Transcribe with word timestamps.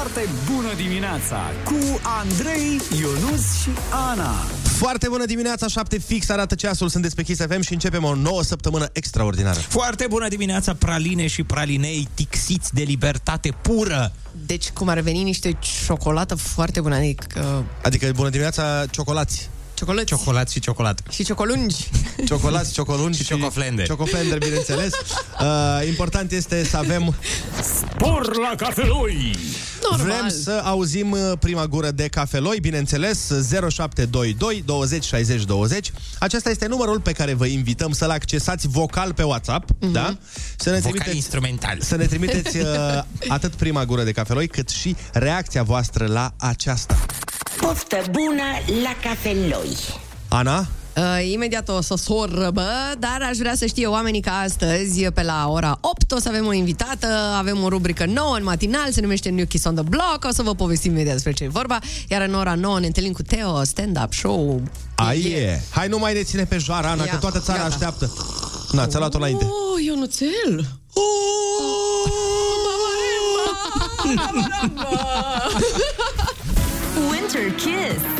Foarte 0.00 0.28
bună 0.52 0.74
dimineața 0.76 1.50
cu 1.64 2.00
Andrei, 2.20 2.80
Ionus 3.00 3.60
și 3.62 3.68
Ana. 4.10 4.32
Foarte 4.62 5.08
bună 5.08 5.24
dimineața, 5.24 5.68
7 5.68 5.98
fix 5.98 6.28
arată 6.28 6.54
ceasul, 6.54 6.88
sunteți 6.88 7.14
pe 7.14 7.22
Kiss 7.22 7.40
FM 7.40 7.60
și 7.60 7.72
începem 7.72 8.04
o 8.04 8.14
nouă 8.14 8.42
săptămână 8.42 8.88
extraordinară. 8.92 9.58
Foarte 9.58 10.06
bună 10.08 10.28
dimineața, 10.28 10.74
praline 10.74 11.26
și 11.26 11.42
pralinei 11.42 12.08
tixiți 12.14 12.74
de 12.74 12.82
libertate 12.82 13.50
pură. 13.62 14.12
Deci, 14.46 14.70
cum 14.70 14.88
ar 14.88 15.00
veni 15.00 15.22
niște 15.22 15.56
ciocolată 15.86 16.34
foarte 16.34 16.80
bună, 16.80 16.94
adică... 16.94 17.64
Adică 17.82 18.10
bună 18.14 18.28
dimineața, 18.28 18.84
ciocolați. 18.90 19.50
Ciocolăți. 19.80 20.06
Ciocolat 20.06 20.48
și 20.50 20.60
ciocolată. 20.60 21.02
Și 21.10 21.24
ciocolungi. 21.24 21.76
Ciocolați, 22.26 22.72
ciocolungi 22.72 23.18
Și 23.18 23.24
ciocoflender. 23.24 23.86
Ciocoflender, 23.86 24.38
bineînțeles. 24.38 24.92
Uh, 25.40 25.86
important 25.88 26.32
este 26.32 26.64
să 26.64 26.76
avem... 26.76 27.14
Spor 27.62 28.36
la 28.36 28.54
cafeloi! 28.56 29.36
Normal. 29.90 30.06
Vrem 30.06 30.28
să 30.28 30.60
auzim 30.64 31.10
uh, 31.10 31.32
prima 31.38 31.66
gură 31.66 31.90
de 31.90 32.08
cafeloi, 32.08 32.58
bineînțeles, 32.60 33.26
0722 33.48 34.62
20 34.66 35.04
60 35.04 35.44
20. 35.44 35.92
Acesta 36.18 36.50
este 36.50 36.66
numărul 36.66 37.00
pe 37.00 37.12
care 37.12 37.34
vă 37.34 37.46
invităm 37.46 37.92
să-l 37.92 38.10
accesați 38.10 38.68
vocal 38.68 39.12
pe 39.14 39.22
WhatsApp, 39.22 39.68
Mhm. 39.80 39.92
da? 39.92 40.16
Să 40.56 40.70
ne 40.70 40.76
Vocal 40.76 40.90
trimiteți 40.90 41.16
instrumental. 41.16 41.78
să 41.80 41.96
ne 41.96 42.06
trimiteți 42.06 42.56
uh, 42.60 42.66
atât 43.28 43.52
prima 43.54 43.84
gură 43.84 44.02
de 44.02 44.12
cafeloi, 44.12 44.48
cât 44.48 44.68
și 44.68 44.96
reacția 45.12 45.62
voastră 45.62 46.06
la 46.06 46.32
aceasta. 46.36 46.96
Poftă 47.60 47.96
bună 48.10 48.42
la 48.82 49.08
cafeloi! 49.08 49.76
Ana? 50.28 50.66
Uh, 50.96 51.30
imediat 51.32 51.68
o 51.68 51.80
să 51.80 51.94
sorbă, 51.96 52.66
dar 52.98 53.18
aș 53.30 53.36
vrea 53.36 53.54
să 53.54 53.66
știe 53.66 53.86
oamenii 53.86 54.20
că 54.20 54.30
astăzi, 54.44 55.02
pe 55.14 55.22
la 55.22 55.46
ora 55.48 55.78
8, 55.80 56.12
o 56.12 56.18
să 56.18 56.28
avem 56.28 56.46
o 56.46 56.52
invitată, 56.52 57.06
avem 57.38 57.62
o 57.62 57.68
rubrică 57.68 58.04
nouă 58.06 58.36
în 58.36 58.44
matinal, 58.44 58.90
se 58.92 59.00
numește 59.00 59.28
New 59.28 59.44
Kiss 59.46 59.64
on 59.64 59.74
the 59.74 59.82
Block, 59.84 60.24
o 60.28 60.32
să 60.32 60.42
vă 60.42 60.54
povestim 60.54 60.90
imediat 60.92 61.12
despre 61.14 61.32
ce 61.32 61.44
e 61.44 61.48
vorba, 61.48 61.78
iar 62.08 62.22
în 62.28 62.34
ora 62.34 62.54
9 62.54 62.80
ne 62.80 62.86
întâlnim 62.86 63.12
cu 63.12 63.22
Teo, 63.22 63.64
stand-up 63.64 64.12
show. 64.12 64.62
Aie! 64.94 65.62
Hai 65.70 65.88
nu 65.88 65.98
mai 65.98 66.14
ne 66.14 66.22
ține 66.22 66.44
pe 66.44 66.58
joară, 66.58 66.86
Ana, 66.86 67.04
Ia, 67.04 67.10
că 67.10 67.16
toată 67.16 67.38
țara 67.40 67.58
gata. 67.58 67.70
așteaptă. 67.70 68.12
Na, 68.72 68.86
ți-a 68.86 68.98
luat-o 68.98 69.16
înainte. 69.16 69.44
Oh, 69.44 69.84
Ionuțel! 69.84 70.66
Winter 73.34 73.86
Kiss. 74.02 74.22
Kiss 77.48 78.19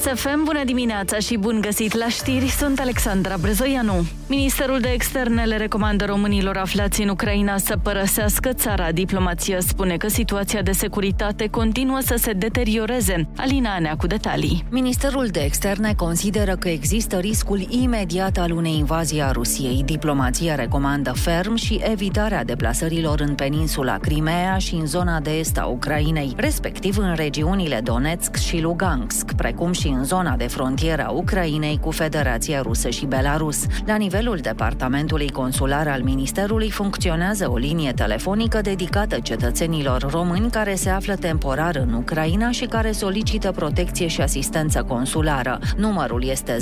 FM, 0.00 0.44
bună 0.44 0.64
dimineața 0.64 1.18
și 1.18 1.36
bun 1.36 1.60
găsit 1.60 1.94
la 1.94 2.08
știri, 2.08 2.48
sunt 2.48 2.80
Alexandra 2.80 3.36
Brezoianu. 3.40 4.06
Ministerul 4.28 4.80
de 4.80 4.88
Externe 4.88 5.44
le 5.44 5.56
recomandă 5.56 6.04
românilor 6.04 6.56
aflați 6.56 7.02
în 7.02 7.08
Ucraina 7.08 7.58
să 7.58 7.76
părăsească 7.82 8.52
țara. 8.52 8.92
Diplomația 8.92 9.60
spune 9.60 9.96
că 9.96 10.08
situația 10.08 10.62
de 10.62 10.72
securitate 10.72 11.46
continuă 11.46 11.98
să 12.00 12.14
se 12.18 12.32
deterioreze. 12.32 13.28
Alina 13.36 13.74
Anea 13.74 13.96
cu 13.96 14.06
detalii. 14.06 14.64
Ministerul 14.70 15.26
de 15.26 15.40
Externe 15.40 15.94
consideră 15.94 16.56
că 16.56 16.68
există 16.68 17.16
riscul 17.16 17.66
imediat 17.68 18.38
al 18.38 18.50
unei 18.50 18.76
invazii 18.78 19.22
a 19.22 19.30
Rusiei. 19.30 19.82
Diplomația 19.84 20.54
recomandă 20.54 21.12
ferm 21.12 21.54
și 21.54 21.80
evitarea 21.90 22.44
deplasărilor 22.44 23.20
în 23.20 23.34
peninsula 23.34 23.98
Crimea 23.98 24.58
și 24.58 24.74
în 24.74 24.86
zona 24.86 25.20
de 25.20 25.30
est 25.30 25.58
a 25.58 25.64
Ucrainei, 25.64 26.32
respectiv 26.36 26.98
în 26.98 27.14
regiunile 27.14 27.80
Donetsk 27.84 28.36
și 28.36 28.60
Lugansk, 28.60 29.32
precum 29.32 29.72
și 29.72 29.85
în 29.88 30.04
zona 30.04 30.36
de 30.36 30.46
frontieră 30.46 31.04
a 31.06 31.10
Ucrainei 31.10 31.78
cu 31.80 31.90
Federația 31.90 32.60
Rusă 32.60 32.88
și 32.88 33.06
Belarus. 33.06 33.64
La 33.86 33.96
nivelul 33.96 34.36
departamentului 34.36 35.30
consular 35.30 35.88
al 35.88 36.02
Ministerului 36.02 36.70
funcționează 36.70 37.50
o 37.50 37.56
linie 37.56 37.92
telefonică 37.92 38.60
dedicată 38.60 39.18
cetățenilor 39.18 40.06
români 40.10 40.50
care 40.50 40.74
se 40.74 40.90
află 40.90 41.14
temporar 41.14 41.76
în 41.76 41.92
Ucraina 41.92 42.50
și 42.50 42.64
care 42.64 42.92
solicită 42.92 43.52
protecție 43.52 44.06
și 44.06 44.20
asistență 44.20 44.82
consulară. 44.82 45.58
Numărul 45.76 46.24
este 46.24 46.56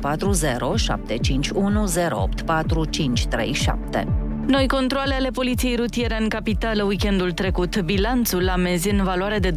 0040 0.00 0.80
751 0.80 1.84
084 2.10 2.84
537. 2.84 4.35
Noi 4.46 4.66
controle 4.66 5.14
ale 5.14 5.30
poliției 5.30 5.76
rutiere 5.76 6.16
în 6.20 6.28
capitală 6.28 6.82
weekendul 6.82 7.32
trecut. 7.32 7.80
Bilanțul 7.80 8.48
amenzi 8.48 8.90
în 8.90 9.04
valoare 9.04 9.38
de 9.38 9.50
22.000 9.50 9.56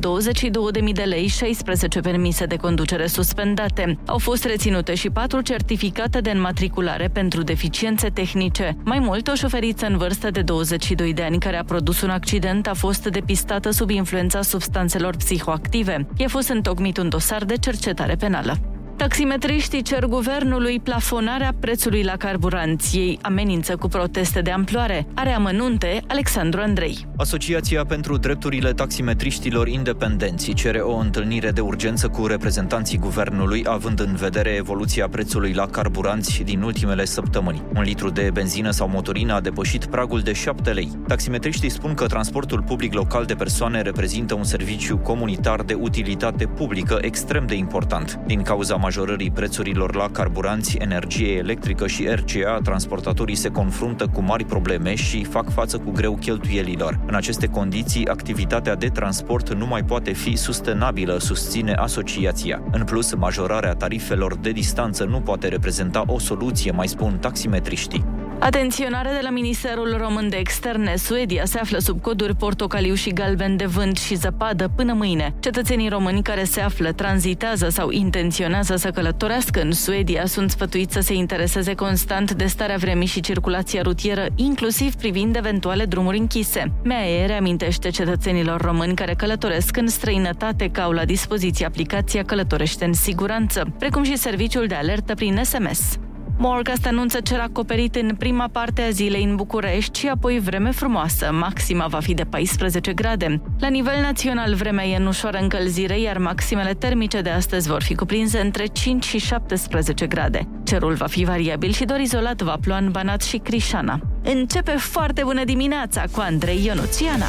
de 0.94 1.01
lei, 1.01 1.27
16 1.27 2.00
permise 2.00 2.45
de 2.45 2.55
conducere 2.55 3.07
suspendate. 3.07 3.99
Au 4.05 4.17
fost 4.17 4.45
reținute 4.45 4.95
și 4.95 5.09
patru 5.09 5.41
certificate 5.41 6.19
de 6.19 6.29
înmatriculare 6.29 7.09
pentru 7.13 7.41
deficiențe 7.41 8.09
tehnice. 8.09 8.78
Mai 8.83 8.99
mult, 8.99 9.28
o 9.28 9.33
șoferiță 9.33 9.85
în 9.85 9.97
vârstă 9.97 10.29
de 10.31 10.41
22 10.41 11.13
de 11.13 11.23
ani 11.23 11.39
care 11.39 11.57
a 11.57 11.63
produs 11.63 12.01
un 12.01 12.09
accident 12.09 12.67
a 12.67 12.73
fost 12.73 13.07
depistată 13.07 13.69
sub 13.69 13.89
influența 13.89 14.41
substanțelor 14.41 15.16
psihoactive. 15.16 16.07
I-a 16.17 16.28
fost 16.28 16.49
întocmit 16.49 16.97
un 16.97 17.09
dosar 17.09 17.45
de 17.45 17.55
cercetare 17.57 18.16
penală. 18.16 18.78
Taximetriștii 18.99 19.81
cer 19.81 20.05
guvernului 20.05 20.79
plafonarea 20.79 21.53
prețului 21.59 22.03
la 22.03 22.17
carburanți. 22.17 22.97
Ei 22.97 23.19
amenință 23.21 23.75
cu 23.75 23.87
proteste 23.87 24.41
de 24.41 24.51
amploare. 24.51 25.07
Are 25.13 25.29
amănunte 25.29 26.01
Alexandru 26.07 26.61
Andrei. 26.61 27.07
Asociația 27.17 27.85
pentru 27.85 28.17
Drepturile 28.17 28.73
Taximetriștilor 28.73 29.67
Independenți 29.67 30.51
cere 30.51 30.79
o 30.79 30.95
întâlnire 30.95 31.51
de 31.51 31.61
urgență 31.61 32.07
cu 32.07 32.25
reprezentanții 32.25 32.97
guvernului, 32.97 33.63
având 33.67 33.99
în 33.99 34.15
vedere 34.15 34.49
evoluția 34.49 35.07
prețului 35.07 35.53
la 35.53 35.66
carburanți 35.66 36.41
din 36.43 36.61
ultimele 36.61 37.05
săptămâni. 37.05 37.63
Un 37.75 37.81
litru 37.81 38.09
de 38.09 38.29
benzină 38.33 38.71
sau 38.71 38.87
motorină 38.89 39.33
a 39.33 39.41
depășit 39.41 39.85
pragul 39.85 40.19
de 40.19 40.33
7 40.33 40.71
lei. 40.71 40.91
Taximetriștii 41.07 41.69
spun 41.69 41.93
că 41.93 42.05
transportul 42.05 42.61
public 42.61 42.93
local 42.93 43.25
de 43.25 43.33
persoane 43.33 43.81
reprezintă 43.81 44.33
un 44.33 44.43
serviciu 44.43 44.97
comunitar 44.97 45.61
de 45.61 45.73
utilitate 45.73 46.45
publică 46.45 46.97
extrem 47.01 47.45
de 47.45 47.55
important. 47.55 48.19
Din 48.25 48.41
cauza 48.41 48.75
majorării 48.89 49.31
prețurilor 49.31 49.95
la 49.95 50.09
carburanți, 50.11 50.77
energie 50.77 51.35
electrică 51.35 51.88
și 51.88 52.07
RCA, 52.07 52.59
transportatorii 52.63 53.35
se 53.35 53.50
confruntă 53.50 54.07
cu 54.07 54.22
mari 54.22 54.45
probleme 54.45 54.95
și 54.95 55.23
fac 55.23 55.51
față 55.51 55.77
cu 55.77 55.91
greu 55.91 56.17
cheltuielilor. 56.17 56.99
În 57.07 57.16
aceste 57.16 57.47
condiții, 57.47 58.07
activitatea 58.07 58.75
de 58.75 58.88
transport 58.88 59.53
nu 59.53 59.66
mai 59.66 59.83
poate 59.83 60.11
fi 60.11 60.35
sustenabilă, 60.35 61.17
susține 61.19 61.73
asociația. 61.73 62.61
În 62.72 62.83
plus, 62.83 63.13
majorarea 63.13 63.73
tarifelor 63.73 64.38
de 64.38 64.51
distanță 64.51 65.03
nu 65.03 65.19
poate 65.19 65.47
reprezenta 65.47 66.03
o 66.07 66.19
soluție, 66.19 66.72
mai 66.72 66.88
spun 66.88 67.17
taximetriștii. 67.17 68.05
Atenționare 68.39 69.09
de 69.09 69.19
la 69.22 69.29
Ministerul 69.29 69.95
Român 69.97 70.29
de 70.29 70.35
Externe. 70.35 70.95
Suedia 70.95 71.45
se 71.45 71.59
află 71.59 71.78
sub 71.78 72.01
coduri 72.01 72.35
portocaliu 72.35 72.94
și 72.94 73.09
galben 73.09 73.57
de 73.57 73.66
vânt 73.66 73.97
și 73.97 74.16
zăpadă 74.16 74.72
până 74.75 74.94
mâine. 74.94 75.33
Cetățenii 75.39 75.89
români 75.89 76.22
care 76.22 76.44
se 76.44 76.61
află, 76.61 76.91
tranzitează 76.91 77.69
sau 77.69 77.89
intenționează 77.89 78.75
să 78.79 78.90
călătorească 78.90 79.62
în 79.62 79.72
Suedia 79.72 80.25
sunt 80.25 80.51
sfătuiți 80.51 80.94
să 80.94 81.00
se 81.00 81.13
intereseze 81.13 81.73
constant 81.73 82.31
de 82.31 82.45
starea 82.45 82.78
vremii 82.78 83.07
și 83.07 83.19
circulația 83.19 83.81
rutieră, 83.81 84.25
inclusiv 84.35 84.95
privind 84.95 85.35
eventuale 85.35 85.85
drumuri 85.85 86.17
închise. 86.17 86.72
MEAE 86.84 87.25
reamintește 87.25 87.90
cetățenilor 87.90 88.62
români 88.62 88.95
care 88.95 89.13
călătoresc 89.13 89.78
în 89.78 89.88
străinătate 89.88 90.69
că 90.69 90.81
au 90.81 90.91
la 90.91 91.06
dispoziție 91.06 91.66
aplicația 91.66 92.23
Călătorește 92.23 92.85
în 92.85 92.94
siguranță, 92.94 93.73
precum 93.79 94.03
și 94.03 94.17
serviciul 94.17 94.67
de 94.67 94.75
alertă 94.75 95.13
prin 95.13 95.41
SMS. 95.44 96.00
Morcast 96.41 96.85
anunță 96.85 97.19
cer 97.19 97.39
acoperit 97.39 97.95
în 97.95 98.16
prima 98.17 98.47
parte 98.51 98.81
a 98.81 98.89
zilei 98.89 99.23
în 99.23 99.35
București 99.35 100.00
și 100.00 100.07
apoi 100.07 100.39
vreme 100.39 100.72
frumoasă. 100.72 101.29
Maxima 101.31 101.88
va 101.88 102.00
fi 102.00 102.13
de 102.13 102.23
14 102.23 102.94
grade. 102.94 103.41
La 103.59 103.67
nivel 103.67 104.01
național, 104.01 104.53
vremea 104.53 104.85
e 104.85 104.95
în 104.95 105.05
ușoară 105.05 105.38
încălzire, 105.38 105.99
iar 105.99 106.17
maximele 106.17 106.73
termice 106.73 107.22
de 107.22 107.29
astăzi 107.29 107.69
vor 107.69 107.81
fi 107.81 107.95
cuprinse 107.95 108.39
între 108.39 108.66
5 108.66 109.05
și 109.05 109.17
17 109.17 110.07
grade. 110.07 110.47
Cerul 110.63 110.94
va 110.94 111.07
fi 111.07 111.23
variabil 111.23 111.72
și 111.72 111.85
doar 111.85 111.99
izolat 111.99 112.41
va 112.41 112.57
ploa 112.61 112.78
în 112.78 112.91
Banat 112.91 113.22
și 113.22 113.37
Crișana. 113.37 113.99
Începe 114.23 114.72
foarte 114.72 115.22
bună 115.23 115.43
dimineața 115.43 116.03
cu 116.11 116.19
Andrei 116.19 116.66
Ionuțiana. 116.66 117.28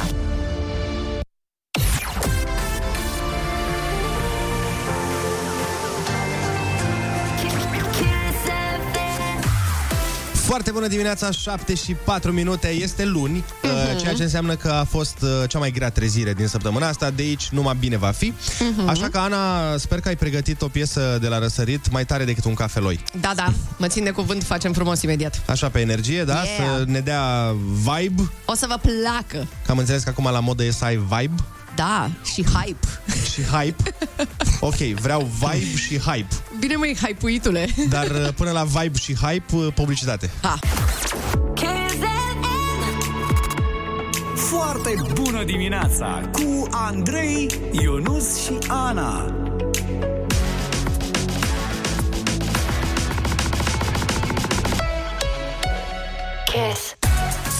Foarte 10.51 10.71
bună 10.71 10.87
dimineața, 10.87 11.31
7 11.31 11.75
și 11.75 11.93
4 11.93 12.31
minute, 12.31 12.67
este 12.67 13.05
luni, 13.05 13.43
uh, 13.63 13.99
ceea 13.99 14.13
ce 14.13 14.23
înseamnă 14.23 14.55
că 14.55 14.69
a 14.69 14.83
fost 14.83 15.17
uh, 15.21 15.29
cea 15.47 15.59
mai 15.59 15.71
grea 15.71 15.89
trezire 15.89 16.33
din 16.33 16.47
săptămâna 16.47 16.87
asta, 16.87 17.09
de 17.09 17.21
aici 17.21 17.49
numai 17.49 17.75
bine 17.79 17.97
va 17.97 18.11
fi. 18.11 18.33
Așa 18.85 19.09
că, 19.09 19.17
Ana, 19.17 19.77
sper 19.77 19.99
că 19.99 20.07
ai 20.07 20.15
pregătit 20.15 20.61
o 20.61 20.67
piesă 20.67 21.17
de 21.21 21.27
la 21.27 21.39
răsărit 21.39 21.91
mai 21.91 22.05
tare 22.05 22.23
decât 22.23 22.45
un 22.45 22.53
cafeloi. 22.53 23.03
Da, 23.19 23.31
da, 23.35 23.53
mă 23.77 23.87
țin 23.87 24.03
de 24.03 24.09
cuvânt, 24.09 24.43
facem 24.43 24.73
frumos 24.73 25.01
imediat. 25.01 25.41
Așa, 25.47 25.69
pe 25.69 25.79
energie, 25.79 26.23
da? 26.23 26.33
Yeah. 26.33 26.47
Să 26.57 26.83
ne 26.85 26.99
dea 26.99 27.55
vibe. 27.83 28.29
O 28.45 28.55
să 28.55 28.65
vă 28.69 28.79
placă. 28.81 29.47
Că 29.65 29.71
am 29.71 29.77
înțeles 29.77 30.03
că 30.03 30.09
acum 30.09 30.29
la 30.31 30.39
modă 30.39 30.63
e 30.63 30.71
să 30.71 30.85
ai 30.85 30.95
vibe. 30.95 31.43
Da, 31.75 32.09
și 32.33 32.43
hype. 32.43 32.87
și 33.33 33.41
hype. 33.43 33.93
Ok, 34.59 34.75
vreau 34.75 35.29
vibe 35.39 35.77
și 35.77 35.97
hype. 35.99 36.35
Bine 36.59 36.75
măi, 36.75 36.97
hype-uitule. 37.01 37.67
Dar 37.89 38.07
uh, 38.07 38.27
până 38.35 38.51
la 38.51 38.63
vibe 38.63 38.97
și 38.97 39.15
hype, 39.15 39.55
uh, 39.55 39.67
publicitate. 39.73 40.29
Ha. 40.41 40.59
Foarte 44.35 44.95
bună 45.13 45.43
dimineața 45.43 46.29
cu 46.31 46.67
Andrei, 46.71 47.49
Ionus 47.71 48.43
și 48.43 48.57
Ana. 48.67 49.35
Kiss. 56.45 57.00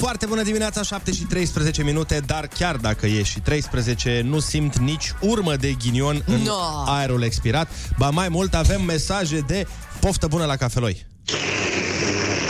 Foarte 0.01 0.25
bună 0.25 0.43
dimineața, 0.43 0.81
7 0.83 1.11
și 1.11 1.23
13 1.23 1.83
minute, 1.83 2.21
dar 2.25 2.47
chiar 2.47 2.75
dacă 2.75 3.05
e 3.05 3.23
și 3.23 3.39
13, 3.39 4.21
nu 4.25 4.39
simt 4.39 4.77
nici 4.77 5.13
urmă 5.19 5.55
de 5.55 5.71
ghinion 5.71 6.23
în 6.25 6.41
No. 6.41 6.53
aerul 6.85 7.23
expirat. 7.23 7.67
Ba 7.97 8.09
mai 8.09 8.29
mult, 8.29 8.53
avem 8.53 8.81
mesaje 8.81 9.39
de 9.39 9.67
poftă 9.99 10.27
bună 10.27 10.45
la 10.45 10.55
cafeloi. 10.55 11.05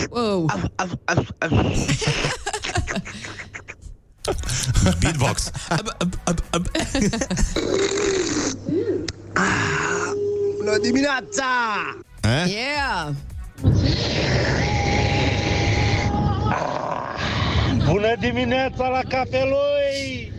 Wow. 0.09 0.45
Beatbox. 4.99 5.51
Bună 10.57 10.77
dimineața! 10.81 11.45
Eh? 12.21 12.51
Yeah! 12.51 13.09
Bună 17.91 18.15
dimineața 18.19 18.87
la 18.87 19.01
cafeloi! 19.07 20.31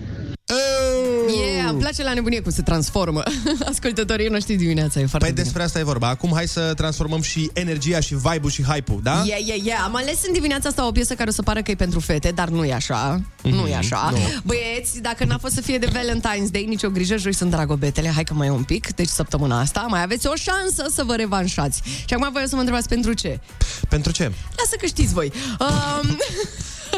Yeah, 1.37 1.69
îmi 1.69 1.81
place 1.81 2.03
la 2.03 2.13
nebunie 2.13 2.41
cum 2.41 2.51
se 2.51 2.63
transformă. 2.63 3.23
Ascultătorii 3.71 4.29
noștri 4.29 4.55
dimineața 4.55 5.01
e 5.01 5.07
foarte 5.07 5.27
Păi 5.27 5.31
bine. 5.31 5.43
despre 5.43 5.63
asta 5.63 5.79
e 5.79 5.83
vorba. 5.83 6.09
Acum 6.09 6.31
hai 6.35 6.49
să 6.49 6.73
transformăm 6.77 7.23
și 7.23 7.51
energia 7.53 8.01
și 8.01 8.15
vibe-ul 8.15 8.51
și 8.51 8.63
hype-ul, 8.63 9.01
da? 9.03 9.23
Yeah, 9.27 9.41
yeah, 9.47 9.61
yeah. 9.65 9.81
Am 9.85 9.97
ales 9.97 10.21
în 10.27 10.33
dimineața 10.33 10.69
asta 10.69 10.87
o 10.87 10.91
piesă 10.91 11.15
care 11.15 11.29
o 11.29 11.33
să 11.33 11.43
pară 11.43 11.63
că 11.63 11.71
e 11.71 11.75
pentru 11.75 12.01
fete, 12.01 12.31
dar 12.31 12.49
nu 12.49 12.65
e 12.65 12.73
așa. 12.73 13.21
Nu 13.43 13.67
e 13.67 13.75
așa. 13.75 14.09
nu. 14.13 14.19
Băieți, 14.45 15.01
dacă 15.01 15.25
n-a 15.25 15.39
fost 15.39 15.55
să 15.55 15.61
fie 15.61 15.79
de 15.79 15.87
Valentine's 15.87 16.51
Day, 16.51 16.65
nicio 16.69 16.89
grijă, 16.91 17.17
joi 17.17 17.35
sunt 17.35 17.51
dragobetele, 17.51 18.11
hai 18.15 18.25
că 18.25 18.35
mai 18.35 18.47
e 18.47 18.51
un 18.51 18.63
pic, 18.65 18.95
deci 18.95 19.09
săptămâna 19.09 19.61
asta 19.61 19.87
mai 19.89 20.03
aveți 20.03 20.27
o 20.27 20.35
șansă 20.35 20.87
să 20.95 21.05
vă 21.05 21.15
revanșați. 21.15 21.83
Și 21.85 22.15
acum 22.15 22.29
voi 22.33 22.43
o 22.45 22.47
să 22.47 22.55
mă 22.55 22.61
întrebați 22.61 22.89
pentru 22.89 23.13
ce. 23.13 23.41
Pentru 23.89 24.13
ce? 24.13 24.23
Lasă 24.57 24.77
că 24.81 24.87
știți 24.87 25.13
voi. 25.13 25.33
Um, 25.61 26.17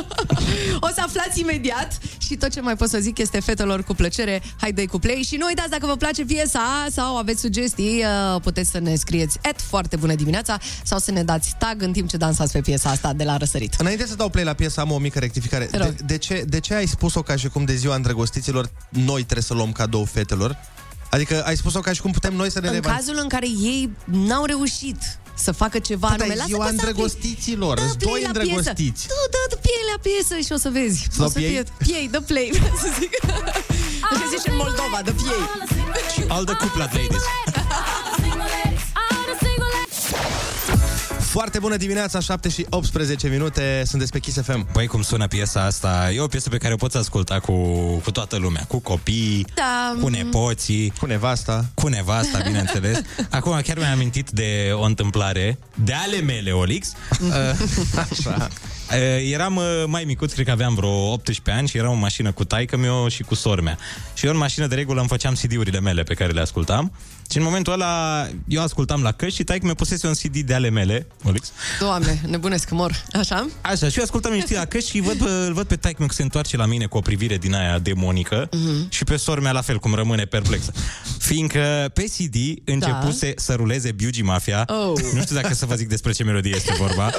o 0.87 0.89
să 0.95 1.03
aflați 1.05 1.41
imediat 1.41 1.99
și 2.19 2.37
tot 2.37 2.51
ce 2.51 2.61
mai 2.61 2.77
pot 2.77 2.89
să 2.89 2.99
zic 2.99 3.19
este 3.19 3.41
fetelor 3.41 3.83
cu 3.83 3.95
plăcere, 3.95 4.43
haide 4.61 4.87
cu 4.87 4.99
play 4.99 5.23
și 5.27 5.37
nu 5.37 5.47
uitați 5.47 5.71
dacă 5.71 5.87
vă 5.87 5.97
place 5.97 6.25
piesa 6.25 6.87
sau 6.91 7.17
aveți 7.17 7.41
sugestii, 7.41 8.05
uh, 8.35 8.41
puteți 8.41 8.71
să 8.71 8.79
ne 8.79 8.95
scrieți 8.95 9.39
et 9.43 9.61
foarte 9.61 9.97
bună 9.97 10.15
dimineața 10.15 10.59
sau 10.85 10.99
să 10.99 11.11
ne 11.11 11.23
dați 11.23 11.55
tag 11.59 11.83
în 11.83 11.93
timp 11.93 12.09
ce 12.09 12.17
dansați 12.17 12.53
pe 12.53 12.61
piesa 12.61 12.91
asta 12.91 13.13
de 13.13 13.25
la 13.25 13.37
răsărit. 13.37 13.75
Înainte 13.79 14.07
să 14.07 14.15
dau 14.15 14.29
play 14.29 14.45
la 14.45 14.53
piesă, 14.53 14.81
am 14.81 14.91
o 14.91 14.99
mică 14.99 15.19
rectificare. 15.19 15.65
Te 15.65 15.77
rog. 15.77 15.87
De, 15.87 16.03
de, 16.07 16.19
ce, 16.19 16.45
de 16.49 16.61
ce 16.61 16.75
ai 16.75 16.87
spus-o 16.87 17.23
ca 17.23 17.37
și 17.37 17.49
cum 17.49 17.65
de 17.65 17.75
ziua 17.75 17.95
îndrăgostiților 17.95 18.71
noi 18.89 19.23
trebuie 19.23 19.43
să 19.43 19.55
luăm 19.55 19.73
cadou 19.73 20.05
fetelor? 20.05 20.57
Adică 21.11 21.43
ai 21.45 21.57
spus-o 21.57 21.81
ca 21.81 21.93
și 21.93 22.01
cum 22.01 22.13
putem 22.13 22.35
noi 22.35 22.51
să 22.51 22.61
ne 22.61 22.69
În 22.69 22.75
revan- 22.75 22.97
cazul 22.97 23.19
în 23.23 23.29
care 23.29 23.47
ei 23.47 23.91
n-au 24.05 24.45
reușit 24.45 24.97
să 25.35 25.53
facă 25.53 25.79
ceva 25.79 26.07
Da, 26.09 26.13
anume, 26.15 26.29
dar 26.29 26.37
e 26.37 26.39
lasă 26.39 26.49
ziua 26.49 26.65
că 26.65 26.71
să 26.71 26.75
afli. 26.75 26.87
îndrăgostiților, 26.89 27.75
Dă 27.79 27.87
sunt 27.87 27.99
play 27.99 28.13
doi 28.13 28.23
la 28.23 28.27
îndrăgostiți. 28.29 28.83
Piesă. 28.83 29.07
Tu 29.13 29.19
dă, 29.35 29.41
dă 29.51 29.57
piei 29.67 29.85
la 29.93 29.99
piesă 30.07 30.35
și 30.47 30.53
o 30.53 30.57
să 30.65 30.69
vezi. 30.79 30.99
dau 31.17 31.27
o 31.27 31.29
să 31.31 31.39
piei? 31.39 31.51
fie 31.51 31.63
piei, 31.87 32.09
dă 32.15 32.21
play, 32.21 32.49
vreau 32.53 32.77
să 32.85 32.89
zic. 33.01 33.13
Nu 34.11 34.17
se 34.21 34.27
zice 34.37 34.49
în 34.51 34.57
Moldova, 34.57 34.99
dă 35.05 35.13
piei. 35.23 35.45
All 36.35 36.45
the 36.45 36.57
cuplat 36.63 36.91
ladies. 36.99 37.23
Foarte 41.35 41.59
bună 41.59 41.77
dimineața, 41.77 42.21
7 42.21 42.49
și 42.49 42.67
18 42.71 43.29
minute, 43.29 43.83
sunteți 43.87 44.13
pe 44.13 44.19
Kiss 44.19 44.41
FM. 44.43 44.67
Băi, 44.73 44.87
cum 44.87 45.03
sună 45.03 45.27
piesa 45.27 45.65
asta? 45.65 46.11
E 46.15 46.21
o 46.21 46.27
piesă 46.27 46.49
pe 46.49 46.57
care 46.57 46.73
o 46.73 46.77
poți 46.77 46.97
asculta 46.97 47.41
cu, 47.41 47.53
cu 48.05 48.11
toată 48.11 48.37
lumea, 48.37 48.65
cu 48.69 48.79
copii, 48.79 49.47
Da, 49.55 49.97
cu 50.01 50.07
mm. 50.07 50.13
nepoții, 50.13 50.93
Cu 50.99 51.07
nevasta. 51.07 51.65
cu 51.75 51.89
nevasta, 51.89 52.39
bineînțeles. 52.45 53.01
Acum 53.31 53.61
chiar 53.63 53.77
mi-am 53.77 53.93
amintit 53.93 54.31
de 54.31 54.71
o 54.73 54.83
întâmplare 54.83 55.59
de 55.85 55.93
ale 55.93 56.21
mele, 56.21 56.51
Olix. 56.51 56.93
Uh, 57.21 57.31
Așa. 58.11 58.49
Uh, 58.91 59.33
Eram 59.33 59.57
uh, 59.57 59.65
mai 59.87 60.05
micuț, 60.05 60.33
cred 60.33 60.45
că 60.47 60.53
aveam 60.53 60.75
vreo 60.75 61.13
18 61.13 61.51
ani 61.51 61.69
și 61.69 61.77
eram 61.77 61.93
în 61.93 61.99
mașină 61.99 62.33
cu 62.33 62.45
taică 62.45 62.77
meu 62.77 63.09
și 63.09 63.23
cu 63.23 63.35
sor 63.35 63.61
mea. 63.61 63.79
Și 64.15 64.27
eu 64.27 64.33
în 64.33 64.39
mașină 64.39 64.67
de 64.67 64.75
regulă 64.75 65.01
îmi 65.01 65.09
făceam 65.09 65.35
CD-urile 65.35 65.81
mele 65.81 66.03
pe 66.03 66.15
care 66.15 66.33
le 66.33 66.41
ascultam. 66.41 66.93
Și 67.31 67.37
în 67.37 67.43
momentul 67.43 67.73
ăla 67.73 68.27
eu 68.49 68.63
ascultam 68.63 69.03
la 69.03 69.13
căști 69.13 69.37
și 69.37 69.45
taică 69.45 69.65
mi-a 69.65 69.75
pusese 69.75 70.07
un 70.07 70.13
CD 70.13 70.39
de 70.39 70.55
ale 70.55 70.71
mele, 70.71 71.07
Olix. 71.25 71.53
Doamne, 71.81 72.21
nebunesc 72.27 72.69
că 72.69 72.75
mor. 72.75 73.05
Așa? 73.13 73.49
Așa, 73.61 73.89
și 73.89 73.99
eu 73.99 74.05
ascultam 74.05 74.33
niște 74.33 74.55
la 74.55 74.65
căști 74.65 74.91
și 74.91 75.01
văd, 75.01 75.17
pe- 75.17 75.31
îl 75.47 75.53
văd 75.53 75.67
pe 75.67 75.77
taică 75.77 75.97
meu 75.99 76.09
că 76.09 76.15
se 76.15 76.23
întoarce 76.23 76.57
la 76.57 76.67
mine 76.67 76.87
cu 76.87 76.97
o 76.97 77.01
privire 77.01 77.37
din 77.37 77.55
aia 77.55 77.79
demonică 77.79 78.49
Mhm. 78.53 78.87
și 78.91 79.05
pe 79.05 79.17
sor 79.17 79.41
mea 79.41 79.53
la 79.53 79.61
fel, 79.61 79.79
cum 79.79 79.95
rămâne 79.95 80.25
perplexă. 80.25 80.73
Fiindcă 81.19 81.91
pe 81.95 82.03
CD 82.03 82.37
începuse 82.65 83.33
să 83.37 83.55
ruleze 83.55 83.93
Biugi 83.93 84.23
Mafia. 84.23 84.65
Da. 84.67 84.75
Oh. 84.75 85.01
Nu 85.15 85.21
știu 85.21 85.35
dacă 85.35 85.55
să 85.55 85.67
vă 85.67 85.75
zic 85.75 85.89
despre 85.89 86.13
ce 86.13 86.25
melodie 86.25 86.53
este 86.57 86.75
vorba. 86.79 87.11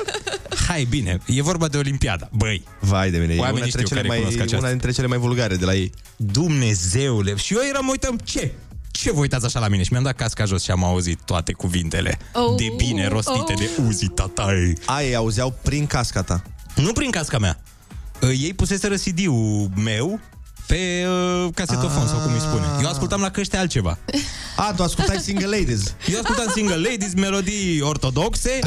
Hai, 0.68 0.84
bine, 0.90 1.20
e 1.26 1.42
vorba 1.42 1.68
de 1.68 1.78
Olimpiada. 1.78 2.30
Băi, 2.32 2.64
Vai 2.80 3.12
de 3.12 3.18
mine, 3.18 3.34
e 3.34 3.38
Oamenii 3.40 3.62
una 3.62 3.64
dintre, 3.64 3.82
știu 3.82 3.96
cele 3.96 4.00
care 4.02 4.08
mai, 4.08 4.18
cunosc 4.18 4.36
aceasta. 4.38 4.58
una 4.58 4.70
dintre 4.70 4.92
cele 4.92 5.08
mai 5.08 5.18
vulgare 5.18 5.56
de 5.56 5.66
la 5.66 5.74
ei. 5.76 5.92
Dumnezeule! 6.16 7.36
Și 7.36 7.54
eu 7.54 7.60
eram, 7.70 7.86
mă 7.86 7.92
uitam, 7.92 8.20
ce? 8.24 8.52
Ce 8.96 9.12
vă 9.12 9.20
uitați 9.20 9.46
așa 9.46 9.60
la 9.60 9.68
mine? 9.68 9.84
Și 9.84 9.92
mi-am 9.92 10.04
dat 10.04 10.16
casca 10.16 10.46
jos 10.46 10.64
și 10.64 10.72
am 10.72 10.84
auzit 10.84 11.20
toate 11.26 11.54
cuvintele 11.54 12.18
Oh, 12.34 12.56
de 12.58 12.74
bine 12.78 13.08
rostite 13.08 13.54
oh. 13.54 13.60
de 13.60 13.70
Uzi 13.88 14.08
tatai. 14.08 14.78
A, 14.86 15.02
ei 15.02 15.16
auzeau 15.16 15.58
prin 15.62 15.88
casca 15.88 16.24
ta. 16.24 16.42
Nu 16.76 16.92
prin 16.92 17.12
casca 17.12 17.38
mea. 17.38 17.60
Uh, 18.22 18.30
Ei 18.30 18.54
puseseră 18.54 18.96
CD-ul 18.96 19.70
meu 19.76 20.20
pe 20.68 21.06
uh, 21.08 21.50
casetofon, 21.54 22.08
sau 22.08 22.20
cum 22.20 22.34
îi 22.34 22.40
spune. 22.40 22.66
Eu 22.82 22.90
ascultam 22.90 23.22
la 23.22 23.30
căște 23.30 23.58
altceva. 23.58 23.98
A, 24.56 24.74
tu 24.76 24.84
ascultai 24.84 25.18
Single 25.20 25.58
Ladies. 25.58 25.96
Eu 26.12 26.20
ascultam 26.20 26.46
single 26.54 26.76
ladies, 26.76 27.14
melodii 27.14 27.82
ortodoxe 27.82 28.60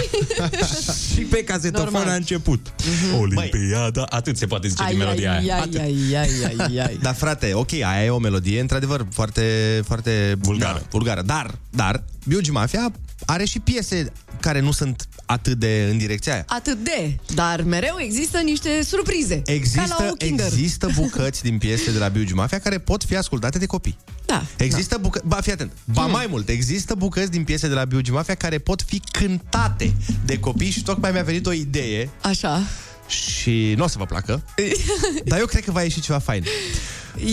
și 1.14 1.20
pe 1.20 1.44
casetofon 1.44 1.92
Normal. 1.92 2.08
a 2.08 2.14
început. 2.14 2.72
Olimpiada, 3.20 4.02
atât 4.08 4.36
se 4.36 4.46
poate 4.46 4.68
zice 4.68 4.82
Ai, 4.82 4.88
din 4.88 4.98
melodia 4.98 5.32
ai, 5.32 5.38
aia. 5.38 5.54
ai, 5.56 6.14
ai, 6.16 6.44
ai, 6.44 6.56
ai, 6.58 6.78
ai. 6.86 6.98
Dar 7.02 7.14
frate, 7.14 7.54
ok, 7.54 7.72
aia 7.72 8.04
e 8.04 8.10
o 8.10 8.18
melodie 8.18 8.60
într-adevăr 8.60 9.06
foarte, 9.10 9.42
foarte 9.86 10.36
Vulgară. 10.40 10.78
Da, 10.78 10.86
vulgară. 10.90 11.22
Dar, 11.22 11.58
dar, 11.70 12.04
Biugi 12.24 12.50
Mafia 12.50 12.92
are 13.30 13.44
și 13.44 13.58
piese 13.60 14.12
care 14.40 14.60
nu 14.60 14.72
sunt 14.72 15.08
atât 15.26 15.58
de 15.58 15.88
în 15.90 15.98
direcția 15.98 16.32
aia. 16.32 16.44
Atât 16.48 16.84
de, 16.84 17.16
dar 17.34 17.62
mereu 17.62 17.96
există 17.98 18.38
niște 18.38 18.82
surprize. 18.82 19.34
ca 19.34 19.42
la 19.46 19.54
Există, 19.54 20.08
o 20.10 20.14
Kinder. 20.14 20.46
există 20.46 20.88
bucăți 20.94 21.42
din 21.42 21.58
piese 21.58 21.92
de 21.92 21.98
la 21.98 22.08
Biugi 22.08 22.34
Mafia 22.34 22.58
care 22.58 22.78
pot 22.78 23.04
fi 23.04 23.16
ascultate 23.16 23.58
de 23.58 23.66
copii. 23.66 23.98
Da. 24.26 24.44
Există 24.56 24.98
bucăți, 25.00 25.26
ba 25.26 25.36
fii 25.40 25.52
atent, 25.52 25.72
ba 25.84 26.06
mai 26.06 26.26
mult, 26.30 26.48
există 26.48 26.94
bucăți 26.94 27.30
din 27.30 27.44
piese 27.44 27.68
de 27.68 27.74
la 27.74 27.84
Biugi 27.84 28.10
Mafia 28.10 28.34
care 28.34 28.58
pot 28.58 28.82
fi 28.82 29.00
cântate 29.12 29.94
de 30.24 30.38
copii 30.38 30.70
și 30.70 30.82
tocmai 30.82 31.12
mi-a 31.12 31.22
venit 31.22 31.46
o 31.46 31.52
idee 31.52 32.10
Așa. 32.22 32.62
și 33.08 33.74
nu 33.76 33.84
o 33.84 33.86
să 33.86 33.98
vă 33.98 34.04
placă, 34.04 34.44
dar 35.24 35.38
eu 35.38 35.46
cred 35.46 35.64
că 35.64 35.70
va 35.70 35.82
ieși 35.82 36.00
ceva 36.00 36.18
fain. 36.18 36.44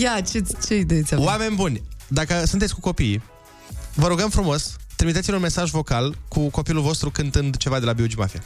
Ia, 0.00 0.20
ce, 0.20 0.42
ce 0.66 0.76
idee 0.76 1.02
ți-am 1.02 1.20
Oameni 1.24 1.54
buni, 1.54 1.82
dacă 2.08 2.42
sunteți 2.46 2.74
cu 2.74 2.80
copiii, 2.80 3.22
vă 3.94 4.06
rugăm 4.06 4.30
frumos, 4.30 4.76
trimiteți-ne 4.96 5.36
un 5.36 5.42
mesaj 5.42 5.70
vocal 5.70 6.16
cu 6.28 6.50
copilul 6.50 6.82
vostru 6.82 7.10
cântând 7.10 7.56
ceva 7.56 7.78
de 7.78 7.84
la 7.84 7.92
Biugi 7.92 8.16
Mafia. 8.16 8.42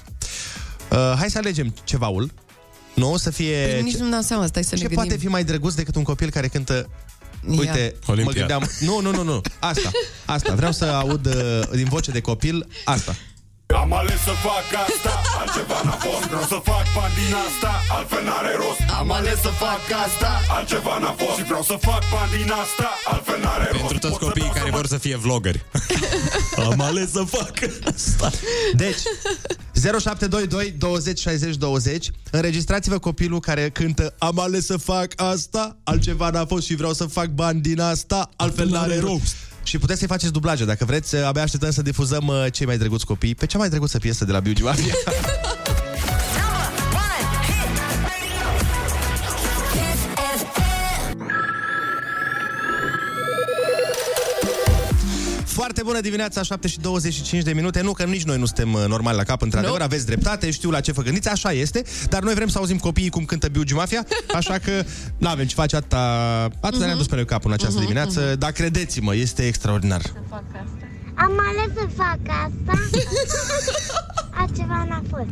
Uh, 0.91 1.13
hai 1.17 1.31
să 1.31 1.39
alegem 1.39 1.75
cevaul. 1.85 2.31
Nu, 2.95 3.17
să 3.17 3.31
fie... 3.31 3.67
Păi 3.73 3.83
nici 3.83 3.97
nu-mi 3.97 4.11
dau 4.11 4.21
seama, 4.21 4.47
stai 4.47 4.63
să 4.63 4.69
ce 4.69 4.75
ne 4.75 4.81
gândim. 4.81 4.97
poate 4.97 5.17
fi 5.17 5.29
mai 5.29 5.45
drăguț 5.45 5.75
decât 5.75 5.95
un 5.95 6.03
copil 6.03 6.31
care 6.31 6.49
cântă 6.49 6.89
Ia. 7.49 7.59
Uite, 7.59 7.95
Olimpiada. 8.07 8.23
mă 8.25 8.33
gândeam... 8.33 8.71
Nu, 8.81 9.01
nu, 9.01 9.17
nu, 9.17 9.23
nu. 9.23 9.41
Asta. 9.59 9.91
Asta. 10.27 10.55
Vreau 10.55 10.73
să 10.73 10.85
aud 10.85 11.27
uh, 11.27 11.61
din 11.73 11.87
voce 11.89 12.11
de 12.11 12.21
copil 12.21 12.67
asta. 12.85 13.17
Am 13.75 13.93
ales 13.93 14.21
să 14.29 14.31
fac 14.49 14.67
asta, 14.87 15.21
altceva 15.41 15.81
n-a 15.85 15.97
fost 16.07 16.25
Vreau 16.29 16.43
să 16.43 16.59
fac 16.71 16.85
bani 16.97 17.15
din 17.21 17.35
asta, 17.47 17.73
altfel 17.97 18.25
n-are 18.25 18.53
rost 18.63 18.81
Am 18.99 19.11
ales 19.13 19.39
să 19.41 19.49
fac 19.65 19.83
asta, 20.07 20.31
altceva 20.57 20.99
n-a 20.99 21.13
fost 21.21 21.37
Și 21.37 21.45
vreau 21.45 21.63
să 21.63 21.77
fac 21.81 22.03
bani 22.15 22.31
din 22.41 22.51
asta, 22.63 22.89
altfel 23.13 23.39
n-are 23.43 23.69
rost 23.71 23.79
Pentru 23.87 23.99
toți 23.99 24.13
Pot 24.13 24.21
să 24.21 24.27
copiii 24.27 24.45
dau 24.47 24.53
să 24.55 24.59
care 24.59 24.71
mă- 24.71 24.77
vor 24.77 24.87
să 24.87 24.99
fie 24.99 25.17
vloggeri. 25.17 25.65
Am 26.71 26.81
ales 26.81 27.11
să 27.11 27.23
fac 27.37 27.55
asta. 27.95 28.31
Deci, 28.75 29.01
0722 30.01 30.75
20 30.79 31.19
60 31.21 31.57
20 31.57 32.11
Înregistrați-vă 32.31 32.99
copilul 32.99 33.41
care 33.41 33.71
cântă 33.71 34.15
Am 34.19 34.39
ales 34.39 34.67
să 34.67 34.77
fac 34.77 35.13
asta, 35.17 35.77
altceva 35.85 36.31
n-a 36.31 36.45
fost 36.47 36.67
și 36.67 36.75
vreau 36.75 36.93
să 36.93 37.05
fac 37.05 37.27
bani 37.27 37.61
din 37.61 37.81
asta, 37.81 38.31
altfel 38.37 38.69
n-are 38.69 38.99
rost. 38.99 39.35
Și 39.71 39.79
puteți 39.79 39.99
să-i 39.99 40.09
faceți 40.09 40.33
dublaje. 40.33 40.65
Dacă 40.65 40.85
vreți, 40.85 41.17
abia 41.17 41.43
așteptăm 41.43 41.71
să 41.71 41.83
difuzăm 41.83 42.27
uh, 42.27 42.47
cei 42.53 42.67
mai 42.67 42.79
drăguți 42.79 43.07
copii 43.07 43.35
pe 43.35 43.47
cea 43.47 43.59
mai 43.59 43.69
drăguță 43.69 43.99
piesă 43.99 44.25
de 44.25 44.33
la 44.33 44.41
Biugi 44.41 44.63
Mafia. 44.63 44.95
Foarte 55.83 55.99
bună 55.99 56.11
dimineața, 56.15 56.43
7 56.43 56.69
și 56.69 56.81
25 56.81 57.43
de 57.43 57.53
minute. 57.53 57.81
Nu, 57.81 57.93
că 57.93 58.05
nici 58.05 58.23
noi 58.25 58.39
nu 58.39 58.45
suntem 58.45 58.73
uh, 58.73 58.85
normali 58.89 59.17
la 59.17 59.23
cap, 59.23 59.43
într-adevăr, 59.43 59.79
Nu. 59.79 59.85
aveți 59.85 60.07
dreptate, 60.07 60.51
știu 60.51 60.71
la 60.71 60.81
ce 60.81 60.93
vă 60.93 61.03
gândiți, 61.03 61.29
așa 61.29 61.53
este, 61.53 61.83
dar 62.09 62.23
noi 62.23 62.35
vrem 62.35 62.49
să 62.49 62.59
auzim 62.59 62.79
copiii 62.79 63.11
cum 63.11 63.25
cântă 63.25 63.49
Biugi 63.49 63.75
Mafia, 63.75 64.07
așa 64.41 64.59
că 64.59 64.85
nu 65.19 65.29
avem 65.29 65.47
ce 65.47 65.55
face, 65.55 65.77
atâta, 65.77 65.99
atâta 66.61 66.77
Mhm. 66.77 66.85
ne-a 66.85 66.95
dus 66.97 67.07
pe 67.07 67.15
noi 67.15 67.25
capul 67.25 67.51
în 67.51 67.57
această 67.61 67.81
dimineață, 67.81 68.35
dar 68.39 68.51
credeți-mă, 68.53 69.15
este 69.15 69.47
extraordinar. 69.47 70.03
Am 71.15 71.33
ales 71.49 71.71
să 71.75 71.87
fac 71.97 72.19
asta. 72.29 72.73
Altceva 74.31 74.85
n-a 74.89 75.03
fost. 75.11 75.29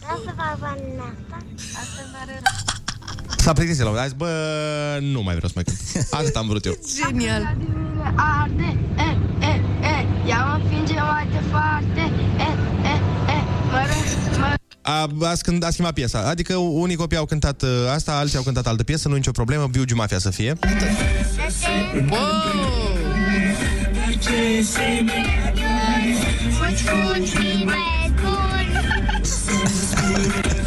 Vreau 0.00 0.18
să 0.24 0.32
fac 0.36 0.58
bani 0.58 0.80
din 0.88 1.00
asta. 1.10 1.36
Asta 1.80 2.02
n-are 2.12 2.40
S-a 3.36 3.52
plictisit 3.52 3.82
la 3.82 3.88
un 3.88 3.94
moment 3.94 3.96
dat, 3.96 4.04
a 4.04 4.06
zis, 4.06 4.16
bă, 4.16 4.98
nu 5.00 5.22
mai 5.22 5.34
vreau 5.34 5.48
să 5.48 5.54
mai 5.54 5.64
cânt. 5.64 5.78
Atât 6.10 6.36
am 6.36 6.46
vrut 6.48 6.64
eu. 6.64 6.76
Genial. 7.04 7.56
Arde, 8.16 8.76
e, 8.96 9.08
e, 9.46 9.52
e, 9.92 10.06
ia 10.28 10.44
mă 10.44 10.60
finge 10.68 10.94
mai 10.94 11.28
departe, 11.32 12.12
e, 12.38 12.48
e, 12.92 12.94
e, 13.34 13.38
mă 13.70 13.80
rog, 13.90 14.38
mă 14.38 14.54
A, 14.82 15.08
a, 15.30 15.34
schimb, 15.34 15.62
a 15.64 15.70
schimbat 15.70 15.92
piesa. 15.92 16.28
Adică 16.28 16.56
unii 16.56 16.96
copii 16.96 17.16
au 17.16 17.24
cântat 17.24 17.62
uh, 17.62 17.68
asta, 17.94 18.18
alții 18.18 18.36
au 18.36 18.42
cântat 18.42 18.66
altă 18.66 18.82
piesă, 18.82 19.08
nu 19.08 19.14
nicio 19.14 19.30
problemă, 19.30 19.66
Biugi 19.66 19.94
Mafia 19.94 20.18
să 20.18 20.30
fie. 20.30 20.58
Fugi, 29.70 30.59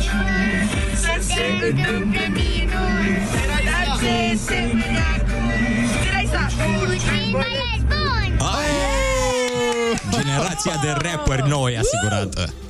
Generația 10.12 10.74
de 10.82 11.08
rapperi 11.08 11.50
noi 11.50 11.78
asigurată. 11.78 12.63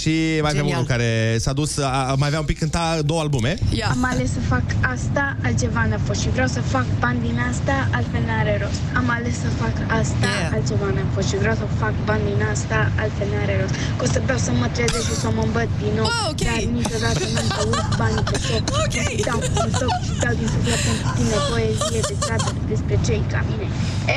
Și 0.00 0.14
mai 0.44 0.50
avem 0.52 0.62
Genial. 0.62 0.76
unul 0.78 0.86
care 0.94 1.10
s-a 1.44 1.52
dus, 1.60 1.70
a, 1.78 1.88
a- 2.10 2.14
mai 2.22 2.28
avea 2.30 2.40
un 2.44 2.48
pic 2.52 2.58
cânta 2.62 2.84
două 3.10 3.20
albume. 3.24 3.52
Ia. 3.80 3.88
Am 3.96 4.04
ales 4.12 4.30
să 4.38 4.40
fac 4.54 4.66
asta, 4.94 5.24
altceva 5.46 5.82
n-a 5.90 6.00
fost 6.08 6.20
și 6.22 6.28
vreau 6.36 6.48
să 6.56 6.60
fac 6.74 6.86
bani 7.04 7.20
din 7.28 7.38
asta, 7.50 7.74
altfel 7.98 8.22
n-are 8.28 8.54
rost. 8.62 8.80
Am 9.00 9.06
ales 9.16 9.34
să 9.44 9.48
fac 9.62 9.74
asta, 10.00 10.26
Yeah. 10.38 10.54
altceva 10.56 10.86
n-a 10.96 11.06
fost 11.14 11.26
și 11.30 11.36
vreau 11.42 11.56
să 11.62 11.66
fac 11.82 11.94
bani 12.08 12.24
din 12.30 12.40
asta, 12.54 12.78
altfel 13.02 13.28
n-are 13.32 13.54
rost. 13.60 13.74
Că 13.98 14.02
o 14.06 14.08
să 14.14 14.18
beau 14.26 14.40
să 14.46 14.50
mă 14.60 14.66
trezesc 14.76 15.06
și 15.10 15.16
să 15.24 15.28
mă 15.36 15.42
îmbăt 15.48 15.70
din 15.82 15.92
nou, 15.98 16.06
Oh, 16.12 16.24
ok. 16.32 16.40
dar 16.48 16.60
niciodată 16.80 17.22
nu-mi 17.34 17.52
uit 17.76 17.90
banii 18.00 18.24
pe 18.30 18.36
top. 18.48 18.62
Ok. 18.84 18.96
Dau 19.28 19.38
din 19.54 19.70
soc 19.80 19.94
și 20.06 20.12
dau 20.24 20.34
din 20.40 20.48
suflet 20.54 20.80
pentru 20.86 21.06
tine 21.16 21.36
poezie 21.50 22.00
de 22.08 22.14
stradă 22.20 22.50
despre 22.72 22.94
cei 23.06 23.22
ca 23.32 23.40
mine. 23.50 23.66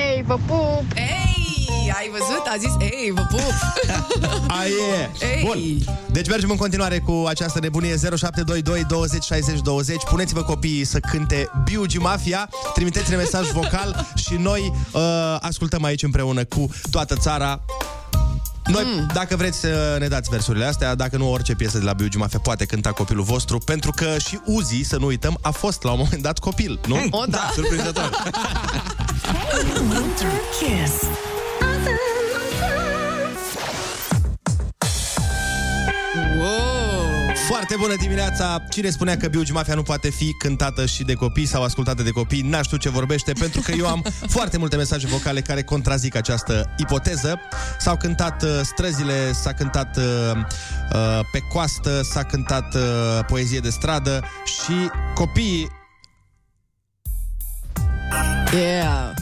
Ei, 0.04 0.18
vă 0.30 0.38
pup! 0.50 0.86
Ei, 1.14 1.35
ai 1.92 2.10
văzut? 2.12 2.44
A 2.46 2.58
zis, 2.58 2.72
ei, 2.80 3.12
vă 3.12 3.26
pup. 3.30 3.54
A, 4.60 4.66
e. 4.66 5.10
Ei. 5.26 5.44
Bun. 5.44 5.96
Deci 6.12 6.28
mergem 6.28 6.50
în 6.50 6.58
continuare 6.58 7.00
cu 7.00 7.26
această 7.28 7.60
nebunie 7.60 7.98
0722 7.98 8.84
20 8.84 9.24
60 9.24 9.60
20. 9.60 10.04
Puneți-vă 10.10 10.44
copiii 10.44 10.84
să 10.84 11.00
cânte 11.00 11.50
Biugi 11.64 11.98
Mafia, 11.98 12.50
trimiteți-ne 12.74 13.16
mesaj 13.16 13.50
vocal 13.50 14.08
și 14.16 14.34
noi 14.34 14.74
uh, 14.92 15.02
ascultăm 15.40 15.84
aici 15.84 16.04
împreună 16.04 16.44
cu 16.44 16.70
toată 16.92 17.16
țara. 17.16 17.62
Noi, 18.66 18.84
mm. 18.84 19.08
dacă 19.14 19.36
vreți 19.36 19.60
să 19.60 19.96
ne 20.00 20.08
dați 20.08 20.30
versurile 20.30 20.66
astea, 20.66 20.96
dacă 20.96 21.18
nu 21.18 21.32
orice 21.32 21.56
piesă 21.56 21.78
de 21.78 21.84
la 21.84 21.94
Biugi 21.94 22.18
Mafia 22.18 22.40
poate 22.40 22.66
cânta 22.66 22.92
copilul 22.92 23.24
vostru, 23.24 23.58
pentru 23.58 23.92
că 23.96 24.16
și 24.28 24.40
Uzi, 24.46 24.82
să 24.82 24.98
nu 24.98 25.06
uităm, 25.06 25.38
a 25.42 25.50
fost 25.50 25.84
la 25.84 25.92
un 25.92 26.00
moment 26.04 26.22
dat 26.22 26.40
copil, 26.40 26.80
nu? 26.88 26.98
O, 27.10 27.26
da. 27.26 27.52
Surprinzător. 27.54 28.10
Foarte 37.48 37.76
bună 37.78 37.96
dimineața! 37.96 38.64
Cine 38.70 38.90
spunea 38.90 39.18
că 39.18 39.28
Biugi 39.28 39.52
Mafia 39.52 39.76
nu 39.76 39.82
poate 39.82 40.10
fi 40.10 40.32
cântată 40.32 40.86
și 40.86 41.04
de 41.04 41.14
copii 41.14 41.46
sau 41.46 41.64
ascultată 41.64 42.04
de 42.04 42.10
copii, 42.10 42.42
n-aș 42.42 42.66
știu 42.66 42.78
ce 42.78 42.90
vorbește, 42.90 43.34
pentru 43.34 43.62
că 43.62 43.72
eu 43.72 43.88
am 43.88 44.06
foarte 44.36 44.58
multe 44.58 44.76
mesaje 44.76 45.08
vocale 45.08 45.42
care 45.42 45.64
contrazic 45.64 46.16
această 46.16 46.74
ipoteză. 46.78 47.40
S-au 47.80 47.98
cântat 47.98 48.44
uh, 48.44 48.50
străzile, 48.64 49.32
s-a 49.32 49.54
cântat 49.54 49.98
uh, 49.98 50.04
uh, 50.04 51.20
pe 51.32 51.40
coastă, 51.40 52.02
s-a 52.02 52.24
cântat 52.24 52.76
uh, 52.76 52.82
poezie 53.28 53.60
de 53.60 53.70
stradă 53.70 54.24
și 54.46 54.90
copiii 55.14 55.68
Yeah. 58.54 59.14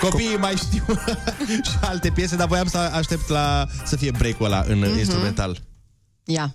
Copiii 0.00 0.36
mai 0.36 0.54
știu 0.56 0.84
și 1.70 1.76
alte 1.80 2.10
piese, 2.10 2.36
dar 2.36 2.46
voiam 2.46 2.66
să 2.66 2.78
aștept 2.78 3.28
la 3.28 3.66
să 3.84 3.96
fie 3.96 4.10
break-ul 4.10 4.46
ăla 4.46 4.64
în 4.66 4.84
mm-hmm. 4.84 4.98
instrumental. 4.98 5.58
Ia. 6.24 6.54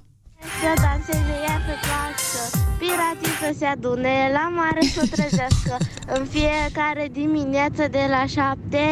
Să 0.62 0.82
danseze 0.82 1.36
ea 1.48 1.58
să 1.68 1.74
placă 1.86 2.42
Pirații 2.80 3.36
să 3.42 3.56
se 3.60 3.66
adune 3.66 4.30
la 4.34 4.50
mare 4.50 4.80
să 4.94 5.02
o 5.04 5.08
trezească 5.16 5.78
În 6.08 6.26
fiecare 6.26 7.08
dimineață 7.12 7.88
de 7.92 8.06
la 8.10 8.26
șapte 8.26 8.86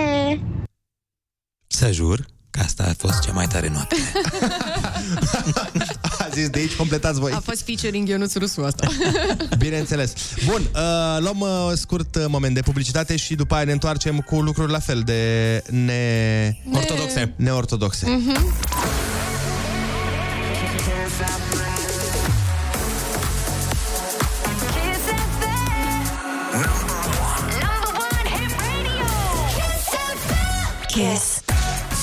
Să 1.67 1.91
jur 1.91 2.25
că 2.51 2.59
asta 2.59 2.83
a 2.83 2.93
fost 2.97 3.21
cea 3.21 3.31
mai 3.31 3.47
tare 3.47 3.69
noapte. 3.73 3.95
A 6.19 6.27
zis 6.33 6.49
de 6.49 6.59
aici, 6.59 6.75
completați 6.75 7.19
voi. 7.19 7.31
A 7.31 7.39
fost 7.39 7.61
featuring 7.61 8.07
Ionuț 8.07 8.35
Rusu 8.35 8.61
asta. 8.61 8.87
Bineînțeles. 9.57 10.13
Bun, 10.45 10.61
uh, 10.61 11.17
luăm 11.19 11.39
uh, 11.39 11.71
scurt 11.75 12.15
uh, 12.15 12.25
moment 12.27 12.53
de 12.53 12.61
publicitate 12.61 13.15
și 13.15 13.35
după 13.35 13.55
aia 13.55 13.63
ne 13.63 13.71
întoarcem 13.71 14.19
cu 14.19 14.41
lucruri 14.41 14.71
la 14.71 14.79
fel 14.79 15.01
de 15.05 15.63
ne... 15.69 16.55
Ortodoxe. 16.73 17.33
neortodoxe. 17.35 18.09
Mhm. 18.09 18.53
Kiss. 30.91 31.43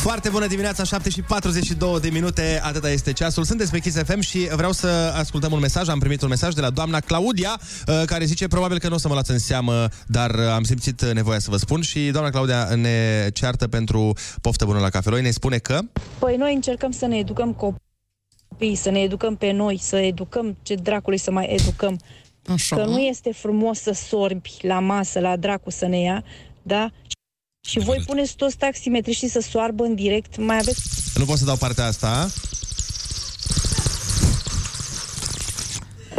Foarte 0.03 0.29
bună 0.29 0.47
dimineața, 0.47 0.85
7 0.85 1.11
și 1.11 1.23
42 1.23 2.01
de 2.01 2.09
minute, 2.09 2.61
atâta 2.63 2.91
este 2.91 3.13
ceasul. 3.13 3.45
Sunteți 3.45 3.71
pe 3.71 3.79
Kiss 3.79 4.03
FM 4.03 4.21
și 4.21 4.39
vreau 4.39 4.73
să 4.73 4.87
ascultăm 5.17 5.53
un 5.53 5.59
mesaj. 5.59 5.89
Am 5.89 5.99
primit 5.99 6.23
un 6.23 6.29
mesaj 6.29 6.55
de 6.55 6.61
la 6.61 6.71
doamna 6.71 7.01
Claudia, 7.01 7.61
uh, 7.61 8.03
care 8.07 8.25
zice 8.25 8.49
probabil 8.49 8.79
că 8.79 8.89
nu 8.89 8.95
o 8.95 8.99
să 8.99 9.09
mă 9.09 9.13
luați 9.13 9.31
în 9.31 9.39
seamă, 9.39 9.89
dar 10.07 10.31
uh, 10.35 10.47
am 10.55 10.63
simțit 10.63 11.05
nevoia 11.13 11.39
să 11.39 11.51
vă 11.51 11.57
spun 11.57 11.81
și 11.81 12.11
doamna 12.11 12.31
Claudia 12.31 12.65
ne 12.75 13.29
ceartă 13.33 13.69
pentru 13.69 14.13
poftă 14.41 14.65
bună 14.65 14.79
la 14.79 14.89
cafeloi. 14.89 15.23
Ne 15.23 15.31
spune 15.31 15.59
că 15.59 15.81
Păi 16.19 16.37
noi 16.37 16.55
încercăm 16.55 16.91
să 16.91 17.07
ne 17.07 17.17
educăm 17.17 17.53
copiii, 17.53 18.75
să 18.75 18.91
ne 18.91 19.01
educăm 19.01 19.37
pe 19.37 19.51
noi, 19.51 19.79
să 19.83 19.97
educăm 19.97 20.57
ce 20.63 20.75
dracului 20.75 21.19
să 21.19 21.31
mai 21.31 21.47
educăm. 21.61 21.99
Așa. 22.53 22.77
Că 22.77 22.85
nu 22.85 22.99
este 22.99 23.33
frumos 23.33 23.79
să 23.79 23.93
sorbi 23.93 24.51
la 24.61 24.81
masă, 24.81 25.21
la 25.21 25.37
dracu 25.37 25.71
să 25.71 25.87
ne 25.87 26.01
ia, 26.01 26.25
da? 26.63 26.91
Și 27.69 27.79
voi 27.79 28.03
puneți 28.07 28.37
toți 28.37 28.57
taximetriștii 28.57 29.29
să 29.29 29.41
soarbă 29.41 29.85
în 29.85 29.95
direct, 29.95 30.37
mai 30.37 30.57
aveți 30.57 30.81
nu 31.15 31.25
pot 31.25 31.39
să 31.39 31.45
dau 31.45 31.57
partea 31.57 31.87
asta. 31.87 32.31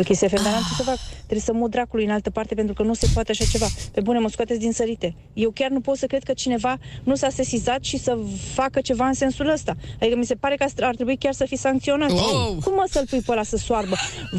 Kiss 0.04 0.22
FM, 0.22 0.44
dar 0.44 0.52
n-am 0.52 0.64
ce 0.70 0.76
să 0.76 0.84
fac. 0.84 0.98
Trebuie 1.30 1.54
să 1.54 1.54
mut 1.54 1.72
dracului 1.72 2.06
în 2.06 2.12
altă 2.12 2.30
parte 2.30 2.56
pentru 2.56 2.74
că 2.74 2.84
nu 2.84 2.94
se 2.94 3.08
poate 3.14 3.32
așa 3.32 3.46
ceva. 3.52 3.66
Pe 3.92 4.02
bune, 4.02 4.20
mă 4.20 4.30
scoateți 4.30 4.60
din 4.60 4.72
sărite. 4.72 5.16
Eu 5.34 5.50
chiar 5.50 5.70
nu 5.70 5.82
pot 5.82 5.98
să 5.98 6.06
cred 6.06 6.24
că 6.24 6.34
cineva 6.34 6.78
nu 7.04 7.16
s-a 7.16 7.30
sesizat 7.30 7.84
și 7.84 7.98
să 7.98 8.18
facă 8.54 8.82
ceva 8.82 9.08
în 9.08 9.14
sensul 9.14 9.50
ăsta. 9.50 9.76
Adică 10.02 10.18
mi 10.18 10.26
se 10.26 10.36
pare 10.36 10.56
că 10.56 10.66
ar 10.80 10.96
trebui 10.96 11.18
chiar 11.18 11.34
să 11.34 11.46
fi 11.46 11.56
sancționat. 11.56 12.12
Oh. 12.12 12.56
Cum 12.64 12.74
mă 12.74 12.86
să-l 12.90 13.06
pui 13.10 13.22
pe 13.22 13.32
ăla 13.32 13.44
să 13.44 13.58
soarbă? 13.58 13.96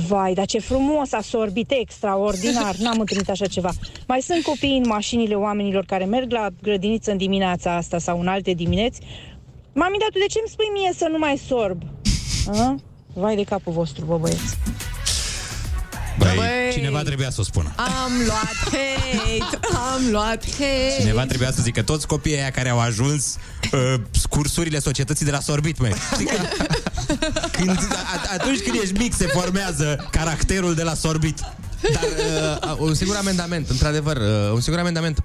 Vai, 0.09 0.35
dar 0.35 0.47
ce 0.47 0.59
frumos 0.59 1.13
a 1.13 1.21
sorbit, 1.21 1.71
extraordinar. 1.71 2.75
N-am 2.77 2.99
întâlnit 2.99 3.31
așa 3.31 3.47
ceva. 3.47 3.71
Mai 4.07 4.21
sunt 4.21 4.43
copii 4.43 4.77
în 4.77 4.85
mașinile 4.87 5.35
oamenilor 5.35 5.85
care 5.85 6.05
merg 6.05 6.33
la 6.33 6.49
grădiniță 6.63 7.11
în 7.11 7.17
dimineața 7.17 7.77
asta 7.77 7.99
sau 7.99 8.21
în 8.21 8.27
alte 8.27 8.53
dimineți. 8.53 9.01
Mami, 9.73 9.97
dar 9.99 10.09
tu 10.13 10.19
de 10.19 10.25
ce 10.29 10.39
îmi 10.39 10.49
spui 10.49 10.69
mie 10.73 10.93
să 10.97 11.09
nu 11.11 11.19
mai 11.19 11.37
sorb? 11.37 11.83
A? 12.47 12.77
Vai 13.13 13.37
de 13.37 13.43
capul 13.43 13.73
vostru, 13.73 14.05
bă 14.05 14.17
băieți. 14.17 14.57
Băi, 16.21 16.35
Băi. 16.37 16.71
cineva 16.73 17.03
trebuia 17.03 17.31
să 17.31 17.41
o 17.41 17.45
spună. 17.45 17.73
Am 17.77 18.13
luat 18.27 18.57
hate, 18.65 19.59
am 19.95 20.11
luat 20.11 20.45
hate. 20.45 20.95
Cineva 20.99 21.27
trebuia 21.27 21.53
să 21.53 21.63
zică 21.63 21.83
toți 21.83 22.07
copiii 22.07 22.37
aia 22.37 22.51
care 22.51 22.69
au 22.69 22.81
ajuns 22.81 23.37
uh, 23.73 23.95
cursurile 24.29 24.79
societății 24.79 25.25
de 25.25 25.31
la 25.31 25.41
sorbit, 25.41 25.79
măi. 25.79 25.93
Știi 26.13 26.27
că 26.27 26.37
când, 27.57 27.71
a, 27.71 28.33
atunci 28.33 28.61
când 28.61 28.79
ești 28.83 28.99
mic 28.99 29.15
se 29.15 29.27
formează 29.27 30.09
caracterul 30.11 30.75
de 30.75 30.83
la 30.83 30.95
sorbit. 30.95 31.39
Dar 31.93 32.05
uh, 32.73 32.77
un 32.79 32.95
singur 32.95 33.17
amendament, 33.17 33.69
într-adevăr, 33.71 34.17
uh, 34.17 34.53
un 34.53 34.61
singur 34.61 34.81
amendament. 34.81 35.23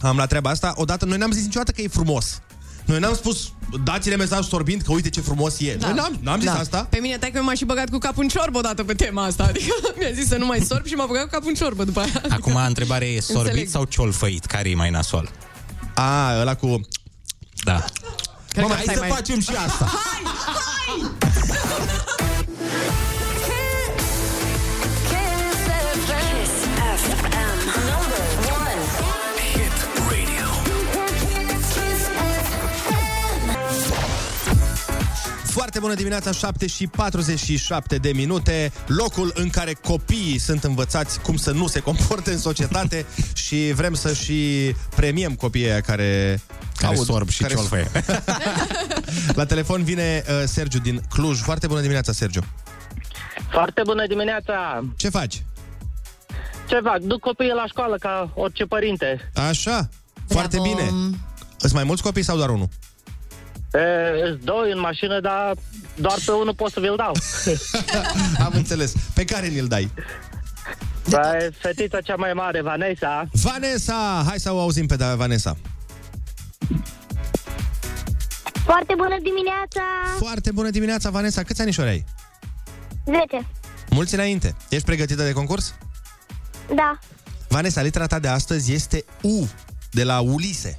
Am 0.00 0.16
la 0.16 0.26
treaba 0.26 0.50
asta. 0.50 0.72
Odată, 0.76 1.04
noi 1.04 1.18
n-am 1.18 1.30
zis 1.30 1.42
niciodată 1.44 1.72
că 1.72 1.82
e 1.82 1.88
frumos. 1.88 2.40
Noi 2.84 2.98
n-am 2.98 3.14
spus, 3.14 3.52
dați-ne 3.84 4.16
mesaj 4.16 4.46
sorbind 4.46 4.82
că 4.82 4.92
uite 4.92 5.08
ce 5.10 5.20
frumos 5.20 5.60
e. 5.60 5.74
Da. 5.74 5.86
Noi 5.86 5.96
n-am, 5.96 6.18
n-am 6.22 6.40
zis 6.40 6.48
Da. 6.50 6.58
asta. 6.58 6.86
Pe 6.90 6.98
mine 7.00 7.16
tai 7.18 7.32
m-a 7.42 7.54
și 7.54 7.64
băgat 7.64 7.90
cu 7.90 7.98
capul 7.98 8.22
în 8.22 8.28
ciorbă 8.28 8.58
odată 8.58 8.84
pe 8.84 8.94
tema 8.94 9.24
asta. 9.24 9.44
Adică 9.44 9.74
mi-a 9.98 10.10
zis 10.12 10.26
să 10.28 10.36
nu 10.36 10.46
mai 10.46 10.60
sorb 10.60 10.86
și 10.86 10.94
m-a 10.94 11.06
băgat 11.06 11.22
cu 11.22 11.28
capul 11.30 11.48
în 11.48 11.54
ciorbă 11.54 11.84
după 11.84 12.00
aia. 12.00 12.22
Acum 12.28 12.56
întrebarea 12.56 13.08
e 13.08 13.20
sorbit 13.20 13.44
Înțeleg. 13.46 13.68
sau 13.68 13.84
ciolfăit? 13.84 14.44
Care 14.44 14.68
e 14.70 14.74
mai 14.74 14.90
nasol? 14.90 15.30
A, 15.94 16.38
ăla 16.40 16.54
cu... 16.54 16.80
Da. 17.64 17.84
Cred 18.48 18.62
Mama, 18.62 18.68
că 18.68 18.74
hai 18.74 18.82
stai 18.82 18.94
să 18.94 19.00
mai- 19.00 19.10
facem 19.10 19.40
și 19.40 19.50
asta. 19.66 19.84
Hai, 19.94 20.22
hai! 20.46 22.12
Foarte 35.54 35.78
bună 35.78 35.94
dimineața, 35.94 36.32
7 36.32 36.66
și 36.66 36.86
47 36.86 37.96
de 37.96 38.12
minute, 38.12 38.72
locul 38.86 39.32
în 39.34 39.50
care 39.50 39.72
copiii 39.72 40.38
sunt 40.38 40.64
învățați 40.64 41.20
cum 41.20 41.36
să 41.36 41.50
nu 41.52 41.66
se 41.66 41.80
comporte 41.80 42.30
în 42.30 42.38
societate 42.38 43.06
și 43.44 43.72
vrem 43.74 43.94
să 43.94 44.12
și 44.12 44.74
premiem 44.96 45.34
copiii 45.34 45.70
aia 45.70 45.80
care... 45.80 46.40
Care 46.76 46.96
sorb 46.96 47.28
și 47.28 47.46
ciolfăie. 47.46 47.90
La 49.38 49.44
telefon 49.46 49.82
vine 49.82 50.22
uh, 50.28 50.42
Sergiu 50.46 50.78
din 50.78 51.00
Cluj. 51.08 51.40
Foarte 51.40 51.66
bună 51.66 51.80
dimineața, 51.80 52.12
Sergiu. 52.12 52.40
Foarte 53.50 53.82
bună 53.84 54.06
dimineața! 54.06 54.84
Ce 54.96 55.08
faci? 55.08 55.42
Ce 56.68 56.80
fac? 56.82 56.98
Duc 56.98 57.20
copiii 57.20 57.52
la 57.54 57.66
școală 57.66 57.96
ca 57.96 58.30
orice 58.34 58.64
părinte. 58.64 59.30
Așa, 59.48 59.88
foarte 60.28 60.58
bine. 60.62 60.90
Sunt 61.56 61.72
mai 61.72 61.84
mulți 61.84 62.02
copii 62.02 62.22
sau 62.22 62.36
doar 62.36 62.48
unul? 62.48 62.68
E, 63.74 64.28
îs 64.28 64.36
doi 64.44 64.70
în 64.72 64.80
mașină, 64.80 65.20
dar 65.20 65.54
doar 65.96 66.16
pe 66.26 66.32
unul 66.32 66.54
pot 66.54 66.72
să 66.72 66.80
vi-l 66.80 66.96
dau. 66.96 67.12
Am 68.46 68.52
înțeles. 68.54 68.92
Pe 69.14 69.24
care 69.24 69.46
ni-l 69.46 69.66
dai? 69.66 69.90
Da, 71.08 71.36
e 71.36 71.50
fetița 71.58 72.00
cea 72.00 72.14
mai 72.16 72.32
mare, 72.32 72.60
Vanessa. 72.62 73.26
Vanessa! 73.32 74.24
Hai 74.26 74.38
să 74.38 74.52
o 74.52 74.60
auzim 74.60 74.86
pe 74.86 74.96
da- 74.96 75.14
Vanessa. 75.14 75.56
Foarte 78.64 78.94
bună 78.96 79.16
dimineața! 79.22 79.82
Foarte 80.18 80.50
bună 80.52 80.70
dimineața, 80.70 81.10
Vanessa. 81.10 81.42
Câți 81.42 81.60
anișori 81.60 81.88
ai? 81.88 82.04
10. 83.04 83.46
Mulți 83.90 84.14
înainte. 84.14 84.54
Ești 84.68 84.84
pregătită 84.84 85.22
de 85.22 85.32
concurs? 85.32 85.74
Da. 86.74 86.98
Vanessa, 87.48 87.82
litera 87.82 88.06
ta 88.06 88.18
de 88.18 88.28
astăzi 88.28 88.72
este 88.72 89.04
U, 89.20 89.48
de 89.90 90.04
la 90.04 90.20
Ulise. 90.20 90.78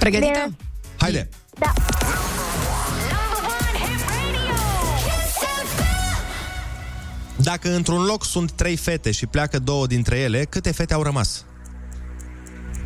Pregătită? 0.00 0.56
Haide! 0.96 1.28
Da. 1.58 1.72
Dacă 7.36 7.74
într-un 7.74 8.02
loc 8.04 8.24
sunt 8.24 8.52
trei 8.52 8.76
fete 8.76 9.10
și 9.10 9.26
pleacă 9.26 9.58
două 9.58 9.86
dintre 9.86 10.18
ele, 10.18 10.44
câte 10.44 10.72
fete 10.72 10.94
au 10.94 11.02
rămas? 11.02 11.44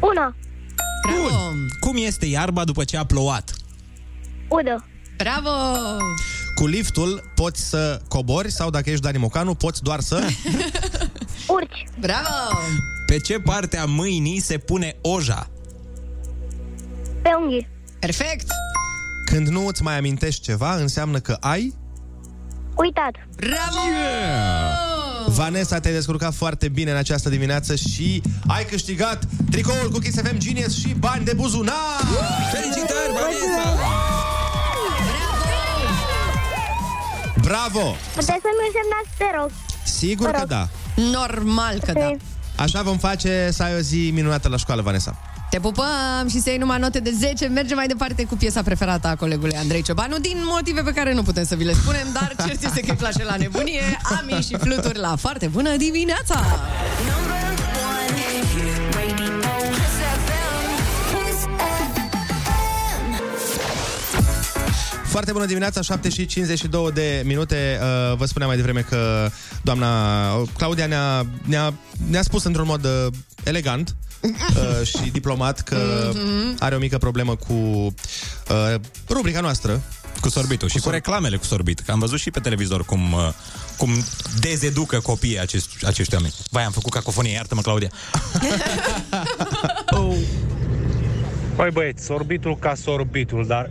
Una. 0.01 0.37
Bravo! 1.07 1.53
Cum 1.81 1.97
este 1.97 2.27
iarba 2.27 2.65
după 2.65 2.85
ce 2.85 2.97
a 2.97 3.05
plouat? 3.05 3.55
Udă. 4.49 4.89
Bravo! 5.17 5.51
Cu 6.55 6.67
liftul 6.67 7.31
poți 7.35 7.69
să 7.69 8.01
cobori 8.09 8.51
sau 8.51 8.71
dacă 8.71 8.91
ești 8.91 9.03
Dani 9.03 9.19
Mocanu, 9.19 9.55
poți 9.55 9.83
doar 9.83 10.01
să... 10.01 10.23
Urci. 11.55 11.85
Bravo! 12.01 12.59
Pe 13.07 13.19
ce 13.19 13.39
parte 13.39 13.79
a 13.79 13.85
mâinii 13.85 14.41
se 14.41 14.59
pune 14.59 14.97
oja? 15.03 15.49
Pe 17.25 17.31
unghii. 17.41 17.69
Perfect! 17.99 18.47
Când 19.25 19.49
nu 19.49 19.67
îți 19.67 19.83
mai 19.83 19.97
amintești 19.97 20.43
ceva, 20.43 20.75
înseamnă 20.75 21.19
că 21.19 21.37
ai... 21.41 21.75
Uitat. 22.75 23.13
Bravo! 23.37 23.81
Vanessa, 25.27 25.81
te-ai 25.81 25.95
descurcat 25.95 26.35
foarte 26.35 26.69
bine 26.69 26.91
în 26.91 26.97
această 26.97 27.29
dimineață 27.29 27.75
și 27.75 28.23
ai 28.47 28.65
câștigat 28.65 29.25
tricoul 29.51 29.91
cu 29.93 29.99
Kiss 29.99 30.21
FM 30.21 30.39
Genius 30.39 30.79
și 30.79 30.95
bani 30.99 31.25
de 31.25 31.33
buzunar! 31.33 32.01
Felicitări, 32.53 33.13
Vanessa! 33.13 33.79
Bravo! 37.41 37.97
Puteți 38.15 38.27
să-mi 38.27 38.67
însemnați, 38.67 39.09
te 39.19 39.25
rog. 39.39 39.51
Sigur 39.85 40.31
că 40.31 40.45
da. 40.47 40.69
Normal 40.95 41.81
că 41.85 41.93
da. 41.93 42.11
Așa 42.57 42.83
vom 42.83 42.99
face 42.99 43.49
să 43.53 43.63
ai 43.63 43.75
o 43.75 43.79
zi 43.79 44.11
minunată 44.15 44.49
la 44.49 44.57
școală, 44.57 44.83
Vanessa. 44.83 45.34
Te 45.55 45.61
pupăm 45.61 46.29
și 46.29 46.41
să 46.41 46.49
iei 46.49 46.59
numai 46.59 46.79
note 46.79 47.01
de 47.01 47.11
10. 47.19 47.47
Mergem 47.47 47.77
mai 47.77 47.87
departe 47.87 48.25
cu 48.25 48.37
piesa 48.37 48.63
preferată 48.63 49.09
a 49.09 49.17
colegului 49.17 49.57
Andrei 49.57 49.83
Ciobanu, 49.83 50.19
din 50.19 50.37
motive 50.45 50.81
pe 50.83 50.93
care 50.93 51.15
nu 51.15 51.23
putem 51.23 51.45
să 51.45 51.55
vi 51.55 51.65
le 51.65 51.73
spunem, 51.73 52.07
dar 52.13 52.35
cert 52.47 52.63
este 52.65 52.81
că 52.81 52.91
îi 52.91 52.97
place 52.97 53.25
la 53.25 53.37
nebunie. 53.37 53.81
Ami 54.03 54.43
și 54.43 54.57
fluturi 54.57 54.99
la 54.99 55.17
foarte 55.17 55.47
bună 55.47 55.77
dimineața! 55.77 56.45
Foarte 65.05 65.33
bună 65.33 65.45
dimineața, 65.47 65.81
7 65.81 66.09
și 66.09 66.27
52 66.27 66.91
de 66.93 67.23
minute. 67.25 67.79
Uh, 67.81 68.17
Vă 68.17 68.25
spuneam 68.25 68.51
mai 68.51 68.59
devreme 68.59 68.81
că 68.81 69.31
doamna 69.63 69.89
Claudia 70.57 70.87
ne-a, 70.87 71.27
ne-a, 71.45 71.75
ne-a 72.11 72.23
spus 72.23 72.45
într-un 72.45 72.67
mod 72.67 72.85
uh, 72.85 73.07
elegant 73.45 73.95
uh, 74.81 74.87
și 74.87 75.11
diplomat 75.11 75.61
că 75.61 76.11
Mhm. 76.15 76.57
are 76.59 76.75
o 76.75 76.79
mică 76.79 76.99
problemă 76.99 77.37
cu 77.37 77.53
uh, 77.53 78.75
rubrica 79.09 79.41
noastră. 79.41 79.81
Cu 80.21 80.29
sorbitul 80.29 80.69
și 80.69 80.79
cu 80.79 80.91
reclamele 80.91 81.37
cu 81.37 81.45
sorbit. 81.45 81.81
Că 81.81 81.91
am 81.93 81.99
văzut 81.99 82.19
și 82.19 82.31
pe 82.31 82.41
televizor 82.41 82.85
cum, 82.85 83.13
uh, 83.13 83.29
cum 83.77 83.91
dezeducă 84.41 85.01
copiii 85.01 85.41
acești, 85.41 85.87
acești 85.87 86.15
oameni. 86.15 86.35
Vai, 86.51 86.65
am 86.65 86.73
făcut 86.73 86.93
cacofonie, 86.93 87.33
iartă-mă, 87.33 87.61
Claudia. 87.61 87.91
Păi 91.57 91.71
băieți, 91.73 92.05
sorbitul 92.05 92.57
ca 92.59 92.75
sorbitul, 92.75 93.45
dar 93.47 93.71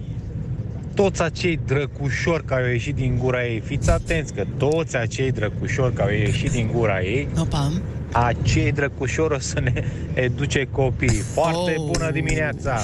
toți 0.96 1.22
acei 1.22 1.60
drăcușori 1.66 2.46
care 2.46 2.63
au 2.63 2.70
ieșit 2.72 2.96
din 2.96 3.18
gura 3.18 3.46
ei, 3.46 3.60
fiți 3.66 3.89
atenți 3.89 4.34
că 4.34 4.46
toți 4.58 4.96
acei 4.96 5.32
drăcușori 5.32 5.94
care 5.94 6.12
au 6.12 6.18
ieșit 6.18 6.52
din 6.52 6.70
gura 6.74 7.02
ei, 7.02 7.28
Opa. 7.39 7.72
Acei 8.13 8.71
drăcușori 8.71 9.34
o 9.34 9.39
să 9.39 9.60
ne 9.60 9.84
educe 10.13 10.67
copiii. 10.71 11.23
Foarte 11.34 11.76
oh. 11.78 11.86
bună 11.86 12.12
dimineața! 12.12 12.84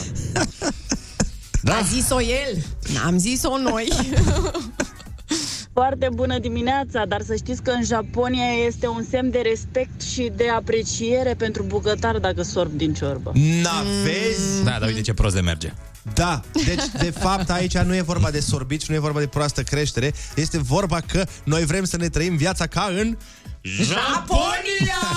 Da. 1.62 1.76
A 1.76 1.82
zis-o 1.82 2.22
el, 2.22 2.64
n-am 2.94 3.18
zis-o 3.18 3.58
noi. 3.58 3.88
Foarte 5.74 6.10
bună 6.14 6.40
dimineața, 6.40 7.06
dar 7.06 7.22
să 7.22 7.36
știți 7.36 7.62
că 7.62 7.72
în 7.72 7.84
Japonia 7.84 8.52
este 8.68 8.88
un 8.88 9.06
semn 9.10 9.30
de 9.32 9.40
respect 9.44 10.02
și 10.02 10.32
de 10.36 10.50
apreciere 10.50 11.34
pentru 11.38 11.64
bucătar 11.64 12.18
dacă 12.18 12.42
sorb 12.42 12.72
din 12.72 12.94
ciorbă. 12.94 13.32
N-aveți? 13.34 14.64
Da, 14.64 14.78
dar 14.80 14.88
uite 14.88 15.02
ce 15.02 15.14
prost 15.14 15.36
de 15.36 15.42
merge. 15.42 15.74
Da, 16.14 16.42
deci 16.66 16.84
de 17.00 17.12
fapt 17.12 17.50
aici 17.50 17.78
nu 17.78 17.96
e 17.96 18.02
vorba 18.02 18.32
de 18.32 18.40
sorbit 18.40 18.82
și 18.82 18.90
nu 18.90 18.96
e 18.96 19.00
vorba 19.00 19.20
de 19.20 19.28
proastă 19.28 19.62
creștere, 19.62 20.14
este 20.36 20.58
vorba 20.58 21.00
că 21.00 21.24
noi 21.44 21.66
vrem 21.66 21.84
să 21.84 21.98
ne 21.98 22.10
trăim 22.10 22.36
viața 22.36 22.68
ca 22.68 22.90
în 22.98 23.18
Japonia! 23.62 25.02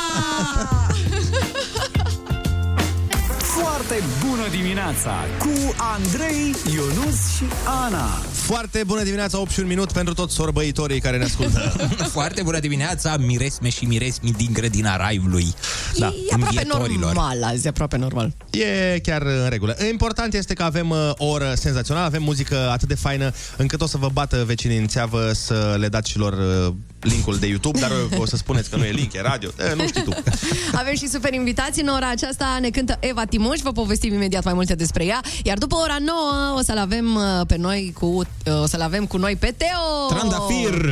Foarte 3.62 4.02
bună 4.26 4.48
dimineața 4.50 5.14
cu 5.38 5.74
Andrei, 5.76 6.54
Ionus 6.74 7.36
și 7.36 7.44
Ana. 7.84 8.06
Foarte 8.32 8.82
bună 8.86 9.02
dimineața, 9.02 9.38
8 9.40 9.50
și 9.50 9.60
un 9.60 9.66
minut 9.66 9.92
pentru 9.92 10.14
toți 10.14 10.34
sorbăitorii 10.34 11.00
care 11.00 11.16
ne 11.16 11.24
ascultă. 11.24 11.58
Foarte 12.18 12.42
bună 12.42 12.58
dimineața, 12.58 13.16
miresme 13.16 13.68
și 13.68 13.84
miresmi 13.84 14.32
din 14.32 14.52
grădina 14.52 14.96
raiului. 14.96 15.54
Da, 15.98 16.06
e 16.06 16.34
aproape 16.34 16.96
normal 16.98 17.42
azi, 17.42 17.66
e 17.66 17.68
aproape 17.68 17.96
normal. 17.96 18.34
E 18.50 18.98
chiar 18.98 19.22
în 19.22 19.48
regulă. 19.48 19.76
Important 19.90 20.34
este 20.34 20.54
că 20.54 20.62
avem 20.62 20.90
uh, 20.90 21.10
o 21.16 21.26
oră 21.26 21.52
senzațională, 21.54 22.06
avem 22.06 22.22
muzică 22.22 22.70
atât 22.70 22.88
de 22.88 22.94
faină 22.94 23.32
încât 23.56 23.80
o 23.80 23.86
să 23.86 23.96
vă 23.96 24.08
bată 24.12 24.44
vecinii 24.46 24.78
în 24.78 24.86
țeavă 24.86 25.32
să 25.32 25.76
le 25.78 25.88
dați 25.88 26.10
și 26.10 26.18
lor 26.18 26.32
uh, 26.32 26.74
linkul 27.02 27.36
de 27.36 27.46
YouTube, 27.46 27.80
dar 27.80 27.90
uh, 27.90 28.18
o 28.20 28.26
să 28.26 28.36
spuneți 28.36 28.70
că 28.70 28.76
nu 28.76 28.84
e 28.84 28.90
link, 28.90 29.12
e 29.12 29.20
radio, 29.20 29.50
e, 29.70 29.74
nu 29.74 29.86
știi 29.86 30.02
tu. 30.02 30.10
Avem 30.80 30.94
și 30.94 31.08
super 31.08 31.34
invitații. 31.34 31.82
În 31.82 31.88
ora 31.88 32.08
aceasta 32.10 32.58
ne 32.60 32.70
cântă 32.70 32.96
Eva 33.00 33.24
Timuș, 33.24 33.60
vă 33.60 33.72
povestim 33.72 34.12
imediat 34.12 34.44
mai 34.44 34.52
multe 34.54 34.74
despre 34.74 35.04
ea. 35.04 35.20
Iar 35.42 35.58
după 35.58 35.76
ora 35.76 35.96
9 36.00 36.54
o 36.56 36.62
să-l 36.62 36.78
avem 36.78 37.14
uh, 37.14 37.46
pe 37.46 37.56
noi 37.56 37.94
cu 37.98 38.06
uh, 38.06 38.62
o 38.62 38.66
să-l 38.66 38.80
avem 38.80 39.06
cu 39.06 39.16
noi 39.16 39.36
pe 39.36 39.54
Teo. 39.56 40.16
Trandafir! 40.16 40.90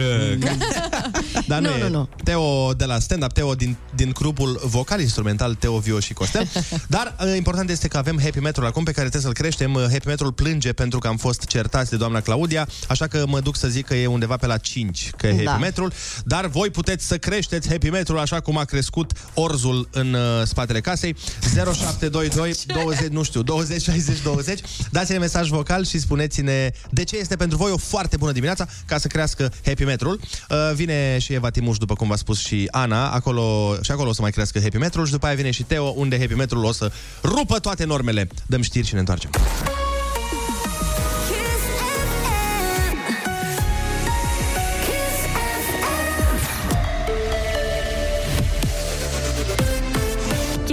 Dar 1.47 1.61
nu, 1.61 1.69
Nu, 1.69 1.77
e. 1.77 1.83
nu, 1.83 1.89
nu. 1.89 2.09
Teo 2.25 2.73
de 2.73 2.85
la 2.85 2.99
stand-up, 2.99 3.33
Teo 3.33 3.55
din, 3.55 3.77
din 4.01 4.11
grupul 4.15 4.61
vocal 4.65 5.01
instrumental 5.01 5.55
Teo, 5.55 5.79
Vio 5.79 6.01
și 6.01 6.13
Costel. 6.13 6.49
Dar 6.97 7.17
uh, 7.21 7.37
important 7.37 7.71
este 7.71 7.89
că 7.89 7.97
avem 7.97 8.21
Happy 8.23 8.39
Metrul 8.39 8.67
acum 8.67 8.85
pe 8.85 8.93
care 8.93 9.09
trebuie 9.09 9.33
să-l 9.33 9.43
creștem. 9.43 9.75
Uh, 9.75 9.83
Happy 9.91 10.07
Metrul 10.07 10.33
plânge 10.33 10.73
pentru 10.73 10.99
că 10.99 11.09
am 11.09 11.17
fost 11.17 11.45
certați 11.45 11.91
de 11.91 11.97
doamna 11.97 12.21
Claudia, 12.21 12.69
așa 12.89 13.07
că 13.07 13.25
mă 13.27 13.41
duc 13.41 13.57
să 13.57 13.69
zic 13.69 13.87
că 13.87 13.95
e 13.95 14.07
undeva 14.07 14.37
pe 14.37 14.47
la 14.47 14.57
5 14.57 15.11
că 15.17 15.27
e 15.27 15.31
Happy 15.31 15.45
Da. 15.45 15.57
Metrul. 15.57 15.93
Dar 16.25 16.47
voi 16.47 16.71
puteți 16.71 17.07
să 17.07 17.19
creșteți 17.19 17.69
Happy 17.69 17.91
Metrul 17.91 18.19
așa 18.19 18.41
cum 18.41 18.59
a 18.59 18.65
crescut 18.65 19.13
orzul 19.35 19.89
în 19.91 20.13
uh, 20.13 20.21
spatele 20.45 20.81
casei. 20.81 21.17
0722 21.55 22.55
20, 22.67 23.09
nu 23.09 23.23
știu, 23.23 23.43
20 23.43 23.83
60 23.83 24.23
20. 24.23 24.61
Dați-ne 24.91 25.19
mesaj 25.19 25.49
vocal 25.49 25.85
și 25.85 25.99
spuneți-ne 25.99 26.71
de 26.91 27.05
ce 27.05 27.17
este 27.17 27.37
pentru 27.37 27.57
voi 27.57 27.71
o 27.71 27.77
foarte 27.77 28.17
bună 28.17 28.33
dimineața 28.33 28.67
ca 28.87 28.99
să 28.99 29.07
crească 29.07 29.53
Happy 29.65 29.85
Metrul. 29.85 30.21
Uh, 30.51 30.57
vine 30.75 31.19
și 31.19 31.33
Eva 31.33 31.41
Vatimuș, 31.51 31.77
după 31.77 31.95
cum 31.95 32.09
v-a 32.09 32.17
spus 32.17 32.39
și 32.39 32.69
Ana, 32.71 33.11
acolo, 33.11 33.77
și 33.91 33.97
acolo 33.97 34.11
o 34.11 34.15
să 34.15 34.23
mai 34.23 34.31
crească 34.31 34.61
Happy 34.61 34.77
Metrul 34.77 35.07
și 35.07 35.13
după 35.13 35.27
aia 35.27 35.35
vine 35.35 35.51
și 35.51 35.63
Teo, 35.63 35.93
unde 35.97 36.19
Happy 36.19 36.35
Metrul 36.35 36.65
o 36.65 36.73
să 36.73 36.93
rupă 37.23 37.59
toate 37.59 37.85
normele. 37.85 38.29
Dăm 38.47 38.63
știri 38.63 38.87
și 38.87 38.93
ne 38.93 38.99
întoarcem. 38.99 39.31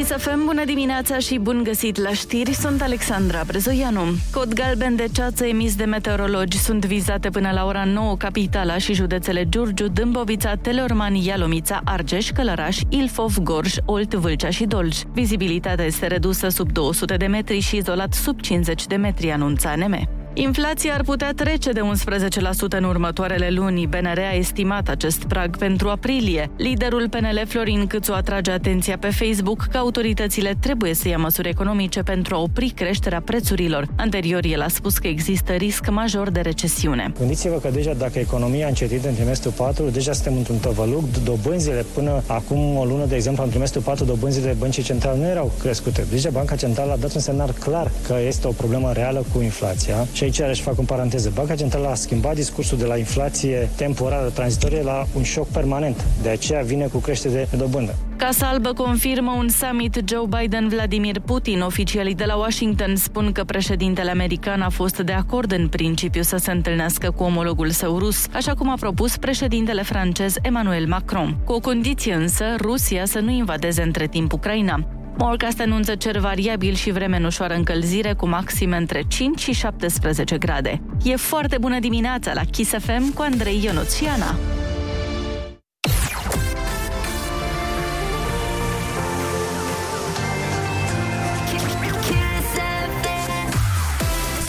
Chisafem, 0.07 0.45
bună 0.45 0.65
dimineața 0.65 1.17
și 1.17 1.37
bun 1.37 1.63
găsit 1.63 1.97
la 1.97 2.13
știri, 2.13 2.53
sunt 2.53 2.81
Alexandra 2.81 3.43
Brezoianu. 3.47 4.01
Cod 4.31 4.53
galben 4.53 4.95
de 4.95 5.07
ceață 5.11 5.45
emis 5.45 5.75
de 5.75 5.83
meteorologi 5.83 6.57
sunt 6.57 6.85
vizate 6.85 7.29
până 7.29 7.51
la 7.51 7.65
ora 7.65 7.83
9 7.83 8.15
capitala 8.17 8.77
și 8.77 8.93
județele 8.93 9.49
Giurgiu, 9.49 9.87
Dâmbovița, 9.87 10.55
Teleorman, 10.55 11.13
Ialomița, 11.13 11.81
Argeș, 11.85 12.31
Călăraș, 12.31 12.79
Ilfov, 12.89 13.37
Gorj, 13.37 13.73
Olt, 13.85 14.13
Vâlcea 14.13 14.49
și 14.49 14.65
Dolj. 14.65 14.97
Vizibilitatea 15.13 15.85
este 15.85 16.07
redusă 16.07 16.49
sub 16.49 16.71
200 16.71 17.15
de 17.15 17.25
metri 17.25 17.59
și 17.59 17.75
izolat 17.75 18.13
sub 18.13 18.41
50 18.41 18.85
de 18.85 18.95
metri, 18.95 19.31
anunța 19.31 19.69
ANM. 19.69 20.16
Inflația 20.39 20.93
ar 20.93 21.03
putea 21.03 21.33
trece 21.35 21.71
de 21.71 21.79
11% 21.79 22.77
în 22.77 22.83
următoarele 22.83 23.49
luni. 23.49 23.87
BNR 23.87 24.19
a 24.31 24.35
estimat 24.35 24.89
acest 24.89 25.23
prag 25.23 25.57
pentru 25.57 25.89
aprilie. 25.89 26.49
Liderul 26.57 27.09
PNL 27.09 27.43
Florin 27.47 27.87
Câțu 27.87 28.13
atrage 28.13 28.51
atenția 28.51 28.97
pe 28.97 29.09
Facebook 29.09 29.67
că 29.71 29.77
autoritățile 29.77 30.57
trebuie 30.59 30.93
să 30.93 31.07
ia 31.07 31.17
măsuri 31.17 31.49
economice 31.49 32.01
pentru 32.01 32.35
a 32.35 32.39
opri 32.39 32.69
creșterea 32.69 33.21
prețurilor. 33.21 33.87
Anterior, 33.95 34.45
el 34.45 34.61
a 34.61 34.67
spus 34.67 34.97
că 34.97 35.07
există 35.07 35.53
risc 35.53 35.89
major 35.89 36.29
de 36.29 36.39
recesiune. 36.39 37.11
Gândiți-vă 37.17 37.57
că 37.57 37.69
deja 37.69 37.93
dacă 37.93 38.19
economia 38.19 38.65
a 38.65 38.69
încetit 38.69 39.05
în 39.05 39.15
trimestrul 39.15 39.51
4, 39.51 39.89
deja 39.89 40.13
suntem 40.13 40.33
într-un 40.37 40.57
tăvăluc. 40.57 41.03
Dobânzile 41.23 41.85
până 41.93 42.23
acum 42.27 42.77
o 42.77 42.85
lună, 42.85 43.05
de 43.05 43.15
exemplu, 43.15 43.43
în 43.43 43.49
trimestrul 43.49 43.81
4, 43.81 44.05
dobânzile 44.05 44.55
băncii 44.59 44.83
centrale 44.83 45.17
nu 45.17 45.25
erau 45.25 45.51
crescute. 45.59 46.05
Deja 46.09 46.29
Banca 46.29 46.55
Centrală 46.55 46.91
a 46.91 46.97
dat 46.97 47.13
un 47.13 47.21
semnal 47.21 47.51
clar 47.59 47.91
că 48.07 48.15
este 48.27 48.47
o 48.47 48.51
problemă 48.51 48.91
reală 48.93 49.25
cu 49.33 49.41
inflația 49.41 50.07
și 50.13 50.25
aici 50.27 50.41
aș 50.41 50.59
fac 50.59 50.77
în 50.77 50.85
paranteză. 50.85 51.31
Banca 51.35 51.55
Centrală 51.55 51.87
a 51.87 51.95
schimbat 51.95 52.35
discursul 52.35 52.77
de 52.77 52.85
la 52.85 52.97
inflație 52.97 53.69
temporară, 53.75 54.29
tranzitorie, 54.29 54.81
la 54.81 55.07
un 55.15 55.23
șoc 55.23 55.47
permanent. 55.47 56.05
De 56.21 56.29
aceea 56.29 56.61
vine 56.61 56.85
cu 56.85 56.97
creștere 56.97 57.47
de 57.51 57.57
dobândă. 57.57 57.95
Casa 58.17 58.47
Albă 58.47 58.73
confirmă 58.73 59.31
un 59.37 59.49
summit 59.49 60.01
Joe 60.05 60.27
Biden-Vladimir 60.27 61.19
Putin. 61.19 61.61
Oficialii 61.61 62.15
de 62.15 62.23
la 62.25 62.35
Washington 62.35 62.95
spun 62.95 63.31
că 63.31 63.43
președintele 63.43 64.11
american 64.11 64.61
a 64.61 64.69
fost 64.69 64.97
de 64.97 65.11
acord 65.11 65.51
în 65.51 65.67
principiu 65.67 66.21
să 66.21 66.37
se 66.37 66.51
întâlnească 66.51 67.11
cu 67.11 67.23
omologul 67.23 67.69
său 67.69 67.97
rus, 67.97 68.25
așa 68.33 68.53
cum 68.53 68.69
a 68.69 68.75
propus 68.79 69.17
președintele 69.17 69.83
francez 69.83 70.35
Emmanuel 70.41 70.87
Macron. 70.87 71.37
Cu 71.45 71.53
o 71.53 71.59
condiție 71.59 72.13
însă, 72.13 72.45
Rusia 72.61 73.05
să 73.05 73.19
nu 73.19 73.31
invadeze 73.31 73.81
între 73.81 74.07
timp 74.07 74.33
Ucraina. 74.33 74.87
Morcast 75.19 75.59
anunță 75.59 75.95
cer 75.95 76.17
variabil 76.17 76.73
și 76.73 76.91
vreme 76.91 77.17
în 77.17 77.23
ușoară 77.23 77.53
încălzire 77.53 78.13
cu 78.13 78.27
maxime 78.27 78.77
între 78.77 79.03
5 79.07 79.39
și 79.39 79.51
17 79.51 80.37
grade. 80.37 80.81
E 81.03 81.15
foarte 81.15 81.57
bună 81.57 81.79
dimineața 81.79 82.33
la 82.33 82.41
Kiss 82.51 82.71
FM 82.71 83.13
cu 83.13 83.21
Andrei 83.21 83.63
Ionuț 83.63 83.95
și 83.95 84.05
Ana. 84.05 84.35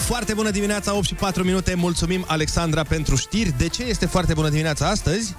Foarte 0.07 0.35
bună 0.35 0.50
dimineața, 0.50 0.96
8 0.96 1.04
și 1.04 1.14
4 1.14 1.44
minute. 1.44 1.74
Mulțumim, 1.74 2.24
Alexandra, 2.26 2.83
pentru 2.83 3.16
știri. 3.16 3.54
De 3.59 3.68
ce 3.68 3.83
este 3.83 4.07
foarte 4.07 4.35
bună 4.35 4.48
dimineața 4.48 4.88
astăzi? 4.88 5.37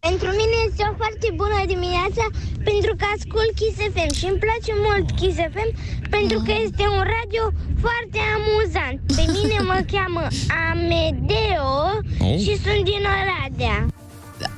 Pentru 0.00 0.28
mine 0.40 0.56
este 0.68 0.82
o 0.90 0.94
foarte 0.96 1.28
bună 1.34 1.58
dimineața 1.66 2.24
pentru 2.70 2.92
că 2.98 3.04
ascult 3.16 3.50
Kiss 3.60 3.76
FM 3.94 4.10
și 4.18 4.24
îmi 4.30 4.38
place 4.46 4.72
mult 4.86 5.06
Kiss 5.18 5.36
FM 5.54 5.70
pentru 6.10 6.38
că 6.46 6.52
este 6.66 6.82
un 6.96 7.02
radio 7.16 7.42
foarte 7.84 8.18
amuzant. 8.36 8.96
Pe 9.16 9.24
mine 9.36 9.58
mă 9.70 9.78
cheamă 9.92 10.26
Amedeo 10.70 11.76
Oh. 12.20 12.38
și 12.38 12.52
sunt 12.64 12.84
din 12.84 13.02
Oradea. 13.18 13.86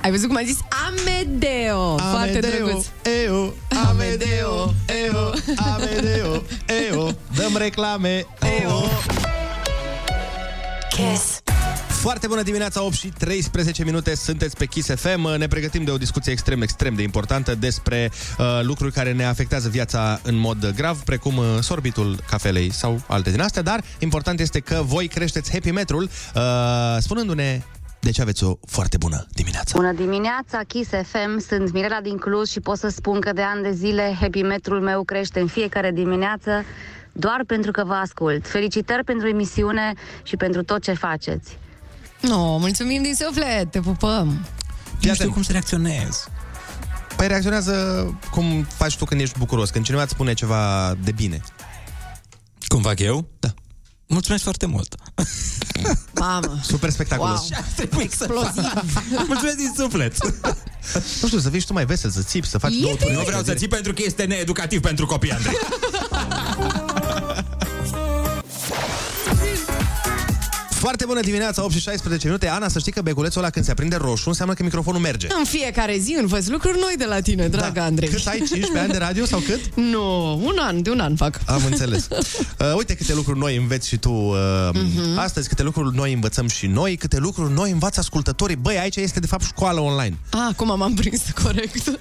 Ai 0.02 0.10
văzut 0.10 0.26
cum 0.28 0.36
a 0.36 0.42
zis 0.44 0.58
Amedeo. 0.86 1.96
Foarte 1.96 2.38
drăguț. 2.38 2.86
Eu, 3.24 3.54
Amedeo, 3.88 4.74
eu, 5.06 5.34
Amedeo, 5.74 6.42
eu, 6.90 7.14
dăm 7.36 7.56
reclame, 7.56 8.26
eu. 8.62 8.88
Kiss. 10.88 11.39
Foarte 12.00 12.26
bună 12.26 12.42
dimineața, 12.42 12.84
8 12.84 12.94
și 12.94 13.08
13 13.08 13.84
minute, 13.84 14.14
sunteți 14.14 14.56
pe 14.56 14.66
Kiss 14.66 14.88
FM. 14.94 15.36
Ne 15.38 15.46
pregătim 15.46 15.84
de 15.84 15.90
o 15.90 15.96
discuție 15.96 16.32
extrem, 16.32 16.62
extrem 16.62 16.94
de 16.94 17.02
importantă 17.02 17.54
despre 17.54 18.10
uh, 18.38 18.46
lucruri 18.62 18.92
care 18.92 19.12
ne 19.12 19.24
afectează 19.24 19.68
viața 19.68 20.20
în 20.22 20.36
mod 20.36 20.72
grav, 20.76 21.00
precum 21.00 21.36
uh, 21.36 21.44
sorbitul 21.60 22.16
cafelei 22.30 22.72
sau 22.72 23.00
alte 23.06 23.30
din 23.30 23.40
astea, 23.40 23.62
dar 23.62 23.80
important 23.98 24.40
este 24.40 24.60
că 24.60 24.82
voi 24.84 25.08
creșteți 25.08 25.52
happy 25.52 25.70
metrul 25.70 26.02
uh, 26.02 26.42
spunându-ne 26.98 27.62
de 28.00 28.10
ce 28.10 28.22
aveți 28.22 28.44
o 28.44 28.58
foarte 28.66 28.96
bună 28.96 29.26
dimineață. 29.32 29.72
Bună 29.76 29.92
dimineața, 29.92 30.60
Kiss 30.66 30.90
FM, 30.90 31.38
sunt 31.48 31.72
Mirela 31.72 32.00
din 32.02 32.16
Cluj 32.16 32.48
și 32.48 32.60
pot 32.60 32.78
să 32.78 32.88
spun 32.88 33.20
că 33.20 33.32
de 33.32 33.42
ani 33.42 33.62
de 33.62 33.72
zile 33.72 34.16
happy 34.20 34.42
metrul 34.42 34.80
meu 34.80 35.02
crește 35.04 35.40
în 35.40 35.46
fiecare 35.46 35.90
dimineață 35.90 36.64
doar 37.12 37.42
pentru 37.46 37.70
că 37.70 37.84
vă 37.84 37.94
ascult. 37.94 38.46
Felicitări 38.46 39.04
pentru 39.04 39.28
emisiune 39.28 39.92
și 40.22 40.36
pentru 40.36 40.62
tot 40.62 40.82
ce 40.82 40.92
faceți. 40.92 41.58
No, 42.20 42.58
mulțumim 42.58 43.02
din 43.02 43.14
suflet, 43.14 43.70
te 43.70 43.80
pupăm. 43.80 44.46
Nu 45.00 45.14
știu 45.14 45.32
cum 45.32 45.42
să 45.42 45.52
reacționez. 45.52 46.28
Păi 47.16 47.28
reacționează 47.28 47.74
cum 48.30 48.66
faci 48.76 48.96
tu 48.96 49.04
când 49.04 49.20
ești 49.20 49.38
bucuros, 49.38 49.70
când 49.70 49.84
cineva 49.84 50.02
îți 50.02 50.12
spune 50.12 50.32
ceva 50.32 50.94
de 51.04 51.12
bine. 51.12 51.40
Cum 52.68 52.82
fac 52.82 52.98
eu? 52.98 53.28
Da. 53.38 53.54
Mulțumesc 54.06 54.42
foarte 54.42 54.66
mult. 54.66 54.94
Mamă. 56.14 56.58
Super 56.62 56.90
spectaculos. 56.90 57.48
Wow. 57.92 58.00
Exploziv. 58.00 58.72
Mulțumesc 59.26 59.56
din 59.56 59.72
suflet. 59.76 60.16
Nu 61.20 61.26
știu, 61.26 61.38
să 61.38 61.50
fii 61.50 61.60
și 61.60 61.66
tu 61.66 61.72
mai 61.72 61.84
vesel, 61.84 62.10
să 62.10 62.22
țipi, 62.22 62.46
să 62.46 62.58
faci 62.58 62.72
E 62.72 62.80
două 62.80 62.94
turi. 62.94 63.14
Nu 63.14 63.22
vreau 63.22 63.42
să 63.42 63.54
ții 63.54 63.68
pentru 63.68 63.92
că 63.92 64.02
este 64.04 64.24
needucativ 64.24 64.80
pentru 64.80 65.06
copii, 65.06 65.32
Andrei. 65.32 65.54
Foarte 70.80 71.04
bună 71.06 71.20
dimineața, 71.20 71.64
8 71.64 71.72
și 71.72 71.80
16 71.80 72.26
minute. 72.26 72.48
Ana, 72.48 72.68
să 72.68 72.78
știi 72.78 72.92
că 72.92 73.02
beculețul 73.02 73.40
ăla 73.40 73.50
când 73.50 73.64
se 73.64 73.70
aprinde 73.70 73.96
roșu 73.96 74.28
înseamnă 74.28 74.54
că 74.54 74.62
microfonul 74.62 75.00
merge. 75.00 75.26
În 75.38 75.44
fiecare 75.44 75.98
zi 75.98 76.16
învăț 76.20 76.46
lucruri 76.46 76.78
noi 76.80 76.94
de 76.98 77.04
la 77.04 77.20
tine, 77.20 77.48
dragă 77.48 77.70
da. 77.78 77.84
Andrei. 77.84 78.08
Cât 78.08 78.26
ai, 78.26 78.36
15 78.36 78.78
ani 78.78 78.92
de 78.92 78.98
radio 78.98 79.24
sau 79.24 79.38
cât? 79.38 79.60
Nu, 79.92 80.34
un 80.44 80.56
an, 80.58 80.82
de 80.82 80.90
un 80.90 81.00
an 81.00 81.16
fac. 81.16 81.38
Am 81.46 81.60
înțeles. 81.64 82.08
Uh, 82.60 82.74
uite 82.76 82.94
câte 82.94 83.14
lucruri 83.14 83.38
noi 83.38 83.56
înveți 83.56 83.88
și 83.88 83.96
tu 83.96 84.10
uh, 84.10 84.36
Mhm. 84.72 85.18
astăzi, 85.18 85.48
câte 85.48 85.62
lucruri 85.62 85.96
noi 85.96 86.12
învățăm 86.12 86.48
și 86.48 86.66
noi, 86.66 86.96
câte 86.96 87.18
lucruri 87.18 87.52
noi 87.52 87.70
învață 87.70 88.00
ascultătorii. 88.00 88.56
Băi, 88.56 88.78
aici 88.78 88.96
este 88.96 89.20
de 89.20 89.26
fapt 89.26 89.44
școală 89.44 89.80
online. 89.80 90.16
Ah, 90.30 90.38
acum 90.50 90.78
m-am 90.78 90.94
prins 90.94 91.22
corect. 91.42 91.92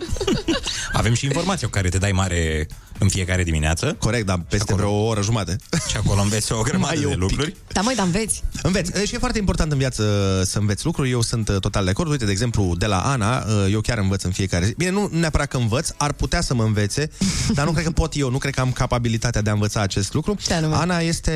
Avem 0.93 1.13
și 1.13 1.25
informația 1.25 1.67
cu 1.67 1.73
care 1.73 1.89
te 1.89 1.97
dai 1.97 2.11
mare 2.11 2.67
în 2.99 3.07
fiecare 3.07 3.43
dimineață. 3.43 3.95
Corect, 3.99 4.25
dar 4.25 4.39
peste 4.49 4.73
vreo 4.73 4.91
o 4.91 5.05
oră 5.05 5.21
jumate. 5.21 5.55
Și 5.89 5.97
acolo 5.97 6.21
înveți 6.21 6.51
o 6.51 6.61
grămadă 6.61 6.93
Mai 6.95 6.97
e 6.97 6.99
de 6.99 7.05
un 7.05 7.11
pic. 7.11 7.21
lucruri. 7.21 7.55
Da, 7.71 7.81
măi, 7.81 7.95
dar 7.95 8.05
înveți. 8.05 8.43
Înveți. 8.61 9.05
Și 9.05 9.15
e 9.15 9.17
foarte 9.17 9.37
important 9.37 9.71
în 9.71 9.77
viață 9.77 10.03
să 10.45 10.59
înveți 10.59 10.85
lucruri. 10.85 11.09
Eu 11.09 11.21
sunt 11.21 11.49
uh, 11.49 11.59
total 11.59 11.83
de 11.83 11.89
acord. 11.89 12.09
Uite, 12.11 12.25
de 12.25 12.31
exemplu, 12.31 12.75
de 12.77 12.85
la 12.85 12.99
Ana, 12.99 13.37
uh, 13.37 13.71
eu 13.71 13.81
chiar 13.81 13.97
învăț 13.97 14.23
în 14.23 14.31
fiecare 14.31 14.65
zi. 14.65 14.73
Bine, 14.77 14.91
nu 14.91 15.09
neapărat 15.11 15.47
că 15.47 15.57
învăț, 15.57 15.89
ar 15.97 16.11
putea 16.11 16.41
să 16.41 16.53
mă 16.53 16.63
învețe, 16.63 17.09
dar 17.55 17.65
nu 17.65 17.71
cred 17.71 17.83
că 17.83 17.91
pot 17.91 18.15
eu, 18.15 18.29
nu 18.29 18.37
cred 18.37 18.53
că 18.53 18.61
am 18.61 18.71
capabilitatea 18.71 19.41
de 19.41 19.49
a 19.49 19.53
învăța 19.53 19.81
acest 19.81 20.13
lucru. 20.13 20.35
Ana 20.71 20.99
este 20.99 21.31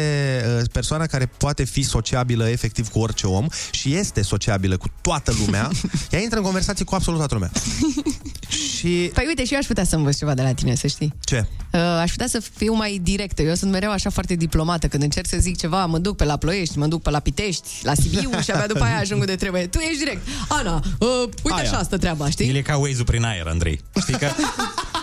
uh, 0.59 0.65
persoana 0.71 1.05
care 1.05 1.25
poate 1.37 1.63
fi 1.63 1.81
sociabilă 1.83 2.49
efectiv 2.49 2.89
cu 2.89 2.99
orice 2.99 3.27
om 3.27 3.47
și 3.71 3.95
este 3.95 4.21
sociabilă 4.21 4.77
cu 4.77 4.87
toată 5.01 5.33
lumea. 5.45 5.69
Ea 6.11 6.19
intră 6.19 6.37
în 6.37 6.43
conversații 6.43 6.85
cu 6.85 6.95
absolut 6.95 7.19
toată 7.19 7.33
lumea. 7.33 7.51
Și... 8.77 9.11
Păi 9.13 9.23
uite, 9.27 9.45
și 9.45 9.53
eu 9.53 9.59
aș 9.59 9.65
putea 9.65 9.83
să 9.83 9.95
învăț 9.95 10.17
ceva 10.17 10.33
de 10.33 10.41
la 10.41 10.53
tine, 10.53 10.75
să 10.75 10.87
știi. 10.87 11.13
Ce? 11.23 11.45
Uh, 11.73 11.79
aș 11.79 12.11
putea 12.11 12.27
să 12.27 12.41
fiu 12.55 12.73
mai 12.73 12.99
directă. 13.03 13.41
Eu 13.41 13.55
sunt 13.55 13.71
mereu 13.71 13.91
așa 13.91 14.09
foarte 14.09 14.35
diplomată. 14.35 14.87
Când 14.87 15.03
încerc 15.03 15.27
să 15.27 15.37
zic 15.39 15.57
ceva, 15.57 15.85
mă 15.85 15.97
duc 15.97 16.15
pe 16.17 16.23
la 16.23 16.37
Ploiești, 16.37 16.77
mă 16.77 16.87
duc 16.87 17.01
pe 17.01 17.09
la 17.09 17.19
Pitești, 17.19 17.69
la 17.83 17.93
Sibiu 17.93 18.29
și 18.43 18.51
abia 18.51 18.67
după 18.67 18.83
aia 18.83 18.97
ajung 18.97 19.19
unde 19.19 19.35
trebuie. 19.35 19.67
Tu 19.67 19.77
ești 19.79 19.97
direct. 19.97 20.27
Ana, 20.47 20.75
uh, 20.99 21.07
uite 21.43 21.59
Aia. 21.59 21.69
așa 21.69 21.77
asta 21.77 21.97
treaba, 21.97 22.29
știi? 22.29 22.49
El 22.49 22.55
e 22.55 22.61
ca 22.61 22.77
Waze-ul 22.77 23.03
prin 23.05 23.23
aer, 23.23 23.47
Andrei. 23.47 23.81
Știi 24.01 24.13
că 24.17 24.27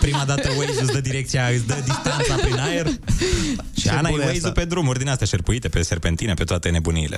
prima 0.01 0.23
dată 0.25 0.49
Waze 0.57 0.81
îți 0.81 0.91
dă 0.91 0.99
direcția, 1.01 1.47
îți 1.53 1.65
dă 1.67 1.75
distanța 1.85 2.33
prin 2.41 2.59
aer 2.59 2.87
și 2.87 3.81
Ce 3.81 3.89
Ana 3.89 4.07
e 4.07 4.11
bună 4.11 4.23
e 4.23 4.25
Waze-ul 4.25 4.45
asta. 4.47 4.59
pe 4.59 4.65
drumuri 4.65 4.99
din 4.99 5.09
astea 5.09 5.27
șerpuite, 5.27 5.67
pe 5.69 5.81
serpentine, 5.81 6.33
pe 6.33 6.43
toate 6.43 6.69
nebuniile. 6.69 7.17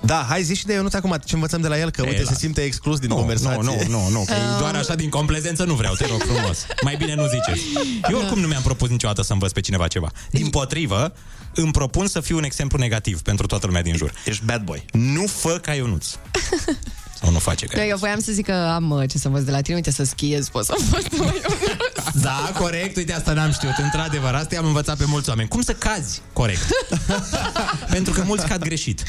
Da, 0.00 0.26
hai 0.28 0.42
zi 0.42 0.54
și 0.54 0.64
de 0.66 0.72
Ionuț 0.72 0.94
acum 0.94 1.16
ce 1.24 1.34
învățăm 1.34 1.60
de 1.60 1.68
la 1.68 1.78
el, 1.78 1.90
că 1.90 2.02
E, 2.04 2.08
uite, 2.08 2.22
se 2.22 2.24
las. 2.30 2.38
simte 2.38 2.60
exclus 2.60 2.98
din 2.98 3.08
Nu, 3.08 3.14
conversație. 3.14 3.60
nu, 3.62 3.76
nu, 3.88 3.98
nu, 3.98 4.08
nu, 4.08 4.24
că 4.26 4.32
Ah. 4.32 4.38
e 4.38 4.58
doar 4.58 4.74
așa 4.74 4.94
din 4.94 5.08
complezență 5.08 5.64
nu 5.64 5.74
vreau, 5.74 5.94
te 5.94 6.06
rog 6.06 6.20
frumos. 6.22 6.66
Mai 6.82 6.94
bine 6.98 7.14
nu 7.14 7.26
ziceți. 7.28 7.62
Eu 8.10 8.18
oricum 8.18 8.33
nu 8.38 8.46
mi-am 8.46 8.62
propus 8.62 8.88
niciodată 8.88 9.22
să 9.22 9.32
învăț 9.32 9.52
pe 9.52 9.60
cineva 9.60 9.88
ceva. 9.88 10.10
Din 10.30 10.48
potrivă, 10.50 11.12
îmi 11.54 11.72
propun 11.72 12.06
să 12.06 12.20
fiu 12.20 12.36
un 12.36 12.44
exemplu 12.44 12.78
negativ 12.78 13.20
pentru 13.20 13.46
toată 13.46 13.66
lumea 13.66 13.82
din 13.82 13.96
jur. 13.96 14.12
Ești 14.24 14.44
bad 14.44 14.64
boy. 14.64 14.84
Nu 14.92 15.26
fă 15.26 15.58
ca 15.58 15.74
Ionuț. 15.74 16.06
Nu, 17.24 17.30
nu 17.30 17.38
face 17.38 17.66
Da, 17.74 17.84
eu 17.84 17.96
voiam 17.96 18.20
să 18.20 18.32
zic 18.32 18.44
că 18.44 18.52
am 18.52 18.90
uh, 18.90 19.08
ce 19.08 19.18
să 19.18 19.26
învăț 19.26 19.42
de 19.42 19.50
la 19.50 19.60
tine, 19.60 19.74
uite 19.76 19.90
să 19.90 20.04
schiez, 20.04 20.48
pot 20.48 20.64
să 20.64 20.74
învăț 20.78 21.02
de 21.02 21.16
la 21.18 21.32
Da, 22.12 22.50
corect, 22.58 22.96
uite, 22.96 23.12
asta 23.12 23.32
n-am 23.32 23.52
știut. 23.52 23.72
Într-adevăr, 23.82 24.34
asta 24.34 24.54
i-am 24.54 24.66
învățat 24.66 24.96
pe 24.96 25.04
mulți 25.06 25.28
oameni. 25.28 25.48
Cum 25.48 25.62
să 25.62 25.72
cazi 25.72 26.20
corect? 26.32 26.62
Pentru 27.90 28.12
că 28.12 28.22
mulți 28.26 28.46
cad 28.46 28.62
greșit. 28.62 29.02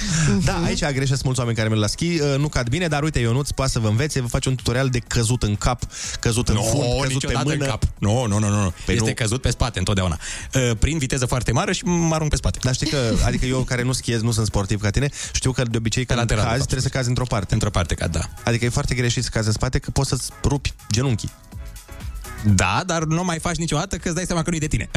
Da, 0.44 0.62
aici 0.66 0.86
greșesc 0.86 1.24
mulți 1.24 1.40
oameni 1.40 1.58
care 1.58 1.70
merg 1.70 1.82
la 1.82 1.88
schi, 1.88 2.06
uh, 2.20 2.36
nu 2.38 2.48
cad 2.48 2.68
bine, 2.70 2.88
dar 2.88 3.04
uite, 3.04 3.20
Ionuț 3.20 3.50
poate 3.50 3.72
să 3.72 3.80
vă 3.80 3.88
învețe, 3.88 4.22
vă 4.22 4.28
face 4.28 4.50
un 4.50 4.56
tutorial 4.56 4.90
de 4.90 5.00
căzut 5.00 5.44
în 5.44 5.56
cap, 5.56 5.82
căzut 6.20 6.50
în 6.50 6.56
Nu, 6.56 6.62
fund, 6.62 6.84
căzut 6.84 7.08
pe 7.08 7.14
niciodată 7.14 7.48
mână. 7.48 7.64
în 7.64 7.70
cap. 7.70 7.84
Nu, 7.98 8.26
nu, 8.28 8.40
nu, 8.40 8.50
nu. 8.50 8.74
Păi 8.86 8.96
este 8.96 9.08
nu. 9.08 9.14
căzut 9.14 9.42
pe 9.42 9.50
spate 9.50 9.80
întotdeauna. 9.80 10.18
Uh, 10.54 10.72
Prin 10.80 10.98
viteză 10.98 11.26
foarte 11.26 11.52
mare 11.52 11.74
și 11.74 11.84
mă 11.86 12.16
arunc 12.16 12.30
pe 12.30 12.36
spate. 12.36 12.60
Dar 12.64 12.74
știi 12.74 12.88
că, 12.88 12.98
adică 13.26 13.46
eu 13.46 13.60
care 13.60 13.84
nu 13.84 13.92
schiez, 13.92 14.22
nu 14.22 14.32
sunt 14.32 14.46
sportiv 14.46 14.82
ca 14.82 14.90
tine, 14.90 15.10
știu 15.34 15.52
că 15.52 15.64
de 15.64 15.78
obicei 15.78 16.06
când 16.06 16.20
lateral, 16.20 16.44
de 16.44 16.50
cazi, 16.50 16.60
fapt. 16.60 16.70
trebuie 16.70 16.92
să 16.92 16.98
cazi 16.98 17.10
într-o 17.10 17.26
parte. 17.26 17.54
Într-o 17.54 17.70
parte, 17.70 17.94
ca 18.06 18.20
da. 18.20 18.30
Adică 18.44 18.66
e 18.66 18.70
foarte 18.70 18.96
greșit 18.96 19.24
să 19.24 19.30
cazi 19.34 19.48
în 19.48 19.54
spate, 19.54 19.80
că 19.80 19.92
poți 19.92 20.10
să-ți 20.10 20.30
rupi 20.44 20.74
genunchii. 20.92 21.32
Da, 22.56 22.84
dar 22.86 23.04
nu 23.04 23.24
mai 23.24 23.40
faci 23.40 23.56
niciodată 23.56 23.98
că 23.98 24.08
îți 24.08 24.16
dai 24.16 24.26
seama 24.26 24.42
că 24.42 24.50
nu 24.50 24.56
e 24.56 24.60
de 24.60 24.68
tine. 24.68 24.90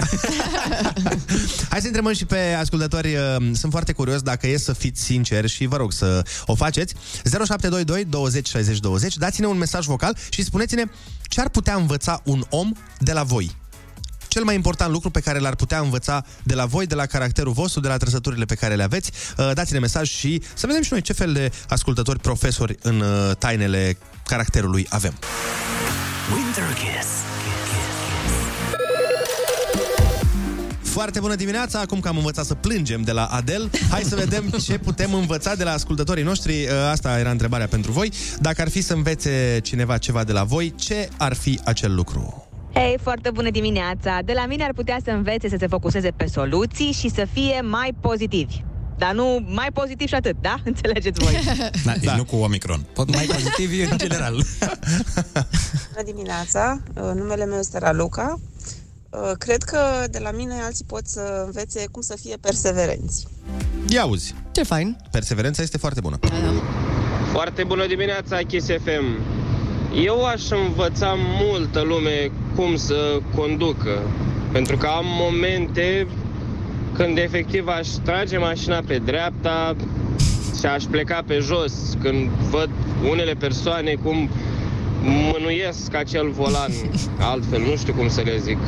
Hai 1.70 1.80
să 1.80 1.86
întrebăm 1.86 2.12
și 2.12 2.24
pe 2.24 2.56
ascultători. 2.58 3.14
uh, 3.14 3.36
Sunt 3.52 3.72
foarte 3.72 3.92
curios 3.92 4.20
dacă 4.22 4.46
e 4.46 4.56
să 4.56 4.72
fiți 4.72 5.02
sinceri 5.02 5.48
și 5.48 5.66
vă 5.66 5.76
rog 5.76 5.92
să 5.92 6.22
o 6.46 6.54
faceți. 6.54 6.94
0722 7.22 8.04
20 8.04 8.48
60 8.48 8.78
20. 8.78 9.16
Dați-ne 9.16 9.46
un 9.46 9.58
mesaj 9.58 9.86
vocal 9.86 10.16
și 10.28 10.42
spuneți-ne 10.44 10.84
ce 11.22 11.40
ar 11.40 11.48
putea 11.48 11.74
învăța 11.74 12.20
un 12.24 12.44
om 12.48 12.72
de 12.98 13.12
la 13.12 13.22
voi. 13.22 13.56
Cel 14.38 14.46
mai 14.46 14.56
important 14.56 14.92
lucru 14.92 15.10
pe 15.10 15.20
care 15.20 15.38
l-ar 15.38 15.54
putea 15.54 15.78
învăța 15.78 16.24
de 16.42 16.54
la 16.54 16.64
voi, 16.64 16.86
de 16.86 16.94
la 16.94 17.06
caracterul 17.06 17.52
vostru, 17.52 17.80
de 17.80 17.88
la 17.88 17.96
trăsăturile 17.96 18.44
pe 18.44 18.54
care 18.54 18.74
le 18.74 18.82
aveți. 18.82 19.10
Uh, 19.38 19.50
Dați-ne 19.54 19.78
mesaj 19.78 20.08
și 20.08 20.42
să 20.54 20.66
vedem 20.66 20.82
și 20.82 20.88
noi 20.92 21.00
ce 21.00 21.12
fel 21.12 21.32
de 21.32 21.52
ascultători 21.68 22.18
profesori 22.18 22.76
în 22.82 23.00
uh, 23.00 23.36
tainele 23.38 23.98
caracterului 24.26 24.86
avem. 24.90 25.14
Winter 26.34 26.64
Kiss. 26.64 27.08
Foarte 30.82 31.20
bună 31.20 31.34
dimineața! 31.34 31.80
Acum 31.80 32.00
că 32.00 32.08
am 32.08 32.16
învățat 32.16 32.44
să 32.44 32.54
plângem 32.54 33.02
de 33.02 33.12
la 33.12 33.24
Adel, 33.24 33.70
hai 33.90 34.02
să 34.02 34.16
vedem 34.16 34.50
ce 34.64 34.78
putem 34.78 35.14
învăța 35.14 35.54
de 35.54 35.64
la 35.64 35.72
ascultătorii 35.72 36.24
noștri. 36.24 36.52
Uh, 36.52 36.70
Asta 36.90 37.18
era 37.18 37.30
întrebarea 37.30 37.66
pentru 37.66 37.92
voi. 37.92 38.12
Dacă 38.40 38.60
ar 38.60 38.68
fi 38.68 38.80
să 38.80 38.92
învețe 38.92 39.60
cineva 39.62 39.98
ceva 39.98 40.24
de 40.24 40.32
la 40.32 40.44
voi, 40.44 40.74
ce 40.76 41.08
ar 41.16 41.34
fi 41.34 41.60
acel 41.64 41.94
lucru? 41.94 42.47
Hei, 42.74 42.98
foarte 43.02 43.30
bună 43.30 43.50
dimineața! 43.50 44.18
De 44.24 44.32
la 44.32 44.46
mine 44.46 44.64
ar 44.64 44.72
putea 44.72 44.98
să 45.04 45.10
învețe 45.10 45.48
să 45.48 45.56
se 45.58 45.66
focuseze 45.66 46.10
pe 46.10 46.26
soluții 46.26 46.92
și 46.92 47.08
să 47.10 47.26
fie 47.32 47.60
mai 47.60 47.94
pozitivi. 48.00 48.56
Dar 48.98 49.12
nu 49.14 49.44
mai 49.46 49.68
pozitiv 49.72 50.08
și 50.08 50.14
atât, 50.14 50.36
da? 50.40 50.54
Înțelegeți 50.64 51.24
voi. 51.24 51.32
Da, 51.84 51.92
deci 52.00 52.10
nu 52.10 52.24
cu 52.24 52.36
Omicron. 52.36 52.86
Pot 52.94 53.14
mai 53.14 53.24
pozitiv 53.24 53.90
în 53.90 53.98
general. 53.98 54.34
Bună 55.92 56.04
dimineața, 56.04 56.80
Uh, 56.94 57.10
numele 57.14 57.44
meu 57.44 57.58
este 57.58 57.78
Raluca. 57.78 58.40
Uh, 59.10 59.30
Cred 59.38 59.62
că 59.62 59.78
de 60.10 60.18
la 60.18 60.30
mine 60.30 60.54
alții 60.62 60.84
pot 60.84 61.06
să 61.06 61.42
învețe 61.46 61.84
cum 61.90 62.02
să 62.02 62.16
fie 62.22 62.36
perseverenți. 62.40 63.26
Ia 63.88 64.02
auzi! 64.02 64.34
Ce 64.52 64.62
fain! 64.62 64.96
Perseverența 65.10 65.62
este 65.62 65.78
foarte 65.78 66.00
bună. 66.00 66.18
Foarte 67.32 67.64
bună 67.64 67.86
dimineața, 67.86 68.36
Kiss 68.36 68.66
FM. 68.66 69.18
Eu 69.94 70.24
aș 70.24 70.42
învăța 70.66 71.16
multă 71.18 71.80
lume 71.80 72.30
cum 72.54 72.76
să 72.76 73.18
conducă, 73.36 74.02
pentru 74.52 74.76
că 74.76 74.86
am 74.86 75.04
momente 75.06 76.06
când 76.92 77.18
efectiv 77.18 77.68
aș 77.68 77.88
trage 77.88 78.38
mașina 78.38 78.80
pe 78.86 79.00
dreapta 79.04 79.76
și 80.58 80.66
aș 80.66 80.84
pleca 80.84 81.22
pe 81.26 81.38
jos, 81.38 81.72
când 82.02 82.28
văd 82.50 82.70
unele 83.10 83.32
persoane 83.32 83.94
cum 84.02 84.28
mânuiesc 85.02 85.94
acel 85.94 86.30
volan, 86.30 86.70
altfel 87.32 87.60
nu 87.60 87.76
știu 87.76 87.92
cum 87.92 88.08
să 88.08 88.20
le 88.20 88.38
zic. 88.38 88.58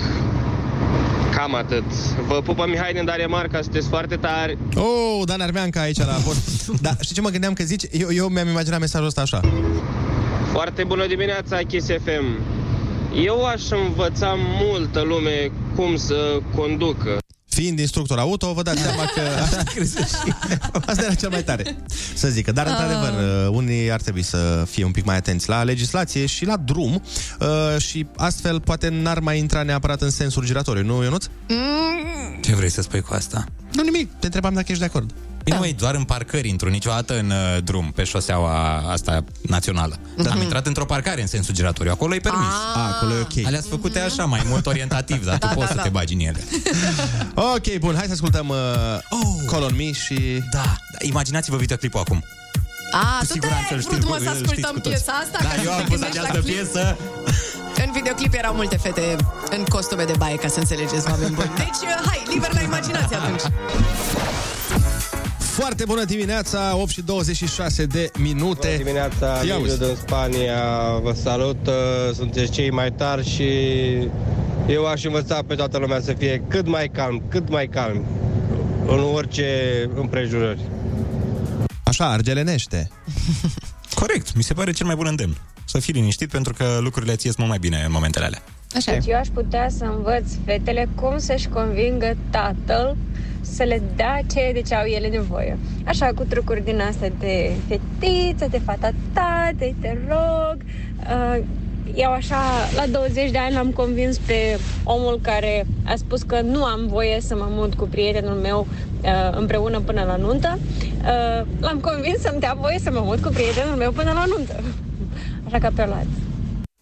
Cam 1.36 1.54
atât. 1.54 1.92
Vă 2.26 2.40
pupă 2.44 2.66
Mihai 2.68 2.92
din 2.92 3.04
Danemarca, 3.04 3.62
sunteți 3.62 3.88
foarte 3.88 4.16
tari. 4.16 4.58
Oh, 4.76 5.22
Dan 5.24 5.40
Armeanca 5.40 5.80
aici 5.80 5.98
la 5.98 6.04
post. 6.24 6.48
Da, 6.82 6.90
știi 7.00 7.14
ce 7.14 7.20
mă 7.20 7.28
gândeam 7.28 7.52
că 7.52 7.62
zici? 7.62 7.84
Eu, 7.90 8.08
eu 8.12 8.26
mi-am 8.28 8.48
imaginat 8.48 8.80
mesajul 8.80 9.06
ăsta 9.06 9.20
așa. 9.20 9.40
Foarte 10.52 10.84
bună 10.84 11.06
dimineața, 11.06 11.56
Kiss 11.56 11.86
FM. 11.86 12.38
Eu 13.24 13.44
aș 13.44 13.62
învăța 13.86 14.34
multă 14.38 15.00
lume 15.00 15.50
cum 15.74 15.96
să 15.96 16.38
conducă. 16.54 17.18
Fiind 17.48 17.78
instructor 17.78 18.18
auto, 18.18 18.52
vă 18.52 18.62
dați 18.62 18.80
seama 18.80 19.04
că 19.14 19.20
asta 20.90 21.02
era 21.02 21.14
cel 21.14 21.28
mai 21.30 21.42
tare 21.42 21.76
să 22.14 22.28
zică. 22.28 22.52
Dar, 22.52 22.66
într-adevăr, 22.66 23.12
uh, 23.46 23.56
unii 23.56 23.90
ar 23.92 24.00
trebui 24.00 24.22
să 24.22 24.64
fie 24.70 24.84
un 24.84 24.90
pic 24.90 25.04
mai 25.04 25.16
atenți 25.16 25.48
la 25.48 25.62
legislație 25.62 26.26
și 26.26 26.44
la 26.44 26.56
drum 26.56 27.02
uh, 27.40 27.80
și 27.80 28.06
astfel 28.16 28.60
poate 28.60 28.88
n-ar 28.88 29.18
mai 29.18 29.38
intra 29.38 29.62
neapărat 29.62 30.02
în 30.02 30.10
sensul 30.10 30.44
giratoriu, 30.44 30.84
nu, 30.84 31.02
Ionuț? 31.02 31.26
Mm, 31.48 32.40
Ce 32.40 32.54
vrei 32.54 32.70
să 32.70 32.82
spui 32.82 33.00
cu 33.00 33.14
asta? 33.14 33.44
Nu 33.72 33.82
nimic, 33.82 34.10
te 34.18 34.26
întrebam 34.26 34.54
dacă 34.54 34.66
ești 34.68 34.82
de 34.82 34.88
acord. 34.88 35.10
Bine, 35.44 35.58
măi, 35.58 35.72
doar 35.72 35.94
în 35.94 36.04
parcări 36.04 36.48
intru, 36.48 36.68
niciodată 36.68 37.18
în 37.18 37.30
uh, 37.30 37.62
drum, 37.64 37.92
pe 37.94 38.04
șoseaua 38.04 38.76
asta 38.90 39.24
națională. 39.42 39.98
Dar 40.16 40.32
am 40.32 40.40
intrat 40.42 40.66
într-o 40.66 40.84
parcare 40.84 41.20
în 41.20 41.26
sensul 41.26 41.54
giratoriu, 41.54 41.92
acolo 41.92 42.14
e 42.14 42.18
permis. 42.18 42.46
Ah, 42.74 42.92
acolo 42.94 43.12
e 43.14 43.20
ok. 43.20 43.46
Alea 43.46 43.60
sunt 43.60 43.72
făcute 43.72 44.00
așa, 44.00 44.24
mai 44.24 44.42
mult 44.46 44.66
orientativ, 44.66 45.24
dar 45.24 45.38
tu 45.42 45.46
Da, 45.46 45.52
poți 45.52 45.66
da, 45.66 45.70
să 45.72 45.76
da. 45.76 45.82
te 45.82 45.88
bagi 45.88 46.14
în 46.14 46.20
ele. 46.20 46.44
Ok, 47.54 47.76
bun, 47.78 47.94
hai 47.96 48.06
să 48.06 48.12
ascultăm 48.12 48.48
uh, 48.48 48.56
oh. 49.10 49.44
Call 49.50 49.62
on 49.62 49.74
Me 49.76 49.92
și... 49.92 50.42
Da, 50.52 50.62
da 50.92 50.98
imaginați-vă 51.00 51.56
videoclipul 51.56 52.00
acum. 52.00 52.24
A, 52.92 53.16
Cu 53.18 53.24
tu 53.26 53.32
siguranță 53.32 53.64
te-ai 53.68 53.78
îl 53.78 53.84
vrut 53.86 53.92
știți 53.92 54.08
mă 54.10 54.16
cu- 54.16 54.22
să 54.22 54.28
îl 54.28 54.34
ascultăm 54.34 54.54
știți 54.56 54.72
cu 54.72 54.78
toți. 54.80 54.88
piesa 54.94 55.12
asta? 55.22 55.38
Da, 55.42 55.48
Ca 55.48 55.54
să 55.54 55.60
eu 55.64 55.70
te 55.72 55.80
am 55.80 55.84
pus 55.86 55.98
gândești 55.98 56.16
la 56.16 56.22
această 56.22 56.40
clip? 56.40 56.54
piesă. 56.54 56.96
În 57.84 57.90
videoclip 57.92 58.32
erau 58.34 58.54
multe 58.54 58.76
fete 58.76 59.16
în 59.56 59.64
costume 59.64 60.04
de 60.04 60.14
baie, 60.18 60.36
ca 60.36 60.48
să 60.48 60.58
înțelegeți, 60.58 61.08
oameni 61.10 61.34
buni. 61.34 61.50
Deci, 61.56 61.80
hai, 62.08 62.22
liber 62.32 62.52
la 62.52 62.60
imaginație 62.60 63.16
atunci. 63.16 63.42
Foarte 65.60 65.84
bună 65.84 66.04
dimineața, 66.04 66.76
8 66.76 66.90
și 66.90 67.02
26 67.02 67.84
de 67.84 68.10
minute. 68.18 68.66
Bună 68.66 68.76
dimineața, 68.76 69.26
Ia 69.26 69.56
Liviu 69.56 69.60
uzi. 69.62 69.78
din 69.78 69.94
Spania, 69.94 70.62
vă 71.02 71.12
salut, 71.22 71.66
uh, 71.66 71.74
sunteți 72.14 72.50
cei 72.50 72.70
mai 72.70 72.92
tari 72.92 73.28
și 73.28 73.48
eu 74.68 74.86
aș 74.86 75.04
învăța 75.04 75.42
pe 75.46 75.54
toată 75.54 75.78
lumea 75.78 76.00
să 76.00 76.12
fie 76.12 76.42
cât 76.48 76.66
mai 76.66 76.88
calm, 76.88 77.22
cât 77.28 77.48
mai 77.48 77.66
calm 77.66 78.04
în 78.86 78.98
orice 78.98 79.44
împrejurări. 79.94 80.60
Așa, 81.82 82.10
argelenește. 82.10 82.90
Corect, 84.00 84.34
mi 84.36 84.42
se 84.42 84.54
pare 84.54 84.72
cel 84.72 84.86
mai 84.86 84.94
bun 84.94 85.06
îndemn. 85.06 85.36
Să 85.64 85.78
fii 85.78 85.92
liniștit 85.92 86.30
pentru 86.30 86.52
că 86.52 86.78
lucrurile 86.80 87.16
ți 87.16 87.26
ies 87.26 87.36
mult 87.36 87.48
mai 87.48 87.58
bine 87.58 87.82
în 87.86 87.92
momentele 87.92 88.24
alea. 88.24 88.42
Așa 88.76 88.92
Deci 88.92 89.06
eu 89.06 89.18
aș 89.18 89.28
putea 89.28 89.68
să 89.68 89.84
învăț 89.84 90.32
fetele 90.44 90.88
cum 90.94 91.18
să-și 91.18 91.48
convingă 91.48 92.16
tatăl 92.30 92.96
să 93.40 93.62
le 93.62 93.82
dea 93.96 94.20
ceea 94.32 94.52
de 94.52 94.60
ce 94.60 94.74
au 94.74 94.86
ele 94.86 95.08
nevoie. 95.08 95.58
Așa, 95.84 96.10
cu 96.14 96.24
trucuri 96.24 96.64
din 96.64 96.80
astea 96.80 97.10
de 97.18 97.52
fetiță, 97.68 98.46
de 98.50 98.60
fata 98.64 98.90
ta, 99.12 99.50
de 99.56 99.74
te 99.80 99.98
rog. 100.08 100.56
Uh, 100.98 101.44
eu 101.94 102.10
așa, 102.10 102.42
la 102.76 102.86
20 102.86 103.30
de 103.30 103.38
ani 103.38 103.54
l-am 103.54 103.70
convins 103.70 104.18
pe 104.18 104.58
omul 104.84 105.18
care 105.22 105.66
a 105.84 105.94
spus 105.96 106.22
că 106.22 106.40
nu 106.40 106.64
am 106.64 106.86
voie 106.86 107.20
să 107.20 107.34
mă 107.34 107.46
mut 107.48 107.74
cu 107.74 107.84
prietenul 107.84 108.34
meu 108.34 108.66
uh, 109.02 109.36
împreună 109.36 109.80
până 109.80 110.02
la 110.02 110.16
nuntă. 110.16 110.58
Uh, 110.58 111.46
l-am 111.60 111.78
convins 111.78 112.20
să-mi 112.20 112.40
dea 112.40 112.56
voie 112.60 112.78
să 112.78 112.90
mă 112.90 113.00
mut 113.04 113.20
cu 113.20 113.28
prietenul 113.28 113.76
meu 113.76 113.90
până 113.92 114.12
la 114.12 114.24
nuntă. 114.24 114.62
Așa 115.44 115.58
că 115.58 115.70
pe 115.74 115.86
luat. 115.86 116.06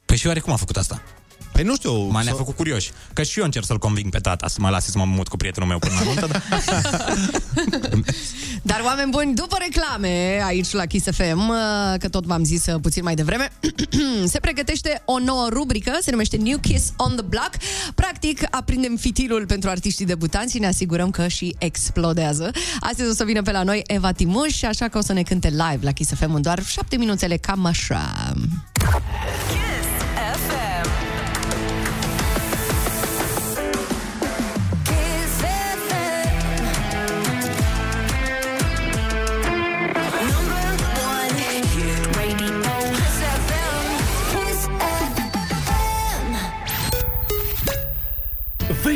Păi 0.05 0.17
și 0.17 0.27
oare 0.27 0.41
cum 0.41 0.53
a 0.53 0.57
făcut 0.57 0.77
asta? 0.77 1.03
Păi 1.59 1.67
nu 1.67 1.75
știu. 1.75 1.93
M-a 2.03 2.23
ne-a 2.23 2.33
făcut 2.33 2.57
curioși. 2.57 2.91
Că 3.13 3.23
și 3.23 3.39
eu 3.39 3.45
încerc 3.45 3.65
să-l 3.65 3.79
conving 3.79 4.11
pe 4.11 4.19
tata 4.19 4.49
să 4.49 4.57
mă 4.61 4.69
lase 4.69 4.91
să 4.91 4.99
mă 4.99 5.05
mut 5.05 5.29
cu 5.29 5.37
prietenul 5.37 5.69
meu 5.69 5.79
până 5.79 5.93
la 5.99 6.03
nuntă. 6.03 6.27
dar- 6.27 6.43
Dar, 8.63 8.81
oameni 8.85 9.11
buni, 9.11 9.35
după 9.35 9.57
reclame 9.61 10.41
aici 10.47 10.71
la 10.73 10.87
Kiss 10.87 11.07
FM, 11.11 11.49
uh, 11.49 11.55
că 11.99 12.09
tot 12.09 12.25
v-am 12.25 12.45
zis 12.45 12.67
uh, 12.67 12.81
puțin 12.83 13.03
mai 13.03 13.15
devreme, 13.15 13.53
se 14.33 14.39
pregătește 14.41 15.03
o 15.05 15.19
nouă 15.19 15.47
rubrică, 15.51 15.99
se 16.01 16.11
numește 16.11 16.37
New 16.37 16.59
Kiss 16.59 16.93
on 16.97 17.13
the 17.17 17.25
Block. 17.25 17.51
Practic, 17.95 18.43
aprindem 18.51 18.97
fitilul 18.97 19.47
pentru 19.47 19.71
artiștii 19.71 20.07
debutanți 20.07 20.55
și 20.55 20.61
ne 20.61 20.67
asigurăm 20.67 21.11
că 21.11 21.29
și 21.29 21.55
explodează. 21.59 22.51
Astăzi 22.81 23.11
o 23.11 23.13
să 23.13 23.25
vină 23.25 23.43
pe 23.43 23.51
la 23.53 23.63
noi 23.63 23.83
Eva 23.87 24.13
Timuș, 24.13 24.63
așa 24.63 24.89
că 24.89 24.99
o 24.99 25.03
să 25.03 25.13
ne 25.13 25.23
cânte 25.23 25.49
live 25.49 25.79
la 25.81 25.93
Kiss 25.93 26.11
FM 26.15 26.35
în 26.35 26.43
doar 26.43 26.65
șapte 26.65 26.97
minuțele, 26.97 27.37
cam 27.37 27.65
așa. 27.65 28.33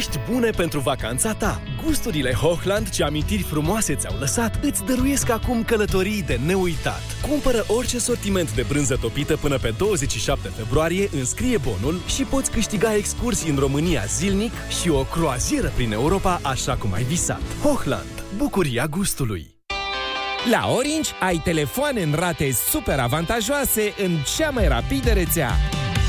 Vești 0.03 0.21
bune 0.31 0.51
pentru 0.51 0.81
vacanța 0.81 1.35
ta. 1.35 1.63
gusturile 1.85 2.33
Hochland 2.33 2.91
ce 2.91 3.03
amintiri 3.03 3.43
frumoase 3.43 3.95
ți-au 3.95 4.17
lăsat, 4.19 4.65
îți 4.65 4.85
dăruiesc 4.85 5.31
acum 5.31 5.63
călătorii 5.63 6.23
de 6.23 6.41
neuitat. 6.47 7.03
Cumpără 7.29 7.65
orice 7.69 7.99
sortiment 7.99 8.55
de 8.55 8.65
brânză 8.69 8.97
topită 8.97 9.37
până 9.37 9.59
pe 9.59 9.75
27 9.79 10.49
februarie, 10.49 11.09
înscrie 11.13 11.59
bonul 11.59 12.01
și 12.07 12.23
poți 12.23 12.51
câștiga 12.51 12.95
excursii 12.95 13.51
în 13.51 13.57
România 13.57 14.05
zilnic 14.05 14.53
și 14.83 14.89
o 14.89 15.03
croazieră 15.03 15.73
prin 15.75 15.93
Europa 15.93 16.41
așa 16.43 16.77
cum 16.77 16.93
ai 16.93 17.03
visat. 17.03 17.43
Hochland. 17.63 18.25
Bucuria 18.37 18.87
gustului. 18.87 19.55
La 20.51 20.69
Orange 20.69 21.11
ai 21.21 21.41
telefoane 21.45 22.03
în 22.03 22.15
rate 22.15 22.53
super 22.53 22.99
avantajoase 22.99 23.95
în 23.99 24.11
cea 24.37 24.51
mai 24.51 24.69
rapidă 24.69 25.11
rețea. 25.11 25.51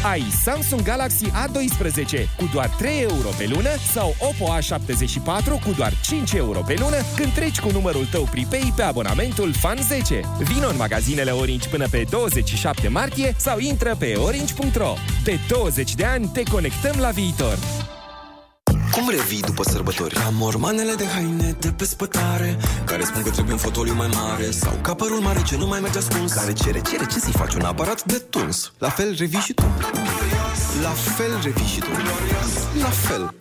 Ai 0.04 0.22
Samsung 0.44 0.82
Galaxy 0.82 1.26
A12 1.26 2.28
cu 2.38 2.50
doar 2.54 2.68
3 2.68 3.02
euro 3.02 3.30
pe 3.38 3.48
lună 3.54 3.70
sau 3.92 4.16
Oppo 4.20 4.54
A74 4.58 5.64
cu 5.66 5.72
doar 5.78 5.94
5 6.02 6.34
euro 6.34 6.60
pe 6.60 6.76
lună 6.80 6.96
când 7.16 7.34
treci 7.34 7.60
cu 7.60 7.72
numărul 7.72 8.06
tău 8.06 8.24
pripei 8.32 8.74
pe 8.76 8.82
abonamentul 8.82 9.54
Fan 9.54 9.78
10. 9.82 10.20
Vino 10.38 10.68
în 10.68 10.76
magazinele 10.78 11.32
Orange 11.32 11.70
până 11.70 11.88
pe 11.92 12.06
27 12.10 12.88
martie 12.88 13.36
sau 13.38 13.60
intră 13.60 13.96
pe 14.00 14.14
orange.ro. 14.16 14.94
De 15.24 15.40
20 15.48 15.96
de 15.96 16.04
ani 16.04 16.30
te 16.34 16.44
conectăm 16.44 16.96
la 17.00 17.10
viitor. 17.10 17.58
Cum 18.94 19.10
revii 19.10 19.42
după 19.42 19.64
sărbători? 19.64 20.16
Am 20.16 20.36
mormanele 20.36 20.94
de 20.94 21.06
haine 21.06 21.56
de 21.60 21.72
pe 21.78 21.86
spătare 21.86 22.58
Care 22.86 23.04
spun 23.04 23.22
că 23.22 23.30
trebuie 23.30 23.54
un 23.54 23.60
fotoliu 23.60 23.94
mai 23.94 24.08
mare 24.14 24.52
Sau 24.52 24.74
ca 24.82 24.94
părul 24.94 25.20
mare 25.20 25.42
ce 25.42 25.58
nu 25.58 25.68
mai 25.68 25.80
merge 25.80 25.98
ascuns 25.98 26.34
Care 26.34 26.54
cere, 26.54 26.82
cere, 26.82 27.06
ce 27.06 27.20
să-i 27.20 27.32
faci? 27.32 27.54
Un 27.54 27.62
aparat 27.62 28.04
de 28.04 28.18
tuns 28.18 28.72
La 28.78 28.90
fel 28.90 29.16
revii 29.18 29.40
și 29.40 29.54
tu 29.54 29.64
La 30.82 30.90
fel 30.90 31.40
revii 31.44 31.66
și 31.66 31.80
tu 31.80 31.90
La 32.80 32.90
fel 32.90 33.34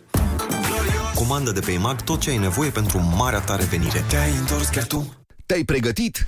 Comandă 1.14 1.52
de 1.52 1.60
pe 1.60 1.72
EMAG 1.72 2.02
tot 2.02 2.20
ce 2.20 2.30
ai 2.30 2.38
nevoie 2.38 2.70
pentru 2.70 3.12
marea 3.16 3.40
ta 3.40 3.56
revenire 3.56 4.04
Te-ai 4.08 4.30
întors 4.38 4.68
chiar 4.68 4.84
tu? 4.84 5.21
Te-ai 5.46 5.64
pregătit? 5.64 6.26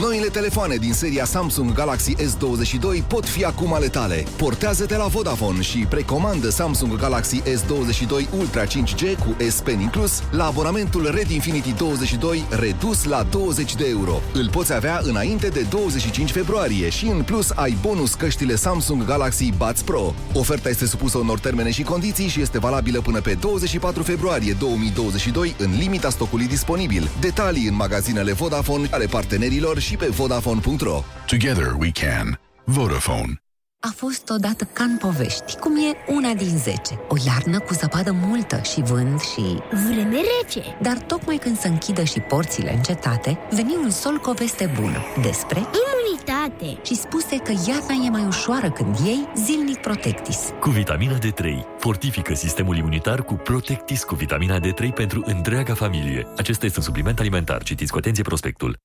Noile 0.00 0.26
telefoane 0.26 0.76
din 0.76 0.92
seria 0.92 1.24
Samsung 1.24 1.72
Galaxy 1.72 2.14
S22 2.14 3.06
pot 3.08 3.24
fi 3.26 3.44
acum 3.44 3.72
ale 3.72 3.88
tale. 3.88 4.24
Portează-te 4.36 4.96
la 4.96 5.06
Vodafone 5.06 5.62
și 5.62 5.78
precomandă 5.78 6.48
Samsung 6.50 6.96
Galaxy 6.96 7.42
S22 7.42 8.38
Ultra 8.38 8.64
5G 8.64 9.18
cu 9.18 9.36
S 9.48 9.60
Pen 9.60 9.80
inclus 9.80 10.22
la 10.30 10.46
abonamentul 10.46 11.10
Red 11.14 11.30
Infinity 11.30 11.72
22 11.72 12.44
redus 12.50 13.04
la 13.04 13.26
20 13.30 13.74
de 13.74 13.86
euro. 13.88 14.20
Îl 14.32 14.50
poți 14.50 14.72
avea 14.72 15.00
înainte 15.02 15.48
de 15.48 15.66
25 15.70 16.30
februarie 16.30 16.88
și 16.88 17.06
în 17.06 17.22
plus 17.22 17.50
ai 17.54 17.76
bonus 17.80 18.14
căștile 18.14 18.54
Samsung 18.54 19.04
Galaxy 19.04 19.52
Buds 19.56 19.82
Pro. 19.82 20.14
Oferta 20.32 20.68
este 20.68 20.86
supusă 20.86 21.18
unor 21.18 21.38
termene 21.38 21.70
și 21.70 21.82
condiții 21.82 22.28
și 22.28 22.40
este 22.40 22.58
valabilă 22.58 23.00
până 23.00 23.20
pe 23.20 23.34
24 23.40 24.02
februarie 24.02 24.56
2022 24.58 25.54
în 25.58 25.78
limita 25.78 26.10
stocului 26.10 26.46
disponibil. 26.46 27.10
Detalii 27.20 27.68
în 27.68 27.74
magazinele 27.74 28.32
Vodafone 28.32 28.47
ale 28.90 29.06
partenerilor 29.06 29.78
și 29.78 29.96
pe 29.96 30.06
Vodafone.ro. 30.06 31.02
Together 31.26 31.74
we 31.78 31.90
can. 31.90 32.40
Vodafone. 32.64 33.47
A 33.80 33.90
fost 33.94 34.30
odată 34.30 34.64
ca 34.72 34.84
în 34.84 34.96
povești, 34.96 35.56
cum 35.56 35.76
e 35.76 36.12
una 36.12 36.34
din 36.34 36.58
zece. 36.58 37.00
O 37.08 37.14
iarnă 37.26 37.58
cu 37.58 37.74
zăpadă 37.74 38.12
multă 38.12 38.60
și 38.62 38.80
vânt 38.80 39.20
și... 39.20 39.58
Vreme 39.70 40.20
rece. 40.40 40.62
Dar 40.82 40.98
tocmai 40.98 41.36
când 41.36 41.58
se 41.58 41.68
închidă 41.68 42.02
și 42.02 42.20
porțile 42.20 42.74
încetate, 42.74 43.38
veni 43.50 43.74
un 43.82 43.90
sol 43.90 44.18
cu 44.18 44.30
o 44.30 44.32
veste 44.32 44.72
bună 44.80 44.98
despre... 45.22 45.58
Imunitate. 45.58 46.80
Și 46.84 46.94
spuse 46.94 47.36
că 47.36 47.52
iarna 47.66 48.04
e 48.06 48.10
mai 48.10 48.26
ușoară 48.26 48.70
când 48.70 48.98
iei 48.98 49.28
zilnic 49.36 49.76
Protectis. 49.80 50.38
Cu 50.60 50.70
vitamina 50.70 51.18
D3. 51.18 51.44
Fortifică 51.78 52.34
sistemul 52.34 52.76
imunitar 52.76 53.22
cu 53.22 53.34
Protectis 53.34 54.02
cu 54.04 54.14
vitamina 54.14 54.58
D3 54.58 54.94
pentru 54.94 55.22
întreaga 55.24 55.74
familie. 55.74 56.26
Acesta 56.36 56.66
este 56.66 56.78
un 56.78 56.84
supliment 56.84 57.18
alimentar. 57.18 57.62
Citiți 57.62 57.92
cu 57.92 57.98
atenție 57.98 58.22
prospectul. 58.22 58.78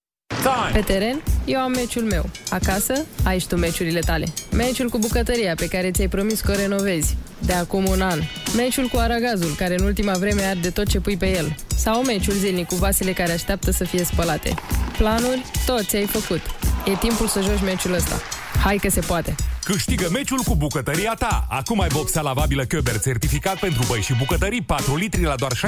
Pe 0.74 0.80
teren, 0.80 1.24
eu 1.46 1.60
am 1.60 1.72
meciul 1.72 2.04
meu. 2.04 2.30
Acasă, 2.50 2.94
ai 3.24 3.40
și 3.40 3.48
tu 3.48 3.56
meciurile 3.56 4.00
tale. 4.00 4.26
Meciul 4.52 4.90
cu 4.90 4.98
bucătăria, 4.98 5.56
pe 5.56 5.68
care 5.68 5.92
ți-ai 5.92 6.08
promis 6.08 6.42
că 6.42 6.52
o 6.52 6.56
renovezi. 6.56 7.18
De 7.40 7.54
acum 7.54 7.86
un 7.86 8.02
an. 8.02 8.20
Meciul 8.56 8.88
cu 8.88 8.98
aragazul, 8.98 9.56
care 9.58 9.76
în 9.78 9.86
ultima 9.86 10.14
vreme 10.14 10.42
arde 10.42 10.70
tot 10.70 10.88
ce 10.88 11.00
pui 11.00 11.18
pe 11.18 11.38
el. 11.38 11.56
Sau 11.76 12.04
meciul 12.04 12.34
zilnic 12.34 12.68
cu 12.68 12.76
vasele 12.76 13.12
care 13.12 13.32
așteaptă 13.32 13.72
să 13.72 13.84
fie 13.84 14.04
spălate. 14.04 14.54
Planuri, 14.98 15.42
tot 15.66 15.84
ți-ai 15.88 16.06
făcut. 16.06 16.42
E 16.86 16.96
timpul 17.00 17.28
să 17.28 17.42
joci 17.42 17.64
meciul 17.64 17.94
ăsta. 17.94 18.22
Hai 18.64 18.78
că 18.78 18.90
se 18.90 19.00
poate! 19.00 19.36
Câștigă 19.64 20.10
meciul 20.12 20.40
cu 20.40 20.56
bucătăria 20.56 21.14
ta. 21.20 21.46
Acum 21.50 21.80
ai 21.80 21.90
vopsea 21.90 22.22
lavabilă 22.22 22.64
Köber 22.66 23.02
certificat 23.04 23.60
pentru 23.60 23.84
băi 23.88 24.02
și 24.02 24.14
bucătării 24.18 24.62
4 24.62 24.96
litri 24.96 25.24
la 25.24 25.36
doar 25.36 25.52
65,99 25.54 25.62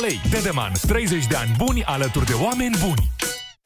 lei. 0.00 0.20
Dedeman, 0.30 0.72
30 0.86 1.26
de 1.26 1.36
ani 1.36 1.54
buni 1.56 1.84
alături 1.84 2.26
de 2.26 2.32
oameni 2.32 2.76
buni. 2.80 3.10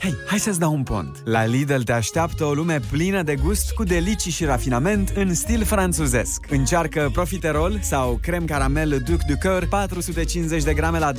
Hei, 0.07 0.15
hai 0.27 0.39
să-ți 0.39 0.59
dau 0.59 0.73
un 0.73 0.83
pont. 0.83 1.23
La 1.25 1.45
Lidl 1.45 1.81
te 1.81 1.93
așteaptă 1.93 2.45
o 2.45 2.53
lume 2.53 2.81
plină 2.91 3.23
de 3.23 3.35
gust 3.35 3.73
cu 3.73 3.85
delicii 3.85 4.31
și 4.31 4.45
rafinament 4.45 5.13
în 5.15 5.35
stil 5.35 5.65
franțuzesc. 5.65 6.47
Încearcă 6.49 7.11
profiterol 7.13 7.79
sau 7.83 8.19
crem 8.23 8.45
caramel 8.45 9.03
Duc 9.05 9.23
du 9.23 9.35
Coeur 9.43 9.67
450 9.69 10.63
de 10.63 10.75
grame 10.75 10.99
la 10.99 11.13
12,99 11.13 11.19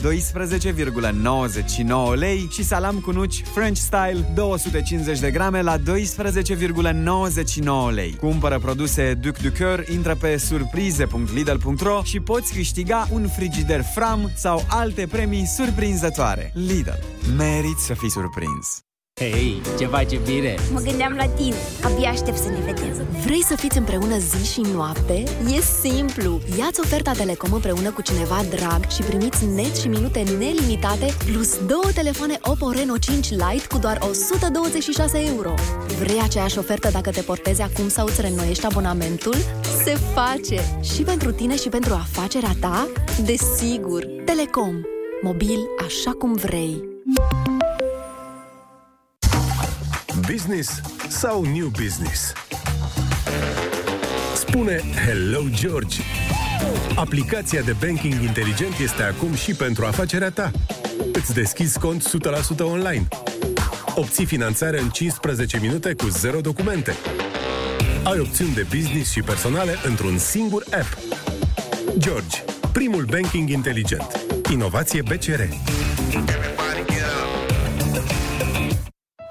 lei 2.15 2.47
și 2.51 2.63
salam 2.63 2.99
cu 2.99 3.11
nuci 3.11 3.43
French 3.53 3.77
Style 3.77 4.31
250 4.35 5.19
de 5.19 5.31
grame 5.31 5.61
la 5.61 5.77
12,99 5.77 5.83
lei. 7.93 8.15
Cumpără 8.15 8.59
produse 8.59 9.13
Duc 9.13 9.37
du 9.37 9.51
Coeur, 9.57 9.85
intră 9.89 10.15
pe 10.15 10.37
surprize.lidl.ro 10.37 12.01
și 12.03 12.19
poți 12.19 12.53
câștiga 12.53 13.07
un 13.11 13.27
frigider 13.27 13.83
Fram 13.93 14.31
sau 14.35 14.65
alte 14.67 15.07
premii 15.07 15.45
surprinzătoare. 15.45 16.51
Lidl. 16.53 16.89
Meriți 17.37 17.85
să 17.85 17.93
fii 17.93 18.09
surprins. 18.09 18.76
Hei, 19.19 19.61
ce 19.77 19.85
faci 19.85 20.19
bine? 20.19 20.55
Mă 20.73 20.79
gândeam 20.79 21.13
la 21.13 21.27
tine. 21.27 21.55
Abia 21.83 22.09
aștept 22.09 22.37
să 22.37 22.49
ne 22.49 22.59
vedem. 22.65 23.07
Vrei 23.25 23.43
să 23.43 23.55
fiți 23.55 23.77
împreună 23.77 24.17
zi 24.17 24.51
și 24.51 24.61
noapte? 24.73 25.23
E 25.55 25.61
simplu! 25.81 26.39
Iați 26.57 26.79
oferta 26.79 27.11
Telecom 27.11 27.53
împreună 27.53 27.91
cu 27.91 28.01
cineva 28.01 28.41
drag 28.49 28.89
și 28.89 29.01
primiți 29.01 29.45
net 29.45 29.75
și 29.75 29.87
minute 29.87 30.23
nelimitate 30.37 31.13
plus 31.25 31.65
două 31.65 31.89
telefoane 31.93 32.37
Oppo 32.41 32.69
Reno 32.71 32.97
5 32.97 33.29
Lite 33.29 33.67
cu 33.67 33.77
doar 33.77 33.97
126 34.09 35.23
euro. 35.35 35.53
Vrei 35.99 36.19
aceeași 36.23 36.57
ofertă 36.57 36.89
dacă 36.91 37.09
te 37.09 37.21
portezi 37.21 37.61
acum 37.61 37.89
sau 37.89 38.05
îți 38.05 38.21
reînnoiești 38.21 38.65
abonamentul? 38.65 39.35
Se 39.83 39.97
face! 40.13 40.61
Și 40.95 41.01
pentru 41.01 41.31
tine 41.31 41.55
și 41.55 41.69
pentru 41.69 41.93
afacerea 41.93 42.55
ta? 42.59 42.87
Desigur! 43.25 44.05
Telecom. 44.25 44.75
Mobil 45.21 45.59
așa 45.85 46.11
cum 46.11 46.33
vrei. 46.33 46.95
Business 50.37 50.81
sau 51.07 51.43
new 51.43 51.67
business? 51.67 52.33
Spune 54.35 54.81
Hello 55.05 55.41
George! 55.49 56.01
Aplicația 56.95 57.61
de 57.61 57.75
banking 57.85 58.13
inteligent 58.21 58.77
este 58.79 59.03
acum 59.03 59.33
și 59.33 59.53
pentru 59.53 59.85
afacerea 59.85 60.29
ta. 60.29 60.51
Îți 61.13 61.33
deschizi 61.33 61.79
cont 61.79 62.03
100% 62.55 62.59
online. 62.59 63.07
Obții 63.95 64.25
finanțare 64.25 64.79
în 64.79 64.89
15 64.89 65.59
minute 65.59 65.93
cu 65.93 66.07
zero 66.07 66.41
documente. 66.41 66.93
Ai 68.03 68.19
opțiuni 68.19 68.53
de 68.53 68.65
business 68.75 69.11
și 69.11 69.21
personale 69.21 69.75
într-un 69.83 70.17
singur 70.17 70.63
app. 70.71 70.97
George, 71.97 72.43
primul 72.71 73.05
banking 73.09 73.49
inteligent. 73.49 74.25
Inovație 74.51 75.01
BCR. 75.01 75.41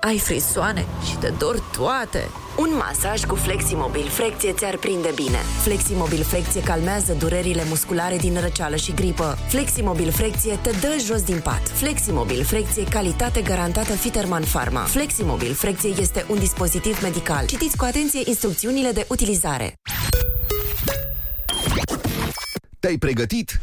Ai 0.06 0.18
frisoane 0.18 0.86
și 1.08 1.16
te 1.16 1.32
dor 1.38 1.62
toate. 1.76 2.28
Un 2.58 2.68
masaj 2.76 3.24
cu 3.24 3.34
Fleximobil 3.34 4.08
Flecție 4.08 4.52
ți-ar 4.52 4.76
prinde 4.76 5.10
bine. 5.14 5.38
Fleximobil 5.62 6.22
Flecție 6.22 6.62
calmează 6.62 7.12
durerile 7.12 7.62
musculare 7.68 8.16
din 8.16 8.40
răceală 8.40 8.76
și 8.76 8.94
gripă. 8.94 9.38
Fleximobil 9.48 10.10
Flecție 10.10 10.58
te 10.62 10.70
dă 10.70 10.96
jos 11.06 11.22
din 11.22 11.40
pat. 11.42 11.68
Fleximobil 11.68 12.44
Flecție 12.44 12.84
calitate 12.84 13.40
garantată 13.40 13.92
Fiterman 13.92 14.42
Pharma. 14.42 14.80
Fleximobil 14.80 15.52
Flecție 15.52 15.94
este 16.00 16.24
un 16.28 16.38
dispozitiv 16.38 17.02
medical. 17.02 17.46
Citiți 17.46 17.76
cu 17.76 17.84
atenție 17.84 18.20
instrucțiunile 18.24 18.90
de 18.90 19.06
utilizare. 19.08 19.74
Te-ai 22.86 22.98
pregătit? 22.98 23.60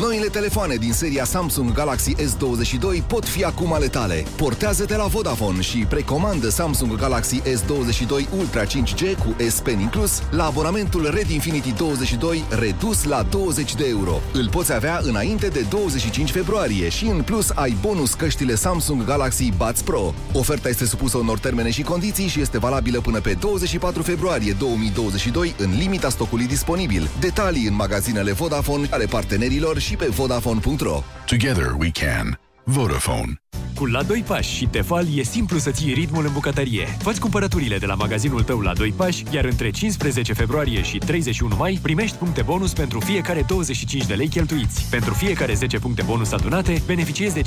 Noile 0.00 0.26
telefoane 0.26 0.74
din 0.74 0.92
seria 0.92 1.24
Samsung 1.24 1.72
Galaxy 1.72 2.14
S22 2.14 3.06
pot 3.06 3.24
fi 3.24 3.44
acum 3.44 3.72
ale 3.72 3.86
tale. 3.86 4.24
Portează-te 4.36 4.96
la 4.96 5.04
Vodafone 5.04 5.60
și 5.60 5.78
precomandă 5.78 6.48
Samsung 6.48 6.96
Galaxy 6.96 7.40
S22 7.40 8.38
Ultra 8.38 8.64
5G 8.64 9.18
cu 9.18 9.36
S 9.48 9.60
Pen 9.60 9.80
inclus 9.80 10.22
la 10.30 10.44
abonamentul 10.44 11.10
Red 11.14 11.28
Infinity 11.28 11.72
22 11.72 12.44
redus 12.50 13.04
la 13.04 13.22
20 13.30 13.74
de 13.74 13.86
euro. 13.88 14.20
Îl 14.32 14.48
poți 14.48 14.72
avea 14.72 15.00
înainte 15.02 15.46
de 15.46 15.66
25 15.68 16.30
februarie 16.30 16.88
și 16.88 17.06
în 17.06 17.22
plus 17.22 17.50
ai 17.54 17.76
bonus 17.80 18.14
căștile 18.14 18.54
Samsung 18.54 19.04
Galaxy 19.04 19.52
Buds 19.56 19.80
Pro. 19.82 20.14
Oferta 20.32 20.68
este 20.68 20.86
supusă 20.86 21.16
unor 21.16 21.38
termene 21.38 21.70
și 21.70 21.82
condiții 21.82 22.28
și 22.28 22.40
este 22.40 22.58
valabilă 22.58 23.00
până 23.00 23.20
pe 23.20 23.36
24 23.40 24.02
februarie 24.02 24.56
2022 24.58 25.54
în 25.58 25.76
limita 25.78 26.08
stocului 26.08 26.46
disponibil. 26.46 27.10
Detalii 27.20 27.66
în 27.66 27.74
magazinele 27.74 28.32
Vodafone 28.32 28.56
ale 28.90 29.04
partenerilor 29.04 29.78
cumpăr 29.78 29.80
și 29.80 29.96
pe 29.96 30.06
Vodafone.ro. 30.06 31.02
Together 31.26 31.74
we 31.78 31.90
can. 31.90 32.38
Vodafone. 32.64 33.32
Cu 33.74 33.86
La 33.86 34.02
2 34.02 34.24
pași 34.26 34.54
și 34.56 34.66
Tefal 34.66 35.06
e 35.14 35.22
simplu 35.22 35.58
să 35.58 35.70
ții 35.70 35.92
ritmul 35.92 36.26
în 36.26 36.32
bucătărie. 36.32 36.86
Fă-ți 36.98 37.20
cumpărăturile 37.20 37.78
de 37.78 37.86
la 37.86 37.94
magazinul 37.94 38.42
tău 38.42 38.60
La 38.60 38.72
2 38.72 38.92
pași, 38.92 39.24
iar 39.30 39.44
între 39.44 39.70
15 39.70 40.32
februarie 40.32 40.82
și 40.82 40.98
31 40.98 41.56
mai 41.56 41.78
primești 41.82 42.16
puncte 42.16 42.42
bonus 42.42 42.72
pentru 42.72 43.00
fiecare 43.00 43.44
25 43.48 44.06
de 44.06 44.14
lei 44.14 44.28
cheltuiți. 44.28 44.86
Pentru 44.90 45.14
fiecare 45.14 45.54
10 45.54 45.78
puncte 45.78 46.02
bonus 46.02 46.32
adunate, 46.32 46.82
beneficiezi 46.86 47.34
de 47.34 47.42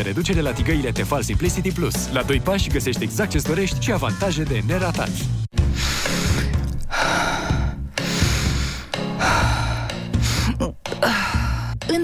50% 0.00 0.02
reducere 0.02 0.40
la 0.40 0.52
tigăile 0.52 0.90
Tefal 0.90 1.22
Simplicity 1.22 1.72
Plus. 1.72 2.12
La 2.12 2.22
2 2.22 2.40
pași 2.40 2.68
găsești 2.70 3.02
exact 3.02 3.30
ce 3.30 3.40
dorești 3.46 3.80
și 3.80 3.92
avantaje 3.92 4.42
de 4.42 4.62
neratat. 4.66 5.10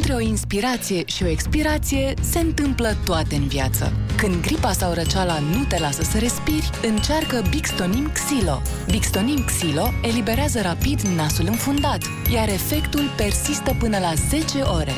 Între 0.08 0.26
o 0.26 0.28
inspirație 0.28 1.02
și 1.06 1.22
o 1.22 1.26
expirație 1.26 2.14
se 2.20 2.38
întâmplă 2.38 2.96
toate 3.04 3.34
în 3.34 3.46
viață. 3.46 3.92
Când 4.16 4.40
gripa 4.40 4.72
sau 4.72 4.92
răceala 4.92 5.38
nu 5.38 5.64
te 5.64 5.78
lasă 5.78 6.02
să 6.02 6.18
respiri, 6.18 6.70
încearcă 6.82 7.42
Bixtonim 7.50 8.10
Xilo. 8.12 8.62
Bixtonim 8.90 9.44
Xilo 9.44 9.88
eliberează 10.02 10.60
rapid 10.60 11.00
nasul 11.00 11.46
înfundat, 11.46 12.02
iar 12.32 12.48
efectul 12.48 13.10
persistă 13.16 13.76
până 13.78 13.98
la 13.98 14.12
10 14.28 14.60
ore. 14.60 14.94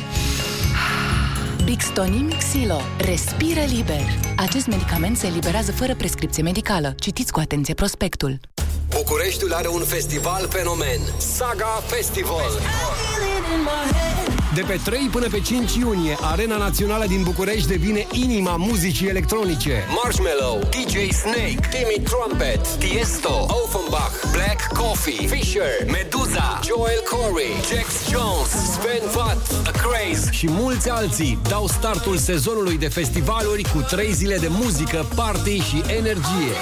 Bixtonim 1.64 2.28
Xilo. 2.28 2.80
Respiră 2.98 3.60
liber. 3.60 4.04
Acest 4.36 4.66
medicament 4.66 5.16
se 5.16 5.26
eliberează 5.26 5.72
fără 5.72 5.94
prescripție 5.94 6.42
medicală. 6.42 6.94
Citiți 6.98 7.32
cu 7.32 7.40
atenție 7.40 7.74
prospectul. 7.74 8.40
Bucureștiul 9.04 9.52
are 9.52 9.68
un 9.68 9.84
festival 9.84 10.48
fenomen. 10.50 11.00
Saga 11.16 11.82
Festival. 11.86 12.50
De 14.54 14.60
pe 14.60 14.80
3 14.84 15.08
până 15.12 15.28
pe 15.28 15.40
5 15.40 15.74
iunie, 15.74 16.16
Arena 16.20 16.56
Națională 16.56 17.06
din 17.06 17.22
București 17.22 17.68
devine 17.68 18.06
inima 18.12 18.56
muzicii 18.56 19.08
electronice. 19.08 19.84
Marshmallow, 20.02 20.58
DJ 20.58 21.12
Snake, 21.12 21.68
Timmy 21.70 22.04
Trumpet, 22.04 22.66
Tiesto, 22.78 23.46
Offenbach, 23.62 24.14
Black 24.32 24.60
Coffee, 24.78 25.26
Fisher, 25.26 25.72
Meduza, 25.86 26.60
Joel 26.66 27.02
Corey, 27.10 27.52
Jax 27.70 27.88
Jones, 28.10 28.50
Sven 28.72 29.04
Vatt, 29.14 29.66
A 29.66 29.70
Craze 29.70 30.30
și 30.30 30.46
mulți 30.50 30.90
alții 30.90 31.38
dau 31.48 31.66
startul 31.66 32.16
sezonului 32.16 32.78
de 32.78 32.88
festivaluri 32.88 33.62
cu 33.62 33.80
3 33.80 34.12
zile 34.12 34.36
de 34.36 34.48
muzică, 34.50 35.06
party 35.14 35.58
și 35.58 35.82
energie. 35.96 36.54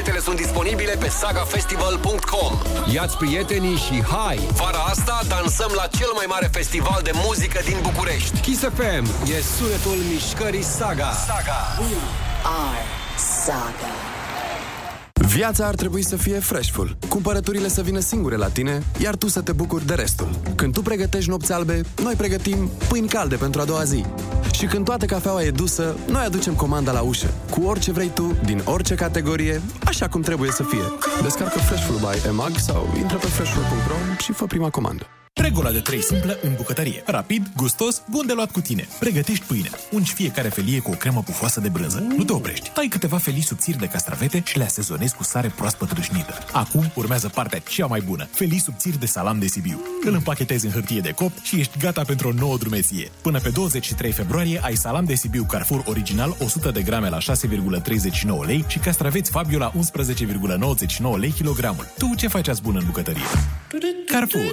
Biletele 0.00 0.24
sunt 0.24 0.40
disponibile 0.40 0.96
pe 0.98 1.08
sagafestival.com 1.08 2.58
Iați 2.92 3.16
prietenii 3.16 3.76
și 3.76 4.02
hai! 4.04 4.36
Vara 4.52 4.78
asta 4.78 5.20
dansăm 5.28 5.72
la 5.74 5.86
cel 5.86 6.10
mai 6.14 6.24
mare 6.28 6.48
festival 6.52 7.00
de 7.02 7.10
muzică 7.14 7.60
din 7.64 7.78
București. 7.82 8.40
Kiss 8.40 8.60
FM 8.60 9.04
e 9.36 9.42
sunetul 9.56 9.96
mișcării 10.12 10.62
Saga. 10.62 11.10
Saga. 11.12 11.60
We 11.78 11.96
are 12.42 12.84
Saga. 13.44 14.09
Viața 15.34 15.66
ar 15.66 15.74
trebui 15.74 16.02
să 16.02 16.16
fie 16.16 16.38
freshful. 16.38 16.96
Cumpărăturile 17.08 17.68
să 17.68 17.82
vină 17.82 17.98
singure 17.98 18.36
la 18.36 18.48
tine, 18.48 18.82
iar 18.98 19.16
tu 19.16 19.28
să 19.28 19.40
te 19.40 19.52
bucuri 19.52 19.86
de 19.86 19.94
restul. 19.94 20.28
Când 20.54 20.72
tu 20.72 20.82
pregătești 20.82 21.30
nopți 21.30 21.52
albe, 21.52 21.80
noi 22.02 22.14
pregătim 22.14 22.70
pâini 22.88 23.08
calde 23.08 23.36
pentru 23.36 23.60
a 23.60 23.64
doua 23.64 23.84
zi. 23.84 24.04
Și 24.52 24.66
când 24.66 24.84
toată 24.84 25.04
cafeaua 25.04 25.42
e 25.42 25.50
dusă, 25.50 25.96
noi 26.08 26.24
aducem 26.24 26.54
comanda 26.54 26.92
la 26.92 27.00
ușă, 27.00 27.34
cu 27.50 27.62
orice 27.62 27.92
vrei 27.92 28.10
tu, 28.14 28.36
din 28.44 28.62
orice 28.64 28.94
categorie, 28.94 29.60
așa 29.84 30.08
cum 30.08 30.20
trebuie 30.20 30.50
să 30.50 30.62
fie. 30.62 30.84
Descarcă 31.22 31.58
Freshful 31.58 31.96
by 31.96 32.28
EMAG 32.28 32.56
sau 32.56 32.94
intră 32.96 33.16
pe 33.16 33.26
freshful.ro 33.26 34.14
și 34.18 34.32
fă 34.32 34.44
prima 34.44 34.70
comandă. 34.70 35.06
Regula 35.34 35.70
de 35.70 35.80
3 35.80 36.02
simplă 36.02 36.38
în 36.42 36.54
bucătărie. 36.56 37.02
Rapid, 37.06 37.46
gustos, 37.56 38.02
bun 38.10 38.26
de 38.26 38.32
luat 38.32 38.50
cu 38.50 38.60
tine. 38.60 38.88
Pregătești 38.98 39.44
pâinea. 39.44 39.70
Ungi 39.90 40.12
fiecare 40.12 40.48
felie 40.48 40.78
cu 40.78 40.90
o 40.90 40.94
cremă 40.94 41.22
pufoasă 41.22 41.60
de 41.60 41.68
brânză. 41.68 41.98
Nu 42.16 42.24
te 42.24 42.32
oprești. 42.32 42.70
Tai 42.70 42.86
câteva 42.86 43.18
felii 43.18 43.42
subțiri 43.42 43.78
de 43.78 43.86
castravete 43.86 44.42
și 44.46 44.58
le 44.58 44.64
asezonezi 44.64 45.14
cu 45.14 45.22
sare 45.22 45.52
proaspăt 45.56 45.90
râșnită. 45.92 46.34
Acum 46.52 46.92
urmează 46.94 47.28
partea 47.28 47.58
cea 47.58 47.86
mai 47.86 48.00
bună. 48.00 48.28
Felii 48.30 48.60
subțiri 48.60 48.98
de 48.98 49.06
salam 49.06 49.38
de 49.38 49.46
Sibiu. 49.46 49.80
Îl 50.04 50.14
împachetezi 50.14 50.66
în 50.66 50.72
hârtie 50.72 51.00
de 51.00 51.10
copt 51.10 51.44
și 51.44 51.58
ești 51.58 51.78
gata 51.78 52.02
pentru 52.02 52.28
o 52.28 52.32
nouă 52.32 52.56
drumeție. 52.56 53.10
Până 53.22 53.38
pe 53.40 53.48
23 53.48 54.12
februarie 54.12 54.60
ai 54.62 54.76
salam 54.76 55.04
de 55.04 55.14
Sibiu 55.14 55.44
Carrefour 55.44 55.82
original 55.86 56.36
100 56.38 56.70
de 56.70 56.82
grame 56.82 57.08
la 57.08 57.18
6,39 57.18 58.46
lei 58.46 58.64
și 58.68 58.78
castraveți 58.78 59.30
Fabio 59.30 59.58
la 59.58 59.72
11,99 59.72 61.18
lei 61.18 61.30
kilogramul. 61.30 61.86
Tu 61.98 62.14
ce 62.16 62.28
faci 62.28 62.48
azi 62.48 62.62
bun 62.62 62.76
în 62.76 62.84
bucătărie? 62.86 63.22
Carrefour. 64.06 64.52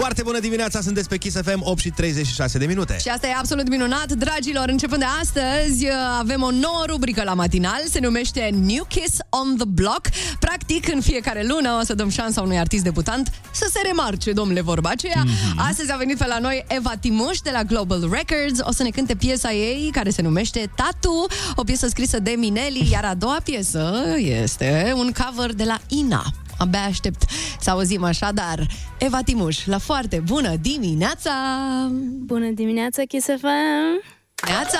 Foarte 0.00 0.22
bună 0.22 0.38
dimineața, 0.38 0.80
sunteți 0.80 1.08
pe 1.08 1.16
Kiss 1.16 1.36
FM, 1.42 1.60
8 1.62 1.80
și 1.80 1.90
36 1.90 2.58
de 2.58 2.66
minute. 2.66 2.96
Și 3.00 3.08
asta 3.08 3.26
e 3.26 3.34
absolut 3.38 3.68
minunat, 3.68 4.12
dragilor. 4.12 4.68
Începând 4.68 5.00
de 5.00 5.06
astăzi, 5.20 5.86
avem 6.18 6.42
o 6.42 6.50
nouă 6.50 6.84
rubrică 6.86 7.22
la 7.22 7.34
matinal, 7.34 7.82
se 7.90 8.00
numește 8.00 8.50
New 8.52 8.84
Kiss 8.88 9.16
on 9.28 9.56
the 9.56 9.64
Block. 9.66 10.08
Practic, 10.38 10.92
în 10.94 11.00
fiecare 11.00 11.46
lună 11.46 11.78
o 11.80 11.84
să 11.84 11.94
dăm 11.94 12.08
șansa 12.08 12.40
unui 12.40 12.58
artist 12.58 12.84
debutant 12.84 13.30
să 13.50 13.68
se 13.72 13.80
remarce, 13.86 14.32
domnule, 14.32 14.60
vorba 14.60 14.88
aceea. 14.88 15.24
Mm-hmm. 15.24 15.68
Astăzi 15.68 15.92
a 15.92 15.96
venit 15.96 16.18
pe 16.18 16.26
la 16.26 16.38
noi 16.38 16.64
Eva 16.68 16.92
Timuș 17.00 17.38
de 17.38 17.50
la 17.52 17.62
Global 17.62 18.00
Records. 18.00 18.60
O 18.62 18.72
să 18.72 18.82
ne 18.82 18.90
cânte 18.90 19.14
piesa 19.14 19.52
ei, 19.52 19.90
care 19.92 20.10
se 20.10 20.22
numește 20.22 20.70
Tatu, 20.76 21.26
o 21.54 21.64
piesă 21.64 21.88
scrisă 21.88 22.18
de 22.18 22.34
Mineli, 22.38 22.88
iar 22.92 23.04
a 23.04 23.14
doua 23.14 23.40
piesă 23.44 24.04
este 24.16 24.92
un 24.96 25.12
cover 25.12 25.54
de 25.54 25.64
la 25.64 25.78
Ina. 25.88 26.24
Abia 26.60 26.80
aștept 26.80 27.22
să 27.60 27.70
auzim 27.70 28.04
așadar. 28.04 28.66
Eva 28.98 29.22
Timuș, 29.22 29.66
la 29.66 29.78
foarte 29.78 30.22
bună 30.24 30.56
dimineața! 30.56 31.32
Bună 32.24 32.50
dimineața, 32.50 33.02
Kiss 33.02 33.26
FM! 33.26 34.02
Neața! 34.46 34.78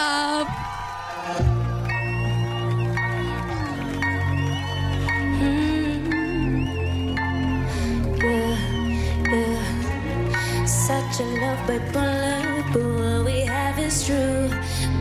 Such 10.86 11.20
a 11.20 11.26
love 11.40 11.62
bipolar, 11.66 12.72
but 12.72 12.82
what 12.82 13.24
we 13.24 13.44
have 13.46 13.78
is 13.86 14.04
true. 14.06 14.48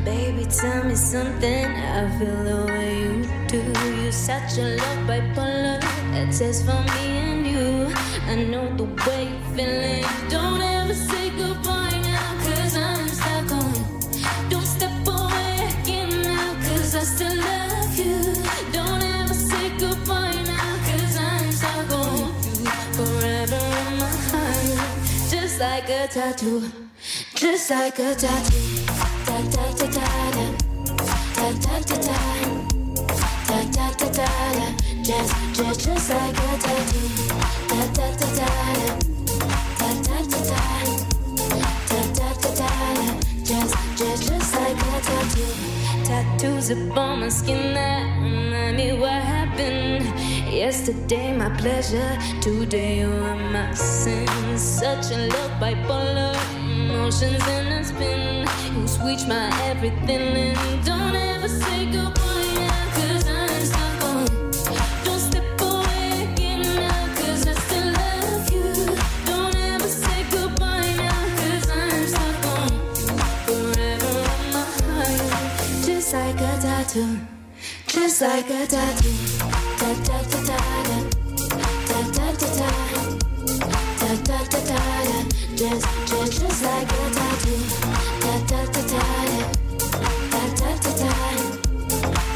Baby, 0.06 0.46
tell 0.62 0.84
me 0.84 0.96
something. 0.96 1.66
I 1.66 2.18
feel 2.18 2.44
the 2.50 2.66
way 2.72 2.90
you 3.02 3.14
do. 3.48 3.62
You're 4.02 4.12
such 4.12 4.58
a 4.58 4.68
love 4.80 5.02
bipolar. 5.08 5.79
That 6.12 6.34
says 6.34 6.62
for 6.64 6.82
me 6.94 7.08
and 7.30 7.48
you. 7.48 7.94
I 8.28 8.36
know 8.52 8.66
the 8.76 8.84
way 9.06 9.24
you're 9.30 9.56
feeling. 9.56 10.06
Don't 10.30 10.62
ever 10.62 10.94
say 10.94 11.30
goodbye 11.38 12.00
now, 12.04 12.30
cause 12.44 12.76
I'm 12.76 13.08
stuck 13.08 13.52
on. 13.52 13.74
Don't 14.50 14.66
step 14.66 15.08
away 15.08 15.70
again 15.82 16.10
now, 16.24 16.54
cause 16.66 16.96
I 16.96 17.04
still 17.04 17.36
love 17.38 17.98
you. 17.98 18.34
Don't 18.74 19.04
ever 19.04 19.34
say 19.34 19.70
goodbye 19.78 20.42
now, 20.54 20.70
cause 20.88 21.16
I'm 21.18 21.52
stuck 21.52 21.92
on 21.92 22.18
you. 22.58 22.72
Forever 22.98 23.62
in 23.82 23.98
my 24.02 24.14
heart. 24.30 25.30
Just 25.30 25.60
like 25.60 25.90
a 25.90 26.08
tattoo. 26.08 26.72
Just 27.36 27.70
like 27.70 28.00
a 28.00 28.16
tattoo. 28.16 28.86
Da 29.26 29.38
da 29.54 29.66
da 29.80 29.88
da 29.96 30.32
da. 30.38 30.48
Da 31.36 31.48
da 31.64 31.76
da 31.90 31.98
da. 32.08 32.18
Da 33.48 33.64
da 33.72 33.92
da 33.98 34.08
da 34.12 34.28
da. 34.54 34.79
Just, 35.10 35.34
just, 35.56 35.86
just 35.86 36.10
like 36.12 36.38
a 36.38 36.58
tattoo. 36.60 37.08
Da 37.68 37.82
da 37.98 38.08
da 38.20 38.28
da 38.38 38.46
da. 38.78 39.00
Da 39.80 39.90
da 40.06 40.18
da 40.32 40.40
da. 40.50 40.62
Da 41.90 42.30
da 42.40 42.52
da. 42.54 42.70
Just, 43.44 43.74
just, 43.98 44.30
just 44.30 44.54
like 44.54 44.78
a 44.78 45.02
tattoo. 45.02 46.06
Tattoos 46.06 46.70
upon 46.70 47.22
my 47.22 47.30
skin 47.30 47.74
that 47.74 48.22
remind 48.22 48.78
me 48.78 49.00
what 49.00 49.10
happened. 49.10 50.06
Yesterday 50.48 51.36
my 51.36 51.50
pleasure, 51.58 52.16
today 52.40 53.00
you 53.00 53.12
are 53.12 53.52
my 53.52 53.74
sin. 53.74 54.28
Such 54.60 55.10
a 55.10 55.26
love 55.26 55.52
bipolar, 55.60 56.36
emotions 56.56 57.48
in 57.48 57.68
a 57.80 57.84
spin. 57.84 58.48
You 58.80 58.88
switch 58.88 59.26
my 59.28 59.50
everything 59.72 60.38
and 60.38 60.86
don't 60.86 61.16
ever 61.16 61.48
say 61.48 61.92
goodbye 61.92 62.29
Just 78.20 78.34
like 78.34 78.50
a 78.50 78.68
tattoo. 78.68 79.16
Da 79.80 79.90
da 80.08 80.18
da 80.32 80.40
da 80.44 80.58
da. 80.90 80.98
Da 81.88 82.00
da 82.16 82.28
da 82.40 82.48
da. 82.60 82.70
Da 84.00 84.12
da 84.28 84.40
da 84.52 84.60
da, 84.68 84.80
just 85.56 85.88
just 86.06 86.34
just 86.42 86.62
like 86.66 86.92
a 86.92 87.08
tattoo. 87.16 87.60
Da 88.20 88.34
da 88.50 88.62
da 88.74 88.82
da 88.92 89.04
da, 89.30 90.04
da 90.34 90.44
da 90.60 90.72
da 90.84 90.92
da, 91.00 91.12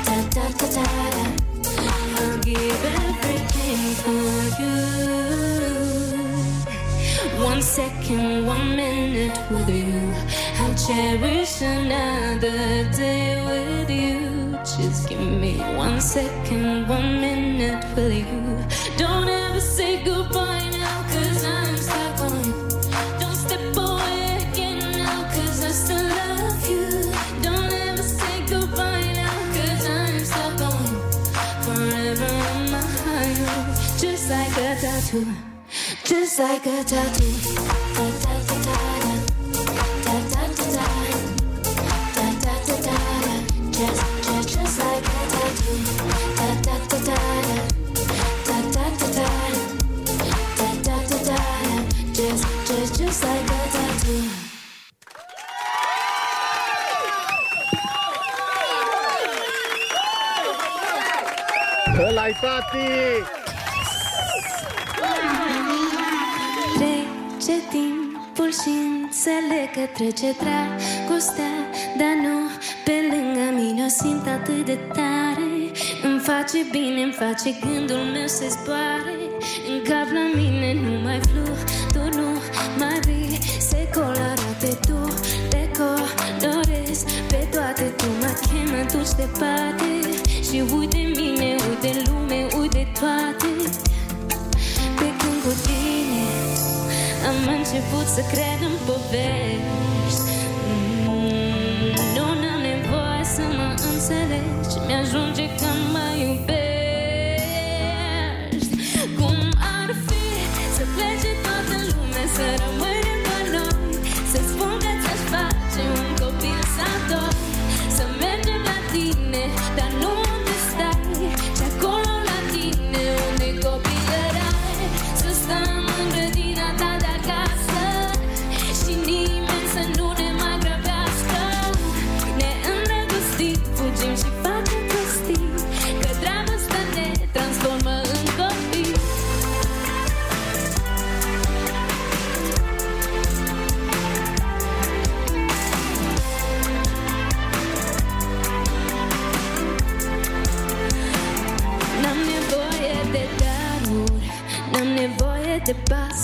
da 0.05 0.17
da 0.35 0.45
da 0.57 0.67
da. 0.75 1.25
I'll 2.15 2.37
give 2.39 2.83
everything 3.01 3.83
for 4.03 4.31
you. 4.61 4.77
One 7.43 7.61
second, 7.61 8.45
one 8.47 8.67
minute 8.77 9.37
with 9.51 9.69
you. 9.69 9.99
I'll 10.61 10.75
cherish 10.75 11.61
another 11.61 12.89
day. 12.93 13.42
Just 14.93 15.09
give 15.09 15.19
me 15.21 15.57
one 15.75 15.99
second, 15.99 16.87
one 16.87 17.19
minute 17.19 17.83
you. 17.97 18.63
Don't 18.95 19.27
ever 19.27 19.59
say 19.59 20.03
goodbye 20.03 20.69
now, 20.69 21.01
cause 21.11 21.43
I'm 21.43 21.77
stuck 21.77 22.19
on 22.19 22.43
you. 22.45 22.53
Don't 23.19 23.35
step 23.35 23.75
away 23.75 24.37
again 24.45 24.91
now, 24.91 25.23
cause 25.33 25.65
I 25.65 25.71
still 25.71 26.05
love 26.19 26.69
you. 26.69 27.11
Don't 27.41 27.73
ever 27.73 28.03
say 28.03 28.45
goodbye 28.45 29.13
now, 29.13 29.37
cause 29.55 29.89
I'm 29.89 30.19
stuck 30.31 30.61
on 30.61 30.83
you. 30.85 31.01
Forever 31.65 32.31
on 32.53 32.71
my 32.75 32.85
heart, 33.01 33.97
just 33.97 34.29
like 34.29 34.55
a 34.57 34.75
tattoo. 34.79 35.25
Just 36.03 36.37
like 36.37 36.67
a 36.67 36.83
tattoo. 36.83 38.12
Tati! 62.71 63.23
Trece 66.77 67.61
timpul 67.69 68.51
și 68.51 68.73
înțeleg 69.01 69.71
că 69.73 69.85
trece 69.93 70.35
dragostea 70.41 71.55
Dar 71.97 72.15
nu 72.23 72.37
pe 72.85 72.95
lângă 73.11 73.61
mine 73.61 73.83
o 73.85 73.87
simt 73.87 74.27
atât 74.27 74.65
de 74.65 74.77
tare. 74.93 75.53
Îmi 76.03 76.19
face 76.19 76.57
bine, 76.71 77.01
îmi 77.03 77.11
face 77.23 77.49
gândul 77.61 78.03
meu 78.13 78.27
să 78.27 78.45
zboare. 78.49 79.17
În 79.71 79.79
cap 79.89 80.07
la 80.17 80.25
mine 80.35 80.73
nu 80.73 80.99
mai 80.99 81.19
flu, 81.29 81.47
tu 81.93 82.19
nu 82.19 82.29
mai 82.79 82.99
vii 83.05 83.39
Se 83.59 83.89
colorate 83.93 84.77
tu, 84.87 84.99
te 85.49 85.69
colorezi 85.77 87.05
Pe 87.27 87.47
toate 87.51 87.93
tu 87.97 88.05
mă 88.19 88.31
chemă, 88.45 88.81
duci 88.91 89.13
departe 89.17 90.22
Și 90.53 90.63
uite 90.77 90.97
mine, 90.97 91.55
uite 91.69 91.91
lume, 92.05 92.47
uite 92.61 92.87
toate. 92.99 93.51
Pe 94.99 95.07
când 95.19 95.37
cu 95.43 95.53
tine 95.65 96.25
am 97.29 97.37
început 97.57 98.07
să 98.15 98.21
cred 98.31 98.59
în 98.69 98.75
povești. 98.87 100.31
Mm, 100.67 101.93
Nu 102.15 102.23
am 102.31 102.59
nevoie 102.71 103.23
să 103.35 103.43
mă 103.57 103.67
înțelegi. 103.91 104.75
Mi-ajunge 104.87 105.32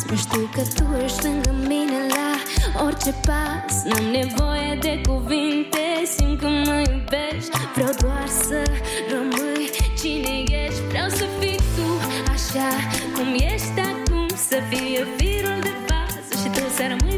Nu 0.10 0.16
știu 0.16 0.50
că 0.54 0.62
tu 0.76 0.86
ești 1.04 1.24
lângă 1.24 1.52
mine 1.68 2.00
la 2.16 2.30
orice 2.86 3.14
pas. 3.28 3.84
N-am 3.84 4.06
nevoie 4.20 4.78
de 4.82 5.02
cuvinte 5.08 5.86
Simt 6.16 6.40
că 6.40 6.48
mă 6.48 6.78
iubești. 6.92 7.50
Vreau 7.76 7.94
doar 8.02 8.28
să 8.28 8.60
rămâi 9.12 9.70
cine 10.00 10.36
ești. 10.64 10.82
Vreau 10.90 11.10
să 11.10 11.26
fii 11.40 11.60
tu 11.76 11.88
așa 12.36 12.70
cum 13.16 13.28
ești 13.34 13.80
acum 13.92 14.28
Să 14.48 14.58
fie 14.70 15.08
firul 15.18 15.60
de 15.62 15.74
bază. 15.88 16.20
Și 16.42 16.48
tu 16.56 16.64
să 16.76 16.84
rămâi 16.92 17.09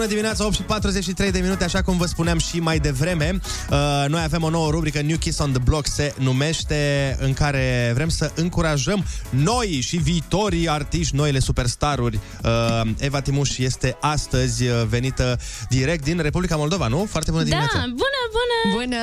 bună 0.00 0.12
dimineața, 0.12 0.44
8 0.44 0.54
și 0.54 0.62
43 0.62 1.30
de 1.30 1.38
minute, 1.38 1.64
așa 1.64 1.82
cum 1.82 1.96
vă 1.96 2.06
spuneam 2.06 2.38
și 2.38 2.60
mai 2.60 2.78
devreme. 2.78 3.40
Uh, 3.70 4.04
noi 4.08 4.22
avem 4.22 4.42
o 4.42 4.50
nouă 4.50 4.70
rubrică, 4.70 5.00
New 5.02 5.16
Kids 5.16 5.38
on 5.38 5.50
the 5.50 5.62
Block 5.62 5.86
se 5.86 6.14
numește, 6.18 7.16
în 7.20 7.32
care 7.32 7.90
vrem 7.94 8.08
să 8.08 8.32
încurajăm 8.34 9.04
noi 9.30 9.66
și 9.66 9.96
viitorii 9.96 10.68
artiști, 10.68 11.16
noile 11.16 11.38
superstaruri. 11.38 12.18
Uh, 12.44 12.90
Eva 12.98 13.20
Timuș 13.20 13.58
este 13.58 13.96
astăzi 14.00 14.66
uh, 14.66 14.82
venită 14.88 15.38
direct 15.68 16.04
din 16.04 16.18
Republica 16.20 16.56
Moldova, 16.56 16.86
nu? 16.86 17.06
Foarte 17.10 17.30
bună 17.30 17.42
dimineața! 17.42 17.78
Da, 17.78 17.84
bună, 17.86 18.19
bună! 18.36 18.76
Bună! 18.76 18.96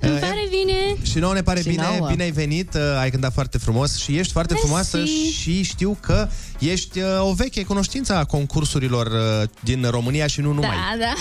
Îmi 0.00 0.12
Uh, 0.12 0.18
pare 0.20 0.46
bine! 0.50 0.96
Și 1.10 1.18
nouă 1.18 1.34
ne 1.34 1.42
pare 1.42 1.60
Și 1.60 1.68
bine, 1.68 1.82
nouă. 1.98 2.08
bine 2.10 2.22
ai 2.22 2.30
venit, 2.30 2.74
uh, 2.74 2.80
ai 3.00 3.10
cântat 3.10 3.32
foarte 3.32 3.58
frumos 3.58 3.96
și 3.96 4.16
ești 4.18 4.32
foarte 4.32 4.52
Mersi. 4.52 4.66
frumoasă 4.66 5.04
și 5.40 5.62
știu 5.62 5.96
că 6.00 6.28
ești 6.58 6.98
uh, 6.98 7.06
o 7.20 7.32
veche 7.32 7.62
cunoștință 7.64 8.14
a 8.14 8.24
concursurilor 8.24 9.06
uh, 9.06 9.48
din 9.60 9.86
România 9.90 10.26
și 10.26 10.40
nu 10.40 10.52
numai. 10.52 10.76
Da, 10.98 11.04
da, 11.06 11.14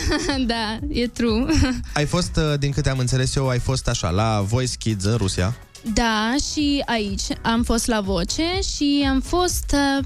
da, 0.54 0.80
e 0.90 1.08
true. 1.08 1.46
Ai 1.94 2.06
fost, 2.06 2.32
uh, 2.38 2.60
din 2.60 2.72
câte 2.72 2.90
am 2.90 2.98
înțeles 2.98 3.36
eu, 3.36 3.50
ai 3.50 3.60
fost 3.60 3.88
așa, 3.88 4.10
la 4.10 4.42
Voice 4.48 4.74
Kids 4.80 5.04
în 5.04 5.16
Rusia. 5.16 5.56
Da, 5.94 6.34
și 6.52 6.84
aici 6.86 7.22
am 7.42 7.64
fost 7.64 7.88
la 7.88 8.02
voce 8.02 8.44
și 8.76 9.06
am 9.10 9.20
fost, 9.22 9.76
uh, 10.00 10.04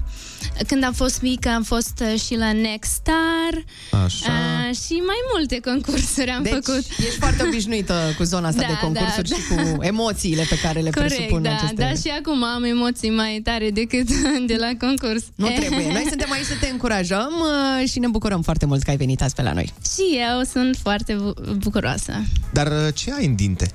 când 0.66 0.84
am 0.84 0.92
fost 0.92 1.20
mică, 1.22 1.48
am 1.48 1.62
fost 1.62 2.02
uh, 2.12 2.20
și 2.20 2.34
la 2.36 2.52
Next 2.52 2.90
Star 2.92 3.64
Așa. 4.04 4.32
uh, 4.32 4.76
și 4.76 4.92
mai 4.92 5.16
multe 5.34 5.60
concursuri 5.64 6.30
am 6.30 6.42
Deci, 6.42 6.52
făcut. 6.52 6.84
ești 6.98 7.18
foarte 7.18 7.42
obișnuită 7.46 8.14
cu 8.16 8.22
zona 8.22 8.48
asta 8.48 8.60
Da, 8.66 8.66
de 8.66 8.78
concursuri 8.80 9.28
da, 9.28 9.36
și 9.36 9.42
cu 9.48 9.82
emoțiile 9.82 10.42
pe 10.48 10.58
care 10.58 10.80
le 10.80 10.90
Corect, 10.90 11.14
presupun 11.14 11.42
da, 11.42 11.50
aceste... 11.56 11.74
da, 11.74 11.88
și 11.92 12.16
acum 12.18 12.44
am 12.44 12.64
emoții 12.64 13.10
mai 13.10 13.40
tare 13.44 13.70
decât 13.70 14.08
de 14.52 14.56
la 14.58 14.70
concurs. 14.86 15.24
Nu 15.34 15.46
trebuie. 15.48 15.92
Noi 15.92 16.04
suntem 16.08 16.30
aici 16.32 16.44
să 16.44 16.54
te 16.60 16.68
încurajăm 16.68 17.32
uh, 17.80 17.88
și 17.88 17.98
ne 17.98 18.08
bucurăm 18.08 18.42
foarte 18.42 18.66
mult 18.66 18.82
că 18.82 18.90
ai 18.90 18.96
venit 18.96 19.22
azi 19.22 19.34
pe 19.34 19.42
la 19.42 19.52
noi. 19.52 19.72
Și 19.94 20.18
eu 20.32 20.42
sunt 20.52 20.76
foarte 20.82 21.12
bu- 21.14 21.34
bucuroasă. 21.56 22.12
Dar 22.52 22.66
uh, 22.66 22.94
ce 22.94 23.12
ai 23.12 23.26
în 23.26 23.34
dinte? 23.34 23.70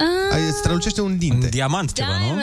Ah, 0.00 0.34
Ai, 0.34 0.46
îți 0.48 0.58
strălucește 0.58 1.00
un 1.00 1.18
dinte. 1.18 1.44
Un 1.44 1.50
diamant 1.50 1.92
Diamond. 1.92 2.40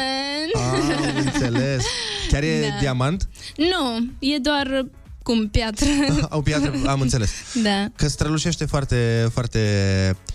Ah, 0.54 0.96
am 1.08 1.26
înțeles. 1.26 1.84
Chiar 2.32 2.44
e 2.44 2.60
Da. 2.70 2.76
diamant? 2.80 3.28
Nu, 3.58 4.08
e 4.20 4.38
doar 4.38 4.86
cum 5.24 5.48
piatră. 5.50 5.86
Au 6.30 6.42
piatră, 6.42 6.74
am 6.86 7.02
înțeles. 7.02 7.32
da. 7.64 7.86
Că 7.96 8.08
strălucește 8.08 8.66
foarte, 8.66 9.30
foarte 9.34 9.60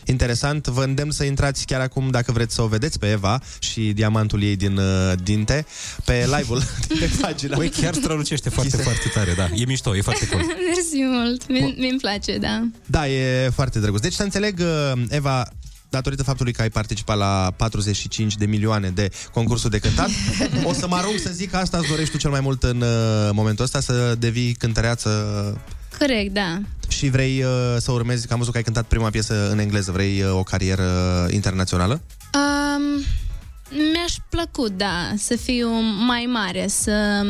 interesant. 0.05 0.67
Vă 0.67 0.83
îndemn 0.85 1.11
să 1.11 1.25
intrați 1.25 1.67
chiar 1.67 1.81
acum, 1.81 2.11
dacă 2.11 2.33
vreți 2.33 2.55
să 2.55 2.63
o 2.63 2.67
vedeți 2.67 2.99
pe 2.99 3.11
Eva 3.11 3.41
și 3.59 3.81
diamantul 3.93 4.43
ei 4.43 4.57
din 4.57 4.77
uh, 4.77 5.13
dinte, 5.23 5.67
pe 6.05 6.29
live-ul 6.37 6.63
de 6.89 6.95
pe 7.01 7.11
pagina. 7.21 7.57
Băi, 7.57 7.69
chiar 7.69 7.95
strălucește 7.95 8.49
foarte, 8.49 8.77
foarte 8.77 9.09
tare, 9.15 9.33
da. 9.37 9.49
E 9.55 9.65
mișto, 9.67 9.97
e 9.97 10.01
foarte 10.01 10.29
cool. 10.29 10.43
Mersi 10.75 11.03
mult, 11.03 11.49
Mi- 11.49 11.75
mi-mi 11.79 11.99
place, 12.01 12.39
da. 12.39 12.63
Da, 12.87 13.09
e 13.09 13.49
foarte 13.55 13.79
drăguț. 13.79 14.01
Deci 14.01 14.13
să 14.15 14.23
înțeleg, 14.23 14.59
uh, 14.61 15.03
Eva, 15.09 15.49
datorită 15.93 16.23
faptului 16.23 16.53
că 16.53 16.63
ai 16.63 16.71
participat 16.71 17.17
la 17.17 17.53
45 17.57 18.37
de 18.37 18.47
milioane 18.47 18.91
de 18.91 19.09
concursuri 19.33 19.73
de 19.73 19.79
cântat, 19.79 20.09
o 20.71 20.73
să 20.73 20.89
mă 20.89 20.97
arunc 20.97 21.19
să 21.19 21.31
zic 21.33 21.51
că 21.51 21.57
asta 21.57 21.79
îți 21.79 21.89
dorești 21.89 22.11
tu 22.13 22.19
cel 22.19 22.31
mai 22.31 22.41
mult 22.41 22.63
în 22.63 22.81
uh, 22.81 23.31
momentul 23.33 23.65
ăsta, 23.65 23.81
să 23.81 24.15
devii 24.19 24.55
cântăreață 24.55 25.09
Corect, 25.99 26.33
da. 26.33 26.61
și 26.89 27.09
vrei 27.09 27.43
uh, 27.43 27.77
să 27.79 27.93
urmezi, 27.93 28.27
că 28.27 28.33
am 28.33 28.39
văzut 28.39 28.53
că 28.53 28.59
ai 28.59 28.65
cântat 28.65 28.85
prima 28.85 29.11
piesă 29.11 29.51
în 29.51 29.59
engleză, 29.59 29.93
vrei 29.93 30.23
uh, 30.23 30.33
o 30.33 30.43
carieră 30.43 30.89
internațională? 31.31 32.01
Um, 32.35 33.05
mi-aș 33.93 34.15
plăcut, 34.29 34.77
da, 34.77 35.13
să 35.17 35.37
fiu 35.37 35.69
mai 36.07 36.29
mare, 36.33 36.67
să... 36.69 37.23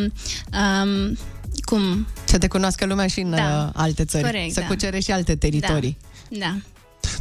Um, 0.52 1.18
cum? 1.64 2.06
Să 2.24 2.38
te 2.38 2.46
cunoască 2.46 2.86
lumea 2.86 3.06
și 3.06 3.20
în 3.20 3.30
Da. 3.30 3.64
uh, 3.66 3.80
alte 3.82 4.04
țări. 4.04 4.24
Corect, 4.24 4.52
să 4.52 4.60
da. 4.60 4.66
cucerești 4.66 5.10
și 5.10 5.16
alte 5.16 5.36
teritorii. 5.36 5.98
Da. 6.28 6.56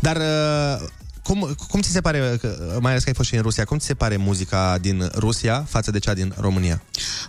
Dar 0.01 0.15
uh, 0.15 0.87
cum, 1.31 1.55
cum 1.67 1.81
ți 1.81 1.89
se 1.89 2.01
pare, 2.01 2.37
că, 2.41 2.77
mai 2.81 2.91
ales 2.91 3.03
că 3.03 3.09
ai 3.09 3.15
fost 3.15 3.29
și 3.29 3.35
în 3.35 3.41
Rusia, 3.41 3.65
cum 3.65 3.77
ți 3.77 3.85
se 3.85 3.93
pare 3.93 4.17
muzica 4.17 4.77
din 4.81 5.09
Rusia 5.15 5.65
față 5.69 5.91
de 5.91 5.99
cea 5.99 6.13
din 6.13 6.33
România? 6.37 6.81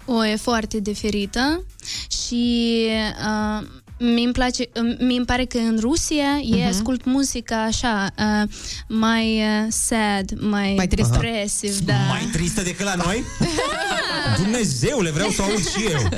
O, 0.04 0.26
e 0.26 0.36
foarte 0.36 0.80
diferită 0.80 1.64
și 2.08 2.86
uh, 3.60 3.66
mi-mi 3.98 4.32
place, 4.32 4.68
mi-mi 4.98 5.24
pare 5.24 5.44
că 5.44 5.58
în 5.58 5.78
Rusia 5.80 6.40
uh-huh. 6.40 6.58
e 6.58 6.66
ascult 6.66 7.04
muzica 7.04 7.62
așa, 7.62 8.10
uh, 8.18 8.48
mai 8.86 9.38
uh, 9.38 9.66
sad, 9.68 10.40
mai, 10.40 10.74
Mai 10.76 10.86
tristă. 10.86 11.12
depresiv, 11.12 11.78
da. 11.78 11.94
Mai 12.08 12.28
tristă 12.32 12.62
decât 12.62 12.84
la 12.84 12.94
noi? 12.94 13.24
Dumnezeule, 14.42 15.10
vreau 15.10 15.30
să 15.30 15.42
aud 15.42 15.68
și 15.68 15.84
eu. 15.90 16.08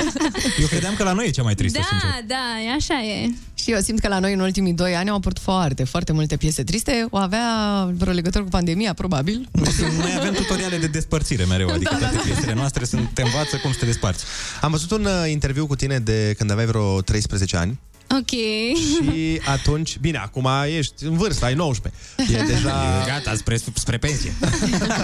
Eu 0.61 0.67
credeam 0.67 0.95
că 0.95 1.03
la 1.03 1.13
noi 1.13 1.27
e 1.27 1.31
cea 1.31 1.43
mai 1.43 1.55
tristă, 1.55 1.79
sincer. 1.89 2.09
Da, 2.11 2.35
da, 2.35 2.61
e 2.67 2.75
așa 2.75 3.03
e. 3.03 3.31
Și 3.55 3.71
eu 3.71 3.81
simt 3.81 4.01
că 4.01 4.09
la 4.09 4.19
noi 4.19 4.33
în 4.33 4.41
ultimii 4.41 4.73
doi 4.73 4.97
ani 4.97 5.09
au 5.09 5.17
apărut 5.17 5.39
foarte, 5.39 5.85
foarte 5.85 6.13
multe 6.13 6.37
piese 6.37 6.63
triste. 6.65 7.07
O 7.11 7.17
avea 7.17 7.47
vreo 7.95 8.13
legătură 8.13 8.43
cu 8.45 8.51
pandemia, 8.51 8.93
probabil. 8.93 9.49
Noi 9.99 10.15
avem 10.19 10.33
tutoriale 10.33 10.79
de 10.79 10.87
despărțire 10.87 11.45
mereu, 11.45 11.69
adică 11.69 11.97
toate 11.99 12.21
piesele 12.25 12.55
noastre 12.55 12.85
sunt, 12.85 13.09
te 13.13 13.23
învață 13.23 13.57
cum 13.57 13.73
să 13.73 13.79
te 13.79 13.85
desparți. 13.85 14.25
Am 14.61 14.71
văzut 14.71 14.91
un 14.91 15.05
uh, 15.05 15.31
interviu 15.31 15.67
cu 15.67 15.77
tine 15.77 15.99
de 15.99 16.35
când 16.39 16.51
aveai 16.51 16.67
vreo 16.67 17.01
13 17.01 17.57
ani 17.57 17.81
Ok. 18.11 18.31
și 18.77 19.41
atunci, 19.47 19.99
bine, 19.99 20.19
acum 20.19 20.49
ești 20.77 21.05
în 21.05 21.17
vârstă, 21.17 21.45
ai 21.45 21.55
19. 21.55 22.01
E 22.17 22.43
deja... 22.43 22.85
Gata, 23.07 23.35
spre, 23.37 23.57
spre 23.75 23.99
pensie. 23.99 24.35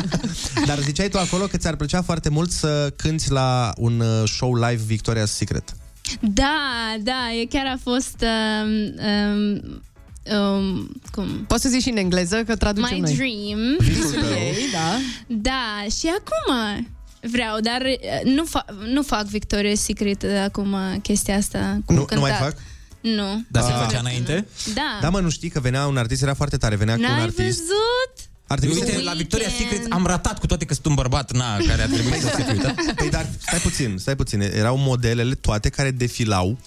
Dar 0.66 0.78
ziceai 0.78 1.08
tu 1.08 1.18
acolo 1.18 1.44
că 1.44 1.56
ți-ar 1.56 1.76
plăcea 1.76 2.02
foarte 2.02 2.28
mult 2.28 2.50
să 2.50 2.92
cânti 2.96 3.30
la 3.30 3.72
un 3.76 4.00
uh, 4.00 4.28
show 4.28 4.54
live 4.54 4.82
Victoria's 4.94 5.32
Secret. 5.32 5.74
Da, 6.20 6.56
da, 7.02 7.32
e 7.40 7.44
chiar 7.44 7.66
a 7.66 7.78
fost... 7.82 8.24
Um, 8.64 8.94
um, 9.06 9.82
um, 10.38 10.90
cum? 11.10 11.44
Poți 11.46 11.62
să 11.62 11.68
zici 11.68 11.82
și 11.82 11.90
în 11.90 11.96
engleză, 11.96 12.42
că 12.46 12.56
traducem 12.56 12.94
My 12.94 13.00
noi. 13.00 13.14
dream. 13.14 13.76
Visul 13.78 14.22
ei, 14.32 14.54
da. 14.72 14.96
Da, 15.26 15.84
și 15.98 16.06
acum 16.18 16.86
vreau, 17.30 17.60
dar 17.60 17.80
uh, 17.82 18.32
nu, 18.32 18.44
fa- 18.48 18.74
nu 18.92 19.02
fac 19.02 19.26
Victoria's 19.26 19.72
Secret 19.74 20.22
uh, 20.22 20.30
acum 20.44 20.76
chestia 21.02 21.36
asta. 21.36 21.78
Cum 21.84 21.94
Nu, 21.94 22.00
nu 22.00 22.06
cântat. 22.06 22.28
mai 22.30 22.38
fac? 22.38 22.56
Nu. 23.00 23.44
Dar 23.48 23.62
se 23.62 23.72
Ah. 23.72 23.84
făcea 23.84 23.98
înainte? 23.98 24.46
Da. 24.74 24.98
Da, 25.00 25.08
mă, 25.10 25.20
nu 25.20 25.30
știi 25.30 25.48
că 25.48 25.60
venea 25.60 25.86
un 25.86 25.96
artist, 25.96 26.22
era 26.22 26.34
foarte 26.34 26.56
tare, 26.56 26.76
venea 26.76 26.94
cu 26.94 27.00
un 27.02 27.06
N-ai 27.08 27.20
artist. 27.22 27.58
văzut? 27.58 28.29
Ar 28.50 28.58
trebui 28.58 28.76
să 28.76 28.84
Uite, 28.84 28.96
te... 28.96 29.02
la 29.02 29.14
Victoria's 29.14 29.56
Secret 29.58 29.86
am 29.88 30.06
ratat 30.06 30.38
cu 30.38 30.46
toate 30.46 30.64
că 30.64 30.72
sunt 30.72 30.86
un 30.86 30.94
bărbat 30.94 31.32
na, 31.32 31.56
care 31.56 31.82
ar 31.82 31.88
trebui 31.88 32.20
să 32.20 32.32
se 32.36 32.42
fi 32.42 32.50
uitat. 32.50 32.94
Păi 32.94 33.10
dar 33.10 33.26
stai 33.38 33.58
puțin, 33.58 33.96
stai 33.98 34.16
puțin. 34.16 34.40
Erau 34.40 34.76
modelele 34.76 35.34
toate 35.34 35.68
care 35.68 35.90
defilau, 35.90 36.58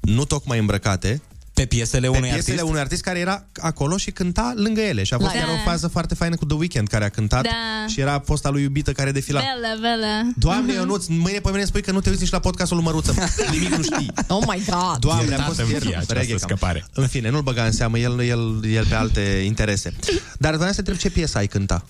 nu 0.00 0.24
tocmai 0.24 0.58
îmbrăcate, 0.58 1.22
Pe 1.58 1.66
piesele 1.66 2.00
pe 2.10 2.16
unui 2.16 2.28
piesele 2.28 2.52
artist? 2.52 2.68
unui 2.68 2.80
artist 2.80 3.02
care 3.02 3.18
era 3.18 3.44
acolo 3.60 3.96
și 3.96 4.10
cânta 4.10 4.52
lângă 4.56 4.80
ele. 4.80 5.02
Și 5.02 5.14
a 5.14 5.18
fost 5.18 5.32
Da. 5.32 5.38
chiar 5.38 5.48
o 5.48 5.56
fază 5.64 5.88
foarte 5.88 6.14
faină 6.14 6.36
cu 6.36 6.44
The 6.44 6.56
Weeknd 6.56 6.88
care 6.88 7.04
a 7.04 7.08
cântat 7.08 7.42
Da. 7.42 7.50
și 7.86 8.00
era 8.00 8.18
fosta 8.24 8.48
lui 8.50 8.62
iubită 8.62 8.92
care 8.92 9.12
defila. 9.12 9.40
Bella, 9.40 9.74
Bella. 9.96 10.20
Doamne, 10.36 10.72
Mhm. 10.72 10.80
Ionuț, 10.80 11.06
mâine 11.06 11.38
pe 11.38 11.50
mine 11.50 11.64
spui 11.64 11.82
că 11.82 11.90
nu 11.92 12.00
te 12.00 12.08
uiți 12.08 12.22
nici 12.22 12.30
la 12.30 12.38
podcastul 12.38 12.76
lui 12.76 12.86
Măruță. 12.86 13.14
Nimic 13.52 13.68
nu 13.74 13.82
știi. 13.82 14.10
Oh 14.28 14.42
my 14.46 14.62
god! 14.68 14.96
Doamne, 14.98 15.34
am 15.34 15.42
fost 15.42 15.58
Iertată-mi 15.58 15.70
ieri 15.70 15.84
fie 15.84 15.94
această 15.94 16.12
reggae 16.12 16.28
cam. 16.36 16.38
scăpare. 16.48 16.84
În 16.92 17.06
fine, 17.06 17.30
nu-l 17.30 17.42
băga 17.42 17.64
în 17.64 17.72
seamă, 17.72 17.98
el, 17.98 18.20
el, 18.20 18.60
el 18.72 18.86
pe 18.86 18.94
alte 18.94 19.20
interese. 19.20 19.92
Dar 20.38 20.54
vreau 20.54 20.68
să 20.72 20.82
te 20.82 20.90
întreb 20.90 20.96
ce 20.96 21.10
piesă 21.10 21.38
ai 21.38 21.46
cânta, 21.46 21.84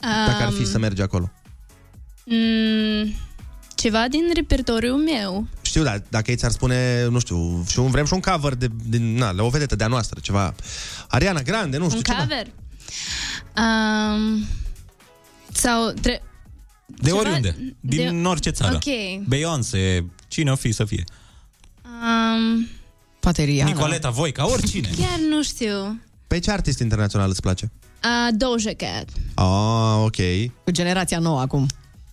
dacă 0.00 0.42
ar 0.42 0.50
fi 0.52 0.60
Um, 0.60 0.64
să 0.70 0.78
mergi 0.78 1.02
acolo. 1.02 1.30
Mm, 2.24 3.14
ceva 3.80 4.04
din 4.10 4.30
repertoriul 4.34 4.96
meu. 4.96 5.46
Știu, 5.62 5.82
dar 5.82 6.02
dacă 6.08 6.30
ei 6.30 6.36
ți-ar 6.36 6.50
spune, 6.50 7.06
nu 7.10 7.18
știu, 7.18 7.64
și 7.68 7.78
un, 7.78 7.90
vrem 7.90 8.04
și 8.04 8.12
un 8.12 8.20
cover 8.20 8.54
de, 8.54 8.68
din, 8.84 9.14
na, 9.14 9.30
la 9.30 9.42
o 9.42 9.48
vedetă 9.48 9.76
de-a 9.76 9.86
noastră, 9.86 10.20
ceva. 10.22 10.54
Ariana 11.08 11.42
Grande, 11.42 11.76
nu 11.76 11.84
știu, 11.84 11.96
Un 11.96 12.02
ceva. 12.02 12.18
cover. 12.18 12.46
Um, 13.56 14.44
sau... 15.52 15.90
Tre- 16.00 16.22
De 16.86 17.08
Ceva- 17.08 17.18
oriunde, 17.18 17.74
din 17.80 18.22
de- 18.22 18.28
orice 18.28 18.50
țară. 18.50 18.74
Ok. 18.74 19.24
Beyoncé, 19.28 20.06
cine 20.28 20.50
o 20.50 20.54
fi 20.56 20.72
să 20.72 20.84
fie. 20.84 21.04
um, 21.84 22.68
Poate 23.20 23.42
Rihanna. 23.42 23.72
Nicoleta 23.74 24.10
Voica, 24.10 24.50
oricine. 24.50 24.88
chiar 24.98 25.18
nu 25.30 25.42
știu. 25.42 26.00
Pe 26.26 26.38
ce 26.38 26.50
artist 26.50 26.78
internațional 26.80 27.28
îți 27.30 27.40
place? 27.40 27.70
Uh, 28.04 28.34
Doja 28.36 28.70
Cat. 28.76 29.08
Ah, 29.34 30.04
ok. 30.04 30.16
Cu 30.64 30.70
generația 30.70 31.18
nouă 31.18 31.40
acum. 31.40 31.66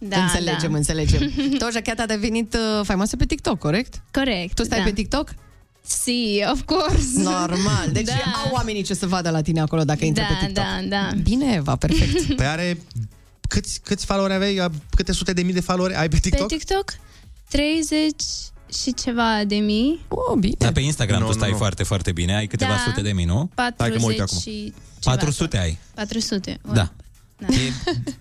Da, 0.10 0.22
înțelegem, 0.22 0.72
da. 0.72 0.78
înțelegem. 0.78 1.32
Doja 1.64 1.82
Cat 1.82 2.00
a 2.00 2.06
devenit 2.06 2.54
uh, 2.54 2.86
faimoasă 2.86 3.16
pe 3.16 3.26
TikTok, 3.26 3.60
corect? 3.60 4.02
Corect. 4.12 4.54
Tu 4.56 4.64
stai 4.64 4.78
da. 4.78 4.84
pe 4.84 4.92
TikTok? 4.92 5.34
Si, 5.88 6.42
of 6.52 6.62
course. 6.66 7.08
Normal. 7.22 7.90
Deci 7.92 8.06
Da. 8.06 8.14
au 8.46 8.52
oamenii 8.54 8.82
ce 8.84 8.94
să 8.94 9.08
vadă 9.08 9.30
la 9.30 9.42
tine 9.42 9.60
acolo 9.62 9.84
dacă 9.84 10.06
intră 10.06 10.24
Da, 10.30 10.36
pe 10.40 10.46
TikTok. 10.46 10.64
da, 10.64 10.82
da. 10.88 11.10
Bine, 11.24 11.54
Eva, 11.54 11.76
perfect. 11.76 12.34
Păi 12.38 12.46
are... 12.46 12.78
Câți, 13.50 13.80
câți 13.84 14.06
followeri 14.06 14.34
aveai? 14.34 14.68
Câte 14.96 15.12
sute 15.12 15.34
de 15.34 15.42
mii 15.42 15.54
de 15.54 15.60
followeri 15.60 15.96
ai 15.96 16.10
pe 16.10 16.18
TikTok? 16.18 16.48
Pe 16.48 16.56
TikTok 16.56 16.94
30 17.50 18.16
și 18.84 18.94
ceva 18.94 19.42
de 19.48 19.56
mii. 19.56 20.00
Oh, 20.08 20.38
bine. 20.40 20.56
Dar 20.58 20.72
pe 20.72 20.80
Instagram 20.80 21.20
Nu, 21.20 21.26
tu 21.26 21.32
nu, 21.32 21.38
stai 21.38 21.52
nu. 21.52 21.58
foarte, 21.58 21.84
foarte 21.84 22.12
bine. 22.12 22.36
Ai 22.36 22.48
câteva 22.48 22.72
Da. 22.72 22.78
sute 22.86 23.02
de 23.02 23.12
mii, 23.14 23.26
nu? 23.26 23.50
40 23.56 24.00
mă 24.02 24.06
uit 24.08 24.20
acum. 24.22 24.38
și 24.40 24.74
ceva. 25.00 25.16
400 25.16 25.58
ai. 25.58 25.78
400. 25.94 26.60
Da. 26.74 26.92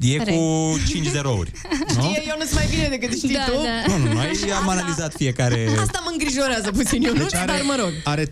E 0.01 0.17
Care? 0.17 0.31
cu 0.33 0.75
5 0.89 1.07
zerouri. 1.09 1.51
Nu? 1.97 2.03
Știe, 2.03 2.23
eu 2.29 2.35
nu 2.39 2.45
mai 2.55 2.67
bine 2.71 2.89
decât 2.89 3.17
știi 3.17 3.33
Da, 3.35 3.45
tu. 3.45 3.53
da. 3.53 3.97
Nu, 3.97 4.05
nu, 4.07 4.13
noi 4.13 4.53
am 4.63 4.69
analizat 4.69 5.15
fiecare... 5.17 5.69
Asta 5.81 6.01
mă 6.05 6.11
îngrijorează 6.13 6.71
puțin, 6.71 7.05
eu 7.05 7.13
nu, 7.13 7.19
Deci 7.19 7.35
are- 7.35 7.47
dar 7.47 7.61
mă 7.63 7.77
rog. 7.79 7.93
Are 8.05 8.25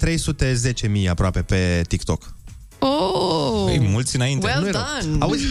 310.000 1.03 1.09
aproape 1.09 1.43
pe 1.43 1.83
TikTok. 1.89 2.35
Oh! 2.87 3.65
Păi, 3.65 3.79
mulți 3.89 4.17
înainte. 4.17 4.47
Well 4.47 4.61
Nu 4.61 4.69
e 4.69 4.71
rău. 4.71 4.83
done. 5.03 5.17
Auzi, 5.21 5.45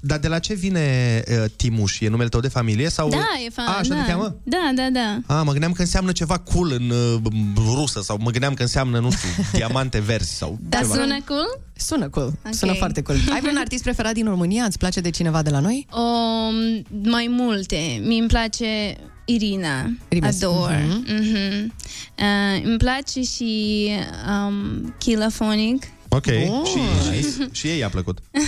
dar 0.00 0.18
de 0.18 0.28
la 0.28 0.38
ce 0.38 0.54
vine 0.54 1.22
uh, 1.28 1.44
Timuș? 1.56 2.00
E 2.00 2.08
numele 2.08 2.28
tău 2.28 2.40
de 2.40 2.48
familie? 2.48 2.88
Sau... 2.88 3.08
Da, 3.08 3.16
e 3.46 3.50
fa- 3.50 3.64
A, 3.66 3.78
așa 3.78 3.94
da. 3.94 4.00
te 4.02 4.10
cheamă? 4.10 4.36
Da, 4.42 4.70
da, 4.74 4.88
da. 4.92 5.34
A, 5.38 5.42
mă 5.42 5.50
gândeam 5.50 5.72
că 5.72 5.80
înseamnă 5.80 6.12
ceva 6.12 6.38
cool 6.38 6.72
în 6.72 6.90
uh, 6.90 7.20
rusă 7.76 8.00
sau 8.02 8.18
mă 8.20 8.30
gândeam 8.30 8.54
că 8.54 8.62
înseamnă, 8.62 8.98
nu 8.98 9.10
știu, 9.10 9.28
diamante 9.58 9.98
verzi 10.00 10.34
sau 10.36 10.58
Dar 10.68 10.80
ceva. 10.82 10.94
sună 10.94 11.16
cool? 11.26 11.60
Sună 11.76 12.08
cool. 12.08 12.32
Ok. 12.46 12.54
Sună 12.54 12.72
foarte 12.72 13.02
cool. 13.02 13.18
Ai 13.32 13.40
vreun 13.40 13.56
artist 13.56 13.82
preferat 13.82 14.12
din 14.12 14.24
România? 14.24 14.64
Îți 14.64 14.78
place 14.78 15.00
de 15.00 15.10
cineva 15.10 15.42
de 15.42 15.50
la 15.50 15.60
noi? 15.60 15.86
O, 15.90 15.98
mai 17.02 17.26
multe. 17.30 18.00
Mi 18.04 18.18
îmi 18.18 18.28
place 18.28 18.96
Irina. 19.24 19.90
Rimes. 20.08 20.42
Ador. 20.42 20.84
Mhm. 20.88 21.04
Mhm. 21.14 21.74
Uh, 22.18 22.64
îmi 22.64 22.76
place 22.76 23.22
și 23.22 23.88
um, 24.46 24.94
Killaphonic. 24.98 25.82
Ok, 26.08 26.24
Bun. 26.46 26.64
și, 26.64 26.78
și, 27.22 27.48
și 27.52 27.66
ei 27.66 27.84
a 27.84 27.88
plăcut. 27.88 28.18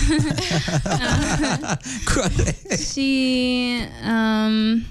și 2.91 3.09
um, 4.03 4.85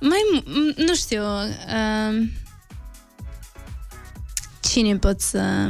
mai 0.00 0.18
mu- 0.32 0.42
m- 0.42 0.76
nu 0.76 0.94
știu 0.94 1.22
um, 1.22 2.30
cine 4.60 4.96
pot 4.96 5.20
să 5.20 5.68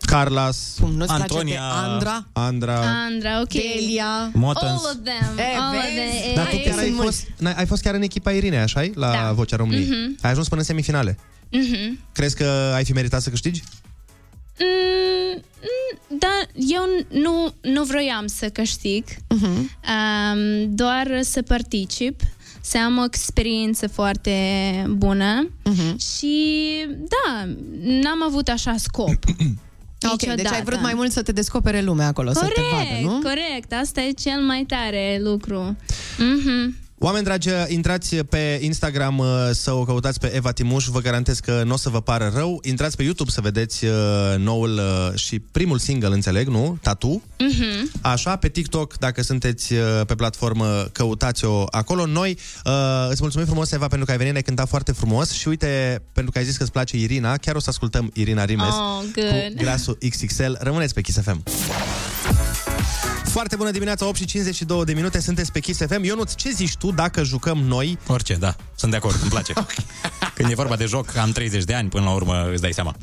Carlas, 0.00 0.74
Cum, 0.80 0.90
nu-ți 0.90 1.06
place 1.14 1.22
Antonia. 1.22 1.60
pe 1.60 1.88
Andra? 1.88 2.26
Andra. 2.32 2.80
Andra, 3.04 3.40
ok 3.40 3.48
Delia. 3.48 4.30
Motans. 4.32 4.84
all 4.84 4.84
of 4.84 4.96
them 5.04 5.38
E, 5.38 5.42
all 5.58 5.76
of 5.76 5.82
vezi? 5.82 6.22
them 6.24 6.34
Dar 6.34 6.46
tu 6.48 6.56
Eh, 6.56 6.64
chiar 6.64 6.78
ai 6.78 6.86
sunt 6.86 6.98
fost, 7.00 7.26
n-ai- 7.38 7.54
ai 7.56 7.66
fost 7.66 7.82
chiar 7.82 7.94
în 7.94 8.02
echipa 8.02 8.30
Irinei, 8.30 8.58
așa 8.58 8.90
La 8.94 9.10
Da. 9.12 9.32
Vocea 9.32 9.56
României. 9.56 9.88
Mhm. 9.88 10.16
Ai 10.20 10.30
ajuns 10.30 10.48
până 10.48 10.60
în 10.60 10.66
semifinale. 10.66 11.18
Mhm. 11.50 11.98
Crezi 12.12 12.36
că 12.36 12.72
ai 12.74 12.84
fi 12.84 12.92
meritat 12.92 13.22
să 13.22 13.30
câștigi? 13.30 13.62
Mm, 14.58 15.42
mm, 15.60 16.18
dar 16.18 16.48
eu 16.54 16.82
nu, 17.22 17.54
nu 17.60 17.84
vroiam 17.84 18.26
să 18.26 18.48
câștig, 18.48 19.04
um, 19.28 20.74
doar 20.74 21.18
să 21.22 21.42
particip, 21.42 22.20
să 22.60 22.78
am 22.78 22.98
o 22.98 23.04
experiență 23.04 23.88
foarte 23.88 24.32
bună 24.88 25.48
și 26.16 26.46
da, 26.86 27.44
n-am 27.82 28.22
avut 28.22 28.48
așa 28.48 28.74
scop. 28.78 29.14
Ok, 30.12 30.18
deci 30.18 30.28
ai 30.28 30.34
Niciodată. 30.36 30.62
vrut 30.64 30.80
mai 30.80 30.94
mult 30.94 31.12
să 31.12 31.22
te 31.22 31.32
descopere 31.32 31.82
lumea 31.82 32.06
acolo, 32.06 32.32
să 32.32 32.50
te 32.54 32.60
vadă, 32.72 32.84
Corect, 32.84 33.04
nu? 33.04 33.18
corect, 33.22 33.72
asta 33.72 34.00
e 34.00 34.10
cel 34.12 34.40
mai 34.40 34.64
tare 34.68 35.18
lucru. 35.22 35.76
Mhm. 36.18 36.76
Oameni 37.04 37.24
dragi, 37.24 37.48
intrați 37.68 38.16
pe 38.16 38.58
Instagram 38.62 39.18
uh, 39.18 39.26
să 39.52 39.72
o 39.72 39.84
căutați 39.84 40.18
pe 40.20 40.34
Eva 40.34 40.52
Timuș, 40.52 40.86
vă 40.86 41.00
garantez 41.00 41.38
că 41.38 41.62
nu 41.64 41.72
o 41.72 41.76
să 41.76 41.88
vă 41.88 42.00
pară 42.00 42.32
rău. 42.34 42.60
Intrați 42.62 42.96
pe 42.96 43.02
YouTube 43.02 43.30
să 43.30 43.40
vedeți 43.40 43.84
uh, 43.84 43.92
noul 44.38 44.70
uh, 44.78 45.18
și 45.18 45.38
primul 45.38 45.78
single, 45.78 46.14
înțeleg, 46.14 46.48
nu? 46.48 46.78
Tatu. 46.82 47.22
Mhm. 47.38 47.90
Așa, 48.00 48.36
pe 48.36 48.48
TikTok, 48.48 48.98
dacă 48.98 49.22
sunteți 49.22 49.72
uh, 49.72 49.80
pe 50.06 50.14
platformă, 50.14 50.88
căutați-o 50.92 51.64
acolo. 51.70 52.06
Noi 52.06 52.38
uh, 52.64 52.72
îți 53.10 53.20
mulțumim 53.20 53.46
frumos, 53.46 53.72
Eva, 53.72 53.86
pentru 53.86 54.06
că 54.06 54.12
ai 54.12 54.18
venit, 54.18 54.34
ne 54.34 54.40
cânta 54.40 54.64
foarte 54.64 54.92
frumos 54.92 55.30
și 55.30 55.48
uite, 55.48 56.02
pentru 56.12 56.32
că 56.32 56.38
ai 56.38 56.44
zis 56.44 56.56
că 56.56 56.62
îți 56.62 56.72
place 56.72 56.96
Irina, 56.96 57.36
chiar 57.36 57.54
o 57.54 57.60
să 57.60 57.70
ascultăm 57.70 58.10
Irina 58.14 58.44
Rimes 58.44 58.66
Oh, 58.74 59.02
good. 59.14 59.56
cu 59.56 59.62
Grasul 59.62 59.98
XXL. 60.10 60.52
Rămâneți 60.58 60.94
pe 60.94 61.00
Kiss 61.00 61.20
FM. 61.20 61.42
Foarte 63.32 63.56
bună 63.56 63.70
dimineața, 63.70 64.06
8 64.06 64.16
și 64.16 64.24
52 64.24 64.84
de 64.84 64.92
minute, 64.92 65.20
sunteți 65.20 65.52
pe 65.52 65.60
Kiss 65.60 65.80
FM. 65.86 66.02
Ionuț, 66.04 66.34
ce 66.34 66.50
zici 66.50 66.76
tu 66.76 66.90
dacă 66.90 67.22
jucăm 67.22 67.58
noi? 67.58 67.98
Orice, 68.06 68.34
da. 68.34 68.56
Sunt 68.74 68.90
de 68.90 68.96
acord, 68.96 69.18
îmi 69.20 69.30
place. 69.30 69.52
Când 70.34 70.50
e 70.50 70.54
vorba 70.54 70.76
de 70.76 70.84
joc, 70.84 71.16
am 71.16 71.30
30 71.32 71.64
de 71.64 71.74
ani, 71.74 71.88
până 71.88 72.04
la 72.04 72.10
urmă 72.10 72.48
îți 72.52 72.60
dai 72.60 72.72
seama. 72.72 72.94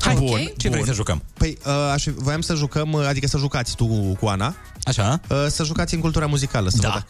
Hai, 0.00 0.14
Bun, 0.14 0.52
ce 0.56 0.68
vrei 0.68 0.84
să 0.84 0.92
jucăm? 0.92 1.22
Păi, 1.38 1.58
uh, 1.66 1.72
aș, 1.92 2.04
voiam 2.14 2.40
să 2.40 2.54
jucăm, 2.54 2.92
uh, 2.92 3.06
adică 3.06 3.26
să 3.26 3.38
jucați 3.38 3.74
tu 3.76 4.16
cu 4.20 4.26
Ana. 4.26 4.54
Așa? 4.82 5.20
Uh, 5.28 5.46
să 5.48 5.64
jucați 5.64 5.94
în 5.94 6.00
cultura 6.00 6.26
muzicală, 6.26 6.68
să 6.68 6.76
Da. 6.80 6.88
văd 6.88 6.96
dacă... 6.98 7.06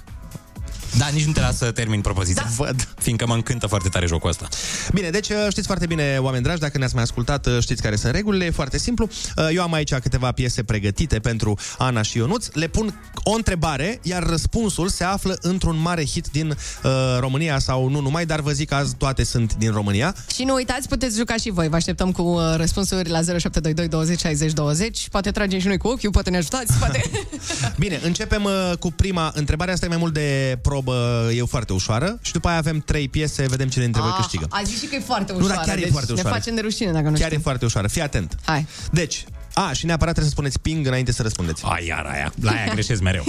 Da, 0.99 1.09
nici 1.09 1.24
nu 1.24 1.32
te 1.32 1.40
las 1.40 1.57
să 1.57 1.70
termin 1.70 2.01
propoziția. 2.01 2.43
Da. 2.43 2.64
Văd. 2.64 2.88
Fiindcă 2.99 3.26
mă 3.26 3.34
încântă 3.34 3.66
foarte 3.66 3.88
tare 3.88 4.07
jocul 4.07 4.30
ăsta. 4.30 4.49
Bine, 4.93 5.11
deci 5.11 5.28
uh, 5.28 5.47
știți 5.51 5.66
foarte 5.66 5.86
bine, 5.86 6.16
oameni 6.20 6.43
dragi, 6.43 6.61
dacă 6.61 6.78
ne-ați 6.78 6.95
mai 6.95 7.03
ascultat, 7.03 7.47
uh, 7.47 7.59
știți 7.61 7.82
care 7.82 7.97
sunt 7.97 8.14
regulile, 8.14 8.45
e 8.45 8.51
foarte 8.51 8.78
simplu. 8.78 9.09
Uh, 9.36 9.49
Eu 9.55 9.62
am 9.62 9.72
aici 9.72 9.95
câteva 9.95 10.32
piese 10.32 10.62
pregătite 10.62 11.18
pentru 11.18 11.59
Ana 11.78 12.03
și 12.03 12.16
Ionuț. 12.16 12.47
Le 12.53 12.66
pun 12.66 13.01
o 13.22 13.34
întrebare, 13.34 13.99
iar 14.03 14.22
răspunsul 14.22 14.88
se 14.88 15.05
află 15.05 15.38
într-un 15.40 15.80
mare 15.80 16.05
hit 16.07 16.26
din 16.26 16.49
uh, 16.49 16.90
România 17.18 17.59
sau 17.59 17.88
nu 17.88 18.01
numai, 18.01 18.26
dar 18.26 18.40
vă 18.40 18.51
zic 18.51 18.68
că 18.68 18.74
azi 18.74 18.95
toate 18.95 19.24
sunt 19.24 19.55
din 19.55 19.70
România. 19.70 20.14
Și 20.34 20.45
nu 20.45 20.55
uitați, 20.55 20.88
puteți 20.88 21.16
juca 21.16 21.36
și 21.36 21.51
voi. 21.51 21.68
Vă 21.68 21.76
așteptăm 21.76 22.12
cu 22.12 22.22
uh, 22.22 22.55
răspunsuri 22.57 23.09
la 23.09 23.20
0722 23.20 23.88
20 23.88 24.20
60 24.20 24.53
20. 24.53 25.09
Poate 25.11 25.30
tragem 25.30 25.61
și 25.61 25.66
noi 25.66 25.78
cu 25.78 25.88
ochiul, 25.88 26.11
poate 26.11 26.30
ne 26.30 26.36
ajutați, 26.36 26.72
poate... 26.78 27.03
Bine, 27.78 28.01
începem 28.03 28.45
uh, 28.45 28.76
cu 28.78 28.90
prima 28.90 29.32
întrebare. 29.34 29.72
Asta 29.72 29.86
e 29.86 29.88
mai 29.88 29.99
mult 29.99 30.12
de 30.12 30.59
probă, 30.83 31.28
e 31.33 31.43
foarte 31.43 31.72
ușoară. 31.72 32.18
Și 32.22 32.33
după 32.33 32.49
aia 32.49 32.59
avem 32.59 32.78
trei 32.80 33.09
piese, 33.09 33.47
vedem 33.49 33.68
cine 33.68 33.85
dintre 33.85 34.01
voi 34.03 34.11
Ah, 34.11 34.16
câștigă. 34.20 34.47
A 34.51 34.61
zis 34.64 34.80
și 34.80 34.87
că 34.87 34.95
e 34.95 35.01
foarte 35.01 35.33
Nu, 35.33 35.39
ușoară. 35.39 35.55
dar 35.57 35.64
chiar 35.64 35.76
e 35.76 35.80
deci 35.80 35.91
foarte 35.91 36.12
ușoară. 36.12 36.28
Ne 36.30 36.35
facem 36.35 36.55
de 36.55 36.61
rușine 36.61 36.93
dacă 36.93 37.09
nu 37.09 37.14
Chiar 37.16 37.26
știm. 37.28 37.39
e 37.39 37.43
foarte 37.43 37.64
ușoară. 37.64 37.89
Fii 37.89 38.03
atent. 38.03 38.37
Hai. 38.45 38.66
Deci, 38.91 39.24
a, 39.55 39.72
și 39.72 39.87
neapărat 39.87 40.14
trebuie 40.14 40.24
să 40.24 40.30
spuneți 40.30 40.61
ping 40.61 40.87
înainte 40.87 41.12
să 41.12 41.22
răspundeți. 41.22 41.62
Ai, 41.64 41.87
iar 41.87 42.05
aia. 42.12 42.33
La 42.43 42.51
aia 42.51 42.72
greșesc 42.72 43.01
mereu. 43.03 43.24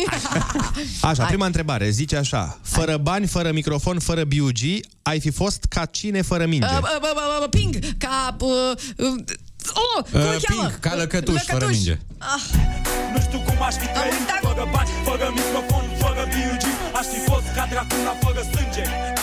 Așa, 1.02 1.26
prima 1.26 1.46
întrebare. 1.46 1.90
Zice 1.90 2.16
așa. 2.18 2.58
Fără 2.62 2.98
bani, 2.98 3.28
fără 3.28 3.52
microfon, 3.52 4.00
fără 4.00 4.24
BUG, 4.26 4.60
ai 5.02 5.20
fi 5.20 5.32
fost 5.32 5.66
ca 5.70 5.86
cine 5.86 6.22
fără 6.22 6.46
minge? 6.46 6.66
Uh, 6.68 6.80
bă, 6.80 6.98
bă, 7.02 7.12
bă, 7.14 7.38
bă, 7.40 7.48
ping, 7.48 7.76
ca... 7.98 8.36
Uh, 8.40 8.50
uh, 8.98 9.06
oh, 9.98 10.04
cum 10.12 10.20
Uh, 10.20 10.34
îl 10.34 10.42
cheamă? 10.48 10.62
ping, 10.68 10.80
ca 10.80 10.96
lăcătuș, 10.96 11.42
fără 11.44 11.68
minge. 11.72 11.98
Ah, 12.18 12.42
Nu 13.14 13.20
știu 13.22 13.40
cum 13.40 13.62
aș 13.62 13.74
fi 13.74 13.86
trăit 13.88 14.14
Fără 14.42 14.68
bani, 14.72 14.90
fără 15.04 15.32
microfon, 15.36 15.64
fără 15.68 15.82
B.U.G 15.82 15.83
Aș 17.04 17.10
fi 17.10 17.20
fost 17.32 17.48
ca 17.56 17.68
Dracula 17.70 18.14
fără 18.20 18.42
sânge. 18.52 18.82
Ca 18.82 19.23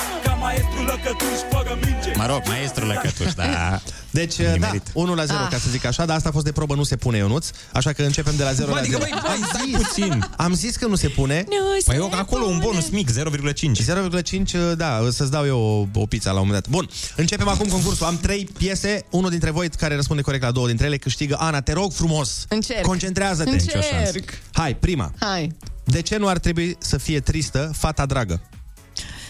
maestru 0.51 0.83
lăcătuș 0.85 1.39
fără 1.51 1.79
minge 1.85 2.11
Mă 2.17 2.27
rog, 2.27 2.41
maestru 2.47 2.87
lăcătuș, 2.87 3.33
da. 3.35 3.81
Deci, 4.21 4.35
da, 4.59 4.71
1 4.93 5.15
la 5.15 5.25
0, 5.25 5.39
Ah. 5.39 5.49
ca 5.51 5.59
să 5.59 5.71
zic 5.71 5.85
așa, 5.85 6.05
dar 6.05 6.17
asta 6.17 6.29
a 6.29 6.33
fost 6.33 6.45
de 6.45 6.53
probă, 6.53 6.75
nu 6.75 6.83
se 6.83 6.97
pune, 6.97 7.17
Ionuț. 7.17 7.51
Așa 7.73 7.93
că 7.93 8.03
începem 8.03 8.37
de 8.37 8.43
la 8.43 8.53
0 8.53 8.67
Bă, 8.69 8.75
la 8.75 8.81
adică, 8.81 8.99
0. 8.99 9.11
băi, 9.11 9.21
băi, 9.39 9.49
stai 9.49 9.83
puțin. 9.83 10.27
Am 10.37 10.55
zis 10.55 10.77
că 10.77 10.87
nu 10.87 10.95
se 10.95 11.09
pune. 11.09 11.45
Păi 11.85 11.97
eu 11.97 12.11
acolo 12.15 12.45
un 12.45 12.59
bonus 12.63 12.89
mic, 12.89 13.11
0,5. 13.11 13.83
0,5, 13.83 14.75
da, 14.77 14.99
o 15.03 15.11
să-ți 15.11 15.31
dau 15.31 15.47
eu 15.47 15.89
o, 15.95 16.01
o 16.01 16.07
pizza 16.07 16.31
la 16.33 16.41
un 16.41 16.47
moment 16.47 16.63
dat. 16.65 16.73
Bun, 16.73 16.89
începem 17.17 17.49
acum 17.49 17.69
concursul. 17.69 18.07
Am 18.07 18.19
trei 18.19 18.49
piese, 18.59 19.05
unul 19.11 19.31
dintre 19.31 19.51
voi 19.51 19.69
care 19.69 19.95
răspunde 19.95 20.23
corect 20.23 20.43
la 20.43 20.51
două 20.51 20.67
dintre 20.67 20.87
ele 20.87 20.97
câștigă. 20.97 21.37
Ana, 21.39 21.61
te 21.61 21.73
rog 21.73 21.93
frumos, 21.93 22.45
Încerc. 22.49 22.83
concentrează-te. 22.83 23.51
Încerc. 23.51 24.31
Hai, 24.53 24.75
prima. 24.75 25.13
Hai. 25.19 25.57
De 25.85 26.03
ce 26.03 26.17
nu 26.17 26.29
ar 26.29 26.39
trebui 26.39 26.77
să 26.79 26.99
fie 26.99 27.21
tristă 27.21 27.71
fata 27.77 28.07
dragă? 28.07 28.41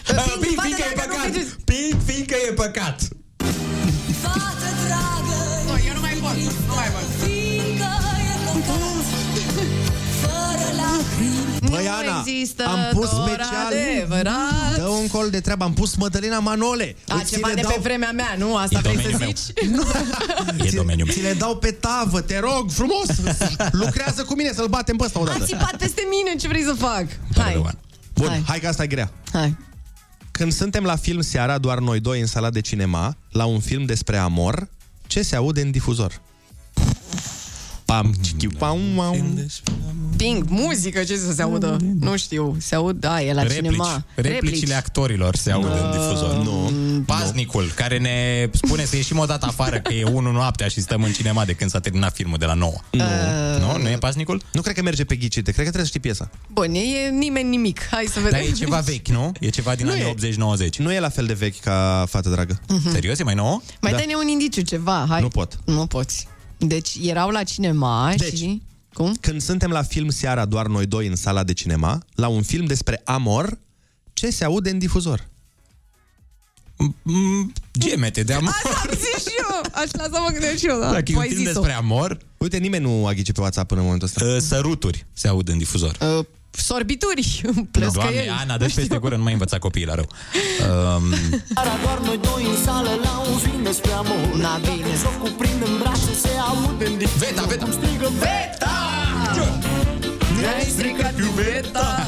Ping, 0.05 0.59
fiindcă 0.61 0.83
e 0.91 0.93
păcat. 0.95 1.31
Ping, 1.65 2.01
fiindcă 2.05 2.35
e 2.49 2.53
păcat. 2.53 3.01
Nu, 5.65 5.77
eu 5.87 5.93
nu 5.93 5.99
mai 5.99 6.13
pot. 6.21 6.35
Nu 6.67 6.73
mai 6.75 6.87
pot. 6.87 7.29
Băi, 11.69 11.83
nu 11.83 11.89
Ana, 11.91 12.23
există 12.25 12.63
am 12.65 12.79
pus 12.91 13.09
doar 13.09 13.27
special 13.29 13.65
adevărat. 13.67 14.75
Dă 14.75 14.83
un 14.87 15.07
col 15.07 15.29
de 15.29 15.39
treabă, 15.39 15.63
am 15.63 15.73
pus 15.73 15.95
Mădălina 15.95 16.39
Manole 16.39 16.95
A, 17.07 17.15
Îți 17.15 17.31
ceva 17.31 17.47
le 17.47 17.53
de 17.53 17.61
dau- 17.61 17.71
pe 17.71 17.79
vremea 17.81 18.11
mea, 18.11 18.35
nu? 18.37 18.55
Asta 18.55 18.77
E 18.77 18.81
vrei 18.81 18.95
să 18.95 19.09
domeniul 19.11 19.35
zici? 19.35 19.53
E 20.67 20.75
domeniul 20.75 21.07
meu. 21.07 21.15
Ți 21.15 21.21
le 21.21 21.33
dau 21.33 21.57
pe 21.57 21.71
tavă, 21.71 22.21
te 22.21 22.39
rog, 22.39 22.71
frumos 22.71 23.05
Lucrează 23.71 24.23
cu 24.23 24.35
mine 24.35 24.51
să-l 24.53 24.67
batem 24.67 24.95
pe 24.95 25.03
ăsta 25.03 25.19
A 25.19 25.21
odată 25.21 25.43
țipat 25.43 25.75
peste 25.77 26.01
mine, 26.09 26.35
ce 26.39 26.47
vrei 26.47 26.63
să 26.63 26.73
fac? 26.73 27.05
Hai. 27.37 27.61
Bun, 28.13 28.27
Hai. 28.27 28.43
hai. 28.47 28.59
că 28.59 28.67
asta 28.67 28.83
e 28.83 28.87
grea 28.87 29.11
Hai. 29.33 29.55
Când 30.31 30.51
suntem 30.51 30.83
la 30.83 30.95
film 30.95 31.21
seara, 31.21 31.57
doar 31.57 31.79
noi 31.79 31.99
doi 31.99 32.19
în 32.19 32.25
sala 32.25 32.49
de 32.49 32.61
cinema 32.61 33.17
La 33.31 33.45
un 33.45 33.59
film 33.59 33.85
despre 33.85 34.17
amor 34.17 34.67
Ce 35.07 35.21
se 35.21 35.35
aude 35.35 35.61
în 35.61 35.71
difuzor? 35.71 36.21
Pam, 37.91 38.13
chichi, 38.21 38.47
pam, 38.47 38.79
pam. 38.95 39.45
Ping, 40.17 40.45
muzică, 40.49 41.03
ce 41.03 41.17
să 41.17 41.33
se 41.33 41.41
audă? 41.41 41.77
Nu 41.99 42.17
știu, 42.17 42.55
se 42.59 42.75
aud, 42.75 42.99
da, 42.99 43.21
e 43.21 43.33
la 43.33 43.41
Replici. 43.41 43.63
cinema. 43.63 44.05
Replicile 44.15 44.73
actorilor 44.73 45.35
se 45.35 45.51
aud 45.51 45.65
în 45.65 45.91
difuzor. 45.91 46.35
Nu. 46.43 46.71
Paznicul, 47.05 47.71
care 47.75 47.97
ne 47.97 48.49
spune 48.51 48.85
să 48.85 48.95
ieșim 48.95 49.17
o 49.17 49.25
dată 49.25 49.45
afară, 49.45 49.79
că 49.79 49.93
e 49.93 50.03
1 50.03 50.31
noaptea 50.31 50.67
și 50.67 50.81
stăm 50.81 51.03
în 51.03 51.11
cinema 51.11 51.45
de 51.45 51.53
când 51.53 51.69
s-a 51.69 51.79
terminat 51.79 52.15
filmul 52.15 52.37
de 52.37 52.45
la 52.45 52.53
9. 52.53 52.73
Nu. 52.91 53.03
Nu? 53.59 53.77
Nu 53.81 53.89
e 53.89 53.97
paznicul? 53.97 54.41
Nu 54.51 54.61
cred 54.61 54.75
că 54.75 54.81
merge 54.81 55.03
pe 55.03 55.15
ghicite, 55.15 55.51
cred 55.51 55.65
că 55.65 55.71
trebuie 55.71 55.81
să 55.81 55.87
știi 55.87 55.99
piesa 55.99 56.29
Bun, 56.47 56.73
e 56.73 57.09
nimeni 57.09 57.49
nimic. 57.49 57.87
Hai 57.91 58.05
să 58.05 58.19
vedem. 58.19 58.39
Dar 58.39 58.49
e 58.49 58.51
ceva 58.51 58.79
vechi, 58.79 59.07
nu? 59.07 59.31
E 59.39 59.49
ceva 59.49 59.75
din 59.75 59.85
Nu 59.85 59.91
anii 59.91 60.03
e. 60.03 60.33
80-90. 60.69 60.75
Nu 60.77 60.93
e 60.93 60.99
la 60.99 61.09
fel 61.09 61.25
de 61.25 61.33
vechi 61.33 61.59
ca 61.59 62.05
fată 62.09 62.29
dragă 62.29 62.61
Serios? 62.91 63.19
E 63.19 63.23
mai 63.23 63.35
nouă? 63.35 63.61
Mai 63.81 63.91
Da. 63.91 63.97
dă-ne 63.97 64.13
un 64.15 64.27
indiciu, 64.27 64.61
ceva, 64.61 65.05
hai. 65.09 65.21
Nu 65.21 65.27
pot 65.27 65.59
Nu 65.65 65.85
poți. 65.85 66.27
Deci 66.67 66.97
erau 67.01 67.29
la 67.29 67.43
cinema 67.43 68.13
Deci, 68.17 68.37
și... 68.37 68.61
Cum? 68.93 69.15
Când 69.21 69.41
suntem 69.41 69.69
la 69.71 69.83
film 69.83 70.09
seara 70.09 70.45
doar 70.45 70.67
noi 70.67 70.85
doi 70.85 71.07
în 71.07 71.15
sala 71.15 71.43
de 71.43 71.53
cinema, 71.53 72.03
la 72.15 72.27
un 72.27 72.41
film 72.41 72.65
despre 72.65 73.01
amor, 73.05 73.57
ce 74.13 74.29
se 74.29 74.43
aude 74.43 74.69
în 74.69 74.79
difuzor? 74.79 75.29
Gemete 77.79 78.23
de 78.23 78.33
amor. 78.33 78.49
Asta 78.63 78.81
am 78.89 78.89
zis 78.95 79.27
și 79.27 79.33
eu. 79.37 79.61
Așa 79.73 79.91
la 79.93 80.03
să 80.03 80.19
mă 80.23 80.29
gândesc 80.31 80.57
și 80.57 80.65
eu, 80.67 80.79
da. 80.79 80.91
Dacă 80.91 81.11
e 81.11 81.13
Tu 81.13 81.15
un 81.15 81.19
ai 81.21 81.27
film 81.27 81.39
zis-o. 81.39 81.51
despre 81.53 81.71
amor, 81.73 82.17
Uite, 82.37 82.57
nimeni 82.57 82.83
nu 82.83 83.07
a 83.07 83.13
ghicit 83.13 83.33
pe 83.33 83.41
WhatsApp 83.41 83.67
până 83.67 83.79
în 83.79 83.85
momentul 83.85 84.07
ăsta. 84.07 84.25
uh, 84.25 84.37
săruturi 84.41 85.05
se 85.13 85.27
aud 85.27 85.47
în 85.49 85.57
difuzor. 85.57 85.97
Uh, 86.19 86.25
sorbituri. 86.51 87.39
Doamne, 87.43 87.67
Plăscăieli. 87.71 88.29
Ana, 88.41 88.57
dă 88.57 88.69
peste 88.75 88.97
gură, 88.97 89.15
nu 89.15 89.23
mai 89.23 89.31
învăța 89.33 89.57
copiii 89.57 89.85
la 89.85 89.95
rău. 89.95 90.07
Um, 90.61 91.09
Doar 91.83 91.99
noi 92.05 92.17
doi 92.21 92.45
în 92.55 92.63
sală 92.63 92.89
la 93.03 93.23
un 93.31 93.37
film 93.37 93.63
despre 93.63 93.91
amor 93.91 94.35
Na, 94.37 94.57
bine. 94.57 94.95
S-o 95.03 95.09
cuprind 95.09 95.61
în 95.65 95.77
brațe, 95.79 96.13
se 96.21 96.29
aude 96.49 96.85
în 96.85 96.97
difuzor 96.97 97.27
Veta, 97.27 97.41
veta. 97.43 97.63
Cum 97.63 97.71
strigă 97.73 98.09
Veta! 98.19 98.75
Ne-ai 100.39 100.63
stricat 100.69 101.17
iubeta. 101.19 102.07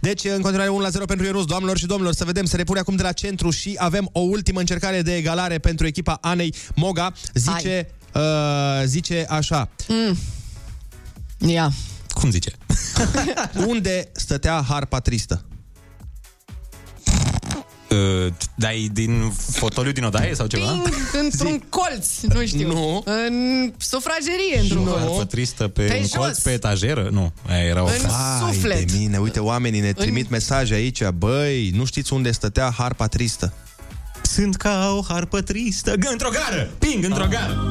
Deci, 0.00 0.24
în 0.24 0.40
continuare 0.40 0.70
1 0.70 0.80
la 0.80 0.88
0 0.88 1.04
pentru 1.04 1.26
Ionus, 1.26 1.44
doamnelor 1.44 1.78
și 1.78 1.86
domnilor, 1.86 2.12
să 2.14 2.24
vedem, 2.24 2.44
se 2.44 2.56
repune 2.56 2.78
acum 2.78 2.96
de 2.96 3.02
la 3.02 3.12
centru 3.12 3.50
și 3.50 3.74
avem 3.78 4.08
o 4.12 4.20
ultimă 4.20 4.60
încercare 4.60 5.02
de 5.02 5.16
egalare 5.16 5.58
pentru 5.58 5.86
echipa 5.86 6.18
Anei 6.20 6.54
Moga. 6.74 7.12
Zice, 7.34 7.90
uh, 8.14 8.22
zice 8.84 9.26
așa, 9.28 9.68
Mm. 9.88 10.18
Ia. 11.50 11.72
cum 12.14 12.30
zice? 12.30 12.50
unde 13.68 14.08
stătea 14.12 14.64
harpa 14.68 15.00
tristă? 15.00 15.42
Uh, 17.90 18.32
dai 18.54 18.90
din 18.92 19.32
fotoliu 19.50 19.92
din 19.92 20.04
odaie 20.04 20.34
sau 20.34 20.46
ceva? 20.46 20.64
Ping, 20.70 20.94
într-un 21.22 21.62
colț, 21.68 22.20
nu 22.20 22.46
știu. 22.46 22.72
Nu. 22.72 23.02
În 23.06 23.72
sufragerie, 23.78 24.58
într-un 24.60 24.82
Nu. 24.82 24.90
colț. 24.90 25.02
Harpă 25.02 25.24
tristă 25.24 25.68
pe, 25.68 25.82
Pe 25.82 25.94
un 25.94 26.00
jos. 26.00 26.10
colț, 26.16 26.38
pe 26.38 26.50
etajeră? 26.50 27.08
Nu, 27.12 27.32
aia 27.48 27.64
era 27.64 27.82
o 27.82 27.86
În 27.86 27.92
frază. 27.92 28.52
suflet. 28.52 28.90
de 28.92 28.96
mine, 28.98 29.18
uite, 29.18 29.40
oamenii 29.40 29.80
ne 29.80 29.92
trimit 29.92 30.30
mesaje 30.30 30.74
aici, 30.74 31.08
băi, 31.08 31.70
nu 31.74 31.84
știți 31.84 32.12
unde 32.12 32.30
stătea 32.30 32.74
harpa 32.78 33.06
tristă? 33.06 33.52
Sunt 34.22 34.56
ca 34.56 34.94
o 34.98 35.02
harpă 35.12 35.40
tristă 35.40 35.94
G- 35.96 36.10
Într-o 36.10 36.28
gară! 36.30 36.70
Ping, 36.78 37.04
într-o 37.04 37.26
gară! 37.30 37.70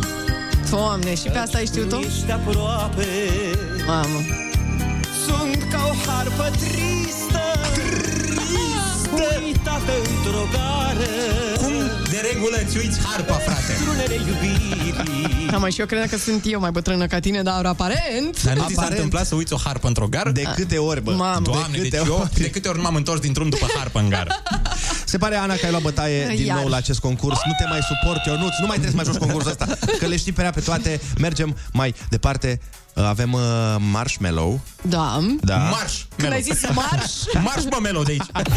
Doamne, 0.70 1.16
și 1.16 1.28
pe 1.28 1.38
asta 1.38 1.58
ai 1.58 1.66
știut-o? 1.66 1.99
Ești 1.99 2.32
aproape 2.32 3.05
Mamă. 3.86 4.20
Sunt 5.97 6.05
ca 6.05 6.11
o 6.11 6.15
harpă 6.15 6.55
tristă 6.57 7.41
Uitată 9.45 9.91
într-o 10.15 10.43
gară 10.51 11.09
Cum 11.57 11.73
de 12.09 12.29
regulă 12.31 12.57
îți 12.65 12.77
uiți 12.77 12.99
harpa, 12.99 13.33
frate? 13.33 13.73
Strunele 13.81 14.13
iubirii 14.13 14.93
Da, 15.51 15.57
mă, 15.57 15.69
și 15.69 15.79
eu 15.79 15.85
credeam 15.85 16.07
că 16.09 16.17
sunt 16.17 16.43
eu 16.45 16.59
mai 16.59 16.71
bătrână 16.71 17.07
ca 17.07 17.19
tine, 17.19 17.41
dar 17.41 17.65
aparent... 17.65 18.43
Dar 18.43 18.53
nu 18.55 18.61
ți 18.61 18.73
s-a 18.73 18.81
Aparent. 18.81 18.91
întâmplat 18.91 19.25
să 19.25 19.35
uiți 19.35 19.53
o 19.53 19.57
harpă 19.63 19.87
într-o 19.87 20.07
gară? 20.07 20.31
De 20.31 20.43
câte 20.55 20.77
ori, 20.77 21.01
bă? 21.01 21.11
Mamă. 21.11 21.39
Doamne, 21.43 21.67
de 21.77 21.81
deci 21.81 21.91
câte 21.91 22.03
eu 22.07 22.13
ori? 22.15 22.29
de 22.41 22.49
câte 22.49 22.67
ori 22.67 22.77
nu 22.77 22.83
m-am 22.83 22.95
întors 22.95 23.19
dintr-un 23.19 23.49
după 23.49 23.67
harpă 23.77 23.99
în 23.99 24.09
gară? 24.09 24.31
Se 25.11 25.17
pare, 25.17 25.35
Ana, 25.35 25.53
că 25.53 25.65
ai 25.65 25.69
luat 25.71 25.81
bătaie 25.83 26.27
din 26.35 26.45
Iar. 26.45 26.57
nou 26.57 26.67
la 26.67 26.75
acest 26.77 26.99
concurs. 26.99 27.37
Nu 27.45 27.51
te 27.57 27.65
mai 27.69 27.79
suport, 27.81 28.25
eu 28.25 28.33
nu, 28.37 28.43
nu 28.59 28.65
mai 28.67 28.77
trebuie 28.79 28.89
să 28.89 28.95
mai 28.95 29.05
joci 29.05 29.15
concursul 29.17 29.49
ăsta, 29.51 29.67
că 29.99 30.05
le 30.05 30.17
știi 30.17 30.31
pe 30.31 30.41
rea 30.41 30.51
pe 30.51 30.59
toate. 30.59 31.01
Mergem 31.17 31.57
mai 31.71 31.95
departe. 32.09 32.59
Avem 33.05 33.33
uh, 33.33 33.41
Marshmallow. 33.91 34.59
Da. 34.81 35.19
Da. 35.41 35.57
Marș! 35.57 36.03
Când 36.15 36.31
ai 36.31 36.41
zis 36.41 36.61
marș, 36.73 37.11
Marș, 37.43 37.63
mă, 37.71 37.77
Melo, 37.81 38.03
de 38.03 38.11
aici! 38.11 38.47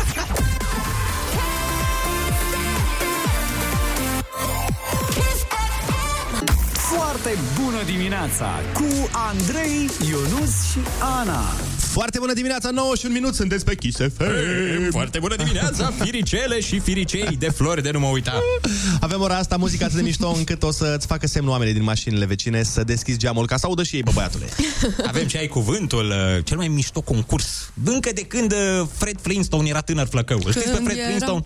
Foarte 6.73 7.39
bună 7.63 7.83
dimineața 7.85 8.49
cu 8.75 9.09
Andrei, 9.29 9.91
Ionus 10.09 10.71
și 10.71 10.79
Ana. 11.21 11.43
Foarte 11.93 12.19
bună 12.19 12.33
dimineața, 12.33 12.71
9 12.71 12.95
și 12.95 13.07
un 13.07 13.13
minut, 13.13 13.35
sunteți 13.35 13.65
pe 13.65 13.75
Kiss 13.75 13.97
FM. 14.17 14.91
Foarte 14.91 15.19
bună 15.19 15.37
dimineața, 15.37 15.93
firicele 16.05 16.61
și 16.61 16.79
firicei 16.79 17.37
de 17.39 17.49
flori 17.49 17.83
de 17.83 17.91
nu 17.91 17.99
mă 17.99 18.07
uita. 18.07 18.43
Avem 19.01 19.21
ora 19.21 19.37
asta, 19.37 19.57
muzica 19.57 19.85
atât 19.85 19.97
de 19.97 20.03
mișto 20.03 20.33
încât 20.37 20.63
o 20.63 20.71
să-ți 20.73 21.07
facă 21.07 21.27
semn 21.27 21.49
oamenii 21.49 21.73
din 21.75 21.83
mașinile 21.83 22.25
vecine 22.25 22.63
să 22.63 22.85
deschizi 22.85 23.19
geamul 23.19 23.47
ca 23.47 23.57
să 23.57 23.67
audă 23.67 23.83
și 23.83 23.97
ei, 23.97 24.03
bă, 24.03 24.11
băiatule. 24.15 24.47
Avem 25.07 25.27
și 25.27 25.37
ai 25.37 25.47
cuvântul, 25.47 26.07
uh, 26.07 26.45
cel 26.45 26.57
mai 26.57 26.69
mișto 26.69 27.01
concurs. 27.01 27.71
Încă 27.85 28.11
de 28.15 28.23
când 28.23 28.53
uh, 28.53 28.87
Fred 28.97 29.17
Flintstone 29.21 29.69
era 29.69 29.81
tânăr 29.81 30.07
flăcău. 30.07 30.41
Îl 30.45 30.51
Știți 30.51 30.69
pe 30.69 30.75
Când 30.75 30.87
Fred 30.87 30.97
era- 30.99 31.07
Flintstone? 31.07 31.45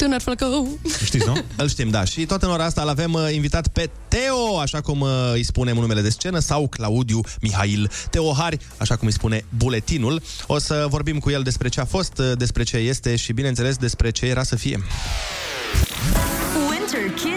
Tânăr 0.00 0.20
flăcău. 0.20 0.78
Știți, 1.04 1.26
nu? 1.26 1.36
Îl 1.62 1.68
știm, 1.68 1.90
da. 1.90 2.04
Și 2.04 2.26
tot 2.26 2.42
în 2.42 2.50
ora 2.50 2.64
asta 2.64 2.82
îl 2.82 2.88
avem 2.88 3.12
uh, 3.12 3.28
invitat 3.32 3.68
pe 3.68 3.90
Teo, 4.08 4.58
așa 4.58 4.80
cum 4.80 5.00
uh, 5.00 5.08
îi 5.32 5.42
spunem 5.42 5.74
în 5.74 5.80
numele 5.80 6.00
de 6.00 6.10
scenă, 6.10 6.38
sau 6.38 6.68
Claudiu 6.68 7.20
Mihail 7.40 7.90
Teohari, 8.10 8.58
așa 8.76 8.96
cum 8.96 9.06
îi 9.06 9.12
spune 9.12 9.44
buletinul. 9.56 10.22
O 10.46 10.58
să 10.58 10.86
vorbim 10.88 11.18
cu 11.18 11.30
el 11.30 11.42
despre 11.42 11.68
ce 11.68 11.80
a 11.80 11.84
fost, 11.84 12.18
uh, 12.18 12.32
despre 12.36 12.62
ce 12.62 12.76
este 12.76 13.16
și, 13.16 13.32
bineînțeles, 13.32 13.76
despre 13.76 14.10
ce 14.10 14.26
era 14.26 14.42
să 14.42 14.56
fie. 14.56 14.82
Winter 16.70 17.14
Kiss. 17.14 17.29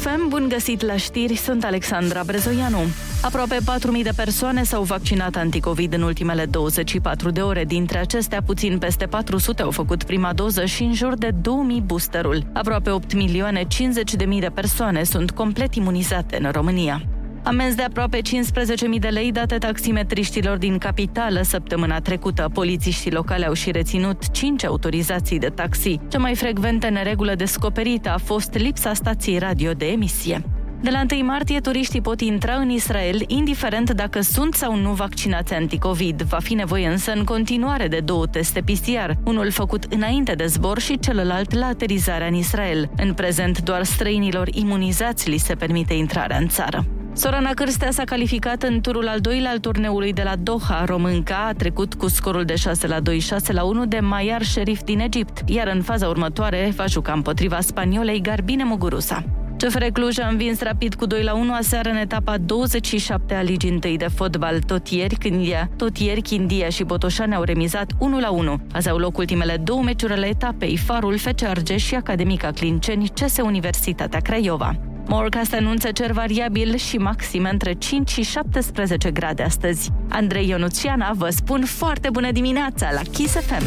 FM, 0.00 0.28
bun 0.28 0.46
găsit 0.48 0.82
la 0.82 0.96
știri, 0.96 1.34
sunt 1.34 1.64
Alexandra 1.64 2.22
Brezoianu. 2.26 2.78
Aproape 3.22 3.56
4.000 3.96 4.02
de 4.02 4.10
persoane 4.16 4.62
s-au 4.62 4.82
vaccinat 4.82 5.36
anticovid 5.36 5.92
în 5.92 6.02
ultimele 6.02 6.44
24 6.44 7.30
de 7.30 7.40
ore. 7.40 7.64
Dintre 7.64 7.98
acestea, 7.98 8.42
puțin 8.42 8.78
peste 8.78 9.06
400 9.06 9.62
au 9.62 9.70
făcut 9.70 10.02
prima 10.02 10.32
doză 10.32 10.64
și 10.64 10.82
în 10.82 10.94
jur 10.94 11.14
de 11.14 11.30
2.000 11.30 11.36
boosterul. 11.84 12.42
Aproape 12.52 12.90
8 12.90 13.14
milioane 13.14 13.64
50 13.68 14.14
de 14.14 14.24
mii 14.24 14.40
de 14.40 14.50
persoane 14.54 15.02
sunt 15.02 15.30
complet 15.30 15.74
imunizate 15.74 16.38
în 16.42 16.50
România. 16.50 17.02
Amenzi 17.42 17.76
de 17.76 17.82
aproape 17.82 18.18
15.000 18.18 18.98
de 18.98 19.08
lei 19.08 19.32
date 19.32 19.58
taximetriștilor 19.58 20.56
din 20.56 20.78
capitală 20.78 21.42
săptămâna 21.42 22.00
trecută. 22.00 22.50
Polițiștii 22.52 23.10
locale 23.10 23.46
au 23.46 23.52
și 23.52 23.70
reținut 23.70 24.30
5 24.30 24.64
autorizații 24.64 25.38
de 25.38 25.48
taxi. 25.48 26.00
Cea 26.08 26.18
mai 26.18 26.34
frecventă 26.34 26.90
neregulă 26.90 27.34
descoperită 27.34 28.10
a 28.10 28.18
fost 28.18 28.54
lipsa 28.54 28.94
stației 28.94 29.38
radio 29.38 29.72
de 29.72 29.86
emisie. 29.86 30.44
De 30.82 30.90
la 30.90 31.02
1 31.12 31.24
martie, 31.24 31.60
turiștii 31.60 32.00
pot 32.00 32.20
intra 32.20 32.54
în 32.54 32.70
Israel, 32.70 33.22
indiferent 33.26 33.90
dacă 33.90 34.20
sunt 34.20 34.54
sau 34.54 34.76
nu 34.76 34.92
vaccinați 34.92 35.54
anticovid. 35.54 36.22
Va 36.22 36.38
fi 36.38 36.54
nevoie 36.54 36.86
însă 36.88 37.12
în 37.12 37.24
continuare 37.24 37.88
de 37.88 38.00
două 38.00 38.26
teste 38.26 38.60
PCR, 38.60 39.10
unul 39.24 39.50
făcut 39.50 39.84
înainte 39.84 40.32
de 40.32 40.46
zbor 40.46 40.78
și 40.78 40.98
celălalt 40.98 41.54
la 41.54 41.66
aterizarea 41.66 42.26
în 42.26 42.34
Israel. 42.34 42.90
În 42.96 43.14
prezent, 43.14 43.60
doar 43.60 43.84
străinilor 43.84 44.48
imunizați 44.48 45.30
li 45.30 45.38
se 45.38 45.54
permite 45.54 45.94
intrarea 45.94 46.36
în 46.36 46.48
țară. 46.48 46.84
Sorana 47.12 47.50
Cârstea 47.54 47.90
s-a 47.90 48.04
calificat 48.04 48.62
în 48.62 48.80
turul 48.80 49.08
al 49.08 49.20
doilea 49.20 49.50
al 49.50 49.58
turneului 49.58 50.12
de 50.12 50.22
la 50.22 50.36
Doha. 50.36 50.84
Românca 50.84 51.46
a 51.48 51.52
trecut 51.52 51.94
cu 51.94 52.08
scorul 52.08 52.44
de 52.44 52.54
6 52.54 52.86
la 52.86 53.00
2, 53.00 53.18
6 53.18 53.52
la 53.52 53.64
1 53.64 53.86
de 53.86 54.00
Maiar 54.00 54.42
Sherif 54.42 54.82
din 54.82 55.00
Egipt, 55.00 55.42
iar 55.46 55.66
în 55.74 55.82
faza 55.82 56.08
următoare 56.08 56.72
va 56.76 56.86
juca 56.86 57.12
împotriva 57.12 57.60
spaniolei 57.60 58.20
Garbine 58.20 58.64
Mugurusa. 58.64 59.24
CFR 59.56 59.84
Cluj 59.92 60.18
a 60.18 60.28
învins 60.28 60.60
rapid 60.60 60.94
cu 60.94 61.06
2 61.06 61.22
la 61.22 61.34
1 61.34 61.52
aseară 61.52 61.90
în 61.90 61.96
etapa 61.96 62.38
27 62.38 63.34
a 63.34 63.42
ligii 63.42 63.70
întâi 63.70 63.96
de 63.96 64.06
fotbal. 64.14 64.60
Tot 64.60 64.88
ieri, 64.88 65.14
Chindia, 65.14 65.70
tot 65.76 65.96
ieri 65.96 66.20
Chindia 66.20 66.68
și 66.68 66.84
Botoșani 66.84 67.34
au 67.34 67.42
remizat 67.42 67.92
1 67.98 68.20
la 68.20 68.30
1. 68.30 68.60
Azi 68.72 68.88
au 68.88 68.96
loc 68.96 69.18
ultimele 69.18 69.56
două 69.56 69.82
meciuri 69.82 70.12
ale 70.12 70.26
etapei, 70.26 70.76
Farul, 70.76 71.18
FC 71.18 71.42
Argeș 71.42 71.84
și 71.84 71.94
Academica 71.94 72.50
Clinceni, 72.50 73.08
CS 73.14 73.36
Universitatea 73.36 74.20
Craiova. 74.20 74.89
Morecast 75.06 75.54
anunță 75.54 75.90
cer 75.90 76.12
variabil 76.12 76.76
și 76.76 76.96
maxime 76.96 77.48
între 77.48 77.72
5 77.72 78.10
și 78.10 78.22
17 78.22 79.10
grade 79.10 79.42
astăzi. 79.42 79.90
Andrei 80.08 80.48
Ionuțiana 80.48 81.12
vă 81.12 81.28
spun 81.28 81.64
foarte 81.64 82.08
bună 82.10 82.32
dimineața 82.32 82.90
la 82.92 83.00
Kiss 83.12 83.34
FM. 83.34 83.64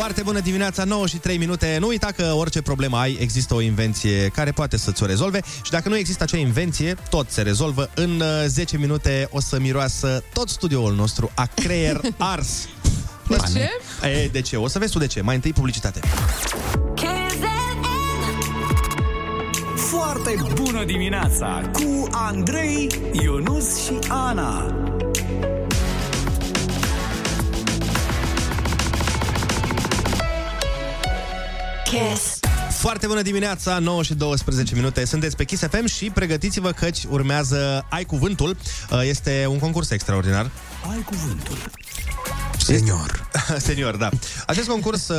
Foarte 0.00 0.22
bună 0.22 0.40
dimineața, 0.40 0.84
9 0.84 1.06
și 1.06 1.16
3 1.16 1.36
minute. 1.36 1.76
Nu 1.80 1.86
uita 1.86 2.06
că 2.16 2.32
orice 2.36 2.62
problemă 2.62 2.96
ai, 2.96 3.16
există 3.20 3.54
o 3.54 3.60
invenție 3.60 4.28
care 4.28 4.50
poate 4.50 4.76
să-ți 4.76 5.02
o 5.02 5.06
rezolve 5.06 5.40
și 5.62 5.70
dacă 5.70 5.88
nu 5.88 5.96
există 5.96 6.22
acea 6.22 6.36
invenție, 6.36 6.96
tot 7.10 7.30
se 7.30 7.42
rezolvă. 7.42 7.90
În 7.94 8.20
uh, 8.20 8.44
10 8.46 8.76
minute 8.76 9.28
o 9.30 9.40
să 9.40 9.58
miroasă 9.58 10.22
tot 10.32 10.48
studioul 10.48 10.94
nostru 10.94 11.30
a 11.34 11.48
creier 11.54 12.00
ars. 12.16 12.68
De 13.28 13.36
ce? 13.52 13.70
E, 14.08 14.28
de 14.28 14.40
ce? 14.40 14.56
O 14.56 14.68
să 14.68 14.78
vezi 14.78 14.92
tu 14.92 14.98
de 14.98 15.06
ce. 15.06 15.20
Mai 15.20 15.34
întâi 15.34 15.52
publicitate. 15.52 16.00
Foarte 19.76 20.36
bună 20.54 20.84
dimineața 20.84 21.70
cu 21.72 22.08
Andrei, 22.10 22.88
Ionus 23.12 23.84
și 23.84 23.98
Ana. 24.08 24.74
Kiss. 31.90 32.38
Foarte 32.70 33.06
bună 33.06 33.22
dimineața, 33.22 33.78
9 33.78 34.02
și 34.02 34.14
12 34.14 34.74
minute. 34.74 35.04
Sunteți 35.04 35.36
pe 35.36 35.44
Kiss 35.44 35.62
FM 35.70 35.86
și 35.86 36.10
pregătiți-vă 36.10 36.70
căci 36.72 36.98
urmează 37.08 37.84
Ai 37.88 38.04
Cuvântul. 38.04 38.56
Uh, 38.90 39.00
Este 39.04 39.46
un 39.48 39.58
concurs 39.58 39.90
extraordinar. 39.90 40.50
Ai 40.90 41.02
cuvântul. 41.04 41.56
Senior. 42.58 43.28
Senior, 43.66 43.96
da. 43.96 44.08
Acest 44.46 44.68
concurs, 44.68 45.08
uh, 45.08 45.16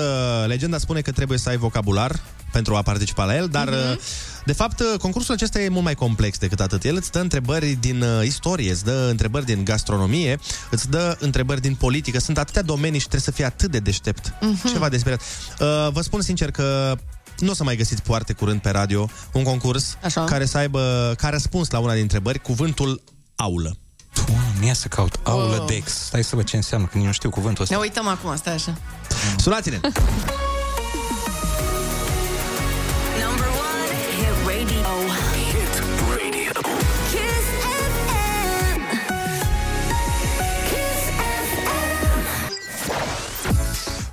legenda 0.48 0.78
spune 0.78 1.02
că 1.02 1.12
trebuie 1.12 1.38
să 1.38 1.50
ai 1.50 1.58
vocabular 1.58 2.20
pentru 2.52 2.76
a 2.76 2.82
participa 2.82 3.24
la 3.26 3.36
el, 3.36 3.48
dar 3.48 3.68
Mhm. 3.70 4.00
Uh, 4.42 4.46
de 4.46 4.54
fapt 4.54 4.80
uh, 4.80 5.00
concursul 5.00 5.34
acesta 5.34 5.60
e 5.62 5.70
mult 5.70 5.84
mai 5.84 5.96
complex 5.96 6.38
decât 6.38 6.60
atât. 6.60 6.84
El 6.84 6.96
îți 6.96 7.12
dă 7.12 7.20
întrebări 7.20 7.78
din 7.80 8.02
uh, 8.02 8.26
istorie, 8.26 8.72
îți 8.72 8.84
dă 8.84 9.08
întrebări 9.10 9.46
din 9.46 9.64
gastronomie, 9.64 10.40
îți 10.72 10.90
dă 10.90 11.18
întrebări 11.20 11.62
din 11.62 11.76
politică. 11.76 12.20
Sunt 12.20 12.38
atâtea 12.38 12.62
domenii 12.62 13.00
și 13.00 13.08
trebuie 13.08 13.22
să 13.26 13.32
fii 13.32 13.44
atât 13.44 13.72
de 13.72 13.80
deștept. 13.80 14.34
Mhm. 14.42 14.68
Ceva 14.68 14.90
de 14.90 14.98
speriat. 14.98 15.22
Uh, 15.60 15.68
Vă 15.92 16.02
spun 16.02 16.22
sincer 16.22 16.52
că 16.52 16.96
nu 17.40 17.50
o 17.52 17.54
să 17.54 17.64
mai 17.64 17.76
găsiți 17.76 18.02
foarte 18.02 18.34
curând 18.34 18.62
pe 18.62 18.70
radio 18.70 19.10
un 19.34 19.44
concurs 19.44 19.98
Așa. 20.04 20.24
care 20.24 20.46
să 20.46 20.58
aibă 20.58 21.14
ca 21.18 21.30
răspuns 21.30 21.70
la 21.70 21.78
una 21.80 21.94
dintre 21.94 22.02
întrebări 22.18 22.40
cuvântul 22.40 23.04
aulă. 23.36 23.76
Doamne, 24.28 24.66
ia 24.66 24.74
să 24.74 24.88
caut. 24.88 25.20
Aulă 25.24 25.58
Oh. 25.60 25.66
Dex. 25.68 25.92
Stai 25.92 26.24
să 26.24 26.36
văd 26.36 26.46
ce 26.46 26.56
înseamnă, 26.56 26.88
că 26.88 26.98
nici 26.98 27.06
nu 27.06 27.12
știu 27.12 27.30
cuvântul 27.30 27.64
ăsta. 27.64 27.76
Ne 27.76 27.82
uităm 27.82 28.08
acum, 28.08 28.36
stai 28.36 28.54
așa. 28.54 28.78
Sunați-ne! 29.38 29.80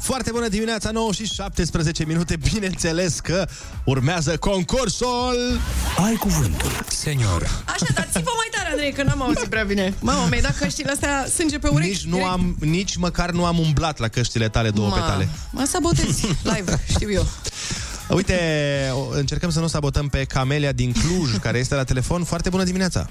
Foarte 0.09 0.31
bună 0.31 0.49
dimineața, 0.49 0.91
9 0.91 1.13
și 1.13 1.25
17 1.25 2.05
minute. 2.05 2.37
Bineînțeles 2.53 3.21
că 3.21 3.47
urmează 3.85 4.37
concursul 4.37 5.61
Ai 6.07 6.15
cuvântul. 6.15 6.71
Senior. 6.89 7.43
Așa, 7.67 7.87
dar 7.95 8.05
țipă 8.13 8.31
mai 8.37 8.49
tare, 8.51 8.69
Andrei, 8.71 8.93
că 8.93 9.03
n-am 9.03 9.23
auzit 9.23 9.49
prea 9.49 9.65
bine. 9.65 9.95
Mamă, 10.01 10.27
mi-ai 10.29 10.41
dat 10.41 10.57
căștile 10.59 10.91
astea 10.91 11.27
sânge 11.27 11.59
pe 11.59 11.69
urechi. 11.69 11.89
Nici, 11.91 12.05
nu 12.05 12.25
am, 12.25 12.57
nici 12.61 12.97
măcar 12.97 13.31
nu 13.31 13.45
am 13.45 13.59
umblat 13.59 13.99
la 13.99 14.09
căștile 14.09 14.49
tale 14.49 14.71
două 14.71 14.89
Ma, 14.89 14.95
petale. 14.95 15.29
Mă 15.51 15.65
sabotezi 15.67 16.27
live, 16.43 16.81
știu 16.89 17.11
eu. 17.11 17.27
Uite, 18.09 18.39
o- 18.93 19.09
încercăm 19.17 19.51
să 19.51 19.61
nu 19.61 19.67
sabotăm 19.67 20.09
pe 20.09 20.25
Camelia 20.25 20.73
din 20.73 20.93
Cluj, 20.93 21.37
care 21.37 21.59
este 21.59 21.75
la 21.75 21.85
telefon. 21.85 22.25
Foarte 22.25 22.49
bună 22.49 22.65
dimineața! 22.65 23.07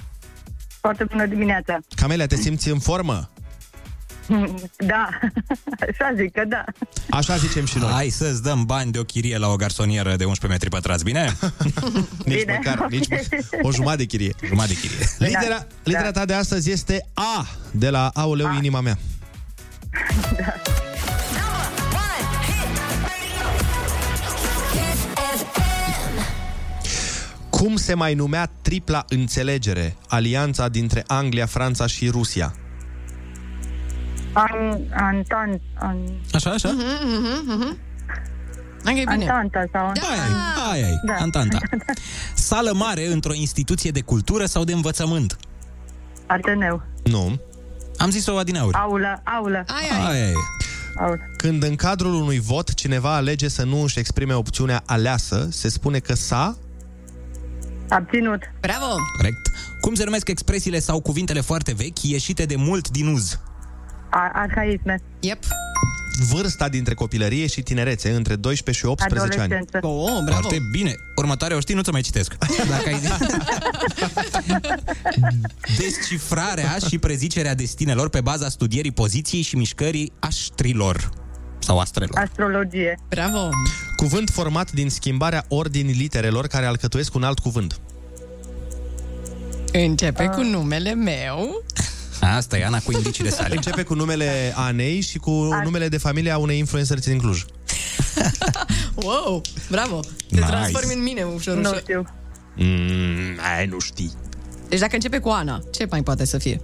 Foarte 0.80 1.04
bună 1.10 1.26
dimineața. 1.26 1.78
Camelia, 1.96 2.26
te 2.26 2.36
simți 2.36 2.68
în 2.68 2.78
formă? 2.78 3.30
Da, 4.92 5.08
așa 5.88 6.12
zic 6.16 6.32
că 6.32 6.42
da. 6.48 6.64
Așa 7.10 7.36
zicem 7.36 7.66
și 7.66 7.78
noi. 7.78 7.90
Hai 7.90 8.08
să-ți 8.08 8.42
dăm 8.42 8.64
bani 8.64 8.92
de 8.92 8.98
o 8.98 9.02
chirie 9.02 9.38
la 9.38 9.48
o 9.48 9.56
garsonieră 9.56 10.16
de 10.16 10.24
11 10.24 10.46
metri 10.46 10.68
pătrați, 10.68 11.04
bine? 11.04 11.36
nici 12.24 12.38
Bine, 12.38 12.60
măcar, 12.64 12.78
ok. 12.78 12.90
nici 12.90 13.08
mă- 13.08 13.18
o 13.62 13.72
jumătate 13.72 13.96
de 13.96 14.04
chirie. 14.04 14.34
Jumătate 14.46 14.72
de 14.72 14.78
chirie. 14.80 15.06
Litera, 15.18 15.66
litera 15.82 16.10
ta 16.10 16.24
de 16.24 16.34
astăzi 16.34 16.70
este 16.70 17.06
A, 17.14 17.46
de 17.70 17.90
la 17.90 18.10
Aoleu, 18.14 18.54
inima 18.56 18.80
mea. 18.80 18.98
Cum 27.50 27.76
se 27.76 27.94
mai 27.94 28.14
numea 28.14 28.50
tripla 28.62 29.04
înțelegere, 29.08 29.96
alianța 30.08 30.68
dintre 30.68 31.04
Anglia, 31.06 31.46
Franța 31.46 31.86
și 31.86 32.08
Rusia? 32.08 32.54
An, 34.32 34.80
antan, 34.94 35.60
an, 35.78 35.96
Așa, 36.32 36.50
așa? 36.50 36.68
Ok, 38.78 38.94
bine. 38.94 39.06
antanta 39.10 39.64
sau... 39.72 39.92
Da, 39.94 40.70
Ai, 40.70 40.82
ai, 40.82 41.00
Da. 41.06 41.14
Antanta. 41.14 41.58
Sală 42.34 42.72
mare 42.74 43.06
într-o 43.06 43.34
instituție 43.34 43.90
de 43.90 44.00
cultură 44.00 44.46
sau 44.46 44.64
de 44.64 44.72
învățământ? 44.72 45.36
Ateneu. 46.26 46.82
Nu. 47.04 47.40
Am 47.96 48.10
zis-o 48.10 48.36
adineauri. 48.36 48.76
Aulă, 48.76 49.22
aulă. 49.24 49.64
Ai, 49.66 49.88
ai. 50.00 50.10
Ai, 50.10 50.22
ai. 50.22 50.32
aulă. 51.00 51.18
Când 51.36 51.62
în 51.62 51.74
cadrul 51.76 52.14
unui 52.14 52.38
vot 52.38 52.74
cineva 52.74 53.14
alege 53.14 53.48
să 53.48 53.64
nu 53.64 53.82
își 53.82 53.98
exprime 53.98 54.34
opțiunea 54.34 54.82
aleasă, 54.86 55.48
se 55.50 55.68
spune 55.68 55.98
că 55.98 56.14
s-a... 56.14 56.56
Abținut. 57.88 58.40
Bravo! 58.60 58.94
Corect. 59.16 59.50
Cum 59.80 59.94
se 59.94 60.04
numesc 60.04 60.28
expresiile 60.28 60.78
sau 60.78 61.00
cuvintele 61.00 61.40
foarte 61.40 61.72
vechi, 61.72 62.02
ieșite 62.02 62.44
de 62.44 62.56
mult 62.56 62.88
din 62.88 63.06
uz? 63.06 63.38
A, 64.10 64.30
arhaisme. 64.32 65.00
Yep. 65.20 65.38
Vârsta 66.32 66.68
dintre 66.68 66.94
copilărie 66.94 67.46
și 67.46 67.62
tinerețe, 67.62 68.10
între 68.10 68.36
12 68.36 68.84
și 68.84 68.90
18 68.90 69.40
ani. 69.40 69.52
Adolescență. 69.52 69.86
Oh, 69.86 70.22
bravo. 70.24 70.40
Foarte 70.40 70.58
bine. 70.72 70.94
Următoarea 71.16 71.56
o 71.56 71.60
știi, 71.60 71.74
nu 71.74 71.82
ți 71.82 71.90
mai 71.90 72.00
citesc. 72.00 72.34
Dacă 72.68 72.88
ai 72.88 72.98
zis... 72.98 73.16
Descifrarea 75.78 76.76
și 76.88 76.98
prezicerea 76.98 77.54
destinelor 77.54 78.08
pe 78.08 78.20
baza 78.20 78.48
studierii 78.48 78.92
poziției 78.92 79.42
și 79.42 79.56
mișcării 79.56 80.12
aștrilor. 80.18 81.10
Sau 81.58 81.78
astrelor. 81.78 82.18
Astrologie. 82.18 82.98
Bravo! 83.08 83.48
Cuvânt 83.96 84.30
format 84.30 84.72
din 84.72 84.90
schimbarea 84.90 85.44
ordinii 85.48 85.94
literelor 85.94 86.46
care 86.46 86.66
alcătuiesc 86.66 87.14
un 87.14 87.22
alt 87.22 87.38
cuvânt. 87.38 87.80
Începe 89.72 90.26
cu 90.26 90.42
numele 90.42 90.94
meu. 90.94 91.64
Asta 92.20 92.58
e 92.58 92.64
Ana 92.64 92.78
cu 92.80 92.92
indiciile 92.92 93.30
sale. 93.30 93.54
Începe 93.54 93.82
cu 93.82 93.94
numele 93.94 94.52
Anei 94.56 95.00
și 95.00 95.18
cu 95.18 95.30
numele 95.64 95.88
de 95.88 95.98
familie 95.98 96.30
a 96.30 96.38
unei 96.38 96.58
influencer 96.58 96.98
din 96.98 97.18
Cluj. 97.18 97.44
Wow, 98.94 99.40
bravo! 99.70 100.00
Te 100.00 100.34
Nice. 100.34 100.46
transformi 100.46 100.92
în 100.94 101.02
mine 101.02 101.22
ușor, 101.22 101.54
Nu 101.54 101.60
ușor. 101.60 101.78
știu. 101.78 102.04
Mm, 102.56 103.38
ai, 103.56 103.66
nu 103.66 103.78
știi. 103.78 104.12
Deci 104.68 104.78
dacă 104.78 104.94
începe 104.94 105.18
cu 105.18 105.28
Ana, 105.28 105.60
ce 105.72 105.86
mai 105.90 106.02
poate 106.02 106.24
să 106.24 106.38
fie? 106.38 106.60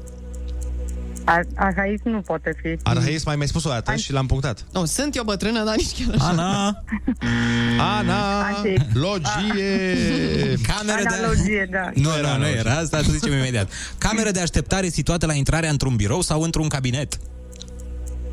Ar, 1.25 1.45
arhaism 1.55 2.09
nu 2.09 2.21
poate 2.21 2.55
fi. 2.63 2.79
Arhaism 2.83 3.23
mai 3.27 3.37
mai 3.37 3.47
spus 3.47 3.65
o 3.65 3.69
dată 3.69 3.95
și 3.95 4.13
l-am 4.13 4.27
punctat. 4.27 4.65
Nu, 4.73 4.85
sunt 4.85 5.17
eu 5.17 5.23
bătrână, 5.25 5.65
dar 5.65 5.77
nici 5.77 6.05
chiar 6.05 6.15
așa. 6.15 6.29
Ana! 6.29 6.83
Ana! 7.99 8.47
Antic. 8.47 8.81
Logie! 8.93 10.57
Cameră 10.69 11.03
de... 11.09 11.15
Analogie, 11.15 11.69
da. 11.71 11.91
Nu 11.95 12.17
era, 12.19 12.37
nu 12.37 12.47
era, 12.47 12.73
asta 12.75 13.03
să 13.03 13.11
zicem 13.11 13.33
imediat. 13.33 13.71
Cameră 13.99 14.31
de 14.31 14.41
așteptare 14.41 14.89
situată 14.89 15.27
la 15.27 15.35
intrarea 15.35 15.71
într-un 15.71 15.97
birou 15.97 16.21
sau 16.21 16.43
într-un 16.43 16.69
cabinet. 16.69 17.19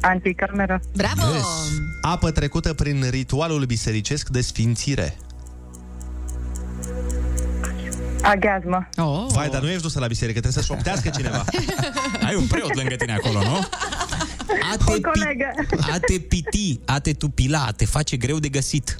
Anticameră. 0.01 0.81
Bravo! 0.95 1.33
Yes. 1.33 1.45
Apă 2.01 2.31
trecută 2.31 2.73
prin 2.73 3.05
ritualul 3.09 3.65
bisericesc 3.65 4.29
de 4.29 4.41
sfințire. 4.41 5.17
Aghiazmă. 8.21 8.89
Oh. 8.97 9.25
Vai, 9.27 9.49
dar 9.49 9.61
nu 9.61 9.67
ești 9.69 9.81
dusă 9.81 9.99
la 9.99 10.07
biserică, 10.07 10.39
trebuie 10.39 10.63
să 10.63 10.73
șoptească 10.73 11.09
cineva. 11.09 11.45
Ai 12.27 12.35
un 12.35 12.47
preot 12.47 12.75
lângă 12.75 12.95
tine 12.95 13.13
acolo, 13.13 13.39
nu? 13.43 13.55
A 14.71 14.75
te, 14.85 14.91
O 14.91 14.93
pi- 14.95 15.01
colegă. 15.01 15.51
a 15.93 15.97
te 15.99 16.19
piti, 16.19 16.79
a 16.85 16.99
te 16.99 17.13
tupila, 17.13 17.63
a 17.67 17.71
te 17.71 17.85
face 17.85 18.17
greu 18.17 18.39
de 18.39 18.49
găsit. 18.49 18.95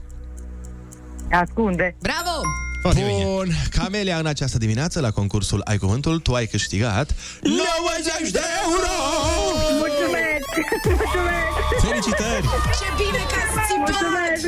Ascunde. 1.32 1.96
Bravo! 2.00 2.42
Bun, 2.84 3.48
Camelia, 3.70 4.18
în 4.18 4.26
această 4.26 4.58
dimineață, 4.58 5.00
la 5.00 5.12
concursul 5.12 5.62
Ai 5.66 5.78
Cuvântul, 5.78 6.20
tu 6.20 6.34
ai 6.34 6.46
câștigat 6.46 7.16
90 7.42 8.32
de 8.32 8.40
euro! 8.64 8.92
Mulțumesc! 9.78 10.50
Mulțumesc! 10.86 11.86
Felicitări! 11.88 12.42
Ce 12.80 12.88
bine 12.98 13.24
că 13.30 13.36
ați 13.44 13.68
țipat! 13.68 13.78
Mulțumesc! 13.78 14.46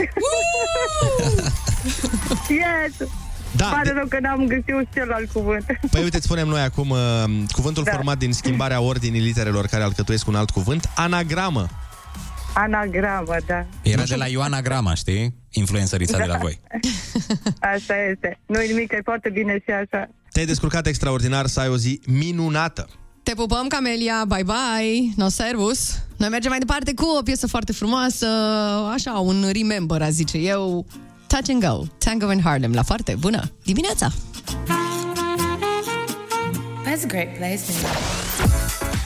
Yes! 2.50 3.10
Da, 3.56 3.66
Pare 3.66 3.84
de- 3.84 3.92
rău 3.96 4.06
că 4.08 4.20
n-am 4.20 4.46
găsit 4.48 4.88
celălalt 4.94 5.32
cuvânt. 5.32 5.66
Păi 5.92 6.04
uite, 6.04 6.16
îți 6.16 6.26
spunem 6.26 6.48
noi 6.48 6.62
acum 6.62 6.90
uh, 6.90 7.24
cuvântul 7.52 7.84
Da. 7.84 7.92
format 7.92 8.18
din 8.18 8.34
schimbarea 8.34 8.82
ordinii 8.82 9.22
literelor 9.22 9.66
care 9.68 9.84
alcătuiesc 9.84 10.28
un 10.28 10.36
alt 10.36 10.50
cuvânt, 10.50 10.90
anagramă. 10.96 11.68
Anagramă, 12.54 13.36
da. 13.48 13.66
Era 13.82 14.04
de 14.04 14.16
la 14.16 14.26
Ioana 14.28 14.62
Grama, 14.62 14.94
știi? 14.94 15.34
Influențărița 15.50 16.18
de 16.18 16.24
la 16.26 16.38
voi. 16.38 16.60
Asta 17.76 17.94
este. 18.12 18.40
Nu-i 18.46 18.68
nimic, 18.68 18.92
e 18.92 19.00
foarte 19.04 19.30
bine 19.30 19.54
și 19.66 19.72
așa. 19.72 20.10
Te-ai 20.32 20.46
descurcat 20.46 20.88
extraordinar 20.88 21.46
să 21.46 21.60
ai 21.60 21.68
o 21.68 21.78
zi 21.78 22.02
minunată. 22.08 22.88
Te 23.24 23.34
pupăm, 23.34 23.68
Camelia, 23.68 24.26
bye 24.28 24.44
bye, 24.44 25.14
no 25.16 25.28
servus. 25.30 26.00
Noi 26.18 26.30
mergem 26.30 26.50
mai 26.50 26.60
departe 26.60 26.94
cu 26.94 27.06
o 27.20 27.22
piesă 27.22 27.48
foarte 27.48 27.72
frumoasă, 27.72 28.28
așa, 28.94 29.12
un 29.12 29.46
remember, 29.54 30.02
a 30.02 30.10
zice 30.10 30.38
eu. 30.38 30.86
Touch 31.34 31.50
and 31.50 31.62
Go, 31.64 31.86
Tango 31.98 32.32
in 32.32 32.42
Harlem, 32.42 32.74
la 32.74 32.84
foarte 32.84 33.16
bună 33.20 33.52
dimineața! 33.64 34.12
That's 36.86 37.04
a 37.04 37.08
great 37.08 37.38
place, 37.38 37.62
man. 37.82 37.92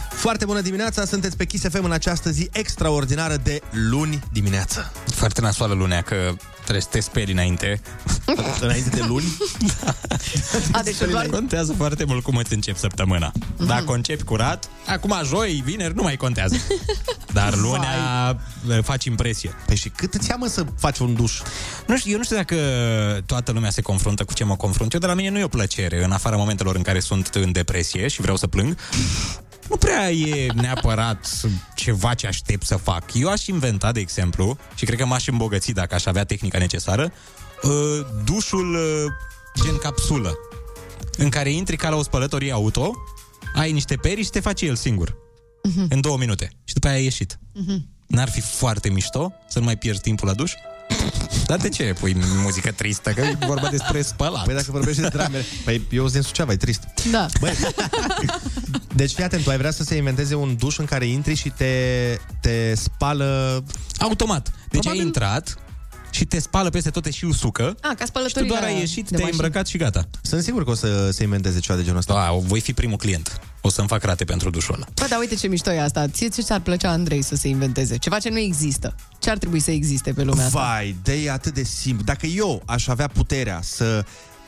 Foarte 0.09 0.45
bună 0.45 0.61
dimineața, 0.61 1.05
sunteți 1.05 1.37
pe 1.37 1.45
Kiss 1.45 1.67
FM 1.69 1.83
în 1.83 1.91
această 1.91 2.29
zi 2.29 2.49
extraordinară 2.53 3.35
de 3.43 3.59
luni 3.89 4.23
dimineață. 4.31 4.91
Foarte 5.05 5.41
nasoală 5.41 5.73
lunea, 5.73 6.01
că 6.01 6.33
trebuie 6.67 6.81
să 6.81 6.87
te 6.91 6.99
speri 6.99 7.31
înainte. 7.31 7.81
înainte 8.61 8.89
de 8.89 9.03
luni? 9.07 9.37
A, 10.71 10.81
deci 10.83 10.97
doar... 11.11 11.25
Contează 11.25 11.73
foarte 11.73 12.03
mult 12.03 12.23
cum 12.23 12.35
îți 12.35 12.53
începi 12.53 12.79
săptămâna. 12.79 13.31
Mhm. 13.57 13.67
Dacă 13.67 13.93
începi 13.93 14.23
curat, 14.23 14.69
acum 14.87 15.13
joi, 15.25 15.61
vineri, 15.65 15.95
nu 15.95 16.01
mai 16.01 16.15
contează. 16.15 16.55
Dar 17.33 17.55
lunea 17.55 18.39
faci 18.81 19.05
impresie. 19.05 19.55
Păi 19.65 19.75
și 19.75 19.89
cât 19.89 20.13
îți 20.13 20.29
ia, 20.29 20.35
mă, 20.35 20.47
să 20.47 20.65
faci 20.77 20.97
un 20.97 21.13
duș? 21.13 21.39
Nu 21.87 21.97
știu, 21.97 22.11
eu 22.11 22.17
nu 22.17 22.23
știu 22.23 22.35
dacă 22.35 22.55
toată 23.25 23.51
lumea 23.51 23.69
se 23.69 23.81
confruntă 23.81 24.23
cu 24.23 24.33
ce 24.33 24.43
mă 24.43 24.55
confrunt 24.55 24.93
eu, 24.93 24.99
dar 24.99 25.09
la 25.09 25.15
mine 25.15 25.29
nu 25.29 25.37
e 25.37 25.43
o 25.43 25.47
plăcere, 25.47 26.03
în 26.03 26.11
afara 26.11 26.35
momentelor 26.35 26.75
în 26.75 26.81
care 26.81 26.99
sunt 26.99 27.27
în 27.33 27.51
depresie 27.51 28.07
și 28.07 28.21
vreau 28.21 28.37
să 28.37 28.47
plâng. 28.47 28.77
Nu 29.69 29.77
prea 29.77 30.11
e 30.11 30.51
neapărat 30.53 31.41
ceva 31.75 32.13
ce 32.13 32.27
aștept 32.27 32.65
să 32.65 32.75
fac. 32.75 33.03
Eu 33.13 33.29
aș 33.29 33.47
inventa, 33.47 33.91
de 33.91 33.99
exemplu, 33.99 34.57
și 34.75 34.85
cred 34.85 34.97
că 34.97 35.05
m-aș 35.05 35.27
îmbogăți 35.27 35.71
dacă 35.71 35.95
aș 35.95 36.05
avea 36.05 36.23
tehnica 36.23 36.57
necesară, 36.57 37.11
uh, 37.63 37.71
dușul 38.25 38.75
uh, 38.75 39.63
gen 39.63 39.77
capsulă, 39.77 40.37
în 41.17 41.29
care 41.29 41.49
intri 41.51 41.75
ca 41.75 41.89
la 41.89 41.95
o 41.95 42.03
spălătorie 42.03 42.51
auto, 42.51 42.93
ai 43.55 43.71
niște 43.71 43.95
peri 43.95 44.23
și 44.23 44.29
te 44.29 44.39
face 44.39 44.65
el 44.65 44.75
singur. 44.75 45.15
În 45.89 46.01
două 46.01 46.17
minute. 46.17 46.49
Și 46.63 46.73
după 46.73 46.87
aia 46.87 46.95
ai 46.95 47.03
ieșit. 47.03 47.39
N-ar 48.07 48.29
fi 48.29 48.41
foarte 48.41 48.89
mișto 48.89 49.33
să 49.49 49.59
nu 49.59 49.65
mai 49.65 49.77
pierzi 49.77 50.01
timpul 50.01 50.27
la 50.27 50.33
duș? 50.33 50.51
Dar 51.45 51.57
de 51.57 51.69
ce 51.69 51.95
pui 51.99 52.17
muzică 52.43 52.71
tristă? 52.71 53.09
Că 53.09 53.21
e 53.21 53.37
vorba 53.45 53.69
despre 53.69 54.01
spălat. 54.01 54.43
Păi 54.43 54.53
dacă 54.53 54.71
vorbești 54.71 55.01
de 55.01 55.07
drame, 55.07 55.45
păi 55.63 55.81
eu 55.91 56.01
sunt 56.01 56.13
din 56.13 56.21
Suceava, 56.21 56.51
e 56.51 56.55
trist. 56.55 56.83
Da. 57.11 57.25
Băi, 57.39 57.53
deci 58.97 59.11
fii 59.11 59.23
atent, 59.23 59.43
tu 59.43 59.49
ai 59.49 59.57
vrea 59.57 59.71
să 59.71 59.83
se 59.83 59.95
inventeze 59.95 60.35
un 60.35 60.55
duș 60.55 60.77
în 60.77 60.85
care 60.85 61.05
intri 61.05 61.35
și 61.35 61.49
te, 61.49 61.73
te 62.41 62.75
spală... 62.75 63.63
Automat. 63.99 64.51
Deci 64.69 64.87
ai 64.87 64.97
intrat 64.97 65.57
și 66.11 66.25
te 66.25 66.39
spală 66.39 66.69
peste 66.69 66.89
tot, 66.89 67.03
te 67.03 67.11
și 67.11 67.25
usucă. 67.25 67.63
A, 67.63 67.77
ca 67.81 67.89
Și 67.89 67.95
tu 67.97 68.05
spălătorile 68.05 68.51
doar 68.51 68.63
ai 68.63 68.79
ieșit, 68.79 69.03
de 69.03 69.15
te-ai 69.15 69.19
mașini. 69.19 69.31
îmbrăcat 69.31 69.67
și 69.67 69.77
gata. 69.77 70.07
Sunt 70.21 70.43
sigur 70.43 70.63
că 70.63 70.69
o 70.69 70.73
să 70.73 71.09
se 71.11 71.23
inventeze 71.23 71.59
ceva 71.59 71.77
de 71.77 71.83
genul 71.83 71.97
ăsta. 71.97 72.13
Da, 72.13 72.31
voi 72.31 72.59
fi 72.59 72.73
primul 72.73 72.97
client. 72.97 73.39
O 73.61 73.69
să-mi 73.69 73.87
fac 73.87 74.03
rate 74.03 74.23
pentru 74.23 74.49
dușul 74.49 74.75
ăla. 74.75 74.85
Bă, 74.93 75.05
dar 75.09 75.19
uite 75.19 75.35
ce 75.35 75.47
mișto 75.47 75.71
e 75.71 75.81
asta. 75.81 76.07
Ție 76.07 76.27
ce 76.27 76.41
ți-ar 76.41 76.59
plăcea, 76.59 76.89
Andrei, 76.89 77.21
să 77.21 77.35
se 77.35 77.47
inventeze? 77.47 77.97
Ceva 77.97 78.19
ce 78.19 78.29
nu 78.29 78.39
există. 78.39 78.95
Ce 79.19 79.29
ar 79.29 79.37
trebui 79.37 79.59
să 79.59 79.71
existe 79.71 80.13
pe 80.13 80.23
lumea 80.23 80.45
asta? 80.45 80.59
Vai, 80.59 80.95
de 81.03 81.13
e 81.13 81.31
atât 81.31 81.53
de 81.53 81.63
simplu. 81.63 82.03
Dacă 82.03 82.25
eu 82.25 82.61
aș 82.65 82.87
avea 82.87 83.07
puterea 83.07 83.59
să 83.63 84.05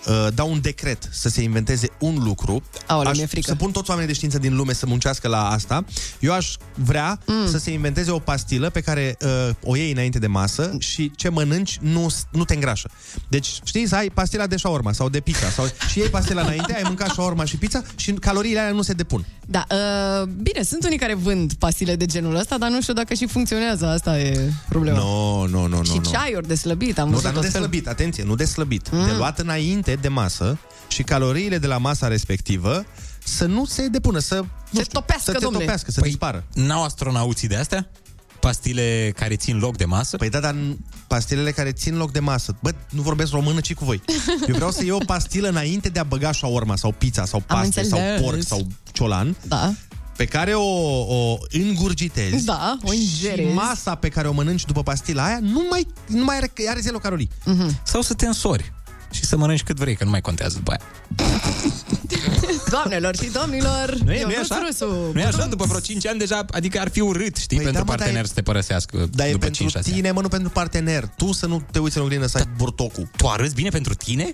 uh, 0.07 0.27
dau 0.33 0.51
un 0.51 0.61
decret 0.61 1.09
să 1.11 1.29
se 1.29 1.41
inventeze 1.41 1.89
un 1.99 2.17
lucru, 2.23 2.63
Aoleu, 2.87 3.11
aș, 3.11 3.17
mi-e 3.17 3.25
frică. 3.25 3.49
să 3.49 3.55
pun 3.55 3.71
toți 3.71 3.89
oamenii 3.89 4.09
de 4.11 4.15
știință 4.15 4.37
din 4.37 4.55
lume 4.55 4.73
să 4.73 4.85
muncească 4.85 5.27
la 5.27 5.49
asta, 5.49 5.85
eu 6.19 6.33
aș 6.33 6.53
vrea 6.73 7.19
mm. 7.25 7.47
să 7.49 7.57
se 7.57 7.71
inventeze 7.71 8.11
o 8.11 8.19
pastilă 8.19 8.69
pe 8.69 8.81
care 8.81 9.17
uh, 9.21 9.49
o 9.63 9.75
iei 9.75 9.91
înainte 9.91 10.19
de 10.19 10.27
masă 10.27 10.75
și 10.79 11.11
ce 11.15 11.29
mănânci 11.29 11.77
nu, 11.81 12.13
nu 12.31 12.43
te 12.45 12.53
îngrașă. 12.53 12.89
Deci, 13.27 13.59
știi, 13.63 13.87
să 13.87 13.95
ai 13.95 14.09
pastila 14.09 14.47
de 14.47 14.57
shawarma 14.57 14.91
sau 14.93 15.09
de 15.09 15.19
pizza 15.19 15.49
sau, 15.49 15.65
și 15.89 15.99
iei 15.99 16.07
pastila 16.07 16.41
înainte, 16.41 16.73
ai 16.75 16.81
mâncat 16.85 17.09
shawarma 17.09 17.45
și 17.45 17.57
pizza 17.57 17.83
și 17.95 18.11
caloriile 18.11 18.59
alea 18.59 18.71
nu 18.71 18.81
se 18.81 18.93
depun. 18.93 19.25
Da, 19.47 19.65
uh, 19.71 20.27
bine, 20.41 20.63
sunt 20.63 20.85
unii 20.85 20.97
care 20.97 21.13
vând 21.13 21.53
pastile 21.53 21.95
de 21.95 22.05
genul 22.05 22.35
ăsta, 22.35 22.57
dar 22.57 22.69
nu 22.69 22.81
știu 22.81 22.93
dacă 22.93 23.13
și 23.13 23.27
funcționează. 23.27 23.87
Asta 23.87 24.19
e 24.19 24.51
problema. 24.69 24.97
Nu, 24.97 25.45
nu, 25.45 25.67
nu, 25.67 25.83
și 25.83 25.91
nu. 25.95 26.01
nu. 26.03 26.09
ceaiuri 26.11 26.47
de 26.47 26.55
slăbit, 26.55 26.99
am 26.99 27.05
Nu, 27.05 27.11
văzut 27.11 27.25
dar 27.25 27.33
nu 27.33 27.39
de 27.39 27.45
tot 27.45 27.53
felul. 27.53 27.67
slăbit, 27.67 27.87
atenție, 27.87 28.23
nu 28.23 28.35
de 28.35 28.45
slăbit. 28.45 28.89
Mm. 28.91 29.05
De 29.05 29.11
luat 29.17 29.39
înainte 29.39 29.88
de 29.95 30.07
masă 30.07 30.57
și 30.87 31.03
caloriile 31.03 31.57
de 31.57 31.67
la 31.67 31.77
masa 31.77 32.07
respectivă 32.07 32.85
să 33.23 33.45
nu 33.45 33.65
se 33.65 33.87
depună, 33.87 34.19
să 34.19 34.43
se 34.73 34.81
topească, 34.83 35.23
să 35.25 35.31
te 35.31 35.37
domnule. 35.43 35.63
topească, 35.63 35.91
să 35.91 35.99
Păi, 35.99 36.09
dispară. 36.09 36.43
N-au 36.53 36.83
astronauții 36.83 37.47
de 37.47 37.55
astea? 37.55 37.89
Pastile 38.39 39.13
care 39.15 39.35
țin 39.35 39.57
loc 39.57 39.77
de 39.77 39.85
masă? 39.85 40.17
Păi 40.17 40.29
da, 40.29 40.39
dar 40.39 40.55
pastilele 41.07 41.51
care 41.51 41.71
țin 41.71 41.97
loc 41.97 42.11
de 42.11 42.19
masă. 42.19 42.55
Bă, 42.61 42.71
nu 42.89 43.01
vorbesc 43.01 43.31
română, 43.31 43.59
ci 43.59 43.73
cu 43.73 43.85
voi. 43.85 44.01
Eu 44.47 44.55
vreau 44.55 44.71
să 44.71 44.85
iau 44.85 44.97
o 45.01 45.05
pastilă 45.05 45.47
înainte 45.49 45.89
de 45.89 45.99
a 45.99 46.03
băga 46.03 46.31
shawarma 46.31 46.75
sau 46.75 46.91
pizza 46.91 47.25
sau 47.25 47.43
Am 47.47 47.57
paste 47.57 47.83
sau 47.83 47.99
înțeles. 47.99 48.21
porc 48.21 48.41
sau 48.41 48.67
ciolan. 48.91 49.35
Da. 49.47 49.73
Pe 50.15 50.25
care 50.25 50.53
o, 50.53 50.63
o 51.31 51.37
îngurgitezi 51.49 52.45
Da, 52.45 52.77
o 52.83 52.91
și 52.91 53.01
ingerezi. 53.01 53.53
masa 53.53 53.95
pe 53.95 54.09
care 54.09 54.27
o 54.27 54.31
mănânci 54.31 54.65
după 54.65 54.83
pastila 54.83 55.25
aia 55.25 55.39
nu 55.41 55.65
mai, 55.69 55.87
nu 56.07 56.23
mai 56.23 56.35
are, 56.37 56.51
are 56.69 56.79
zero 56.79 56.97
calorii. 56.97 57.29
Mhm. 57.45 57.79
Sau 57.83 58.01
să 58.01 58.13
te 58.13 58.25
însori 58.25 58.73
și 59.11 59.25
să 59.25 59.37
mănânci 59.37 59.63
cât 59.63 59.77
vrei, 59.77 59.95
că 59.95 60.03
nu 60.03 60.09
mai 60.09 60.21
contează 60.21 60.55
după 60.57 60.71
aia. 60.71 60.81
Doamnelor 62.69 63.15
și 63.15 63.29
domnilor, 63.29 63.95
Nu 64.03 64.11
e, 64.13 64.23
nu 64.23 64.29
e 64.29 64.33
Ionuț 64.33 64.49
așa? 64.51 64.61
Rusu. 64.67 65.11
Nu 65.13 65.19
e 65.19 65.23
așa? 65.25 65.45
După 65.45 65.65
vreo 65.65 65.79
5 65.79 66.07
ani 66.07 66.19
deja, 66.19 66.45
adică 66.51 66.79
ar 66.79 66.89
fi 66.89 66.99
urât, 67.01 67.35
știi, 67.35 67.55
Păi 67.57 67.65
pentru 67.65 67.73
da, 67.73 67.79
mă, 67.79 67.85
dar 67.85 67.97
partener 67.97 68.23
e- 68.23 68.27
să 68.27 68.33
te 68.33 68.41
părăsească 68.41 69.07
Dar 69.11 69.27
e 69.27 69.31
după 69.31 69.43
pentru 69.45 69.63
5-6 69.69 69.71
ani. 69.75 69.83
tine, 69.95 70.11
mă, 70.11 70.21
nu 70.21 70.27
pentru 70.27 70.49
partener. 70.49 71.07
Tu 71.07 71.31
să 71.33 71.45
nu 71.45 71.63
te 71.71 71.79
uiți 71.79 71.97
în 71.97 72.03
oglindă 72.03 72.27
să 72.27 72.37
ai 72.37 72.43
burtocul. 72.57 73.09
Tu 73.17 73.27
arăți 73.27 73.55
bine 73.55 73.69
pentru 73.69 73.93
tine? 73.93 74.31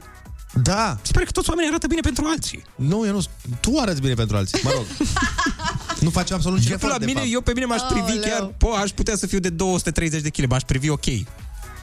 Da. 0.62 0.98
Sper 1.02 1.24
că 1.24 1.32
toți 1.32 1.50
oamenii 1.50 1.70
arată 1.70 1.88
bine 1.88 2.02
pentru 2.02 2.26
alții. 2.28 2.64
Nu, 2.76 3.06
eu 3.06 3.12
nu. 3.12 3.22
Tu 3.60 3.78
arăți 3.80 4.02
bine 4.02 4.14
pentru 4.14 4.36
alții, 4.38 4.60
mă 4.64 4.72
rog. 4.74 4.86
nu 6.06 6.10
faci 6.10 6.32
absolut 6.32 6.58
niciun 6.58 6.72
Eu, 6.72 6.78
efort, 6.78 6.94
la 6.94 7.00
de 7.00 7.06
mine, 7.06 7.20
fapt. 7.20 7.32
eu 7.32 7.42
pe 7.42 7.52
mine 7.54 7.66
m-aș 7.66 7.82
privi 7.82 8.02
Aoleu. 8.12 8.22
chiar, 8.30 8.54
po, 8.58 8.70
aș 8.74 8.90
putea 8.90 9.16
să 9.16 9.28
fiu 9.28 9.40
de 9.40 9.50
230 9.50 10.22
de 10.22 10.30
kg, 10.30 10.50
m-aș 10.50 10.62
privi 10.62 10.90
ok. 10.90 11.06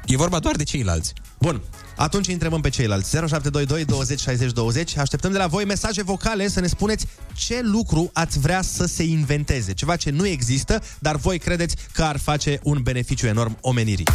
E 0.06 0.16
vorba 0.16 0.38
doar 0.38 0.56
de 0.56 0.62
ceilalți. 0.64 1.12
Bun, 1.38 1.62
atunci 2.02 2.26
îi 2.26 2.32
întrebăm 2.32 2.60
pe 2.60 2.68
ceilalți. 2.68 3.10
0722 3.10 3.84
20 3.84 4.20
60 4.20 4.52
20. 4.52 4.96
Așteptăm 4.96 5.32
de 5.32 5.38
la 5.38 5.46
voi 5.46 5.64
mesaje 5.64 6.02
vocale 6.02 6.48
să 6.48 6.60
ne 6.60 6.66
spuneți 6.66 7.06
ce 7.34 7.60
lucru 7.62 8.10
ați 8.12 8.38
vrea 8.38 8.62
să 8.62 8.84
se 8.84 9.02
inventeze. 9.02 9.72
Ceva 9.72 9.96
ce 9.96 10.10
nu 10.10 10.26
există, 10.26 10.82
dar 10.98 11.16
voi 11.16 11.38
credeți 11.38 11.76
că 11.92 12.02
ar 12.02 12.18
face 12.18 12.60
un 12.62 12.82
beneficiu 12.82 13.26
enorm 13.26 13.58
omenirii. 13.60 14.06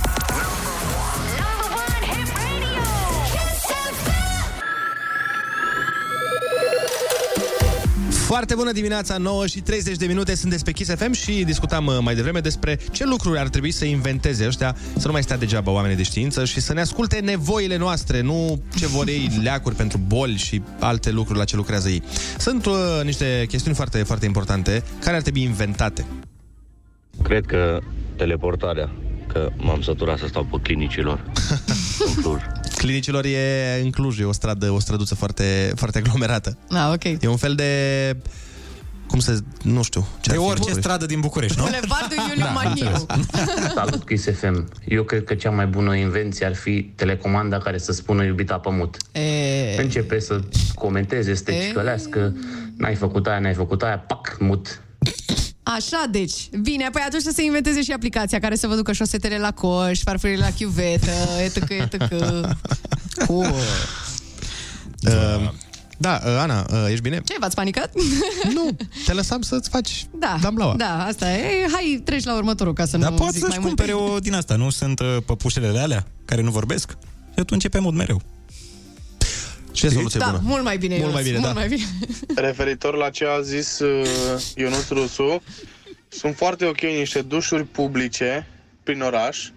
Foarte 8.28 8.56
bună 8.56 8.72
dimineața, 8.72 9.18
9 9.18 9.48
și 9.48 9.60
30 9.62 9.98
de 9.98 10.06
minute, 10.06 10.36
sunteți 10.36 10.64
pe 10.64 10.72
Kiss 10.72 10.94
FM 10.96 11.12
și 11.12 11.44
discutam 11.44 11.86
uh, 11.86 11.98
mai 12.02 12.16
devreme 12.16 12.40
despre 12.40 12.80
ce 12.92 13.06
lucruri 13.06 13.40
ar 13.40 13.48
trebui 13.48 13.72
să 13.72 13.86
inventeze 13.86 14.46
ăștia, 14.46 14.76
să 14.98 15.06
nu 15.06 15.12
mai 15.12 15.24
stea 15.24 15.38
degeaba 15.38 15.72
oamenii 15.72 15.96
de 15.96 16.04
știință 16.04 16.46
și 16.46 16.60
să 16.60 16.74
ne 16.74 16.82
asculte 16.82 17.20
nevoile 17.20 17.78
noastre, 17.78 18.22
nu 18.22 18.62
ce 18.78 18.88
vor 18.88 19.08
ei 19.08 19.32
leacuri 19.44 19.76
pentru 19.76 20.00
boli 20.08 20.36
și 20.36 20.62
alte 20.80 21.12
lucruri 21.12 21.38
la 21.38 21.46
ce 21.46 21.56
lucrează 21.56 21.90
ei. 21.90 22.04
Sunt 22.38 22.66
uh, 22.66 22.74
niște 23.04 23.46
chestiuni 23.48 23.76
foarte, 23.76 24.04
foarte 24.04 24.26
importante 24.26 24.84
care 25.00 25.16
ar 25.16 25.22
trebui 25.22 25.42
inventate. 25.42 26.06
Cred 27.24 27.46
că 27.46 27.80
teleportarea, 28.16 28.90
că 29.28 29.50
m-am 29.58 29.82
săturat 29.82 30.18
să 30.18 30.28
stau 30.28 30.44
pe 30.44 30.58
clinicilor. 30.62 31.24
în 32.06 32.14
Cluj. 32.22 32.42
Clinicilor 32.78 33.26
e 33.26 33.80
în 33.84 33.90
Cluj, 33.90 34.20
e 34.20 34.24
o 34.24 34.32
stradă, 34.32 34.72
o 34.72 34.80
străduță 34.80 35.16
foarte, 35.16 35.72
foarte 35.76 35.98
aglomerată. 35.98 36.58
Ah, 36.70 36.90
ok. 36.94 37.04
E 37.04 37.28
un 37.28 37.38
fel 37.38 37.56
de... 37.56 37.72
Cum 39.08 39.20
să... 39.20 39.38
Nu 39.64 39.84
știu. 39.84 40.08
Ce 40.22 40.30
De 40.30 40.36
ar 40.36 40.38
fi 40.38 40.44
în 40.44 40.50
orice 40.50 40.58
București. 40.60 40.82
stradă 40.82 41.06
din 41.06 41.20
București, 41.20 41.58
nu? 41.58 41.64
Bulevardul 41.64 42.18
Iuliu 42.30 42.44
Da, 42.44 42.50
Maniu. 42.52 43.06
Salut, 43.76 44.06
Kiss 44.06 44.28
FM. 44.40 44.70
Eu 44.88 45.04
cred 45.04 45.24
că 45.24 45.34
cea 45.36 45.50
mai 45.50 45.66
bună 45.66 45.96
invenție 45.96 46.46
ar 46.46 46.56
fi 46.56 46.92
telecomanda 46.96 47.58
care 47.58 47.78
să 47.78 47.92
spună 47.92 48.24
iubita 48.24 48.58
pe 48.58 48.70
mut. 48.72 48.98
E... 49.12 49.82
Începe 49.82 50.20
să 50.20 50.40
comenteze, 50.76 51.34
să 51.36 51.44
te 51.44 51.52
E. 51.52 51.68
cicălească, 51.68 52.36
n-ai 52.78 52.96
făcut 52.96 53.28
aia, 53.28 53.40
n-ai 53.40 53.54
făcut 53.54 53.82
aia, 53.84 53.98
pac, 53.98 54.38
mut. 54.40 54.82
Așa, 55.76 56.06
deci. 56.12 56.50
Bine, 56.62 56.90
păi 56.92 57.02
atunci 57.06 57.22
să 57.22 57.32
se 57.36 57.44
inventeze 57.44 57.82
și 57.84 57.92
aplicația 57.92 58.40
care 58.40 58.56
să 58.56 58.68
vă 58.68 58.76
ducă 58.76 58.92
șosetele 58.92 59.38
la 59.38 59.52
coș, 59.52 60.00
farfurile 60.04 60.40
la 60.40 60.52
chiuvetă, 60.60 61.12
etc, 61.44 61.70
etc. 61.70 62.08
Cool. 63.28 63.54
Uh, 65.04 65.50
da, 65.98 66.22
uh, 66.26 66.38
Ana, 66.40 66.66
uh, 66.72 66.86
ești 66.90 67.02
bine? 67.02 67.22
Ce, 67.26 67.36
v-ați 67.40 67.56
panicat? 67.56 67.92
Nu, 68.54 68.70
te 69.06 69.14
lăsam 69.14 69.42
să-ți 69.42 69.70
faci 69.70 70.06
Da, 70.20 70.38
damblaua. 70.42 70.76
da, 70.76 71.06
asta 71.06 71.32
e. 71.34 71.68
Hai, 71.72 72.02
treci 72.06 72.24
la 72.24 72.36
următorul 72.36 72.74
ca 72.74 72.86
să 72.86 72.98
Dar 72.98 73.10
nu 73.12 73.16
poate 73.16 73.32
zic 73.34 73.42
să-și 73.44 73.58
mai 73.60 73.66
mult. 73.66 73.76
cumpere 73.76 73.98
o 74.14 74.20
din 74.20 74.34
asta, 74.34 74.56
nu 74.56 74.70
sunt 74.70 75.00
uh, 75.00 75.18
păpușele 75.26 75.80
alea 75.80 76.06
care 76.26 76.42
nu 76.42 76.52
vorbesc? 76.52 76.90
Și 77.34 77.40
atunci 77.40 77.64
e 77.64 77.70
pe 77.70 77.80
mod 77.80 77.94
mereu. 77.94 78.22
Ce 79.78 79.90
soluție 79.90 80.20
Da, 80.20 80.26
bună? 80.26 80.42
mult 80.44 80.64
mai 80.64 80.78
bine, 80.78 80.98
Mult 80.98 81.14
mai 81.14 81.24
Ionuț, 81.24 81.26
bine, 81.26 81.38
mult 81.38 81.54
da. 81.54 81.60
mai 81.60 81.68
bine. 81.68 81.84
Referitor 82.48 82.96
la 82.96 83.10
ce 83.10 83.26
a 83.26 83.42
zis 83.42 83.80
uh, 83.80 84.08
Ionuț 84.56 84.88
Rusu, 84.90 85.44
sunt 86.08 86.36
foarte 86.36 86.66
ok 86.66 86.82
niște 86.82 87.22
dușuri 87.22 87.64
publice 87.64 88.48
prin 88.84 89.02
oraș, 89.02 89.48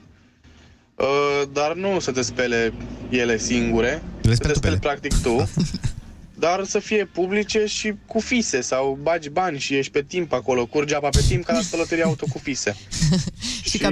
uh, 0.94 1.42
dar 1.52 1.74
nu 1.74 1.98
să 2.00 2.10
te 2.12 2.22
spele 2.22 2.72
ele 3.08 3.38
singure, 3.38 4.02
Le 4.22 4.34
să 4.34 4.34
speli 4.34 4.52
te 4.52 4.52
tu 4.52 4.60
pe 4.60 4.66
speli 4.66 4.80
practic 4.80 5.22
tu, 5.22 5.48
dar 6.44 6.64
să 6.64 6.78
fie 6.78 7.04
publice 7.04 7.64
și 7.66 7.92
cu 8.06 8.20
fise 8.20 8.60
sau 8.60 8.98
bagi 9.02 9.28
bani 9.28 9.58
și 9.58 9.74
ești 9.76 9.92
pe 9.92 10.02
timp 10.02 10.32
acolo, 10.32 10.66
curge 10.66 10.94
apa 10.94 11.08
pe 11.08 11.22
timp 11.28 11.44
ca 11.44 11.52
la 11.52 11.60
spălătorie 11.60 12.04
auto 12.04 12.26
cu 12.32 12.38
fise. 12.38 12.76
și 13.70 13.78
ca- 13.78 13.88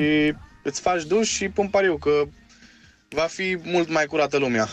îți 0.62 0.80
faci 0.80 1.04
duș 1.04 1.28
și 1.28 1.48
pun 1.48 1.68
pariu 1.68 1.96
că 1.96 2.22
va 3.08 3.26
fi 3.30 3.58
mult 3.64 3.90
mai 3.90 4.04
curată 4.06 4.36
lumea. 4.36 4.68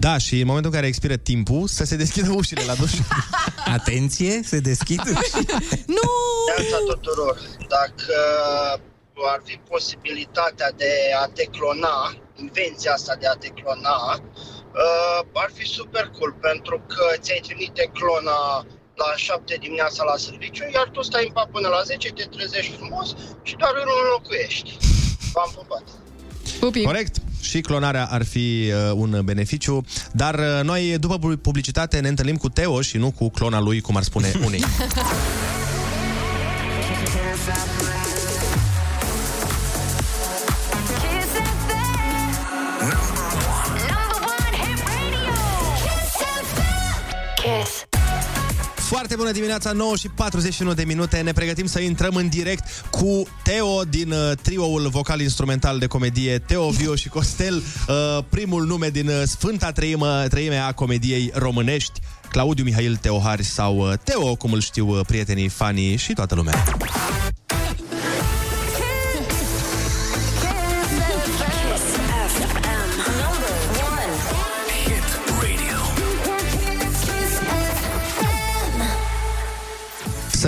Da, 0.00 0.18
și 0.18 0.40
în 0.40 0.46
momentul 0.46 0.70
în 0.70 0.76
care 0.76 0.86
expiră 0.86 1.16
timpul, 1.16 1.66
să 1.66 1.84
se 1.84 1.96
deschidă 1.96 2.30
ușile 2.30 2.62
la 2.66 2.74
duș. 2.74 2.92
Atenție, 3.76 4.40
se 4.44 4.58
deschid 4.58 5.02
Nu! 5.96 6.10
Neața 6.48 6.78
tuturor, 6.86 7.40
dacă 7.68 8.14
ar 9.26 9.40
fi 9.44 9.60
posibilitatea 9.68 10.70
de 10.76 10.92
a 11.22 11.26
te 11.26 11.44
clona, 11.44 12.16
invenția 12.36 12.92
asta 12.92 13.14
de 13.20 13.26
a 13.26 13.34
te 13.34 13.48
clona, 13.48 13.98
uh, 14.14 15.20
ar 15.32 15.50
fi 15.54 15.64
super 15.66 16.10
cool, 16.18 16.32
pentru 16.40 16.82
că 16.86 17.04
ți-ai 17.18 17.40
trimite 17.42 17.90
clona 17.92 18.66
la 18.94 19.10
7 19.16 19.56
dimineața 19.60 20.04
la 20.04 20.16
serviciu, 20.16 20.64
iar 20.74 20.88
tu 20.92 21.02
stai 21.02 21.24
în 21.26 21.32
pat 21.32 21.48
până 21.50 21.68
la 21.68 21.82
10, 21.82 22.08
te 22.08 22.24
trezești 22.24 22.72
frumos 22.76 23.08
și 23.42 23.54
doar 23.56 23.72
îl 23.74 23.90
înlocuiești. 24.04 24.76
V-am 25.32 25.50
pupat. 25.54 25.84
Pupi. 26.60 26.82
Corect. 26.82 27.14
Și 27.40 27.60
clonarea 27.60 28.04
ar 28.10 28.24
fi 28.24 28.38
uh, 28.88 28.92
un 28.94 29.20
beneficiu, 29.24 29.84
dar 30.12 30.34
uh, 30.34 30.60
noi, 30.64 30.96
după 30.98 31.18
pu- 31.18 31.36
publicitate, 31.36 32.00
ne 32.00 32.08
întâlnim 32.08 32.36
cu 32.36 32.48
Teo 32.48 32.80
și 32.80 32.96
nu 32.96 33.10
cu 33.10 33.30
clona 33.30 33.60
lui, 33.60 33.80
cum 33.80 33.96
ar 33.96 34.02
spune 34.02 34.32
unii. 34.46 34.64
Kiss. 47.36 47.87
Foarte 48.88 49.16
bună 49.16 49.30
dimineața, 49.30 49.72
9 49.72 49.96
și 49.96 50.08
41 50.08 50.74
de 50.74 50.84
minute. 50.84 51.20
Ne 51.20 51.32
pregătim 51.32 51.66
să 51.66 51.80
intrăm 51.80 52.14
în 52.14 52.28
direct 52.28 52.84
cu 52.90 53.26
Teo 53.42 53.82
din 53.82 54.10
uh, 54.10 54.32
trioul 54.42 54.88
vocal-instrumental 54.88 55.78
de 55.78 55.86
comedie 55.86 56.38
Teo, 56.38 56.68
Vio 56.68 56.94
și 56.94 57.08
Costel, 57.08 57.56
uh, 57.56 58.24
primul 58.28 58.66
nume 58.66 58.88
din 58.88 59.08
uh, 59.08 59.22
Sfânta 59.24 59.72
Treime, 59.72 60.26
treime 60.28 60.56
a 60.56 60.72
comediei 60.72 61.30
românești, 61.34 62.00
Claudiu 62.30 62.64
Mihail 62.64 62.96
Teohari 62.96 63.44
sau 63.44 63.76
uh, 63.76 63.92
Teo, 64.04 64.34
cum 64.34 64.52
îl 64.52 64.60
știu 64.60 64.88
uh, 64.88 65.00
prietenii, 65.06 65.48
fanii 65.48 65.96
și 65.96 66.12
toată 66.12 66.34
lumea. 66.34 66.64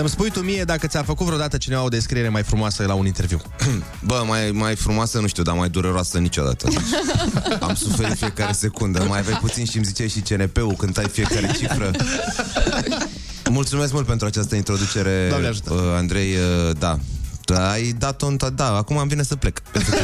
Să-mi 0.01 0.13
spui 0.13 0.31
tu 0.31 0.41
mie 0.41 0.65
dacă 0.65 0.87
ți-a 0.87 1.03
făcut 1.03 1.27
vreodată 1.27 1.57
cineva 1.57 1.83
o 1.83 1.89
descriere 1.89 2.29
mai 2.29 2.43
frumoasă 2.43 2.85
la 2.87 2.95
un 2.95 3.07
interviu. 3.07 3.41
Bă, 4.09 4.23
mai, 4.27 4.51
mai 4.51 4.75
frumoasă, 4.77 5.19
nu 5.21 5.27
știu, 5.27 5.43
dar 5.43 5.55
mai 5.55 5.69
dureroasă 5.69 6.19
niciodată. 6.19 6.69
Am 7.61 7.75
suferit 7.75 8.17
fiecare 8.17 8.53
secundă. 8.53 9.05
Mai 9.09 9.19
aveai 9.19 9.39
puțin 9.41 9.65
și 9.65 9.77
îmi 9.77 9.85
ziceai 9.85 10.09
și 10.09 10.21
CNP-ul 10.21 10.75
când 10.75 10.99
ai 10.99 11.09
fiecare 11.09 11.51
cifră. 11.59 11.91
Mulțumesc 13.51 13.93
mult 13.93 14.07
pentru 14.07 14.27
această 14.27 14.55
introducere, 14.55 15.27
Doamne 15.29 15.47
ajută. 15.47 15.73
uh, 15.73 15.81
Andrei. 15.97 16.33
Uh, 16.35 16.71
da, 16.79 16.89
Da, 16.89 16.99
ai 17.55 17.95
dat-o 17.99 18.27
în 18.27 18.37
to- 18.45 18.55
Da, 18.55 18.77
acum 18.77 18.97
îmi 18.97 19.09
vine 19.09 19.23
să 19.23 19.37
plec. 19.37 19.61
Pentru 19.73 19.91
că, 19.91 19.99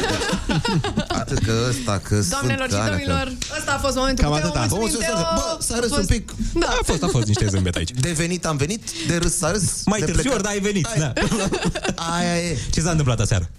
atât 1.08 1.38
că 1.38 1.52
ăsta, 1.68 2.00
că 2.08 2.20
Doamnelor 2.30 2.66
și 2.68 2.74
sunt, 2.74 2.86
domnilor, 2.88 3.32
ăsta 3.58 3.72
a 3.72 3.78
fost 3.78 3.96
momentul 3.96 4.24
Cam 4.24 4.32
cu 4.32 4.38
Teo. 4.38 4.46
atâta. 4.48 4.66
Bă, 4.68 4.76
Mulțumim, 4.78 5.06
mulțumesc, 5.06 5.28
Teo. 5.28 5.34
bă, 5.34 5.56
s-a 5.62 5.78
râs 5.80 5.90
A 5.90 5.94
fost- 5.94 6.10
un 6.10 6.16
pic. 6.16 6.30
Da. 6.58 6.66
A 6.66 6.78
fost, 6.84 7.02
a 7.02 7.06
fost 7.06 7.26
niște 7.26 7.46
zâmbet 7.46 7.76
aici. 7.76 7.90
De 7.90 8.12
venit 8.12 8.46
am 8.46 8.56
venit, 8.56 8.82
de 9.06 9.16
râs 9.16 9.36
s-a 9.36 9.50
râs. 9.50 9.64
Mai 9.84 9.98
de 9.98 10.04
târziu, 10.04 10.30
plecat. 10.30 10.34
ori, 10.34 10.42
dar 10.42 10.52
ai 10.52 10.60
venit. 10.60 10.88
Da. 10.98 11.12
Aia 12.16 12.36
e. 12.38 12.58
Ce 12.70 12.80
s-a 12.80 12.90
întâmplat 12.90 13.20
aseară? 13.20 13.50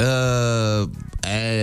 Uh, 0.00 0.88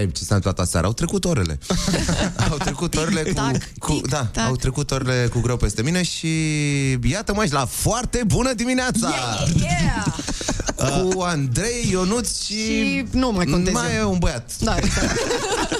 e, 0.01 0.09
ce 0.11 0.23
s-a 0.23 0.35
întâmplat 0.35 0.59
aseară? 0.65 0.85
Au 0.85 0.93
trecut 0.93 1.25
orele. 1.25 1.57
au 2.51 2.57
trecut 2.57 2.95
orele 2.95 3.21
cu, 3.23 3.33
Tac, 3.33 3.55
cu 3.79 4.01
da, 4.09 4.25
tac. 4.25 4.45
au 4.45 4.55
trecut 4.55 4.91
orele 4.91 5.27
cu 5.33 5.39
greu 5.39 5.57
peste 5.57 5.81
mine 5.81 6.03
și 6.03 6.27
iată 7.03 7.33
mă 7.33 7.45
la 7.49 7.65
foarte 7.65 8.23
bună 8.27 8.53
dimineața. 8.53 9.13
Yeah! 9.59 10.05
Cu 11.13 11.21
Andrei, 11.21 11.87
Ionuț 11.89 12.43
și, 12.43 12.53
Și 12.53 13.05
nu 13.11 13.31
mai 13.31 13.45
contez 13.45 13.73
mai 13.73 13.95
eu. 13.95 14.01
e 14.01 14.03
un 14.03 14.17
băiat. 14.17 14.51
Da, 14.59 14.75
exact. 14.77 15.17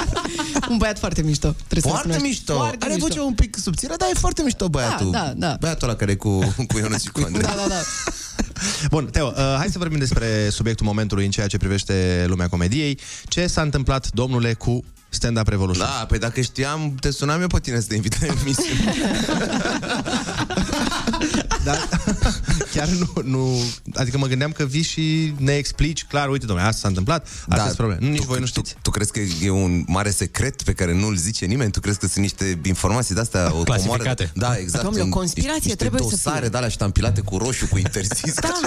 un 0.69 0.77
băiat 0.77 0.99
foarte 0.99 1.21
mișto. 1.21 1.47
Trebuie 1.67 1.81
să 1.81 1.87
Foarte 1.87 2.07
recunoști. 2.07 2.27
mișto. 2.37 2.53
Foarte 2.53 2.77
Are 2.85 2.93
mișto. 2.93 3.07
voce 3.07 3.19
un 3.19 3.33
pic 3.33 3.57
subțire, 3.61 3.93
dar 3.97 4.09
e 4.13 4.17
foarte 4.19 4.41
mișto 4.41 4.69
băiatul. 4.69 5.11
Da, 5.11 5.19
da, 5.19 5.33
da. 5.47 5.57
Băiatul 5.59 5.87
ăla 5.87 5.97
care 5.97 6.11
e 6.11 6.15
cu, 6.15 6.39
cu 6.67 6.77
Ionuț 6.77 7.01
și 7.01 7.09
cu 7.09 7.21
Andrei. 7.25 7.41
Da, 7.41 7.53
da, 7.57 7.67
da. 7.67 7.81
Bun, 8.89 9.05
Teo, 9.05 9.27
uh, 9.27 9.55
hai 9.57 9.67
să 9.69 9.77
vorbim 9.77 9.99
despre 9.99 10.49
subiectul 10.49 10.85
momentului 10.85 11.25
în 11.25 11.31
ceea 11.31 11.47
ce 11.47 11.57
privește 11.57 12.25
lumea 12.27 12.47
comediei. 12.47 12.99
Ce 13.23 13.47
s-a 13.47 13.61
întâmplat, 13.61 14.11
domnule, 14.11 14.53
cu 14.53 14.83
Stand 15.09 15.37
Up 15.39 15.47
Revolution? 15.47 15.85
Da, 15.85 16.05
păi 16.05 16.19
dacă 16.19 16.41
știam, 16.41 16.95
te 16.99 17.11
sunam 17.11 17.41
eu 17.41 17.47
pe 17.47 17.59
tine 17.59 17.79
să 17.79 17.87
te 17.87 17.95
invit 17.95 18.21
la 18.21 18.27
emisiune. 18.41 18.93
Dar 21.63 21.89
chiar 22.73 22.87
nu, 22.87 23.11
nu... 23.23 23.61
Adică 23.95 24.17
mă 24.17 24.27
gândeam 24.27 24.51
că 24.51 24.65
vii 24.65 24.81
și 24.81 25.33
ne 25.37 25.51
explici 25.53 26.05
clar, 26.05 26.29
uite, 26.29 26.45
domnule, 26.45 26.67
asta 26.67 26.79
s-a 26.81 26.87
întâmplat, 26.87 27.27
asta 27.49 27.65
da, 27.67 27.73
probleme. 27.75 28.05
Nu, 28.05 28.11
nici 28.11 28.23
voi 28.23 28.39
nu 28.39 28.45
știți. 28.45 28.73
Tu, 28.73 28.79
tu 28.81 28.89
crezi 28.89 29.11
că 29.11 29.19
e 29.43 29.49
un 29.49 29.83
mare 29.87 30.09
secret 30.09 30.61
pe 30.61 30.73
care 30.73 30.93
nu-l 30.93 31.15
zice 31.15 31.45
nimeni? 31.45 31.71
Tu 31.71 31.79
crezi 31.79 31.99
că 31.99 32.05
sunt 32.07 32.21
niște 32.23 32.59
informații 32.63 33.13
de-astea 33.13 33.53
o 33.55 33.63
Clasificate. 33.63 34.31
comoară? 34.33 34.53
Da, 34.55 34.61
exact. 34.61 34.83
Domnule, 34.83 35.03
o 35.03 35.05
În- 35.05 35.11
conspirație 35.11 35.59
niște 35.61 35.75
trebuie 35.75 36.01
să 36.01 36.09
dosare 36.09 36.39
fie. 36.39 36.49
de 36.49 36.57
alea 36.57 36.69
ștampilate 36.69 37.21
cu 37.21 37.37
roșu, 37.37 37.67
cu 37.67 37.77
interzis. 37.77 38.33
Da. 38.33 38.59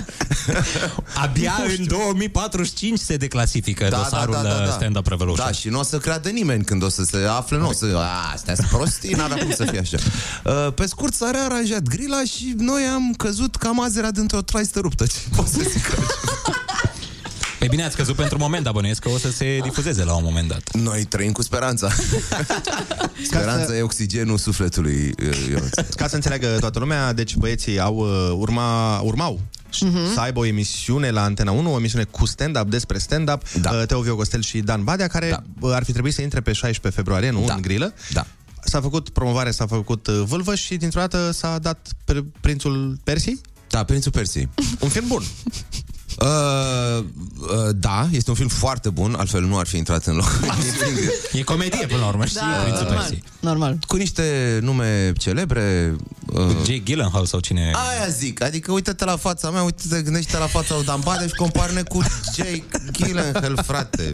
Abia 1.15 1.55
în 1.79 1.87
2045 1.87 2.99
se 2.99 3.17
declasifică 3.17 3.89
dosarul 3.91 4.35
uh, 4.35 4.73
Stand-Up 4.73 5.07
Revolution. 5.07 5.47
Da, 5.47 5.53
și 5.53 5.69
nu 5.69 5.79
o 5.79 5.83
să 5.83 5.99
creadă 5.99 6.29
nimeni 6.31 6.65
când 6.65 6.82
o 6.82 6.89
să 6.89 7.05
se 7.05 7.16
afle, 7.31 7.57
nu 7.57 7.69
o 7.69 7.73
să... 7.73 7.94
A, 7.97 8.32
astea 8.32 8.55
sunt 8.55 8.66
prostii, 8.66 9.15
n-avea 9.15 9.36
cum 9.36 9.52
să 9.52 9.65
fie 9.65 9.78
așa. 9.78 9.97
Uh, 10.44 10.73
Pe 10.74 10.86
scurt, 10.86 11.15
s-a 11.15 11.31
rearanjat 11.31 11.82
grila 11.82 12.24
și 12.24 12.55
noi 12.57 12.82
am 12.82 13.12
căzut 13.16 13.57
cam 13.57 13.81
azerea 13.82 14.11
dintr-o 14.11 14.40
traistă 14.40 14.81
ruptă. 14.81 15.07
Ce 15.07 15.15
pot 15.36 15.47
să 15.47 15.61
zic? 15.69 15.90
Pe 17.59 17.66
bine 17.70 17.85
ați 17.85 17.97
căzut 17.97 18.15
pentru 18.15 18.39
moment, 18.39 18.65
dar 18.65 18.73
bănuiesc 18.73 19.01
că 19.01 19.09
o 19.09 19.19
să 19.19 19.31
se 19.31 19.59
difuzeze 19.62 20.05
la 20.05 20.15
un 20.15 20.23
moment 20.24 20.48
dat. 20.48 20.73
Noi 20.73 21.05
trăim 21.05 21.32
cu 21.32 21.43
speranța. 21.43 21.89
Speranța 23.31 23.77
e 23.77 23.82
oxigenul 23.82 24.39
sufletului, 24.39 25.15
uh, 25.28 25.47
Ionuț. 25.51 25.74
Ca 25.97 26.09
să 26.09 26.15
înțeleagă 26.15 26.57
toată 26.61 26.78
lumea, 26.78 27.12
deci 27.12 27.36
băieții 27.36 27.81
au 27.81 27.97
uh, 27.97 28.36
urma, 28.39 29.01
urmau 29.01 29.40
Mhm. 29.80 30.12
să 30.14 30.20
aibă 30.20 30.38
o 30.38 30.44
emisiune 30.44 31.10
la 31.10 31.22
Antena 31.22 31.51
1, 31.51 31.72
o 31.72 31.78
emisiune 31.78 32.05
cu 32.05 32.26
stand-up, 32.26 32.68
despre 32.70 32.98
stand-up, 32.98 33.42
da. 33.60 33.70
uh, 33.70 33.82
Teo 33.86 34.01
Viogostel 34.01 34.42
și 34.42 34.59
Dan 34.60 34.84
Badea, 34.84 35.06
care 35.06 35.28
da. 35.60 35.74
ar 35.74 35.84
fi 35.84 35.92
trebuit 35.92 36.14
să 36.14 36.22
intre 36.22 36.40
pe 36.40 36.52
16 36.52 37.01
februarie, 37.01 37.30
nu, 37.30 37.44
Da. 37.47 37.55
în 37.55 37.60
grilă. 37.62 37.94
Da. 38.12 38.26
S-a 38.64 38.80
făcut 38.80 39.09
promovare, 39.09 39.51
s-a 39.51 39.66
făcut 39.66 40.06
uh, 40.06 40.22
vâlvă 40.26 40.55
și 40.55 40.76
dintr-o 40.76 41.01
dată 41.01 41.30
s-a 41.30 41.59
dat 41.59 41.88
pr- 42.12 42.24
Prințul 42.40 42.98
Persii. 43.05 43.40
Da, 43.68 43.84
Prințul 43.84 44.12
Persii. 44.12 44.48
Un 44.80 44.88
film 44.88 45.06
bun. 45.06 45.22
Uh, 46.24 46.98
uh, 46.98 47.68
da, 47.74 48.09
este 48.10 48.30
un 48.30 48.36
film 48.36 48.48
foarte 48.48 48.90
bun, 48.90 49.14
altfel 49.18 49.42
nu 49.42 49.59
ar 49.59 49.66
fi 49.66 49.76
intrat 49.76 50.06
în 50.06 50.14
loc. 50.14 50.40
E 51.32 51.42
comedie 51.42 51.86
până 51.86 52.01
la 52.01 52.06
urmă, 52.06 52.24
știi? 52.24 52.40
Da, 52.40 52.62
Prințul 52.62 52.84
normal. 52.84 52.98
Persii. 52.98 53.22
Normal. 53.40 53.78
Cu 53.86 53.97
niște 53.97 54.59
nume 54.62 55.12
celebre. 55.18 55.97
Uh, 56.26 56.47
Jake 56.56 56.82
Gyllenhaal 56.84 57.26
sau 57.26 57.40
cine... 57.40 57.70
Aia 57.74 58.09
zic, 58.09 58.42
adică 58.42 58.72
uite-te 58.72 59.05
la 59.05 59.16
fața 59.16 59.51
mea, 59.51 59.62
uite-te, 59.62 60.02
gândește 60.02 60.38
la 60.38 60.47
fața 60.47 60.74
lui 60.74 60.84
Dan 60.84 61.01
Badeș 61.05 61.28
și 61.28 61.34
comparne 61.34 61.82
cu 61.82 62.02
Jake 62.36 62.64
Gyllenhaal, 62.92 63.60
frate. 63.66 64.10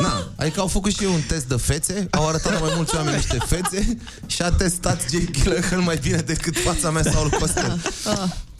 Na, 0.00 0.32
adică 0.36 0.60
au 0.60 0.66
făcut 0.66 0.92
și 0.92 1.02
ei 1.02 1.10
un 1.14 1.20
test 1.28 1.44
de 1.44 1.56
fețe, 1.56 2.06
au 2.10 2.28
arătat 2.28 2.52
la 2.52 2.58
mai 2.58 2.72
mulți 2.76 2.94
oameni 2.96 3.16
niște 3.16 3.38
fețe 3.46 3.96
și 4.26 4.42
a 4.42 4.50
testat 4.50 5.00
Jake 5.10 5.30
Gyllenhaal 5.30 5.80
mai 5.80 5.98
bine 6.02 6.16
decât 6.16 6.58
fața 6.58 6.90
mea 6.90 7.02
sau 7.02 7.22
lui 7.22 7.38
Costel. 7.38 7.80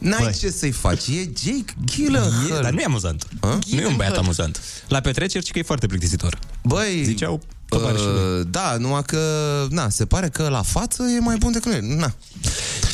N-ai 0.03 0.33
ce 0.39 0.49
să-i 0.49 0.71
faci, 0.71 1.07
e 1.07 1.29
Jake 1.43 1.73
Gyllenhaal. 1.85 2.57
E, 2.57 2.61
dar 2.61 2.71
nu 2.71 2.79
e 2.79 2.83
amuzant. 2.85 3.27
A? 3.39 3.59
Nu 3.71 3.79
e 3.79 3.85
un 3.85 3.95
băiat 3.95 4.17
amuzant. 4.17 4.61
La 4.87 4.99
petreceri, 4.99 5.45
ci 5.45 5.51
că 5.51 5.59
e 5.59 5.63
foarte 5.63 5.87
plictisitor. 5.87 6.39
Băi, 6.63 7.01
Ziceau 7.05 7.41
tovarășii 7.67 8.05
lui. 8.07 8.39
uh, 8.39 8.45
da, 8.49 8.75
numai 8.79 9.03
că, 9.05 9.19
na, 9.69 9.89
se 9.89 10.05
pare 10.05 10.29
că 10.29 10.47
la 10.49 10.61
față 10.61 11.03
e 11.03 11.19
mai 11.19 11.35
bun 11.37 11.51
decât 11.51 11.71
noi. 11.71 11.95
Na. 11.97 12.13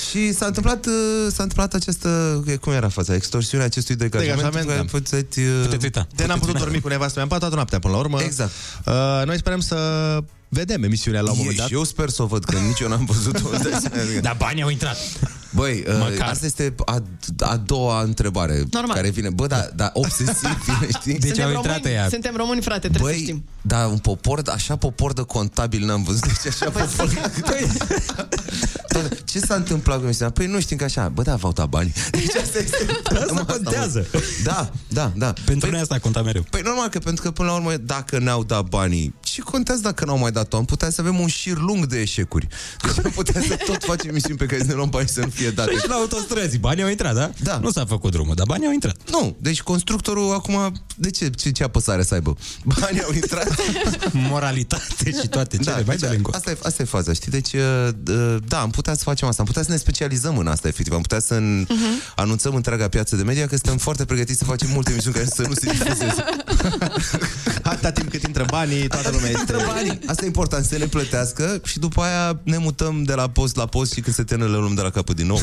Și 0.10 0.34
s-a 0.34 0.46
întâmplat, 0.46 0.86
uh, 0.86 0.94
s-a 1.28 1.44
întâmplat 1.44 1.74
această, 1.74 2.42
cum 2.62 2.74
era 2.74 2.90
fața, 2.90 3.14
extorsiunea 3.16 3.66
acestui 3.66 3.96
degajament. 3.96 4.36
Degajament, 4.38 4.68
care 4.68 4.80
da. 4.80 4.86
puteți, 4.92 5.40
uh, 5.40 5.62
Puteți 5.64 5.84
uita. 5.84 6.08
De 6.16 6.26
n-am 6.26 6.40
putut 6.40 6.58
dormi 6.58 6.82
cu 6.82 6.88
nevastă 6.88 7.14
mea, 7.14 7.24
am 7.24 7.30
pat 7.30 7.40
toată 7.40 7.56
noaptea 7.56 7.80
până 7.80 7.94
la 7.94 8.00
urmă. 8.00 8.22
Exact. 8.22 8.52
Uh, 8.86 8.94
noi 9.26 9.38
sperăm 9.38 9.60
să 9.60 9.78
vedem 10.50 10.84
emisiunea 10.84 11.22
la 11.22 11.32
un 11.32 11.38
moment 11.38 11.56
E, 11.56 11.60
dat. 11.60 11.68
și 11.68 11.74
eu 11.74 11.84
sper 11.84 12.10
să 12.10 12.24
o 12.24 12.26
văd, 12.26 12.44
că 12.44 12.58
nici 12.58 12.80
eu 12.80 12.88
n-am 12.88 13.06
văzut-o. 13.06 13.50
Dar 14.22 14.36
banii 14.38 14.64
au 14.64 14.70
intrat. 14.70 14.98
Băi, 15.50 15.84
uh, 15.88 15.94
Măcar. 16.10 16.30
asta 16.30 16.46
este 16.46 16.76
a, 16.86 17.04
a 17.40 17.56
doua 17.58 18.02
întrebare 18.02 18.64
Normal. 18.72 18.96
care 18.96 19.10
vine. 19.10 19.30
Bă, 19.30 19.48
da, 19.48 19.68
da 19.76 19.90
obsesiv 19.94 20.58
vine, 20.66 20.88
știi? 21.00 21.14
Deci 21.20 21.24
suntem 21.26 21.46
au 21.46 21.54
intrat 21.54 21.76
români, 21.76 21.94
ea. 21.96 22.08
Suntem 22.10 22.36
români, 22.36 22.62
frate, 22.62 22.88
trebuie 22.90 23.14
să 23.14 23.20
Băi, 23.20 23.28
știm. 23.28 23.44
da, 23.62 23.86
un 23.88 23.98
popor, 23.98 24.42
așa 24.54 24.76
popor 24.76 25.14
de 25.14 25.22
contabil 25.22 25.86
n-am 25.86 26.04
văzut. 26.04 26.22
Deci 26.28 26.48
așa 26.54 26.70
popor... 26.70 27.10
Toate- 28.88 29.18
Ce 29.26 29.40
s-a 29.40 29.56
întâmplat 29.56 29.98
cu 29.98 30.04
emisiunea? 30.04 30.34
Păi 30.34 30.46
nu 30.48 30.60
știm 30.60 30.78
că 30.78 30.84
așa, 30.84 31.10
bă, 31.10 31.22
da, 31.22 31.36
v-au 31.36 31.52
dat 31.52 31.68
bani. 31.70 31.94
Deci 32.12 32.36
asta 32.36 32.58
este... 32.60 32.78
Asta 33.04 33.46
contează. 33.46 34.06
Da, 34.44 34.72
da, 34.88 35.12
da. 35.16 35.34
Pentru 35.46 35.60
păi, 35.60 35.70
noi 35.70 35.80
asta 35.80 36.00
conta 36.00 36.22
mereu. 36.22 36.46
Păi 36.50 36.62
normal 36.64 36.88
că 36.90 37.00
pentru 37.00 37.24
că 37.24 37.32
până 37.32 37.50
la 37.50 37.56
urmă 37.56 37.78
dacă 37.78 38.20
ne-au 38.20 38.44
dat 38.44 38.64
banii, 38.64 39.14
ce 39.20 39.42
contează 39.42 39.82
dacă 39.82 40.06
n-au 40.06 40.18
mai 40.18 40.32
dat-o? 40.32 40.58
Am 40.58 40.66
putea 40.66 40.90
să 40.90 41.02
avem 41.02 41.20
un 41.20 41.28
șir 41.28 41.58
lung 41.58 41.86
de 41.86 42.00
eșecuri. 42.00 42.48
Deci 42.82 43.06
am 43.06 43.12
putea 43.12 43.42
să 43.48 43.58
tot 43.66 43.84
facem 43.84 44.10
emisiuni 44.10 44.38
pe 44.38 44.46
care 44.46 44.60
să 44.62 44.68
ne 44.68 44.74
luăm 44.74 44.90
bani 44.90 45.08
să 45.08 45.20
nu 45.20 45.30
fie 45.40 45.50
date. 45.50 45.72
Deci 45.72 45.86
la 45.86 45.96
autostrăzi, 45.96 46.58
banii 46.58 46.84
au 46.84 46.90
intrat, 46.90 47.16
da? 47.16 47.32
Da. 47.44 47.58
Nu 47.58 47.72
s-a 47.72 47.86
făcut 47.86 48.12
drumul, 48.12 48.36
dar 48.36 48.46
banii 48.46 48.68
au 48.68 48.74
intrat. 48.74 48.96
Nu, 49.12 49.36
deci 49.40 49.62
constructorul 49.62 50.34
acum, 50.34 50.74
de 50.96 51.10
ce, 51.10 51.30
ce, 51.30 51.52
ce 51.52 51.64
apăsare 51.64 52.04
să 52.04 52.14
aibă? 52.14 52.38
Banii 52.80 53.04
au 53.04 53.12
intrat. 53.14 53.56
Moralitate 54.12 55.12
și 55.22 55.28
toate 55.28 55.58
cele, 55.58 55.84
mai 55.86 55.96
deci, 55.96 56.00
de 56.00 56.08
lângă. 56.08 56.32
asta, 56.34 56.50
e, 56.50 56.58
asta 56.64 56.82
e 56.82 56.86
faza, 56.86 57.14
știi? 57.14 57.32
Deci, 57.32 57.54
uh, 57.54 57.90
uh, 58.08 58.36
da, 58.48 58.62
am 58.62 58.70
putea 58.70 58.94
să 58.94 59.04
facem 59.04 59.28
asta, 59.28 59.42
am 59.42 59.48
putea 59.48 59.64
să 59.64 59.72
ne 59.72 59.78
specializăm 59.78 60.38
în 60.38 60.48
asta, 60.48 60.68
efectiv. 60.68 60.94
Am 60.94 61.02
putea 61.02 61.20
să 61.20 61.40
uh-huh. 61.40 62.14
anunțăm 62.16 62.56
întreaga 62.56 62.88
piață 62.88 63.16
de 63.16 63.24
media 63.24 63.48
că 63.48 63.56
suntem 63.56 63.78
foarte 63.78 64.06
pregătiți 64.06 64.38
să 64.38 64.44
facem 64.44 64.70
multe 64.74 64.92
emisiuni 64.92 65.16
care 65.16 65.28
să 65.36 65.42
nu 65.48 65.54
se 65.54 65.72
difuzeze. 65.72 66.24
Atâta 67.72 67.92
timp 67.92 68.10
cât 68.10 68.24
intră 68.24 68.46
banii, 68.50 68.88
toată 68.88 69.10
lumea 69.12 69.30
este... 69.30 69.40
Intră 69.40 69.64
banii. 69.68 70.00
Asta 70.06 70.24
e 70.24 70.28
important, 70.28 70.66
să 70.66 70.78
ne 70.78 70.86
plătească 70.86 71.62
și 71.64 71.80
după 71.80 72.02
aia 72.02 72.40
ne 72.44 72.58
mutăm 72.58 73.04
de 73.04 73.14
la 73.14 73.30
post 73.30 73.56
la 73.56 73.66
post 73.66 73.94
și 73.94 74.02
când 74.02 74.16
se 74.16 74.24
termină 74.24 74.50
le 74.50 74.58
luăm 74.58 74.74
de 74.74 74.82
la 74.82 74.90
capăt 74.90 75.16
din 75.16 75.29
nou. 75.30 75.42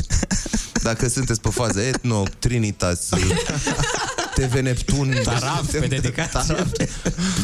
Dacă 0.82 1.08
sunteți 1.08 1.40
pe 1.40 1.48
fază 1.50 1.80
etno, 1.80 2.22
Trinitas, 2.38 3.08
TV 4.40 4.54
Neptun, 4.60 5.14
Taraf, 5.22 5.70
pe 5.70 5.86
dedicație. 5.86 6.40
Taraf, 6.54 6.68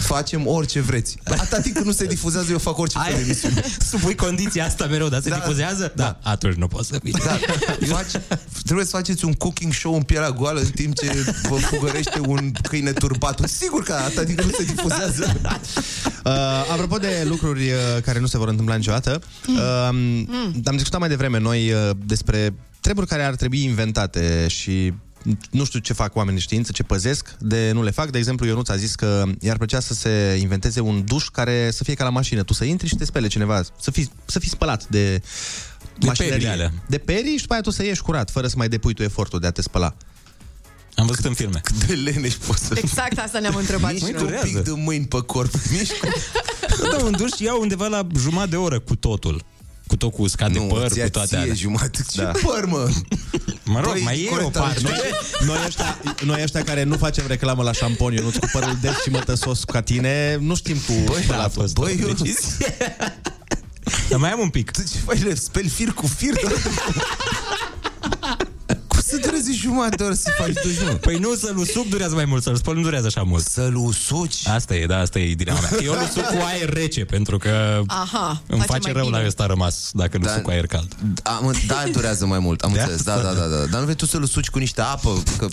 facem 0.01 0.47
orice 0.47 0.81
vreți. 0.81 1.16
Atâta 1.24 1.60
timp 1.60 1.77
cât 1.77 1.85
nu 1.85 1.93
se 1.93 2.06
difuzează, 2.06 2.52
eu 2.52 2.59
fac 2.59 2.78
orice 2.78 2.98
fel 2.98 3.14
de 3.16 3.20
emisiune. 3.23 3.62
Supui 3.90 4.14
condiția 4.14 4.64
asta 4.64 4.86
mereu, 4.86 5.09
dar 5.09 5.20
se 5.23 5.28
Da. 5.28 5.35
difuzează? 5.36 5.93
Da. 5.97 6.19
Atunci 6.23 6.55
nu 6.55 6.66
poți 6.69 6.89
să 6.89 6.98
fii. 7.02 7.12
Da, 7.12 7.39
faci, 7.86 8.23
trebuie 8.64 8.85
să 8.85 8.90
faceți 8.90 9.24
un 9.24 9.32
cooking 9.32 9.73
show 9.73 9.94
în 9.94 10.02
pielea 10.02 10.31
goală 10.31 10.60
în 10.60 10.70
timp 10.70 10.94
ce 10.98 11.32
vă 11.48 11.56
fugărește 11.56 12.20
un 12.27 12.52
câine 12.69 12.93
turbat. 12.93 13.40
Sigur 13.48 13.82
că 13.82 13.93
atâta 13.93 14.24
timp 14.24 14.40
cât 14.40 14.47
nu 14.51 14.56
se 14.56 14.64
difuzează. 14.74 15.27
Uh, 16.24 16.31
apropo 16.73 16.97
de 16.97 17.24
lucruri 17.28 17.62
uh, 17.70 18.02
care 18.05 18.19
nu 18.19 18.27
se 18.27 18.39
vor 18.39 18.48
întâmpla 18.48 18.74
niciodată, 18.74 19.23
uh, 19.48 19.89
am 20.64 20.74
discutat 20.74 21.01
mai 21.01 21.09
devreme 21.09 21.39
noi 21.39 21.73
uh, 21.73 21.90
despre 22.05 22.55
treburi 22.81 23.06
care 23.06 23.23
ar 23.23 23.35
trebui 23.35 23.62
inventate 23.64 24.47
și 24.48 24.93
nu 25.51 25.65
știu 25.65 25.78
ce 25.78 25.93
fac 25.93 26.16
oamenii 26.16 26.39
de 26.39 26.44
știință, 26.44 26.73
ce 26.73 26.82
păzesc, 26.82 27.35
de 27.40 27.70
nu 27.73 27.82
le 27.82 27.90
fac. 27.90 28.11
De 28.11 28.19
exemplu, 28.19 28.47
Ionuț 28.47 28.69
a 28.69 28.77
zis 28.77 28.94
că 28.94 29.24
i-ar 29.40 29.57
plăcea 29.57 29.81
să 29.81 29.94
se 29.94 30.36
inventeze 30.40 30.81
un 30.81 31.05
duș 31.05 31.28
care 31.28 31.70
să 31.70 31.85
fie 31.85 31.94
ca 31.94 32.05
la 32.05 32.11
mașină. 32.11 32.43
Tu 32.43 32.53
să 32.53 32.65
intri 32.65 32.89
și 32.89 32.94
te 32.97 33.05
spele 33.05 33.27
cineva, 33.27 33.62
să 33.81 33.90
fii, 33.90 34.11
să 34.24 34.39
fii 34.39 34.49
spălat 34.51 34.86
de, 34.89 35.16
De 35.99 36.07
mașinărie. 36.07 36.32
perile 36.36 36.53
alea. 36.53 36.73
De 36.89 36.99
peri 36.99 37.35
și 37.35 37.40
după 37.40 37.53
aia 37.53 37.62
tu 37.62 37.70
să 37.70 37.85
ieși 37.85 38.03
curat, 38.03 38.31
fără 38.31 38.47
să 38.47 38.55
mai 38.57 38.69
depui 38.69 38.94
tu 38.94 39.03
efortul 39.03 39.40
de 39.40 39.47
a 39.47 39.51
te 39.51 39.62
spăla. 39.62 39.94
Am 40.94 41.07
văzut 41.07 41.24
în 41.24 41.35
filme. 41.35 41.61
Cât 41.62 41.85
de 41.86 41.94
leneș 41.94 42.35
poți 42.35 42.65
să 42.65 42.74
Exact 42.77 43.19
asta 43.19 43.39
ne-am 43.39 43.55
întrebat 43.57 43.97
și 43.97 44.05
Mișcă 44.05 44.23
noi. 44.23 44.32
un 44.32 44.40
pic 44.43 44.59
de 44.59 44.70
mâini 44.70 45.07
pe 45.07 45.19
corp. 45.27 45.53
Mișcă. 45.70 46.09
Da, 46.90 47.05
un 47.05 47.12
duș 47.16 47.39
iau 47.39 47.61
undeva 47.61 47.86
la 47.86 48.07
jumătate 48.19 48.51
de 48.51 48.57
oră 48.57 48.78
cu 48.81 48.97
totul. 48.97 49.44
Cu 49.93 49.98
tot 49.98 50.12
cu 50.12 50.23
uscat 50.23 50.52
de 50.52 50.59
Nu, 50.59 50.64
păr, 50.64 50.89
ți-a 50.89 51.05
cu 51.05 51.10
toate 51.10 51.27
ție 51.28 51.36
alea. 51.39 51.55
jumătate. 51.55 52.05
Ce 52.10 52.23
Da. 52.23 52.31
păr, 52.44 52.64
mă? 52.64 52.90
Mă 53.64 53.81
rog, 53.81 53.93
Băi, 53.93 54.02
mai 54.02 54.23
e 54.23 54.27
o 54.28 54.31
corect, 54.31 54.52
parte. 54.52 54.81
Noi, 54.82 54.93
noi, 55.47 55.56
ăștia, 55.66 55.98
noi 56.24 56.43
ăștia 56.43 56.64
care 56.64 56.82
nu 56.82 56.97
facem 56.97 57.24
reclamă 57.27 57.62
la 57.62 57.73
șampon, 57.73 58.16
eu 58.16 58.23
nu 58.24 58.31
cu 58.31 58.48
părul 58.52 58.78
des 58.81 59.01
și 59.02 59.10
mătăsos 59.10 59.64
ca 59.64 59.81
tine, 59.81 60.36
nu 60.40 60.55
știm 60.55 60.77
cu 60.77 60.93
Băi, 61.05 61.24
Da, 61.28 61.43
a 61.43 61.48
fost 61.48 61.74
băi, 61.74 61.98
o 62.02 62.06
eu 62.09 62.12
decizie. 62.14 62.77
Dar 64.09 64.19
mai 64.19 64.31
am 64.31 64.40
un 64.40 64.48
pic. 64.48 64.70
Tu 64.70 64.82
ce 64.82 64.98
faci? 65.05 65.23
Le 65.23 65.35
speli 65.35 65.69
fir 65.69 65.93
cu 65.93 66.06
fir? 66.06 66.32
Cum 69.12 69.20
să 69.20 69.28
dureze 69.28 69.52
jumătate 69.52 69.97
de 69.97 70.02
oră 70.02 70.14
să 70.14 70.30
faci 70.39 70.52
duș, 70.64 70.78
mă? 70.84 70.90
Păi 70.90 71.16
nu, 71.18 71.34
să-l 71.34 71.56
usuc 71.56 71.89
durează 71.89 72.14
mai 72.14 72.24
mult, 72.24 72.43
să-l 72.43 72.56
spăl 72.56 72.74
nu 72.74 72.82
durează 72.82 73.06
așa 73.06 73.22
mult. 73.22 73.44
Să-l 73.47 73.74
usuci? 73.76 74.47
Asta 74.47 74.74
e, 74.74 74.86
da, 74.86 74.98
asta 74.98 75.18
e 75.18 75.34
dilema 75.34 75.59
mea. 75.60 75.70
Eu 75.82 75.93
îl 75.93 75.98
usuc 76.10 76.24
cu 76.24 76.36
aer 76.47 76.68
rece, 76.72 77.05
pentru 77.05 77.36
că 77.39 77.82
Aha, 77.86 78.43
îmi 78.47 78.59
face 78.60 78.72
face 78.72 78.82
mai 78.82 78.93
rău 78.93 79.05
bine. 79.05 79.18
la 79.20 79.26
ăsta 79.26 79.47
rămas, 79.47 79.90
dacă 79.93 80.16
îl 80.16 80.22
Da. 80.22 80.30
usuc 80.30 80.43
cu 80.43 80.51
aer 80.51 80.66
cald. 80.66 80.97
Am, 81.22 81.55
da, 81.66 81.84
durează 81.93 82.26
mai 82.26 82.39
mult, 82.39 82.60
am 82.60 82.72
De 82.72 82.78
înțeles. 82.80 83.02
Da, 83.02 83.14
asta? 83.14 83.32
da, 83.34 83.40
da, 83.40 83.47
da. 83.47 83.64
Dar 83.64 83.78
nu 83.78 83.82
vrei 83.84 83.94
tu 83.97 84.06
să-l 84.06 84.24
suci 84.24 84.48
cu 84.48 84.59
niște 84.59 84.80
apă? 84.80 85.22
Că, 85.39 85.48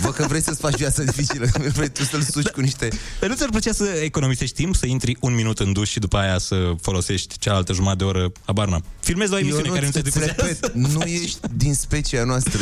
văd 0.00 0.12
că 0.14 0.26
vrei 0.28 0.42
să-ți 0.42 0.60
faci 0.60 0.76
viața 0.76 1.02
dificilă. 1.02 1.46
Vrei 1.74 1.88
tu 1.90 2.02
să-l 2.04 2.22
suci 2.30 2.46
cu 2.48 2.60
niște... 2.60 2.88
Dar 3.20 3.28
nu 3.28 3.34
ți-ar 3.34 3.48
plăcea 3.50 3.72
să 3.72 3.84
economisești 3.84 4.54
timp, 4.54 4.74
să 4.76 4.86
intri 4.86 5.16
un 5.20 5.34
minut 5.34 5.58
în 5.58 5.72
duș 5.72 5.90
și 5.90 5.98
după 5.98 6.16
aia 6.16 6.38
să 6.38 6.70
folosești 6.80 7.38
cealaltă 7.38 7.72
jumătate 7.72 7.98
de 7.98 8.04
oră, 8.04 8.32
habar 8.44 8.68
n-am. 8.68 8.84
Filmezi 9.02 9.32
o 9.32 9.38
emisiune 9.38 9.66
Eu 9.66 9.72
care 9.72 9.86
nu 9.86 9.92
se 9.92 9.98
îți 9.98 10.10
difuzează. 10.10 10.34
repet, 10.46 10.74
nu 10.74 11.00
ești 11.02 11.38
din 11.56 11.74
specia 11.74 12.24
noastră. 12.24 12.58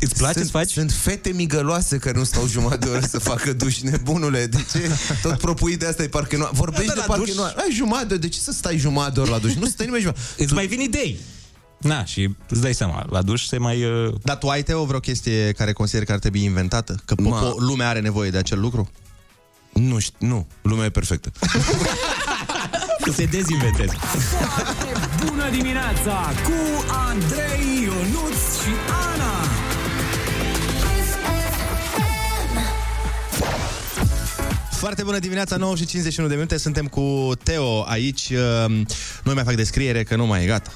Îți 0.00 0.14
place 0.14 0.32
sunt, 0.38 0.44
să 0.44 0.50
faci? 0.50 0.70
Sunt 0.70 0.92
fete 0.92 1.30
migăloase 1.32 1.98
care 1.98 2.18
nu 2.18 2.24
stau 2.24 2.46
jumătate 2.46 2.84
de 2.86 2.90
oră 2.90 3.06
să 3.08 3.18
facă 3.18 3.52
duș, 3.52 3.78
nebunule. 3.80 4.46
De 4.46 4.64
ce? 4.72 4.90
Tot 5.22 5.38
propui 5.38 5.76
de 5.76 5.86
asta 5.86 6.02
e 6.02 6.08
parcă 6.08 6.36
nu... 6.36 6.48
Vorbești 6.52 6.86
Da, 6.86 6.92
de 6.92 6.98
da, 7.00 7.06
la 7.06 7.14
parcă 7.14 7.24
duș. 7.30 7.34
nu... 7.34 7.42
Ai 7.44 7.70
jumătate, 7.72 8.16
de 8.16 8.28
ce 8.28 8.38
să 8.38 8.52
stai 8.52 8.78
jumătate 8.78 9.12
de 9.12 9.20
oră 9.20 9.30
la 9.30 9.38
duș? 9.38 9.54
Nu 9.54 9.66
stai 9.66 9.86
nimeni 9.86 10.02
jumătate. 10.02 10.42
Îți 10.42 10.52
mai 10.54 10.66
vin 10.66 10.80
idei. 10.80 11.18
Na, 11.78 12.04
și 12.04 12.34
îți 12.48 12.60
dai 12.60 12.74
seama, 12.74 13.06
la 13.10 13.22
duș 13.22 13.44
se 13.46 13.58
mai... 13.58 13.84
Uh... 13.84 14.14
Dar 14.22 14.36
tu 14.36 14.48
ai, 14.48 14.62
Teo, 14.62 14.84
vreo 14.84 15.00
chestie 15.00 15.52
care 15.52 15.72
consideri 15.72 16.06
că 16.06 16.12
ar 16.12 16.18
trebui 16.18 16.42
inventată? 16.42 17.02
Că 17.04 17.14
Ma. 17.18 17.38
popo, 17.38 17.60
lumea 17.60 17.88
are 17.88 18.00
nevoie 18.00 18.30
de 18.30 18.38
acel 18.38 18.60
lucru? 18.60 18.90
Nu 19.72 19.98
știu, 19.98 20.26
nu. 20.26 20.46
Lumea 20.62 20.84
e 20.84 20.90
perfectă. 20.90 21.30
Să 23.04 23.12
se 23.12 23.24
dezinventeze. 23.24 23.96
Bună 25.26 25.50
dimineața 25.50 26.32
cu 26.44 26.84
Andrei, 27.08 27.82
Ionuț 27.84 28.60
și 28.62 28.72
Ana. 29.12 29.32
Foarte 34.70 35.02
bună 35.02 35.18
dimineața, 35.18 35.56
9 35.56 35.76
și 35.76 35.86
51 35.86 36.28
de 36.28 36.34
minute, 36.34 36.56
suntem 36.56 36.86
cu 36.86 37.32
Teo 37.42 37.84
aici. 37.84 38.30
Uh, 38.30 38.70
Nu 39.24 39.34
mai 39.34 39.44
fac 39.44 39.54
descriere, 39.54 40.02
că 40.02 40.16
nu 40.16 40.26
mai 40.26 40.42
e 40.42 40.46
gata. 40.46 40.70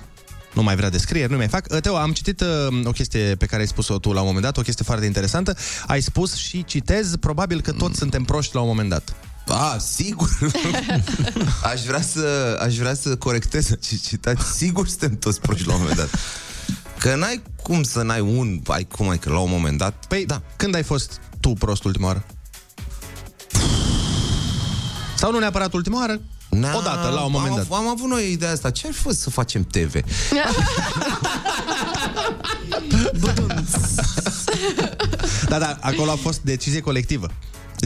Nu 0.53 0.63
mai 0.63 0.77
vrea 0.77 0.91
descrieri, 0.91 1.31
nu 1.31 1.37
mai 1.37 1.49
fac. 1.49 1.67
Uh, 1.71 1.81
Teo, 1.81 1.97
am 1.97 2.13
citit 2.13 2.41
uh, 2.41 2.47
o 2.85 2.91
chestie 2.91 3.35
pe 3.35 3.47
care 3.47 3.61
ai 3.61 3.69
spus-o 3.69 3.99
tu 3.99 4.13
la 4.13 4.21
un 4.21 4.27
moment 4.27 4.45
dat, 4.45 4.57
o 4.57 4.63
chestie 4.63 4.85
foarte 4.85 5.07
interesantă. 5.07 5.57
Ai 5.87 6.01
spus 6.01 6.35
și 6.35 6.65
citez, 6.65 7.17
probabil 7.17 7.61
că 7.61 7.73
toți 7.73 7.99
suntem 7.99 8.25
proști 8.25 8.55
la 8.55 8.61
un 8.61 8.67
moment 8.67 8.89
dat. 8.89 9.15
A, 9.49 9.77
sigur. 9.79 10.29
aș, 11.73 11.83
vrea 11.83 12.03
să, 12.03 12.59
aș 12.63 12.77
vrea 12.77 12.95
să 12.95 13.17
corectez 13.17 13.67
ce 13.81 13.97
citați. 14.07 14.57
Sigur 14.57 14.89
suntem 14.89 15.19
toți 15.19 15.41
proști 15.41 15.67
la 15.67 15.73
un 15.75 15.79
moment 15.81 15.97
dat. 15.99 16.09
Că 16.99 17.15
n-ai 17.15 17.43
cum 17.63 17.83
să 17.83 18.03
n-ai 18.03 18.21
un... 18.21 18.61
Ai 18.67 18.85
cum 18.97 19.09
ai 19.09 19.19
că 19.19 19.31
la 19.31 19.39
un 19.39 19.51
moment 19.51 19.79
dat... 19.79 20.05
Păi, 20.09 20.27
da. 20.27 20.43
când 20.57 20.75
ai 20.75 20.83
fost 20.83 21.21
tu 21.41 21.49
prost 21.53 21.85
ultima 21.85 22.07
oară? 22.07 22.25
Sau 25.17 25.31
nu 25.33 25.39
neapărat 25.39 25.73
ultima 25.73 25.99
oară, 25.99 26.21
N-a, 26.51 26.77
odată, 26.77 27.09
la 27.09 27.21
un 27.25 27.31
moment 27.33 27.51
am, 27.51 27.57
dat. 27.57 27.65
av- 27.65 27.73
Am 27.79 27.89
avut 27.89 28.09
noi 28.09 28.33
ideea 28.33 28.53
asta. 28.53 28.71
Ce 28.71 28.87
ar 28.87 28.93
fi 28.93 29.01
fost 29.01 29.21
să 29.21 29.31
facem 29.31 29.63
TV? 29.63 29.95
Da, 35.49 35.59
da, 35.59 35.77
acolo 35.81 36.11
a 36.11 36.17
fost 36.17 36.41
decizie 36.41 36.81
colectivă. 36.81 37.31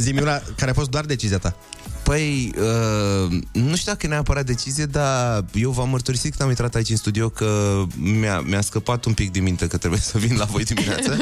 Zi-mi 0.01 0.21
una 0.21 0.43
care 0.57 0.71
a 0.71 0.75
fost 0.75 0.91
doar 0.91 1.05
decizia 1.05 1.39
ta. 1.39 1.57
Păi, 2.03 2.55
uh, 2.57 3.39
nu 3.53 3.77
știu 3.77 3.93
dacă 3.93 4.07
e 4.07 4.09
neapărat 4.09 4.47
decizie, 4.47 4.85
dar 4.85 5.45
eu 5.53 5.71
v-am 5.71 5.89
mărturisit 5.89 6.31
când 6.31 6.43
am 6.43 6.49
intrat 6.49 6.75
aici 6.75 6.89
în 6.89 6.97
studio 6.97 7.29
că 7.29 7.83
mi-a, 7.97 8.41
mi-a 8.41 8.61
scăpat 8.61 9.05
un 9.05 9.13
pic 9.13 9.31
din 9.31 9.43
minte 9.43 9.67
că 9.67 9.77
trebuie 9.77 10.01
să 10.01 10.19
vin 10.19 10.37
la 10.37 10.45
voi 10.45 10.65
dimineața. 10.65 11.13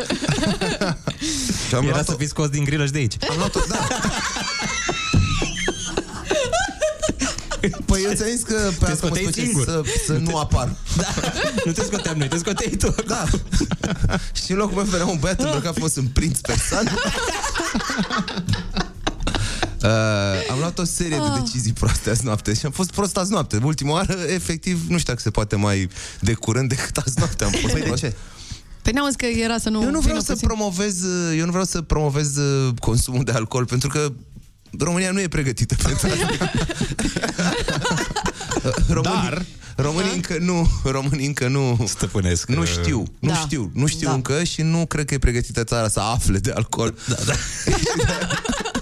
și 1.68 1.74
am 1.74 1.82
Era 1.82 1.92
luat-o, 1.92 2.10
să 2.10 2.16
fii 2.18 2.28
scos 2.28 2.48
din 2.48 2.64
grilă 2.64 2.86
și 2.86 2.92
de 2.92 2.98
aici. 2.98 3.14
am 3.30 3.36
luat-o, 3.36 3.60
da. 3.68 3.86
Păi 7.84 8.02
eu 8.04 8.12
ți-am 8.14 8.28
zis 8.28 8.42
că 8.42 8.54
pe 8.78 8.84
Te 8.84 8.90
asta 8.90 9.06
mă 9.08 9.14
scoteai 9.14 9.22
sfăcesc 9.24 9.46
singur. 9.46 9.64
să, 9.64 9.82
să 10.06 10.12
nu 10.12 10.36
apar. 10.36 10.76
Da. 10.96 11.06
Nu 11.64 11.72
te 11.72 11.82
scoteam 11.82 12.18
noi, 12.18 12.28
te 12.28 12.38
scoteai 12.38 12.76
tu. 12.78 12.94
Da. 13.06 13.24
și 14.44 14.50
în 14.52 14.56
locul 14.56 14.74
meu 14.76 14.84
venea 14.84 15.06
un 15.06 15.16
băiat 15.20 15.40
îmbrăcat 15.40 15.72
frumos 15.72 15.94
în 15.94 16.06
prinț 16.06 16.38
persan. 16.40 16.88
Uh, 19.82 20.50
am 20.50 20.58
luat 20.58 20.78
o 20.78 20.84
serie 20.84 21.16
de 21.16 21.40
decizii 21.40 21.72
proaste 21.72 22.10
azi 22.10 22.24
noapte 22.24 22.54
și 22.54 22.66
am 22.66 22.70
fost 22.72 22.90
prost 22.90 23.16
azi 23.16 23.30
noapte. 23.30 23.60
Ultima 23.64 23.92
oară, 23.92 24.12
efectiv, 24.26 24.80
nu 24.88 24.98
știu 24.98 25.12
dacă 25.12 25.20
se 25.20 25.30
poate 25.30 25.56
mai 25.56 25.88
de 26.20 26.32
curând 26.34 26.68
decât 26.68 26.96
azi 26.96 27.14
noapte 27.18 27.44
am 27.44 27.50
fost 27.50 27.72
Păi 27.72 27.80
de 27.80 27.86
prost. 27.86 28.02
ce? 28.02 28.14
Păi 28.82 28.92
n-auzi 28.92 29.16
că 29.16 29.26
era 29.26 29.58
să 29.58 29.68
nu 29.68 29.82
Eu 29.82 29.90
nu 29.90 29.98
vreau 30.00 30.02
vină 30.02 30.20
să 30.20 30.32
puțin? 30.32 30.46
promovez, 30.48 31.02
uh, 31.02 31.34
eu 31.38 31.44
nu 31.44 31.50
vreau 31.50 31.64
să 31.64 31.82
promovez 31.82 32.36
uh, 32.36 32.72
consumul 32.80 33.24
de 33.24 33.32
alcool 33.32 33.64
pentru 33.64 33.88
că 33.88 34.12
România 34.78 35.10
nu 35.10 35.20
e 35.20 35.28
pregătită 35.28 35.74
pentru 35.82 36.06
asta. 36.06 36.50
Românii, 38.88 39.20
Dar- 39.22 39.44
românii 39.76 40.14
încă 40.14 40.36
nu, 40.40 40.70
românii 40.84 41.26
încă 41.26 41.48
nu 41.48 41.84
Stăpânesc. 41.88 42.48
nu 42.48 42.60
uh, 42.60 42.66
știu, 42.68 43.04
nu 43.18 43.28
Da. 43.28 43.34
știu, 43.34 43.70
nu 43.74 43.86
știu 43.86 44.08
Da. 44.08 44.14
încă 44.14 44.44
și 44.44 44.62
nu 44.62 44.86
cred 44.86 45.04
că 45.04 45.14
e 45.14 45.18
pregătită 45.18 45.64
țara 45.64 45.88
să 45.88 46.00
afle 46.00 46.38
de 46.38 46.52
alcool. 46.54 46.94
Da, 47.08 47.14
da. 47.26 47.32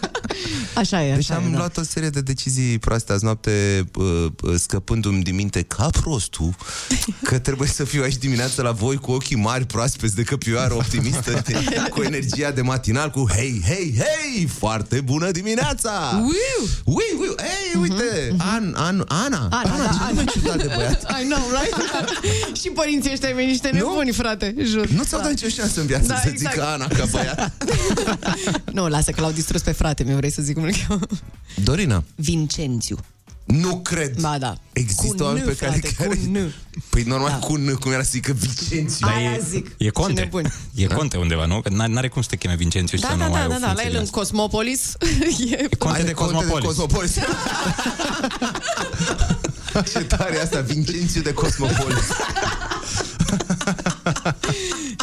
Așa 0.76 1.04
e, 1.04 1.14
Deci 1.14 1.30
așa 1.30 1.34
am 1.40 1.46
e, 1.46 1.50
da. 1.50 1.56
luat 1.56 1.76
o 1.76 1.82
serie 1.82 2.08
de 2.08 2.20
decizii 2.20 2.78
proaste 2.78 3.12
azi 3.12 3.24
noapte, 3.24 3.84
uh, 3.94 4.26
uh, 4.42 4.54
scăpându-mi 4.58 5.22
din 5.22 5.34
minte 5.34 5.62
ca 5.62 5.88
prostul 6.00 6.54
că 7.22 7.38
trebuie 7.38 7.68
să 7.68 7.84
fiu 7.84 8.02
aici 8.02 8.16
dimineața 8.16 8.62
la 8.62 8.70
voi 8.70 8.96
cu 8.96 9.10
ochii 9.12 9.36
mari 9.36 9.66
proaspeți 9.66 10.14
de 10.14 10.22
căpioară 10.22 10.74
optimistă, 10.74 11.42
de, 11.46 11.54
cu 11.94 12.02
energia 12.02 12.50
de 12.50 12.60
matinal, 12.60 13.10
cu 13.10 13.26
hei, 13.34 13.62
hei, 13.66 13.94
hei, 13.96 14.46
foarte 14.46 15.00
bună 15.00 15.30
dimineața! 15.30 16.20
Uiu! 16.22 16.68
Ui, 16.84 17.04
ui, 17.18 17.34
ei, 17.38 17.80
uite, 17.80 18.34
An, 18.38 18.72
An, 18.76 19.04
Ana, 19.06 19.48
Ana, 19.50 19.50
Ana, 19.50 19.76
da, 19.76 19.88
ce 19.90 19.98
nume 20.08 20.20
Ana. 20.20 20.24
ciudat 20.32 20.56
de 20.56 20.70
băiat. 20.76 21.02
I 21.20 21.24
know, 21.28 21.42
right? 21.60 21.76
și 22.60 22.68
părinții 22.68 23.10
ăștia 23.12 23.34
mei 23.34 23.46
niște 23.46 23.68
nebuni, 23.68 24.12
frate, 24.12 24.54
jur. 24.62 24.86
Nu 24.88 25.02
ți-au 25.02 25.20
dat 25.20 25.30
nicio 25.30 25.48
șansă 25.48 25.80
în 25.80 25.86
viață 25.86 26.06
Da, 26.06 26.14
să 26.14 26.28
exact. 26.28 26.54
zică 26.54 26.66
Ana 26.66 26.86
ca 26.86 27.04
băiat. 27.10 27.52
Nu, 28.72 28.86
lasă 28.88 29.10
că 29.10 29.20
l-au 29.20 29.30
distrus 29.30 29.60
pe 29.62 29.72
frate 29.72 30.02
meu, 30.02 30.16
vrei 30.16 30.30
să 30.30 30.42
zic 30.42 30.54
cum 30.54 30.64
îl 30.66 30.74
cheamă? 30.88 31.06
Dorina, 31.64 32.04
Vincențiu. 32.14 32.98
nu 33.44 33.76
cred. 33.80 34.20
Ba 34.20 34.38
da. 34.38 34.54
Există 34.72 35.14
Cu 35.16 35.22
oameni 35.22 35.44
N, 35.44 35.48
pe 35.48 35.54
care... 35.54 35.70
frate, 35.78 35.94
care... 35.94 36.08
cu 36.08 36.14
N. 36.38 36.52
Păi 36.90 37.02
normal 37.02 37.28
da. 37.30 37.36
cu 37.46 37.56
N, 37.56 37.74
cum 37.74 37.92
era 37.92 38.02
să 38.02 38.08
zică 38.12 38.32
Vicențiu. 38.32 39.06
Aia 39.06 39.30
e, 39.32 39.44
zic. 39.50 39.66
E 39.78 39.84
Ce 39.84 39.90
conte. 39.90 40.20
nebuni. 40.20 40.52
E 40.74 40.86
conte 40.86 41.16
undeva, 41.16 41.44
nu? 41.46 41.60
Că 41.60 41.68
n- 41.70 41.86
n-are 41.88 42.08
cum 42.08 42.22
să 42.22 42.28
te 42.28 42.36
cheme 42.36 42.54
Vincențiu 42.56 42.96
și 42.96 43.02
Da, 43.02 43.08
să 43.10 43.16
da, 43.16 43.26
nu 43.26 43.32
da, 43.32 43.38
ai 43.40 43.48
da, 43.48 43.54
o 43.54 43.58
da, 43.58 43.66
la 43.66 43.66
funcție 43.66 43.86
el 43.86 43.92
de 43.92 43.96
în 43.98 44.02
asta. 44.04 44.18
Cosmopolis 44.18 44.92
e... 45.50 45.68
Conte 45.78 46.02
de 46.02 46.12
Cosmopolis. 46.12 46.66
Cosmopolis. 46.66 47.14
Ce 49.92 49.98
tare 49.98 50.36
e 50.36 50.40
asta, 50.42 50.60
Vincențiu 50.60 51.22
de 51.22 51.32
Cosmopolis. 51.32 52.04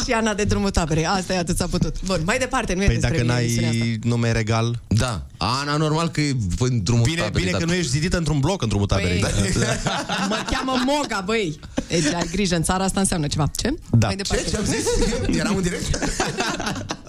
și 0.06 0.12
Ana 0.12 0.34
de 0.34 0.44
drumul 0.44 0.70
taberei. 0.70 1.06
Asta 1.06 1.32
e 1.34 1.38
atât 1.38 1.56
s-a 1.56 1.66
putut. 1.66 1.96
Bun, 2.04 2.20
mai 2.24 2.38
departe, 2.38 2.74
nu 2.74 2.82
e 2.82 2.86
Păi 2.86 2.94
despre 2.94 3.16
dacă 3.16 3.28
mine 3.30 3.40
emisiunea 3.40 3.68
asta. 3.70 3.82
n-ai 3.84 3.98
nume 4.02 4.32
regal... 4.32 4.80
Da, 4.88 5.26
Ana 5.36 5.76
normal 5.76 6.08
că 6.08 6.20
e 6.20 6.36
în 6.58 6.82
drumul 6.82 7.02
Bine, 7.04 7.20
taberei, 7.20 7.40
bine 7.40 7.50
dar- 7.50 7.60
că 7.60 7.66
nu 7.66 7.72
ești 7.74 7.90
zidită 7.90 8.16
într-un 8.16 8.40
bloc 8.40 8.62
în 8.62 8.68
drumul 8.68 8.86
taberei. 8.86 9.24
Păi- 9.24 9.54
Mă 10.28 10.44
cheamă 10.50 10.72
Moga, 10.86 11.22
băi. 11.24 11.60
Deci 11.88 12.04
ai 12.04 12.28
grijă, 12.30 12.56
în 12.56 12.62
țara 12.62 12.84
asta 12.84 13.00
înseamnă 13.00 13.26
ceva. 13.26 13.50
Ce? 13.56 13.74
Da. 13.90 14.06
Mai 14.06 14.16
departe. 14.16 14.44
Ce? 14.44 14.50
Ce 14.50 14.56
am 14.56 14.64
zis? 14.64 14.84
Eram 15.40 15.56
în 15.56 15.62
direct? 15.62 15.98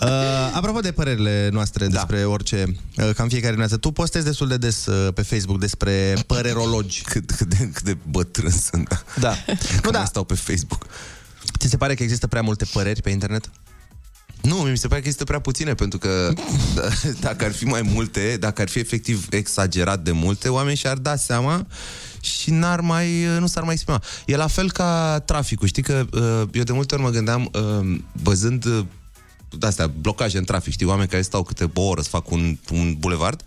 Uh, 0.01 0.11
apropo 0.53 0.79
de 0.79 0.91
părerile 0.91 1.49
noastre 1.51 1.85
Da. 1.87 1.91
despre 1.91 2.23
orice, 2.25 2.65
uh, 2.97 3.09
cam 3.15 3.27
fiecare 3.27 3.47
dimineață, 3.49 3.77
tu 3.77 3.91
postezi 3.91 4.25
destul 4.25 4.47
de 4.47 4.57
des 4.57 4.85
uh, 4.85 5.13
pe 5.13 5.21
Facebook 5.21 5.59
despre 5.59 6.15
părerologi. 6.27 7.01
Cât, 7.01 7.31
cât, 7.31 7.47
de, 7.47 7.69
cât 7.73 7.81
de 7.83 7.97
bătrân 8.09 8.51
sunt. 8.51 9.05
Da. 9.19 9.35
Nu, 9.83 9.89
da. 9.91 10.05
stau 10.05 10.23
pe 10.23 10.33
Facebook. 10.33 10.85
Ți 11.59 11.69
se 11.69 11.77
pare 11.77 11.93
că 11.93 12.03
există 12.03 12.27
prea 12.27 12.41
multe 12.41 12.65
păreri 12.73 13.01
pe 13.01 13.09
internet? 13.09 13.49
Nu, 14.41 14.55
mi 14.55 14.77
se 14.77 14.87
pare 14.87 15.01
că 15.01 15.07
este 15.07 15.23
prea 15.23 15.39
puține, 15.39 15.73
pentru 15.73 15.99
că 15.99 16.33
d- 16.33 17.19
dacă 17.27 17.45
ar 17.45 17.51
fi 17.51 17.65
mai 17.65 17.81
multe, 17.81 18.37
dacă 18.39 18.61
ar 18.61 18.67
fi 18.67 18.79
efectiv 18.79 19.27
exagerat 19.29 19.99
de 19.99 20.11
multe, 20.11 20.49
oamenii 20.49 20.77
și-ar 20.77 20.97
da 20.97 21.15
seama 21.15 21.67
și 22.19 22.51
n-ar 22.51 22.79
mai, 22.79 23.25
nu 23.39 23.47
s-ar 23.47 23.63
mai 23.63 23.73
exprima. 23.73 24.01
E 24.25 24.35
la 24.35 24.47
fel 24.47 24.71
ca 24.71 25.21
traficul. 25.25 25.67
Știi 25.67 25.83
că 25.83 26.05
uh, 26.11 26.49
eu 26.51 26.63
de 26.63 26.71
multe 26.71 26.93
ori 26.95 27.03
mă 27.03 27.09
gândeam, 27.09 27.49
uh, 27.53 27.99
văzând 28.11 28.65
uh, 28.65 28.85
de-astea, 29.49 29.87
blocaje 29.87 30.37
în 30.37 30.43
trafic, 30.43 30.73
știi, 30.73 30.85
oameni 30.85 31.07
care 31.07 31.21
stau 31.21 31.43
câte 31.43 31.71
o 31.73 31.81
oră 31.81 32.01
să 32.01 32.09
fac 32.09 32.31
un, 32.31 32.57
un 32.71 32.95
bulevard, 32.99 33.43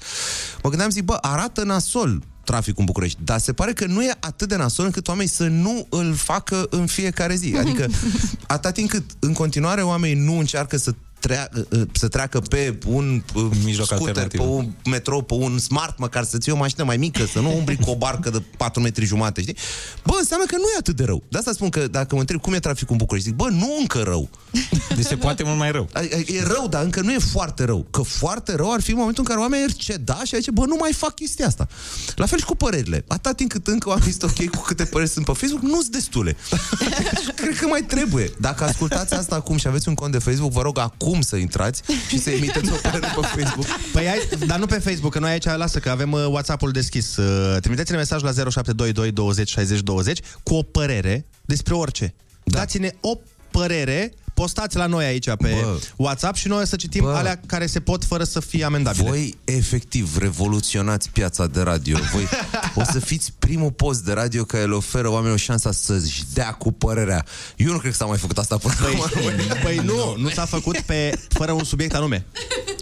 mă 0.63 0.69
gândeam, 0.69 0.91
zic, 0.91 1.05
bă, 1.05 1.19
arată 1.21 1.65
nasol 1.65 2.23
traficul 2.51 2.81
în 2.81 2.85
București, 2.85 3.19
dar 3.25 3.39
se 3.39 3.53
pare 3.53 3.73
că 3.73 3.87
nu 3.87 4.03
e 4.03 4.17
atât 4.21 4.49
de 4.49 4.57
nasol 4.57 4.85
încât 4.85 5.09
oamenii 5.09 5.31
să 5.31 5.47
nu 5.47 5.87
îl 5.89 6.15
facă 6.15 6.67
în 6.71 6.87
fiecare 6.87 7.35
zi. 7.35 7.55
Adică, 7.59 7.87
atât 8.47 8.75
timp 8.75 8.89
cât 8.89 9.05
în 9.19 9.33
continuare 9.33 9.83
oamenii 9.83 10.25
nu 10.25 10.39
încearcă 10.39 10.77
să 10.77 10.95
trea, 11.21 11.49
să 11.93 12.09
treacă 12.09 12.41
pe 12.41 12.79
un 12.87 13.23
uh, 13.35 13.45
Mijloc 13.65 13.87
scooter, 13.87 14.13
pe 14.13 14.21
alternativ. 14.21 14.55
un 14.55 14.73
metrou, 14.85 15.23
pe 15.23 15.35
un 15.35 15.59
smart, 15.59 15.99
măcar 15.99 16.25
să 16.25 16.39
ții 16.39 16.53
o 16.53 16.57
mașină 16.57 16.85
mai 16.85 16.97
mică, 16.97 17.25
să 17.33 17.41
nu 17.41 17.57
umbli 17.57 17.77
cu 17.77 17.91
o 17.91 17.97
barcă 17.97 18.31
de 18.31 18.43
4 18.57 18.81
metri 18.81 19.05
jumate, 19.05 19.41
știi? 19.41 19.57
Bă, 20.05 20.13
înseamnă 20.19 20.47
că 20.47 20.57
nu 20.57 20.63
e 20.63 20.79
atât 20.79 20.97
de 20.97 21.05
rău. 21.05 21.23
De 21.29 21.39
asta 21.39 21.53
spun 21.53 21.69
că 21.69 21.87
dacă 21.87 22.15
mă 22.15 22.21
întreb 22.21 22.41
cum 22.41 22.53
e 22.53 22.59
traficul 22.59 22.93
în 22.93 22.97
București, 22.97 23.29
zic, 23.29 23.37
bă, 23.37 23.49
nu 23.51 23.77
încă 23.81 24.03
rău. 24.03 24.29
Deci 24.97 25.05
se 25.05 25.17
poate 25.17 25.43
mult 25.43 25.59
mai 25.59 25.71
rău. 25.71 25.89
E 26.27 26.43
rău, 26.43 26.67
dar 26.69 26.83
încă 26.85 27.01
nu 27.01 27.13
e 27.13 27.19
foarte 27.19 27.65
rău. 27.65 27.87
Că 27.91 28.03
foarte 28.03 28.55
rău 28.55 28.73
ar 28.73 28.81
fi 28.81 28.91
în 28.91 28.97
momentul 28.97 29.23
în 29.23 29.29
care 29.29 29.41
oamenii 29.41 29.65
ar 29.65 29.73
ceda 29.73 30.15
și 30.25 30.35
ar 30.35 30.41
zice, 30.41 30.51
bă, 30.51 30.65
nu 30.67 30.77
mai 30.79 30.93
fac 30.93 31.15
chestia 31.15 31.47
asta. 31.47 31.67
La 32.15 32.27
fel 32.27 32.39
și 32.39 32.45
cu 32.45 32.55
părerile. 32.57 33.05
Atâta 33.07 33.33
timp 33.33 33.51
cât 33.51 33.67
încă 33.67 33.89
oamenii 33.89 34.13
sunt 34.13 34.23
ok 34.31 34.51
cu 34.51 34.63
câte 34.63 34.85
păreri 34.85 35.11
sunt 35.11 35.25
pe 35.25 35.33
Facebook, 35.33 35.63
nu 35.63 35.81
sunt 35.81 35.93
destule. 35.93 36.37
Deci, 36.79 37.35
cred 37.35 37.59
că 37.59 37.67
mai 37.67 37.83
trebuie. 37.83 38.31
Dacă 38.41 38.65
ascultați 38.65 39.15
asta 39.15 39.35
acum 39.35 39.57
și 39.57 39.67
aveți 39.67 39.89
un 39.89 39.95
cont 39.95 40.13
de 40.13 40.19
Facebook, 40.19 40.53
vă 40.53 40.63
rog 40.63 40.79
acum 40.79 41.08
să 41.21 41.37
intrați 41.37 41.83
și 42.09 42.19
să 42.19 42.31
emiteți 42.31 42.73
o 42.73 42.77
părere 42.83 43.07
pe 43.21 43.27
Facebook. 43.27 43.67
Păi 43.93 44.09
ai, 44.09 44.29
dar 44.47 44.59
nu 44.59 44.67
pe 44.67 44.79
Facebook, 44.79 45.13
că 45.13 45.19
noi 45.19 45.31
aici, 45.31 45.45
lasă 45.45 45.79
că 45.79 45.91
avem 45.91 46.13
uh, 46.13 46.27
WhatsApp-ul 46.27 46.71
deschis. 46.71 47.17
Uh, 47.17 47.61
trimiteți-ne 47.61 47.97
mesaj 47.97 48.23
la 48.23 48.33
0722 48.33 49.13
20 49.13 49.49
60 49.49 49.81
20 49.81 50.21
cu 50.43 50.55
o 50.55 50.63
părere 50.63 51.27
despre 51.45 51.75
orice. 51.75 52.15
Da. 52.45 52.59
Dați-ne 52.59 52.91
o 53.01 53.19
părere, 53.51 54.13
postați 54.39 54.77
la 54.77 54.87
noi 54.87 55.05
aici 55.05 55.25
pe 55.25 55.35
Bă. 55.37 55.79
WhatsApp 55.97 56.37
și 56.37 56.49
noi 56.49 56.63
o 56.63 56.65
să 56.65 56.77
citim 56.77 57.03
Bă. 57.03 57.15
alea 57.15 57.41
care 57.47 57.67
se 57.67 57.81
pot 57.81 58.05
fără 58.05 58.25
să 58.25 58.41
fie 58.41 58.65
amendabile. 58.65 59.09
Voi 59.09 59.35
efectiv 59.45 60.17
revoluționați 60.19 61.11
piața 61.11 61.47
de 61.47 61.61
radio. 61.61 61.99
Voi 62.13 62.29
o 62.75 62.83
să 62.93 62.99
fiți 62.99 63.33
primul 63.39 63.71
post 63.71 64.05
de 64.05 64.13
radio 64.13 64.45
care 64.45 64.65
le 64.65 64.75
oferă 64.75 65.09
oamenilor 65.09 65.39
șansa 65.39 65.73
să-și 65.73 66.23
dea 66.33 66.53
cu 66.53 66.73
părerea. 66.73 67.25
Eu 67.57 67.73
nu 67.73 67.79
cred 67.79 67.91
că 67.91 67.97
s-a 67.97 68.05
mai 68.05 68.19
făcut 68.19 68.39
asta 68.39 68.57
până 68.57 68.75
acum. 68.81 69.01
Păi 69.65 69.77
nu, 69.85 70.17
nu 70.19 70.29
s-a 70.29 70.45
făcut 70.45 70.79
pe 70.79 71.19
fără 71.29 71.53
un 71.53 71.65
subiect 71.65 71.95
anume. 71.95 72.27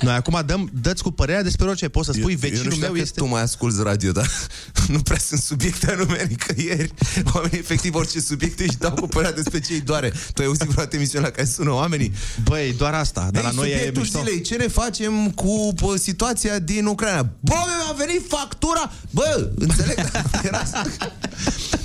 Noi 0.00 0.14
acum 0.14 0.42
dăm, 0.46 0.70
dă-ți 0.80 1.02
cu 1.02 1.10
părerea 1.10 1.42
despre 1.42 1.68
orice. 1.68 1.88
Poți 1.88 2.06
să 2.06 2.12
spui, 2.12 2.22
eu, 2.22 2.30
eu 2.30 2.38
vecinul 2.38 2.64
nu 2.64 2.70
știu 2.70 2.80
meu 2.80 2.90
dacă 2.90 3.02
este... 3.02 3.20
tu 3.20 3.26
mai 3.26 3.42
asculti 3.42 3.82
radio, 3.82 4.12
dar 4.12 4.30
nu 4.94 4.98
prea 4.98 5.18
sunt 5.18 5.40
subiecte 5.40 5.90
anume 5.90 6.26
nicăieri. 6.28 6.94
Oamenii, 7.34 7.58
efectiv, 7.58 7.94
orice 7.94 8.20
subiecte 8.20 8.62
își 8.62 8.76
dau 8.76 8.94
cu 8.94 9.06
părerea 9.06 9.34
despre 9.34 9.60
ce 9.60 9.72
îi 9.72 9.80
doare. 9.80 10.08
Tu 10.08 10.40
ai 10.40 10.46
auzit 10.46 10.62
vreodată 10.62 10.96
emisiunea 10.96 11.28
la 11.28 11.34
care 11.34 11.45
sună 11.46 11.70
oamenii? 11.70 12.12
Băi, 12.44 12.74
doar 12.76 12.94
asta. 12.94 13.28
Dar 13.32 13.42
la 13.42 13.50
noi 13.50 13.70
e 13.70 13.72
subiectul 13.72 14.02
mișto. 14.02 14.18
zilei, 14.18 14.40
ce 14.40 14.56
ne 14.56 14.68
facem 14.68 15.30
cu 15.30 15.72
bă, 15.80 15.96
situația 15.96 16.58
din 16.58 16.86
Ucraina? 16.86 17.22
Bă, 17.22 17.54
mi-a 17.54 18.06
venit 18.06 18.22
factura! 18.28 18.92
Bă, 19.10 19.50
înțeleg? 19.58 19.98
Era 20.46 20.58
asta. 20.58 20.82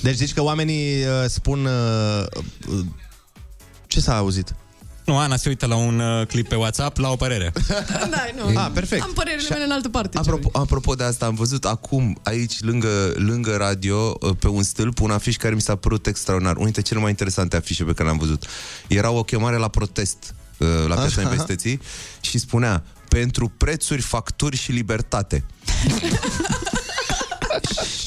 Deci 0.02 0.16
zici 0.16 0.34
că 0.34 0.42
oamenii 0.42 1.04
uh, 1.04 1.26
spun... 1.28 1.66
Uh, 1.66 2.26
uh, 2.68 2.86
ce 3.88 4.00
s-a 4.00 4.18
auzit? 4.18 4.56
Nu, 5.12 5.18
Ana 5.18 5.36
se 5.36 5.50
uită 5.50 5.66
la 5.66 5.76
un 5.76 6.00
uh, 6.00 6.28
clip 6.28 6.48
pe 6.48 6.56
WhatsApp, 6.56 6.98
la 6.98 7.10
o 7.10 7.16
părere. 7.16 7.52
Da, 8.10 8.26
nu. 8.36 8.60
Ah, 8.60 8.70
perfect. 8.74 9.04
Am 9.04 9.12
părerile 9.14 9.48
mele 9.50 9.64
în 9.64 9.72
altă 9.72 9.90
parte. 9.90 10.18
Apropo, 10.18 10.60
apropo 10.60 10.94
de 10.94 11.04
asta, 11.04 11.26
am 11.26 11.36
văzut 11.36 11.66
acum 11.66 12.20
aici, 12.24 12.62
lângă, 12.62 13.14
lângă 13.16 13.56
radio, 13.56 14.12
pe 14.40 14.48
un 14.48 14.64
stâlp, 14.64 15.00
un 15.00 15.12
afiș 15.12 15.36
care 15.36 15.56
mi 15.56 15.62
s-a 15.62 15.76
părut 15.76 16.08
extraordinar. 16.08 16.54
Unul 16.54 16.66
dintre 16.66 16.82
cele 16.82 17.00
mai 17.00 17.10
interesante 17.10 17.56
afișe 17.56 17.84
pe 17.84 17.92
care 17.92 18.04
le-am 18.04 18.18
văzut. 18.18 18.44
Era 18.88 19.12
o 19.12 19.24
chemare 19.24 19.58
la 19.58 19.68
protest 19.68 20.36
uh, 20.58 20.68
la 20.88 20.96
Piața 20.96 21.02
Așa. 21.02 21.22
Universității 21.22 21.82
și 22.22 22.38
spunea 22.38 22.84
pentru 23.08 23.52
prețuri, 23.58 24.02
facturi 24.02 24.58
și 24.58 24.72
libertate. 24.72 25.44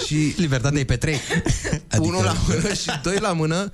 și 0.07 0.35
Libertatea 0.37 0.81
e 0.81 0.85
pe 0.85 0.97
trei. 0.97 1.21
adică... 1.89 1.99
unul 1.99 2.25
la 2.25 2.35
mână 2.49 2.75
și 2.75 2.91
doi 3.03 3.19
la 3.21 3.33
mână 3.33 3.73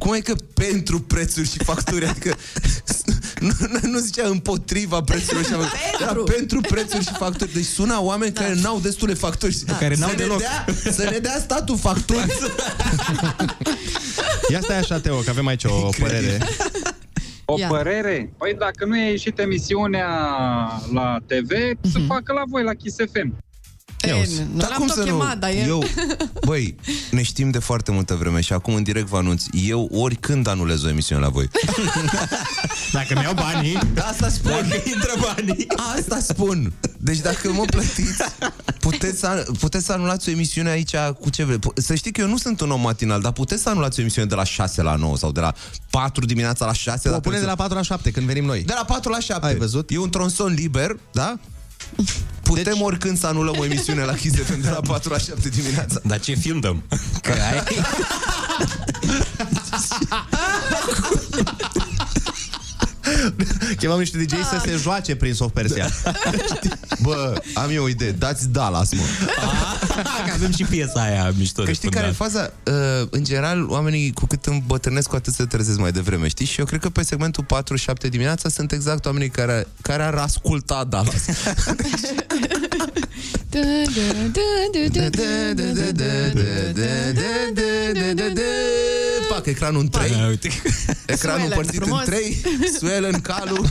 cum 0.00 0.12
e 0.12 0.20
că 0.20 0.34
pentru 0.54 1.00
prețuri 1.00 1.48
și 1.50 1.58
facturi? 1.58 2.06
Adică 2.06 2.36
nu, 3.46 3.52
nu, 3.58 3.78
nu 3.90 3.98
zicea 3.98 4.28
împotriva 4.28 5.00
prețurilor 5.00 5.44
și 5.44 5.50
facturi. 5.50 5.80
Era 6.00 6.12
pentru 6.36 6.60
prețuri 6.60 7.04
și 7.04 7.12
facturi. 7.12 7.52
Deci 7.52 7.64
suna 7.64 8.00
oameni 8.00 8.32
da. 8.32 8.40
care 8.40 8.54
n-au 8.54 8.78
destule 8.78 9.14
facturi. 9.14 9.56
Da. 9.66 9.76
Care 9.76 9.94
n-au 9.98 10.08
să, 10.08 10.16
ne 10.16 10.22
deloc. 10.22 10.38
dea, 10.38 10.64
să 10.92 11.08
ne 11.10 11.18
dea 11.18 11.38
statul 11.38 11.78
facturi. 11.78 12.26
Ia 14.52 14.60
stai 14.60 14.78
așa, 14.78 15.00
Teo, 15.00 15.16
că 15.16 15.30
avem 15.30 15.46
aici 15.46 15.64
o 15.64 15.88
părere. 15.98 16.38
O 17.44 17.58
Ia. 17.58 17.66
părere? 17.66 18.32
Păi 18.38 18.54
dacă 18.58 18.84
nu 18.84 18.96
e 18.96 19.10
ieșit 19.10 19.38
emisiunea 19.38 20.08
la 20.92 21.16
TV, 21.26 21.50
să 21.92 21.98
facă 22.06 22.32
la 22.32 22.42
voi, 22.48 22.62
la 22.62 22.74
Kiss 22.74 22.96
FM. 23.12 23.34
E, 24.02 24.28
nu 24.52 24.68
l-am 24.68 24.86
tot 24.86 25.04
chemat, 25.04 25.38
dar 25.38 25.50
e... 25.50 25.64
Eu, 25.66 25.84
băi, 26.46 26.74
ne 27.10 27.22
știm 27.22 27.50
de 27.50 27.58
foarte 27.58 27.90
multă 27.90 28.14
vreme 28.14 28.40
și 28.40 28.52
acum 28.52 28.74
în 28.74 28.82
direct 28.82 29.06
vă 29.06 29.16
anunț, 29.16 29.44
eu 29.52 29.88
oricând 29.92 30.46
anulez 30.46 30.82
o 30.82 30.88
emisiune 30.88 31.20
la 31.22 31.28
voi. 31.28 31.48
Dacă 32.92 33.14
mi-au 33.20 33.34
banii, 33.34 33.78
Asta 34.10 34.28
spun. 34.28 34.50
dacă 34.50 34.82
intră 34.84 35.12
banii. 35.20 35.66
Asta 35.96 36.18
spun. 36.20 36.72
Deci 36.98 37.18
dacă 37.18 37.52
mă 37.52 37.64
plătiți, 37.66 38.22
puteți 38.80 39.18
să, 39.18 39.46
puteți 39.58 39.84
să 39.84 39.92
anulați 39.92 40.28
o 40.28 40.32
emisiune 40.32 40.70
aici 40.70 40.96
cu 41.20 41.30
ce 41.30 41.44
vreți. 41.44 41.68
Să 41.74 41.94
știi 41.94 42.12
că 42.12 42.20
eu 42.20 42.28
nu 42.28 42.36
sunt 42.36 42.60
un 42.60 42.70
om 42.70 42.80
matinal, 42.80 43.20
dar 43.20 43.32
puteți 43.32 43.62
să 43.62 43.68
anulați 43.68 43.98
o 43.98 44.02
emisiune 44.02 44.26
de 44.28 44.34
la 44.34 44.44
6 44.44 44.82
la 44.82 44.94
9 44.94 45.16
sau 45.16 45.32
de 45.32 45.40
la 45.40 45.54
4 45.90 46.24
dimineața 46.24 46.66
la 46.66 46.72
6. 46.72 47.08
O 47.08 47.10
dacă 47.10 47.22
pune 47.22 47.38
de 47.38 47.44
la 47.44 47.54
4 47.54 47.76
la 47.76 47.82
7 47.82 48.10
când 48.10 48.26
venim 48.26 48.44
noi. 48.44 48.62
de 48.62 48.72
la 48.76 48.84
4 48.84 49.10
la 49.10 49.20
7. 49.20 49.46
Ai 49.46 49.54
văzut? 49.54 49.90
E 49.90 49.98
un 49.98 50.10
tronson 50.10 50.52
liber, 50.52 50.96
da? 51.12 51.38
Putem 52.42 52.62
deci... 52.64 52.82
oricând 52.82 53.18
să 53.18 53.26
anulăm 53.26 53.54
o 53.58 53.64
emisiune 53.64 54.02
la 54.02 54.14
Kiss 54.14 54.36
FM 54.36 54.60
de 54.60 54.68
la 54.70 54.80
4 54.80 55.10
la 55.10 55.18
7 55.18 55.48
dimineața. 55.48 56.00
Dar 56.04 56.20
ce 56.20 56.34
film 56.34 56.60
dăm? 56.60 56.82
Că 57.22 57.32
ai... 57.32 57.64
Chemăm 63.78 63.98
niște 63.98 64.18
DJ 64.18 64.32
să 64.32 64.60
se 64.64 64.76
joace 64.82 65.16
prin 65.16 65.34
of 65.38 65.52
Persia. 65.52 65.88
Bă, 67.02 67.42
am 67.54 67.70
eu 67.70 67.84
o 67.84 67.88
idee. 67.88 68.10
Dați 68.10 68.48
Dallas, 68.48 68.92
mă. 68.92 69.02
Că 70.26 70.32
avem 70.32 70.52
și 70.52 70.64
piesa 70.64 71.00
aia 71.02 71.32
mișto 71.38 71.62
Că 71.62 71.66
de 71.66 71.72
știi 71.72 71.90
care 71.90 72.06
e 72.06 72.12
fundat. 72.12 72.32
faza? 72.32 72.52
Uh, 73.00 73.06
în 73.10 73.24
general, 73.24 73.68
oamenii 73.68 74.12
cu 74.12 74.26
cât 74.26 74.46
îmbătrânesc, 74.46 75.08
cu 75.08 75.14
atât 75.16 75.34
se 75.34 75.44
trezesc 75.44 75.78
mai 75.78 75.92
devreme, 75.92 76.28
știi? 76.28 76.46
Și 76.46 76.58
eu 76.58 76.64
cred 76.66 76.80
că 76.80 76.88
pe 76.88 77.02
segmentul 77.02 77.44
4-7 78.06 78.08
dimineața 78.08 78.48
sunt 78.48 78.72
exact 78.72 79.06
oamenii 79.06 79.28
care, 79.28 79.66
care 79.82 80.02
ar 80.02 80.14
asculta 80.14 80.84
Dallas. 80.84 81.24
Pac, 89.40 89.48
ecranul 89.48 89.80
în 89.80 89.88
3 89.88 90.06
Ecranul 91.06 91.16
Swellen, 91.16 91.46
împărțit 91.46 91.80
frumos. 91.82 91.98
în 91.98 92.04
3 92.04 92.40
Swellen, 92.78 93.20
calul 93.20 93.70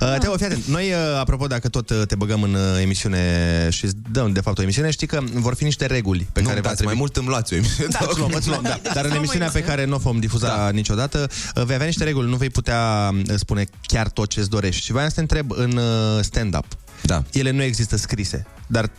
Uh, 0.00 0.16
Teo, 0.18 0.36
fii 0.36 0.46
atent. 0.46 0.64
Noi, 0.64 0.90
uh, 0.90 1.18
apropo, 1.18 1.46
dacă 1.46 1.68
tot 1.68 1.90
uh, 1.90 2.02
te 2.06 2.14
băgăm 2.14 2.42
în 2.42 2.54
uh, 2.54 2.80
emisiune 2.80 3.68
și 3.70 3.84
îți 3.84 3.94
dăm, 4.10 4.32
de 4.32 4.40
fapt, 4.40 4.58
o 4.58 4.62
emisiune, 4.62 4.90
știi 4.90 5.06
că 5.06 5.20
vor 5.32 5.54
fi 5.54 5.64
niște 5.64 5.86
reguli 5.86 6.28
pe 6.32 6.40
Nu, 6.40 6.46
care 6.46 6.60
va 6.60 6.66
dați, 6.66 6.76
trebui... 6.76 6.92
mai 6.94 7.00
mult 7.02 7.16
îmi 7.16 7.28
luați 7.28 7.52
o 7.52 7.56
emisiune 7.56 7.88
Da, 7.90 8.06
îți 8.08 8.18
luăm, 8.18 8.32
îți 8.34 8.48
luăm, 8.48 8.62
da. 8.62 8.80
Dar 8.94 9.04
în 9.04 9.10
emisiunea 9.10 9.48
pe 9.48 9.62
care 9.62 9.84
nu 9.84 9.94
o 9.94 9.98
vom 9.98 10.18
difuza 10.18 10.46
da. 10.46 10.70
niciodată, 10.70 11.30
uh, 11.54 11.64
vei 11.64 11.74
avea 11.74 11.86
niște 11.86 12.04
reguli, 12.04 12.28
nu 12.28 12.36
vei 12.36 12.50
putea 12.50 13.10
uh, 13.12 13.34
spune 13.36 13.66
chiar 13.86 14.08
tot 14.08 14.28
ce-ți 14.28 14.50
dorești. 14.50 14.82
Și 14.82 14.92
voiam 14.92 15.08
să 15.08 15.14
te 15.14 15.20
întreb 15.20 15.50
în 15.50 15.76
uh, 15.76 16.22
stand-up. 16.22 16.66
Da. 17.02 17.22
Ele 17.32 17.50
nu 17.50 17.62
există 17.62 17.96
scrise, 17.96 18.46
dar 18.66 18.90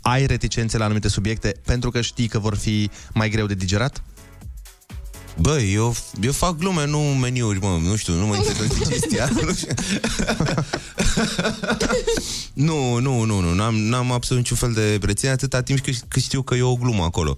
ai 0.00 0.26
reticențe 0.26 0.78
la 0.78 0.84
anumite 0.84 1.08
subiecte 1.08 1.54
pentru 1.64 1.90
că 1.90 2.00
știi 2.00 2.28
că 2.28 2.38
vor 2.38 2.56
fi 2.56 2.90
mai 3.12 3.28
greu 3.28 3.46
de 3.46 3.54
digerat? 3.54 4.02
Bă, 5.36 5.60
eu, 5.60 5.94
eu 6.20 6.32
fac 6.32 6.56
glume, 6.56 6.86
nu 6.86 6.98
meniuri, 6.98 7.58
mă, 7.58 7.78
nu 7.82 7.96
știu, 7.96 8.14
nu 8.14 8.26
mă 8.26 8.34
interesează 8.36 8.74
digestia. 8.82 9.30
Nu 9.42 9.54
știu. 9.54 9.74
nu, 12.68 12.98
nu, 12.98 13.24
nu, 13.24 13.40
nu, 13.40 13.54
n-am, 13.54 13.74
n-am 13.74 14.12
absolut 14.12 14.42
niciun 14.42 14.56
fel 14.56 14.72
de 14.72 15.06
reținere 15.06 15.36
atâta 15.36 15.62
timp 15.62 15.80
cât, 15.80 15.94
cât 16.08 16.22
știu 16.22 16.42
că 16.42 16.54
e 16.54 16.62
o 16.62 16.74
glumă 16.74 17.02
acolo. 17.02 17.34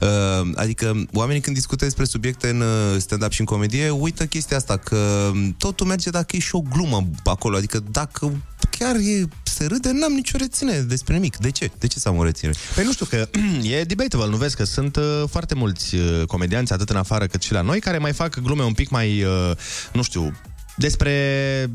Uh, 0.00 0.50
adică, 0.54 1.06
oamenii 1.12 1.42
când 1.42 1.56
discută 1.56 1.84
despre 1.84 2.04
subiecte 2.04 2.48
în 2.48 2.60
uh, 2.60 2.96
stand-up 2.98 3.30
și 3.30 3.40
în 3.40 3.46
comedie, 3.46 3.90
uită 3.90 4.24
chestia 4.24 4.56
asta, 4.56 4.76
că 4.76 5.30
totul 5.58 5.86
merge 5.86 6.10
dacă 6.10 6.36
e 6.36 6.38
și 6.38 6.54
o 6.54 6.60
glumă 6.60 7.06
acolo. 7.24 7.56
Adică, 7.56 7.80
dacă 7.90 8.32
chiar 8.78 8.96
e, 8.96 9.28
se 9.58 9.66
râde, 9.66 9.90
n-am 9.92 10.12
nicio 10.12 10.36
reținere 10.38 10.80
despre 10.80 11.14
nimic. 11.14 11.36
De 11.36 11.50
ce? 11.50 11.70
De 11.78 11.86
ce 11.86 11.98
să 11.98 12.08
am 12.08 12.16
o 12.16 12.24
reținere? 12.24 12.58
Păi 12.74 12.84
nu 12.84 12.92
știu, 12.92 13.06
că 13.06 13.28
e 13.78 13.82
debatable, 13.84 14.28
nu 14.28 14.36
vezi 14.36 14.56
că 14.56 14.64
sunt 14.64 14.96
uh, 14.96 15.22
foarte 15.30 15.54
mulți 15.54 15.94
uh, 15.94 16.22
comedianți, 16.26 16.72
atât 16.72 16.90
în 16.90 16.96
afară 16.96 17.26
cât 17.26 17.42
și 17.42 17.52
la 17.52 17.60
noi, 17.60 17.80
care 17.80 17.98
mai 17.98 18.12
fac 18.12 18.40
glume 18.40 18.62
un 18.62 18.72
pic 18.72 18.88
mai, 18.88 19.22
uh, 19.22 19.50
nu 19.92 20.02
știu, 20.02 20.32
despre 20.76 21.12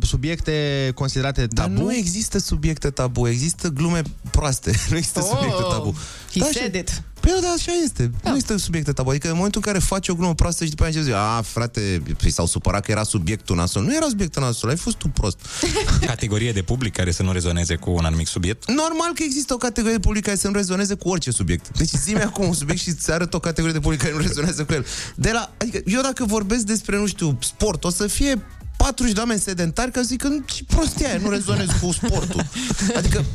subiecte 0.02 0.92
considerate 0.96 1.46
Dar 1.48 1.66
tabu. 1.66 1.82
nu 1.82 1.94
există 1.96 2.38
subiecte 2.40 2.90
tabu, 2.90 3.28
există 3.28 3.68
glume 3.68 4.02
proaste. 4.32 4.72
Nu 4.90 4.98
există 4.98 5.20
Oh, 5.20 5.28
subiecte 5.32 5.62
tabu. 5.70 5.96
he 6.34 6.40
Da, 6.40 6.46
said 6.54 6.74
și- 6.74 6.80
it. 6.80 7.02
Păi 7.22 7.38
da, 7.42 7.48
așa 7.48 7.72
este. 7.84 8.12
Nu 8.24 8.30
există 8.30 8.58
subiecte 8.58 8.92
tabu. 8.92 9.10
Adică 9.10 9.28
în 9.28 9.36
momentul 9.36 9.62
în 9.66 9.72
care 9.72 9.84
faci 9.84 10.08
o 10.08 10.16
glumă 10.16 10.36
proastă 10.36 10.64
și 10.64 10.70
după 10.70 10.86
aceea 10.86 11.04
zici, 11.04 11.14
a, 11.14 11.42
frate, 11.42 12.02
păi 12.22 12.32
s-au 12.32 12.46
supărat 12.46 12.86
că 12.86 12.92
era 12.92 13.04
subiectul 13.04 13.56
nasol. 13.56 13.84
Nu 13.84 13.96
era 13.96 14.06
subiectul 14.10 14.42
nasol, 14.42 14.70
ai 14.70 14.78
fost 14.78 14.98
tu 14.98 15.08
prost. 15.08 15.40
Categorie 16.06 16.52
de 16.52 16.62
public 16.62 16.94
care 16.94 17.12
să 17.12 17.24
nu 17.24 17.32
rezoneze 17.32 17.76
cu 17.76 17.92
un 17.92 18.06
anumit 18.06 18.28
subiect? 18.28 18.68
Normal 18.72 19.12
că 19.14 19.24
există 19.24 19.54
o 19.54 19.58
categorie 19.58 19.96
de 19.96 20.02
public 20.02 20.24
care 20.24 20.38
să 20.38 20.48
nu 20.48 20.54
rezoneze 20.54 20.96
cu 20.96 21.10
orice 21.10 21.32
subiect. 21.32 21.78
Deci 21.78 21.90
zi-mi 21.90 22.22
acum 22.30 22.48
un 22.48 22.54
subiect 22.54 22.82
și 22.82 22.90
îți 22.90 23.12
arăt 23.12 23.34
o 23.34 23.40
categorie 23.40 23.74
de 23.74 23.80
public 23.80 24.02
care 24.02 24.14
nu 24.14 24.20
rezonează 24.20 24.64
cu 24.64 24.74
el. 24.74 24.86
De 25.16 25.32
la, 25.32 25.54
adică 25.58 25.82
eu 25.86 26.02
dacă 26.02 26.26
vorbesc 26.26 26.64
despre, 26.64 26.98
nu 26.98 27.08
știu, 27.08 27.38
sport, 27.42 27.84
o 27.84 27.90
să 27.90 28.08
fie 28.08 28.42
40 28.82 29.14
de 29.14 29.20
oameni 29.20 29.40
sedentari 29.40 29.92
ca 29.92 30.00
să 30.00 30.06
zic 30.06 30.22
că 30.22 30.30
ce 30.46 30.64
prostia 30.68 31.08
aia, 31.08 31.18
nu 31.18 31.30
rezonez 31.30 31.68
cu 31.82 31.92
sportul. 31.92 32.46
Adică, 32.98 33.26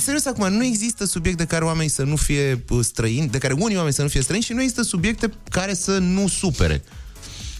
serios 0.00 0.26
acum, 0.26 0.52
nu 0.52 0.64
există 0.64 1.04
subiect 1.04 1.38
de 1.38 1.44
care 1.44 1.64
oamenii 1.64 1.90
să 1.90 2.02
nu 2.02 2.16
fie 2.16 2.64
uh, 2.68 2.84
străini, 2.84 3.28
de 3.32 3.38
care 3.38 3.52
unii 3.58 3.76
oameni 3.76 3.94
să 3.94 4.02
nu 4.02 4.08
fie 4.08 4.22
străini 4.22 4.44
și 4.44 4.52
nu 4.52 4.60
există 4.60 4.82
subiecte 4.82 5.32
care 5.50 5.74
să 5.74 5.98
nu 5.98 6.28
supere. 6.28 6.82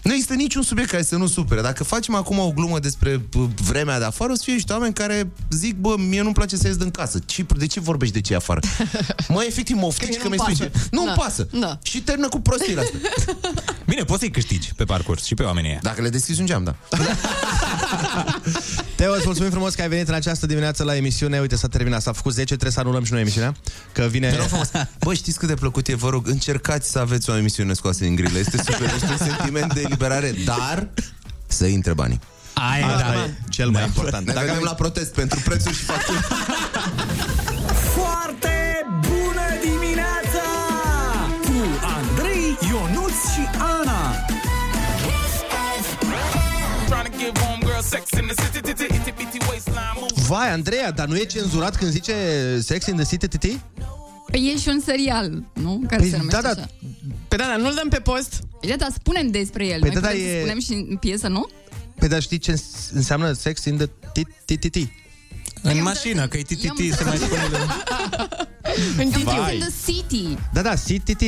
Nu 0.03 0.13
există 0.13 0.35
niciun 0.35 0.63
subiect 0.63 0.91
care 0.91 1.03
să 1.03 1.17
nu 1.17 1.27
supere. 1.27 1.61
Dacă 1.61 1.85
facem 1.85 2.15
acum 2.15 2.39
o 2.39 2.51
glumă 2.53 2.79
despre 2.79 3.17
bă, 3.17 3.47
vremea 3.65 3.99
de 3.99 4.05
afară, 4.05 4.33
o 4.33 4.35
să 4.35 4.43
fie 4.45 4.53
niște 4.53 4.73
oameni 4.73 4.95
care 4.95 5.31
zic, 5.51 5.75
bă, 5.77 5.95
mie 5.99 6.23
nu-mi 6.23 6.35
place 6.35 6.57
să 6.57 6.67
ies 6.67 6.77
din 6.77 6.91
casă. 6.91 7.19
Ce, 7.27 7.47
de 7.57 7.67
ce 7.67 7.81
vorbești 7.81 8.15
de 8.15 8.21
ce 8.21 8.33
e 8.33 8.37
afară? 8.37 8.61
mă, 9.29 9.45
efectiv, 9.47 9.77
mă 9.77 9.85
oftici 9.87 10.17
că, 10.17 10.23
nu-mi 10.29 10.37
mi-ai 10.37 10.55
spus. 10.57 10.69
pasă. 10.69 10.87
Nu-mi 10.91 11.07
Da. 11.07 11.13
pasă. 11.13 11.49
Da. 11.53 11.79
Și 11.83 12.01
termină 12.03 12.29
cu 12.29 12.41
prostiile 12.41 12.81
astea. 12.81 12.99
Bine, 13.87 14.05
poți 14.05 14.21
să-i 14.21 14.31
câștigi 14.31 14.75
pe 14.77 14.85
parcurs 14.85 15.25
și 15.25 15.35
pe 15.35 15.43
oamenii 15.43 15.71
ăia. 15.71 15.79
Dacă 15.83 16.03
le 16.03 16.09
deschizi 16.09 16.41
un 16.41 16.47
geam, 16.47 16.65
da. 16.65 16.77
Teo, 19.03 19.13
îți 19.15 19.25
mulțumim 19.25 19.51
frumos 19.51 19.75
că 19.75 19.83
ai 19.83 19.89
venit 19.89 20.09
în 20.09 20.15
această 20.15 20.47
dimineață 20.47 20.85
la 20.85 20.97
emisiune. 20.97 21.41
Uite, 21.41 21.57
s-a 21.57 21.69
terminat. 21.69 22.03
S-a 22.03 22.13
făcut 22.13 22.33
10, 22.33 22.45
trebuie 22.47 22.71
să 22.73 22.81
anulăm 22.81 23.05
și 23.05 23.13
noi 23.13 23.21
emisiunea. 23.21 23.55
Că 23.93 24.03
vine... 24.11 24.31
Te 24.31 24.37
rog 24.37 24.47
frumos. 24.47 24.71
Bă, 25.05 25.15
știți 25.15 25.39
cât 25.39 25.49
de 25.49 25.55
plăcut 25.55 25.89
e? 25.89 25.95
Vă 25.95 26.09
rog, 26.09 26.27
încercați 26.29 26.91
să 26.91 26.99
aveți 26.99 27.31
o 27.31 27.37
emisiune 27.37 27.73
scoasă 27.73 27.99
din 28.05 28.15
grilă. 28.15 28.39
Este 28.39 28.57
super, 28.57 28.91
este 28.95 29.07
un 29.11 29.17
sentiment 29.17 29.75
de 29.75 29.81
eliberare, 29.81 30.35
dar 30.45 30.89
să 31.47 31.67
intre 31.67 31.93
banii. 31.95 32.21
Aia, 32.55 32.87
Asta 32.87 33.13
da. 33.13 33.25
e 33.25 33.35
cel 33.49 33.69
mai 33.71 33.85
important. 33.85 34.27
Ne 34.27 34.33
Dacă 34.33 34.39
vedem 34.47 34.55
aveți- 34.55 34.71
la 34.71 34.75
protest 34.75 35.13
pentru 35.15 35.41
prețuri 35.45 35.75
și 35.75 35.83
facturi. 35.83 36.19
Vai, 50.27 50.51
Andreea, 50.53 50.91
dar 50.91 51.07
nu 51.09 51.17
e 51.17 51.25
cenzurat 51.25 51.77
când 51.77 51.91
zice 51.91 52.15
Sex 52.63 52.87
in 52.87 52.97
the 52.97 53.05
City 53.05 53.29
TT? 53.29 53.45
Păi 54.31 54.53
e 54.55 54.59
și 54.59 54.69
un 54.69 54.81
serial, 54.85 55.45
nu? 55.55 55.83
Care 55.89 56.01
Păi 56.01 56.11
se 56.11 56.17
numește 56.17 56.41
da, 56.41 56.55
da. 56.55 56.61
așa. 56.61 56.71
Păi 57.29 57.39
da, 57.39 57.45
dar 57.47 57.57
nu-l 57.59 57.75
dăm 57.75 57.89
pe 57.89 57.99
post. 57.99 58.41
Păi 58.61 58.69
da, 58.71 58.77
dar 58.77 58.89
spunem 58.95 59.27
despre 59.31 59.67
el. 59.67 59.81
Păi 59.81 59.91
Noi 59.91 60.01
da, 60.01 60.01
da, 60.01 60.09
putem 60.09 60.23
să 60.25 60.33
e- 60.33 60.39
spunem 60.39 60.61
și 60.61 60.73
în 60.91 60.97
piesă, 60.97 61.29
nu? 61.29 61.49
Păi 61.99 62.09
dar 62.09 62.23
știi 62.23 62.39
ce 62.39 62.51
îns- 62.51 62.91
înseamnă 62.93 63.33
Sex 63.33 63.65
in 63.65 63.77
the 63.77 63.87
TT? 64.57 64.77
În 65.63 65.83
mașină, 65.83 66.27
că 66.29 66.37
e 66.37 66.43
TTT, 66.43 66.95
se 66.97 67.05
mai 67.05 67.17
spune... 67.17 67.43
În 68.97 69.11
Sex 69.11 69.23
Vai. 69.23 69.55
in 69.55 69.61
the 69.61 69.71
City. 69.93 70.37
Da, 70.53 70.63
da, 70.63 70.75
CTT. 70.75 71.23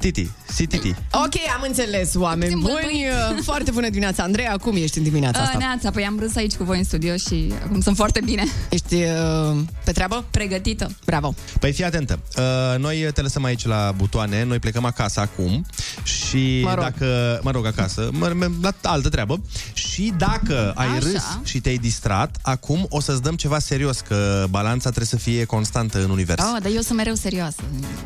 Titi, 0.00 0.30
CTT. 0.56 0.84
Ok, 1.12 1.34
am 1.54 1.64
înțeles, 1.66 2.14
oameni 2.14 2.52
Puțin 2.52 2.68
buni. 2.70 3.04
Foarte 3.50 3.70
bună 3.70 3.88
dimineața, 3.88 4.22
Andreea. 4.22 4.56
Cum 4.56 4.76
ești 4.76 4.98
în 4.98 5.04
dimineața 5.04 5.38
Uh, 5.40 5.44
asta? 5.46 5.58
Neața, 5.58 5.90
păi 5.90 6.04
am 6.04 6.18
râs 6.18 6.36
aici 6.36 6.54
cu 6.54 6.64
voi 6.64 6.78
în 6.78 6.84
studio 6.84 7.16
și 7.16 7.52
acum 7.64 7.80
sunt 7.80 7.96
foarte 7.96 8.20
bine. 8.24 8.44
Ești 8.70 8.94
uh, 8.94 9.56
pe 9.84 9.92
treabă? 9.92 10.24
Pregătită. 10.30 10.90
Bravo. 11.04 11.34
Păi 11.60 11.72
fii 11.72 11.84
atentă, 11.84 12.18
uh, 12.36 12.78
noi 12.78 13.08
te 13.14 13.20
lăsăm 13.20 13.44
aici 13.44 13.66
la 13.66 13.92
butoane, 13.96 14.44
noi 14.44 14.58
plecăm 14.58 14.84
acasă 14.84 15.20
acum 15.20 15.66
și 16.02 16.60
Mă 16.64 16.74
rog. 16.74 16.82
dacă, 16.82 17.40
mă 17.42 17.50
rog 17.50 17.66
acasă, 17.66 18.08
mă, 18.12 18.32
mă, 18.34 18.48
la 18.60 18.72
altă 18.82 19.08
treabă 19.08 19.40
și 19.72 20.12
dacă 20.18 20.72
ai 20.74 20.86
Așa. 20.86 20.98
râs 20.98 21.22
și 21.44 21.60
te-ai 21.60 21.76
distrat, 21.76 22.36
acum 22.42 22.86
o 22.88 23.00
să-ți 23.00 23.22
dăm 23.22 23.34
ceva 23.34 23.58
serios, 23.58 24.00
că 24.00 24.46
balanța 24.50 24.88
trebuie 24.90 25.06
să 25.06 25.16
fie 25.16 25.44
constantă 25.44 26.02
în 26.02 26.10
univers. 26.10 26.42
Oh, 26.42 26.62
dar 26.62 26.70
eu 26.74 26.80
sunt 26.80 26.96
mereu 26.96 27.14
serioasă. 27.14 27.60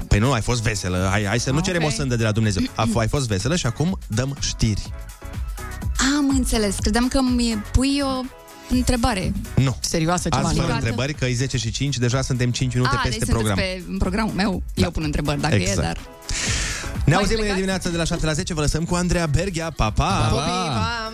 Păi 0.09 0.19
nu, 0.19 0.33
ai 0.33 0.41
fost 0.41 0.63
veselă, 0.63 1.09
hai, 1.11 1.25
hai 1.25 1.41
să 1.41 1.51
nu 1.51 1.57
Ok. 1.57 1.65
cerem 1.65 1.83
o 1.85 1.91
sândă 1.91 2.17
de 2.17 2.23
la 2.23 2.33
Dumnezeu. 2.33 2.63
A, 2.75 2.89
ai 2.95 3.09
fost 3.09 3.27
veselă 3.27 3.57
și 3.57 3.67
acum 3.67 3.99
dăm 4.07 4.37
știri. 4.41 4.93
Am 6.17 6.29
înțeles. 6.29 6.77
Credeam 6.81 7.09
că 7.09 7.21
mi 7.21 7.63
pui 7.73 8.01
o 8.03 8.21
întrebare. 8.71 9.33
Nu. 9.57 9.77
Serioasă 9.81 10.29
ceva, 10.29 10.47
Azi 10.47 10.57
nu? 10.57 10.63
fără 10.63 10.75
întrebări, 10.75 11.15
că 11.15 11.25
e 11.25 11.35
10 11.35 11.57
și 11.57 11.71
5, 11.71 11.99
deja 11.99 12.23
suntem 12.23 12.51
5 12.51 12.75
minute 12.75 12.95
ah, 12.95 13.01
peste 13.03 13.19
deci 13.19 13.29
program. 13.29 13.57
sunteți 13.57 13.85
pe 13.85 13.93
în 13.93 13.99
programul 13.99 14.33
meu. 14.35 14.63
Eu 14.75 14.91
pun 14.91 15.03
întrebări 15.03 15.41
dacă 15.41 15.55
Exact. 15.55 15.79
e, 15.79 15.81
dar... 15.81 15.99
Ne 17.05 17.15
auzim 17.15 17.37
mâine 17.39 17.55
dimineața 17.55 17.89
de 17.89 17.97
la 17.97 18.05
7 18.05 18.27
la 18.27 18.33
10, 18.33 18.55
vă 18.55 18.61
lăsăm 18.61 18.85
cu 18.85 18.95
Andreea 18.95 19.27
Berghia, 19.27 19.73
pa, 19.77 19.91
pa! 19.91 20.29
Pupii, 20.31 20.43
pa! 20.45 21.11